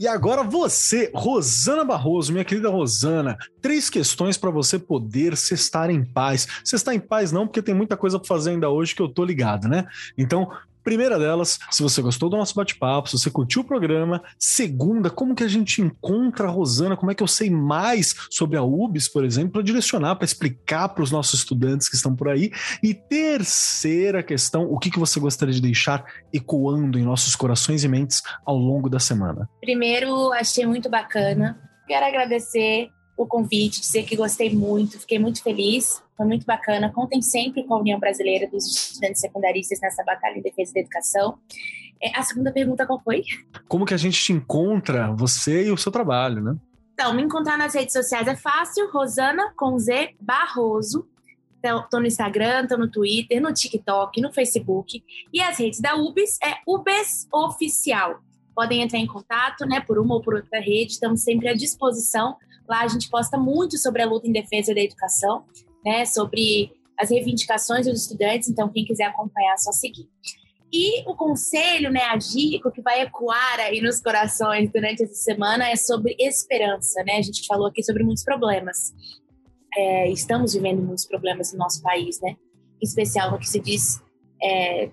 E 0.00 0.08
agora 0.08 0.42
você, 0.42 1.10
Rosana 1.14 1.84
Barroso, 1.84 2.32
minha 2.32 2.44
querida 2.44 2.70
Rosana, 2.70 3.36
três 3.60 3.90
questões 3.90 4.38
para 4.38 4.50
você 4.50 4.78
poder 4.78 5.36
se 5.36 5.52
estar 5.52 5.90
em 5.90 6.02
paz. 6.02 6.48
Você 6.64 6.76
está 6.76 6.94
em 6.94 6.98
paz 6.98 7.30
não, 7.30 7.46
porque 7.46 7.60
tem 7.60 7.74
muita 7.74 7.98
coisa 7.98 8.18
para 8.18 8.26
fazer 8.26 8.52
ainda 8.52 8.70
hoje 8.70 8.94
que 8.94 9.02
eu 9.02 9.08
tô 9.08 9.22
ligado, 9.22 9.68
né? 9.68 9.84
Então, 10.16 10.50
Primeira 10.82 11.18
delas, 11.18 11.58
se 11.70 11.82
você 11.82 12.00
gostou 12.00 12.28
do 12.28 12.36
nosso 12.36 12.54
bate-papo, 12.54 13.08
se 13.08 13.18
você 13.18 13.30
curtiu 13.30 13.62
o 13.62 13.64
programa. 13.64 14.22
Segunda, 14.38 15.10
como 15.10 15.34
que 15.34 15.44
a 15.44 15.48
gente 15.48 15.82
encontra 15.82 16.46
a 16.48 16.50
Rosana? 16.50 16.96
Como 16.96 17.10
é 17.10 17.14
que 17.14 17.22
eu 17.22 17.28
sei 17.28 17.50
mais 17.50 18.14
sobre 18.30 18.56
a 18.56 18.62
UBS, 18.62 19.08
por 19.08 19.24
exemplo, 19.24 19.52
para 19.52 19.62
direcionar, 19.62 20.16
para 20.16 20.24
explicar 20.24 20.88
para 20.88 21.02
os 21.02 21.10
nossos 21.10 21.40
estudantes 21.40 21.88
que 21.88 21.96
estão 21.96 22.14
por 22.14 22.28
aí? 22.28 22.50
E 22.82 22.94
terceira 22.94 24.22
questão, 24.22 24.64
o 24.70 24.78
que, 24.78 24.90
que 24.90 24.98
você 24.98 25.20
gostaria 25.20 25.54
de 25.54 25.60
deixar 25.60 26.04
ecoando 26.32 26.98
em 26.98 27.02
nossos 27.02 27.36
corações 27.36 27.84
e 27.84 27.88
mentes 27.88 28.22
ao 28.44 28.56
longo 28.56 28.88
da 28.88 28.98
semana? 28.98 29.48
Primeiro, 29.60 30.32
achei 30.32 30.66
muito 30.66 30.88
bacana. 30.88 31.60
Quero 31.86 32.06
agradecer 32.06 32.90
o 33.16 33.26
convite, 33.26 33.80
dizer 33.80 34.04
que 34.04 34.16
gostei 34.16 34.54
muito, 34.54 34.98
fiquei 34.98 35.18
muito 35.18 35.42
feliz, 35.42 36.02
foi 36.20 36.26
muito 36.26 36.44
bacana. 36.44 36.92
Contem 36.92 37.22
sempre 37.22 37.64
com 37.64 37.72
a 37.72 37.78
União 37.78 37.98
Brasileira 37.98 38.46
dos 38.46 38.66
Estudantes 38.66 39.22
Secundaristas 39.22 39.80
nessa 39.80 40.04
batalha 40.04 40.36
em 40.36 40.42
defesa 40.42 40.74
da 40.74 40.80
educação. 40.80 41.38
É, 42.02 42.14
a 42.14 42.22
segunda 42.22 42.52
pergunta 42.52 42.86
qual 42.86 43.00
foi? 43.00 43.22
Como 43.66 43.86
que 43.86 43.94
a 43.94 43.96
gente 43.96 44.22
te 44.22 44.30
encontra, 44.30 45.10
você 45.14 45.68
e 45.68 45.72
o 45.72 45.78
seu 45.78 45.90
trabalho, 45.90 46.42
né? 46.42 46.56
Então, 46.92 47.14
me 47.14 47.22
encontrar 47.22 47.56
nas 47.56 47.74
redes 47.74 47.94
sociais 47.94 48.28
é 48.28 48.36
fácil, 48.36 48.90
Rosana 48.90 49.54
com 49.56 49.78
Z 49.78 50.10
Barroso. 50.20 51.08
Então, 51.58 51.86
tô 51.90 51.98
no 51.98 52.06
Instagram, 52.06 52.66
tô 52.66 52.76
no 52.76 52.90
Twitter, 52.90 53.40
no 53.40 53.50
TikTok, 53.50 54.20
no 54.20 54.30
Facebook. 54.30 55.02
E 55.32 55.40
as 55.40 55.58
redes 55.58 55.80
da 55.80 55.96
UBS 55.96 56.38
é 56.44 56.56
UBS 56.66 57.28
Oficial. 57.32 58.20
Podem 58.54 58.82
entrar 58.82 58.98
em 58.98 59.06
contato, 59.06 59.64
né, 59.64 59.80
por 59.80 59.98
uma 59.98 60.16
ou 60.16 60.20
por 60.20 60.34
outra 60.34 60.60
rede, 60.60 60.92
estamos 60.92 61.22
sempre 61.22 61.48
à 61.48 61.54
disposição. 61.54 62.36
Lá 62.68 62.82
a 62.82 62.88
gente 62.88 63.08
posta 63.08 63.38
muito 63.38 63.78
sobre 63.78 64.02
a 64.02 64.06
luta 64.06 64.28
em 64.28 64.32
defesa 64.32 64.74
da 64.74 64.82
educação, 64.82 65.46
né, 65.84 66.04
sobre 66.04 66.72
as 66.98 67.10
reivindicações 67.10 67.86
dos 67.86 68.02
estudantes, 68.02 68.48
então 68.48 68.68
quem 68.68 68.84
quiser 68.84 69.04
acompanhar 69.04 69.54
é 69.54 69.56
só 69.56 69.72
seguir. 69.72 70.08
E 70.72 71.02
o 71.08 71.16
conselho, 71.16 71.90
né, 71.90 72.02
a 72.04 72.16
dica 72.16 72.70
que 72.70 72.80
vai 72.80 73.02
ecoar 73.02 73.58
aí 73.58 73.80
nos 73.80 74.00
corações 74.00 74.70
durante 74.70 75.02
essa 75.02 75.14
semana 75.14 75.68
é 75.68 75.74
sobre 75.74 76.14
esperança, 76.20 77.02
né? 77.02 77.14
A 77.14 77.22
gente 77.22 77.44
falou 77.46 77.66
aqui 77.66 77.82
sobre 77.82 78.04
muitos 78.04 78.22
problemas. 78.22 78.92
É, 79.76 80.10
estamos 80.10 80.52
vivendo 80.54 80.80
muitos 80.80 81.06
problemas 81.06 81.52
no 81.52 81.58
nosso 81.58 81.82
país, 81.82 82.20
né? 82.20 82.36
Em 82.80 82.86
especial 82.86 83.32
no 83.32 83.38
que 83.38 83.48
se 83.48 83.58
diz 83.58 84.00
é, 84.40 84.90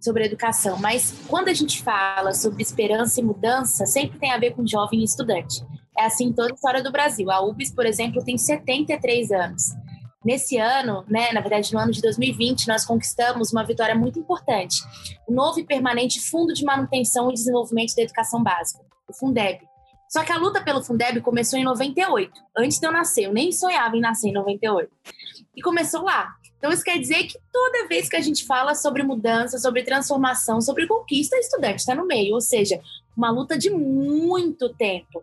sobre 0.00 0.24
educação. 0.24 0.78
Mas 0.78 1.12
quando 1.26 1.48
a 1.48 1.54
gente 1.54 1.82
fala 1.82 2.32
sobre 2.32 2.62
esperança 2.62 3.20
e 3.20 3.24
mudança, 3.24 3.84
sempre 3.84 4.20
tem 4.20 4.30
a 4.30 4.38
ver 4.38 4.52
com 4.52 4.64
jovem 4.64 5.00
e 5.00 5.04
estudante. 5.04 5.60
É 5.98 6.04
assim 6.04 6.32
toda 6.32 6.52
a 6.52 6.54
história 6.54 6.82
do 6.84 6.92
Brasil. 6.92 7.32
A 7.32 7.40
UBS, 7.40 7.72
por 7.74 7.84
exemplo, 7.84 8.22
tem 8.24 8.38
73 8.38 9.32
anos. 9.32 9.62
Nesse 10.26 10.58
ano, 10.58 11.04
né, 11.08 11.30
na 11.30 11.40
verdade 11.40 11.72
no 11.72 11.78
ano 11.78 11.92
de 11.92 12.02
2020, 12.02 12.66
nós 12.66 12.84
conquistamos 12.84 13.52
uma 13.52 13.64
vitória 13.64 13.94
muito 13.94 14.18
importante. 14.18 14.82
O 15.24 15.32
novo 15.32 15.60
e 15.60 15.64
permanente 15.64 16.18
Fundo 16.18 16.52
de 16.52 16.64
Manutenção 16.64 17.30
e 17.30 17.34
Desenvolvimento 17.34 17.94
da 17.94 18.02
Educação 18.02 18.42
Básica, 18.42 18.84
o 19.08 19.14
Fundeb. 19.14 19.60
Só 20.08 20.24
que 20.24 20.32
a 20.32 20.36
luta 20.36 20.60
pelo 20.60 20.82
Fundeb 20.82 21.20
começou 21.20 21.56
em 21.56 21.62
98, 21.62 22.32
antes 22.58 22.80
de 22.80 22.84
eu 22.84 22.90
nascer. 22.90 23.26
Eu 23.26 23.32
nem 23.32 23.52
sonhava 23.52 23.96
em 23.96 24.00
nascer 24.00 24.30
em 24.30 24.32
98. 24.32 24.90
E 25.54 25.62
começou 25.62 26.02
lá. 26.02 26.34
Então 26.58 26.72
isso 26.72 26.82
quer 26.82 26.98
dizer 26.98 27.22
que 27.28 27.38
toda 27.52 27.86
vez 27.86 28.08
que 28.08 28.16
a 28.16 28.20
gente 28.20 28.46
fala 28.46 28.74
sobre 28.74 29.04
mudança, 29.04 29.58
sobre 29.58 29.84
transformação, 29.84 30.60
sobre 30.60 30.88
conquista, 30.88 31.36
estudante 31.36 31.78
está 31.78 31.94
no 31.94 32.04
meio. 32.04 32.34
Ou 32.34 32.40
seja, 32.40 32.80
uma 33.16 33.30
luta 33.30 33.56
de 33.56 33.70
muito 33.70 34.74
tempo. 34.74 35.22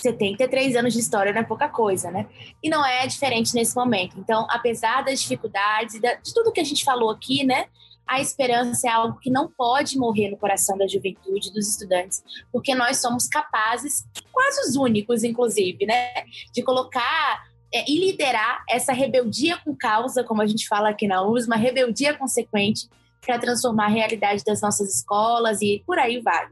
73 0.00 0.76
anos 0.76 0.92
de 0.92 1.00
história 1.00 1.32
não 1.32 1.40
é 1.40 1.44
pouca 1.44 1.68
coisa, 1.68 2.10
né? 2.10 2.26
E 2.62 2.68
não 2.68 2.84
é 2.84 3.06
diferente 3.06 3.54
nesse 3.54 3.74
momento. 3.74 4.18
Então, 4.18 4.46
apesar 4.50 5.02
das 5.02 5.20
dificuldades, 5.20 6.00
de 6.00 6.34
tudo 6.34 6.52
que 6.52 6.60
a 6.60 6.64
gente 6.64 6.84
falou 6.84 7.10
aqui, 7.10 7.44
né? 7.44 7.66
A 8.06 8.20
esperança 8.20 8.88
é 8.88 8.90
algo 8.90 9.18
que 9.20 9.30
não 9.30 9.48
pode 9.48 9.96
morrer 9.96 10.30
no 10.30 10.36
coração 10.36 10.76
da 10.76 10.86
juventude, 10.88 11.52
dos 11.52 11.68
estudantes, 11.68 12.22
porque 12.52 12.74
nós 12.74 13.00
somos 13.00 13.28
capazes, 13.28 14.04
quase 14.32 14.68
os 14.68 14.74
únicos, 14.74 15.22
inclusive, 15.22 15.86
né? 15.86 16.24
De 16.52 16.62
colocar 16.62 17.44
é, 17.72 17.88
e 17.88 18.00
liderar 18.00 18.64
essa 18.68 18.92
rebeldia 18.92 19.56
com 19.58 19.76
causa, 19.76 20.24
como 20.24 20.42
a 20.42 20.46
gente 20.46 20.66
fala 20.66 20.88
aqui 20.88 21.06
na 21.06 21.22
US, 21.22 21.46
uma 21.46 21.56
rebeldia 21.56 22.12
consequente 22.14 22.88
para 23.24 23.38
transformar 23.38 23.86
a 23.86 23.90
realidade 23.90 24.42
das 24.44 24.60
nossas 24.60 24.96
escolas 24.96 25.62
e 25.62 25.82
por 25.86 25.98
aí 25.98 26.20
vai. 26.20 26.48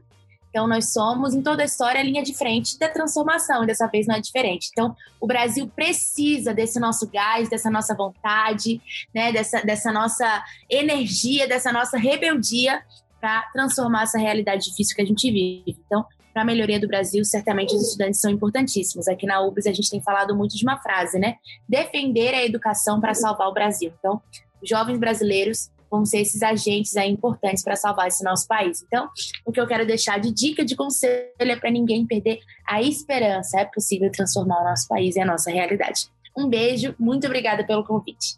Então, 0.49 0.67
nós 0.67 0.91
somos, 0.91 1.33
em 1.33 1.41
toda 1.41 1.61
a 1.61 1.65
história, 1.65 2.01
a 2.01 2.03
linha 2.03 2.23
de 2.23 2.33
frente 2.35 2.77
da 2.79 2.89
transformação, 2.89 3.63
e 3.63 3.67
dessa 3.67 3.87
vez 3.87 4.07
não 4.07 4.15
é 4.15 4.19
diferente. 4.19 4.69
Então, 4.71 4.95
o 5.19 5.27
Brasil 5.27 5.67
precisa 5.75 6.53
desse 6.53 6.79
nosso 6.79 7.07
gás, 7.09 7.49
dessa 7.49 7.69
nossa 7.69 7.95
vontade, 7.95 8.81
né, 9.13 9.31
dessa, 9.31 9.61
dessa 9.61 9.91
nossa 9.91 10.43
energia, 10.69 11.47
dessa 11.47 11.71
nossa 11.71 11.97
rebeldia 11.97 12.81
para 13.19 13.43
transformar 13.53 14.03
essa 14.03 14.17
realidade 14.17 14.65
difícil 14.65 14.95
que 14.95 15.01
a 15.01 15.05
gente 15.05 15.29
vive. 15.31 15.77
Então, 15.85 16.05
para 16.33 16.43
a 16.43 16.45
melhoria 16.45 16.79
do 16.79 16.87
Brasil, 16.87 17.23
certamente 17.25 17.75
os 17.75 17.81
estudantes 17.81 18.21
são 18.21 18.31
importantíssimos. 18.31 19.07
Aqui 19.07 19.25
na 19.25 19.41
UBS 19.41 19.67
a 19.67 19.73
gente 19.73 19.89
tem 19.89 20.01
falado 20.01 20.35
muito 20.35 20.55
de 20.55 20.63
uma 20.63 20.77
frase, 20.77 21.19
né? 21.19 21.35
Defender 21.67 22.33
a 22.33 22.45
educação 22.45 23.01
para 23.01 23.13
salvar 23.13 23.49
o 23.49 23.53
Brasil. 23.53 23.91
Então, 23.99 24.21
jovens 24.63 24.97
brasileiros 24.97 25.69
vão 25.89 26.05
ser 26.05 26.19
esses 26.19 26.41
agentes 26.41 26.95
aí 26.95 27.09
importantes 27.09 27.63
para 27.63 27.75
salvar 27.75 28.07
esse 28.07 28.23
nosso 28.23 28.47
país. 28.47 28.83
Então, 28.83 29.09
o 29.45 29.51
que 29.51 29.59
eu 29.59 29.67
quero 29.67 29.85
deixar 29.85 30.19
de 30.19 30.31
dica, 30.31 30.63
de 30.63 30.75
conselho 30.75 31.31
é 31.39 31.55
para 31.55 31.71
ninguém 31.71 32.05
perder 32.05 32.39
a 32.67 32.81
esperança. 32.81 33.59
É 33.59 33.65
possível 33.65 34.11
transformar 34.11 34.61
o 34.61 34.65
nosso 34.65 34.87
país 34.87 35.15
e 35.15 35.19
a 35.19 35.25
nossa 35.25 35.51
realidade. 35.51 36.07
Um 36.37 36.47
beijo, 36.47 36.95
muito 36.99 37.25
obrigada 37.25 37.65
pelo 37.65 37.83
convite. 37.83 38.37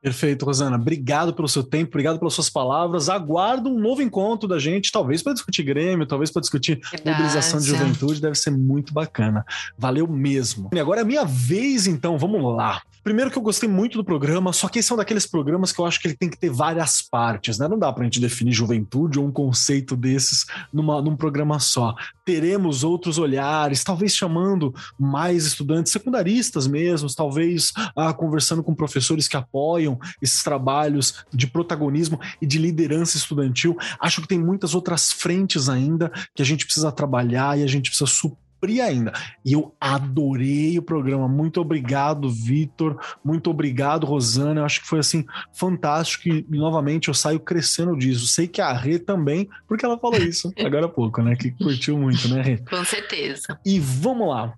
Perfeito, 0.00 0.44
Rosana. 0.44 0.76
Obrigado 0.76 1.34
pelo 1.34 1.48
seu 1.48 1.64
tempo, 1.64 1.90
obrigado 1.90 2.18
pelas 2.18 2.32
suas 2.32 2.48
palavras. 2.48 3.08
Aguardo 3.08 3.68
um 3.68 3.78
novo 3.78 4.00
encontro 4.00 4.48
da 4.48 4.58
gente, 4.58 4.92
talvez 4.92 5.22
para 5.22 5.32
discutir 5.32 5.64
Grêmio, 5.64 6.06
talvez 6.06 6.30
para 6.30 6.40
discutir 6.40 6.80
Verdade. 6.90 7.10
mobilização 7.10 7.58
de 7.58 7.66
juventude. 7.66 8.20
Deve 8.20 8.36
ser 8.36 8.50
muito 8.50 8.94
bacana. 8.94 9.44
Valeu 9.76 10.06
mesmo. 10.06 10.70
E 10.72 10.78
agora 10.78 11.00
é 11.00 11.04
minha 11.04 11.24
vez, 11.24 11.86
então. 11.86 12.16
Vamos 12.16 12.42
lá. 12.54 12.80
Primeiro 13.02 13.30
que 13.30 13.38
eu 13.38 13.42
gostei 13.42 13.68
muito 13.68 13.96
do 13.96 14.04
programa, 14.04 14.52
só 14.52 14.68
que 14.68 14.80
esse 14.80 14.92
é 14.92 14.94
um 14.94 14.98
daqueles 14.98 15.26
programas 15.26 15.72
que 15.72 15.80
eu 15.80 15.86
acho 15.86 15.98
que 15.98 16.08
ele 16.08 16.16
tem 16.16 16.28
que 16.28 16.36
ter 16.36 16.50
várias 16.50 17.00
partes, 17.00 17.58
né? 17.58 17.66
Não 17.66 17.78
dá 17.78 17.92
pra 17.92 18.04
gente 18.04 18.20
definir 18.20 18.52
juventude 18.52 19.18
ou 19.18 19.26
um 19.26 19.32
conceito 19.32 19.96
desses 19.96 20.44
numa, 20.72 21.00
num 21.00 21.16
programa 21.16 21.58
só. 21.58 21.94
Teremos 22.24 22.84
outros 22.84 23.16
olhares, 23.16 23.82
talvez 23.82 24.14
chamando 24.14 24.74
mais 24.98 25.46
estudantes 25.46 25.90
secundaristas 25.90 26.66
mesmo, 26.66 27.08
talvez 27.14 27.72
ah, 27.96 28.12
conversando 28.12 28.62
com 28.62 28.74
professores 28.74 29.26
que 29.26 29.36
apoiam 29.36 29.87
esses 30.20 30.42
trabalhos 30.42 31.24
de 31.32 31.46
protagonismo 31.46 32.18
e 32.42 32.46
de 32.46 32.58
liderança 32.58 33.16
estudantil. 33.16 33.76
Acho 34.00 34.20
que 34.20 34.28
tem 34.28 34.38
muitas 34.38 34.74
outras 34.74 35.12
frentes 35.12 35.68
ainda 35.68 36.10
que 36.34 36.42
a 36.42 36.44
gente 36.44 36.64
precisa 36.64 36.90
trabalhar 36.90 37.56
e 37.56 37.62
a 37.62 37.66
gente 37.68 37.90
precisa 37.90 38.10
supor 38.10 38.48
cumprir 38.58 38.80
ainda. 38.80 39.12
E 39.44 39.52
eu 39.52 39.74
adorei 39.80 40.78
o 40.78 40.82
programa. 40.82 41.28
Muito 41.28 41.60
obrigado, 41.60 42.28
Vitor. 42.28 42.98
Muito 43.24 43.50
obrigado, 43.50 44.04
Rosana. 44.04 44.60
Eu 44.60 44.64
acho 44.64 44.82
que 44.82 44.88
foi 44.88 44.98
assim 44.98 45.24
fantástico 45.52 46.28
e, 46.28 46.44
novamente 46.48 47.08
eu 47.08 47.14
saio 47.14 47.40
crescendo 47.40 47.96
disso. 47.96 48.26
Sei 48.26 48.46
que 48.46 48.60
a 48.60 48.72
Rê 48.72 48.98
também, 48.98 49.48
porque 49.66 49.84
ela 49.84 49.98
falou 49.98 50.18
isso 50.18 50.52
agora 50.58 50.86
há 50.86 50.88
pouco, 50.88 51.22
né? 51.22 51.36
Que 51.36 51.52
curtiu 51.52 51.96
muito, 51.96 52.28
né, 52.28 52.42
Rê? 52.42 52.58
Com 52.58 52.84
certeza. 52.84 53.58
E 53.64 53.78
vamos 53.78 54.28
lá. 54.28 54.52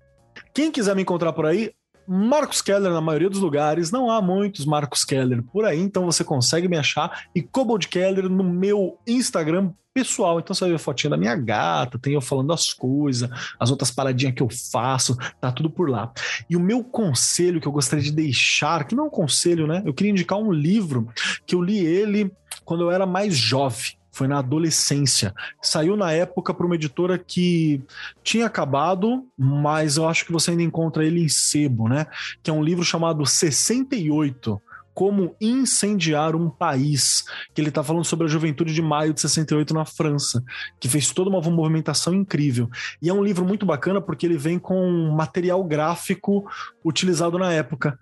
Quem 0.54 0.72
quiser 0.72 0.96
me 0.96 1.02
encontrar 1.02 1.32
por 1.32 1.46
aí, 1.46 1.70
Marcos 2.12 2.60
Keller 2.60 2.90
na 2.90 3.00
maioria 3.00 3.30
dos 3.30 3.38
lugares, 3.38 3.92
não 3.92 4.10
há 4.10 4.20
muitos 4.20 4.64
Marcos 4.64 5.04
Keller 5.04 5.44
por 5.44 5.64
aí, 5.64 5.78
então 5.78 6.04
você 6.04 6.24
consegue 6.24 6.66
me 6.66 6.76
achar 6.76 7.26
e 7.32 7.40
Cobold 7.40 7.86
Keller 7.86 8.28
no 8.28 8.42
meu 8.42 8.98
Instagram 9.06 9.70
pessoal. 9.94 10.40
Então 10.40 10.52
você 10.52 10.62
vai 10.62 10.70
ver 10.70 10.74
a 10.74 10.80
fotinha 10.80 11.10
da 11.10 11.16
minha 11.16 11.36
gata, 11.36 12.00
tem 12.00 12.14
eu 12.14 12.20
falando 12.20 12.52
as 12.52 12.72
coisas, 12.72 13.30
as 13.60 13.70
outras 13.70 13.92
paradinhas 13.92 14.34
que 14.34 14.42
eu 14.42 14.48
faço, 14.50 15.16
tá 15.40 15.52
tudo 15.52 15.70
por 15.70 15.88
lá. 15.88 16.12
E 16.48 16.56
o 16.56 16.60
meu 16.60 16.82
conselho 16.82 17.60
que 17.60 17.68
eu 17.68 17.72
gostaria 17.72 18.04
de 18.04 18.10
deixar, 18.10 18.88
que 18.88 18.96
não 18.96 19.04
é 19.04 19.06
um 19.06 19.10
conselho, 19.10 19.68
né? 19.68 19.80
Eu 19.86 19.94
queria 19.94 20.10
indicar 20.10 20.36
um 20.36 20.50
livro 20.50 21.08
que 21.46 21.54
eu 21.54 21.62
li 21.62 21.78
ele 21.78 22.32
quando 22.64 22.82
eu 22.82 22.90
era 22.90 23.06
mais 23.06 23.36
jovem 23.36 23.99
foi 24.20 24.28
na 24.28 24.40
adolescência. 24.40 25.34
Saiu 25.62 25.96
na 25.96 26.12
época 26.12 26.52
para 26.52 26.66
uma 26.66 26.74
editora 26.74 27.16
que 27.16 27.80
tinha 28.22 28.44
acabado, 28.44 29.24
mas 29.34 29.96
eu 29.96 30.06
acho 30.06 30.26
que 30.26 30.32
você 30.32 30.50
ainda 30.50 30.62
encontra 30.62 31.02
ele 31.02 31.24
em 31.24 31.28
sebo, 31.28 31.88
né? 31.88 32.06
Que 32.42 32.50
é 32.50 32.52
um 32.52 32.62
livro 32.62 32.84
chamado 32.84 33.24
68. 33.24 34.60
Como 34.92 35.34
incendiar 35.40 36.36
um 36.36 36.50
país, 36.50 37.24
que 37.54 37.62
ele 37.62 37.70
está 37.70 37.82
falando 37.82 38.04
sobre 38.04 38.26
a 38.26 38.28
juventude 38.28 38.74
de 38.74 38.82
maio 38.82 39.14
de 39.14 39.22
68 39.22 39.72
na 39.72 39.86
França, 39.86 40.44
que 40.78 40.86
fez 40.86 41.10
toda 41.12 41.30
uma 41.30 41.40
movimentação 41.40 42.12
incrível. 42.12 42.68
E 43.00 43.08
é 43.08 43.14
um 43.14 43.24
livro 43.24 43.46
muito 43.46 43.64
bacana 43.64 44.02
porque 44.02 44.26
ele 44.26 44.36
vem 44.36 44.58
com 44.58 45.10
material 45.16 45.64
gráfico 45.64 46.44
utilizado 46.84 47.38
na 47.38 47.50
época 47.54 47.98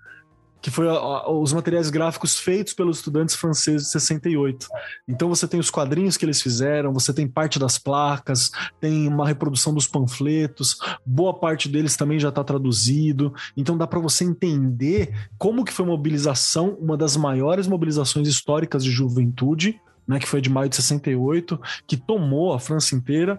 que 0.61 0.71
foi 0.71 0.87
os 0.89 1.53
materiais 1.53 1.91
gráficos 1.91 2.39
feitos 2.39 2.75
pelos 2.75 2.99
estudantes 2.99 3.35
franceses 3.35 3.87
de 3.87 3.93
68. 3.93 4.69
Então 5.07 5.29
você 5.29 5.47
tem 5.47 5.61
os 5.61 5.71
quadrinhos 5.71 6.17
que 6.17 6.25
eles 6.25 6.43
fizeram, 6.43 6.93
você 6.93 7.13
tem 7.13 7.29
parte 7.29 7.59
das 7.59 7.79
placas, 7.79 8.51
tem 8.81 9.07
uma 9.07 9.27
reprodução 9.27 9.73
dos 9.73 9.87
panfletos, 9.87 10.79
boa 11.05 11.33
parte 11.33 11.69
deles 11.69 11.97
também 11.97 12.19
já 12.19 12.29
está 12.29 12.43
traduzido. 12.43 13.33
Então 13.57 13.77
dá 13.77 13.87
para 13.87 14.01
você 14.01 14.25
entender 14.25 15.15
como 15.39 15.65
que 15.65 15.73
foi 15.73 15.85
a 15.85 15.89
mobilização, 15.89 16.77
uma 16.81 16.97
das 16.97 17.17
maiores 17.17 17.67
mobilizações 17.67 18.27
históricas 18.29 18.83
de 18.83 18.91
juventude, 18.91 19.81
né, 20.07 20.19
que 20.19 20.27
foi 20.27 20.41
de 20.41 20.49
maio 20.49 20.71
de 20.71 20.77
68, 20.77 21.61
que 21.87 21.97
tomou 21.97 22.55
a 22.55 22.59
França 22.59 22.95
inteira 22.95 23.39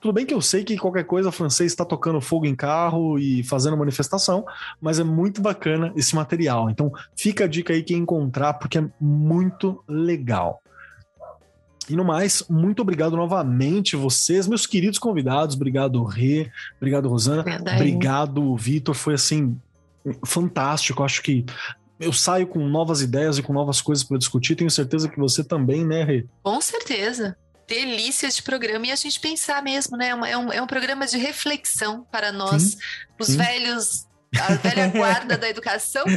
tudo 0.00 0.12
bem 0.12 0.26
que 0.26 0.34
eu 0.34 0.40
sei 0.40 0.64
que 0.64 0.76
qualquer 0.76 1.04
coisa 1.04 1.32
francês 1.32 1.72
está 1.72 1.84
tocando 1.84 2.20
fogo 2.20 2.46
em 2.46 2.54
carro 2.54 3.18
e 3.18 3.42
fazendo 3.42 3.76
manifestação, 3.76 4.44
mas 4.80 4.98
é 4.98 5.04
muito 5.04 5.40
bacana 5.40 5.92
esse 5.96 6.14
material. 6.14 6.70
Então 6.70 6.92
fica 7.16 7.44
a 7.44 7.48
dica 7.48 7.72
aí 7.72 7.82
que 7.82 7.94
encontrar, 7.94 8.54
porque 8.54 8.78
é 8.78 8.84
muito 9.00 9.82
legal. 9.88 10.60
E 11.88 11.94
no 11.94 12.04
mais, 12.04 12.42
muito 12.48 12.80
obrigado 12.80 13.16
novamente 13.16 13.94
vocês, 13.94 14.48
meus 14.48 14.66
queridos 14.66 14.98
convidados. 14.98 15.54
Obrigado, 15.54 16.02
Rê. 16.02 16.50
Obrigado, 16.76 17.08
Rosana. 17.08 17.42
Verdade. 17.42 17.76
Obrigado, 17.76 18.56
Vitor. 18.56 18.94
Foi 18.94 19.14
assim 19.14 19.56
fantástico. 20.24 21.02
Acho 21.02 21.22
que 21.22 21.44
eu 22.00 22.12
saio 22.12 22.46
com 22.46 22.66
novas 22.66 23.02
ideias 23.02 23.38
e 23.38 23.42
com 23.42 23.52
novas 23.52 23.82
coisas 23.82 24.02
para 24.02 24.18
discutir. 24.18 24.56
Tenho 24.56 24.70
certeza 24.70 25.08
que 25.08 25.18
você 25.18 25.44
também, 25.44 25.84
né, 25.84 26.04
Rê? 26.04 26.26
Com 26.42 26.60
certeza. 26.60 27.36
Delícia 27.66 28.28
de 28.28 28.42
programa 28.42 28.86
e 28.86 28.92
a 28.92 28.96
gente 28.96 29.18
pensar 29.20 29.62
mesmo, 29.62 29.96
né? 29.96 30.08
É 30.08 30.36
um, 30.36 30.52
é 30.52 30.62
um 30.62 30.66
programa 30.66 31.06
de 31.06 31.18
reflexão 31.18 32.06
para 32.10 32.30
nós, 32.32 32.62
sim, 32.62 32.78
os 33.18 33.28
sim. 33.28 33.36
velhos 33.36 34.06
a 34.40 34.54
velha 34.54 34.88
guarda 34.88 35.36
da 35.36 35.48
educação. 35.48 36.04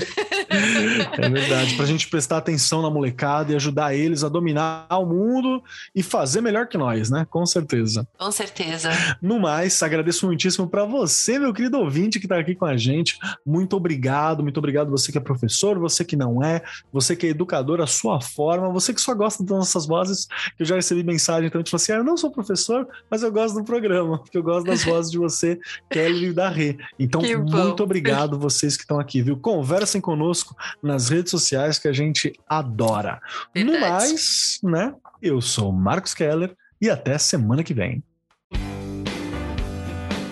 É 1.18 1.30
verdade, 1.30 1.76
para 1.76 1.86
a 1.86 1.88
gente 1.88 2.08
prestar 2.08 2.38
atenção 2.38 2.82
na 2.82 2.90
molecada 2.90 3.52
e 3.52 3.56
ajudar 3.56 3.94
eles 3.96 4.24
a 4.24 4.30
dominar 4.30 4.88
o 4.92 5.06
mundo 5.06 5.64
e 5.94 6.02
fazer 6.02 6.42
melhor 6.42 6.68
que 6.68 6.78
nós, 6.78 7.10
né? 7.10 7.26
Com 7.30 7.46
certeza. 7.46 8.08
Com 8.18 8.32
certeza. 8.32 8.90
No 9.22 9.40
mais, 9.40 9.82
agradeço 9.82 10.26
muitíssimo 10.26 10.68
para 10.68 10.86
você, 10.86 11.40
meu 11.40 11.54
querido 11.54 11.78
ouvinte 11.78 12.20
que 12.20 12.26
está 12.26 12.40
aqui 12.40 12.56
com 12.56 12.66
a 12.66 12.78
gente. 12.78 13.18
Muito 13.46 13.76
obrigado, 13.76 14.44
muito 14.44 14.58
obrigado 14.58 14.90
você 14.90 15.12
que 15.12 15.18
é 15.18 15.22
professor, 15.22 15.78
você 15.80 16.04
que 16.04 16.16
não 16.16 16.44
é, 16.44 16.62
você 16.92 17.16
que 17.16 17.28
é 17.28 17.30
educador 17.30 17.82
a 17.82 17.88
sua 17.88 18.22
forma, 18.22 18.70
você 18.70 18.94
que 18.94 19.02
só 19.02 19.14
gosta 19.14 19.44
das 19.44 19.58
nossas 19.58 19.86
vozes. 19.86 20.28
Eu 20.60 20.66
já 20.66 20.76
recebi 20.76 21.04
mensagem 21.04 21.48
então, 21.48 21.62
tipo 21.64 21.76
assim: 21.76 21.92
ah, 21.92 21.98
eu 21.98 22.04
não 22.04 22.18
sou 22.18 22.32
professor, 22.32 22.88
mas 23.10 23.24
eu 23.24 23.32
gosto 23.32 23.56
do 23.56 23.64
programa, 23.64 24.20
porque 24.20 24.38
eu 24.38 24.44
gosto 24.44 24.66
das 24.66 24.84
vozes 24.84 25.12
de 25.12 25.18
você, 25.18 25.60
Kelly 25.90 26.34
da 26.34 26.50
Rê. 26.50 26.78
Então, 27.00 27.22
muito 27.22 27.84
obrigado 27.84 28.07
obrigado 28.12 28.40
vocês 28.40 28.76
que 28.76 28.84
estão 28.84 29.00
aqui, 29.00 29.22
viu? 29.22 29.38
Conversem 29.38 30.02
conosco 30.02 30.56
nas 30.82 31.10
redes 31.10 31.32
sociais 31.32 31.78
que 31.80 31.88
a 31.88 31.94
gente 31.94 32.34
adora. 32.48 33.22
Verdade. 33.54 33.80
No 33.80 33.80
mais, 33.80 34.60
né? 34.64 34.94
Eu 35.22 35.42
sou 35.42 35.72
Marcos 35.72 36.14
Keller 36.14 36.56
e 36.82 36.90
até 36.90 37.18
semana 37.18 37.64
que 37.64 37.74
vem. 37.74 38.04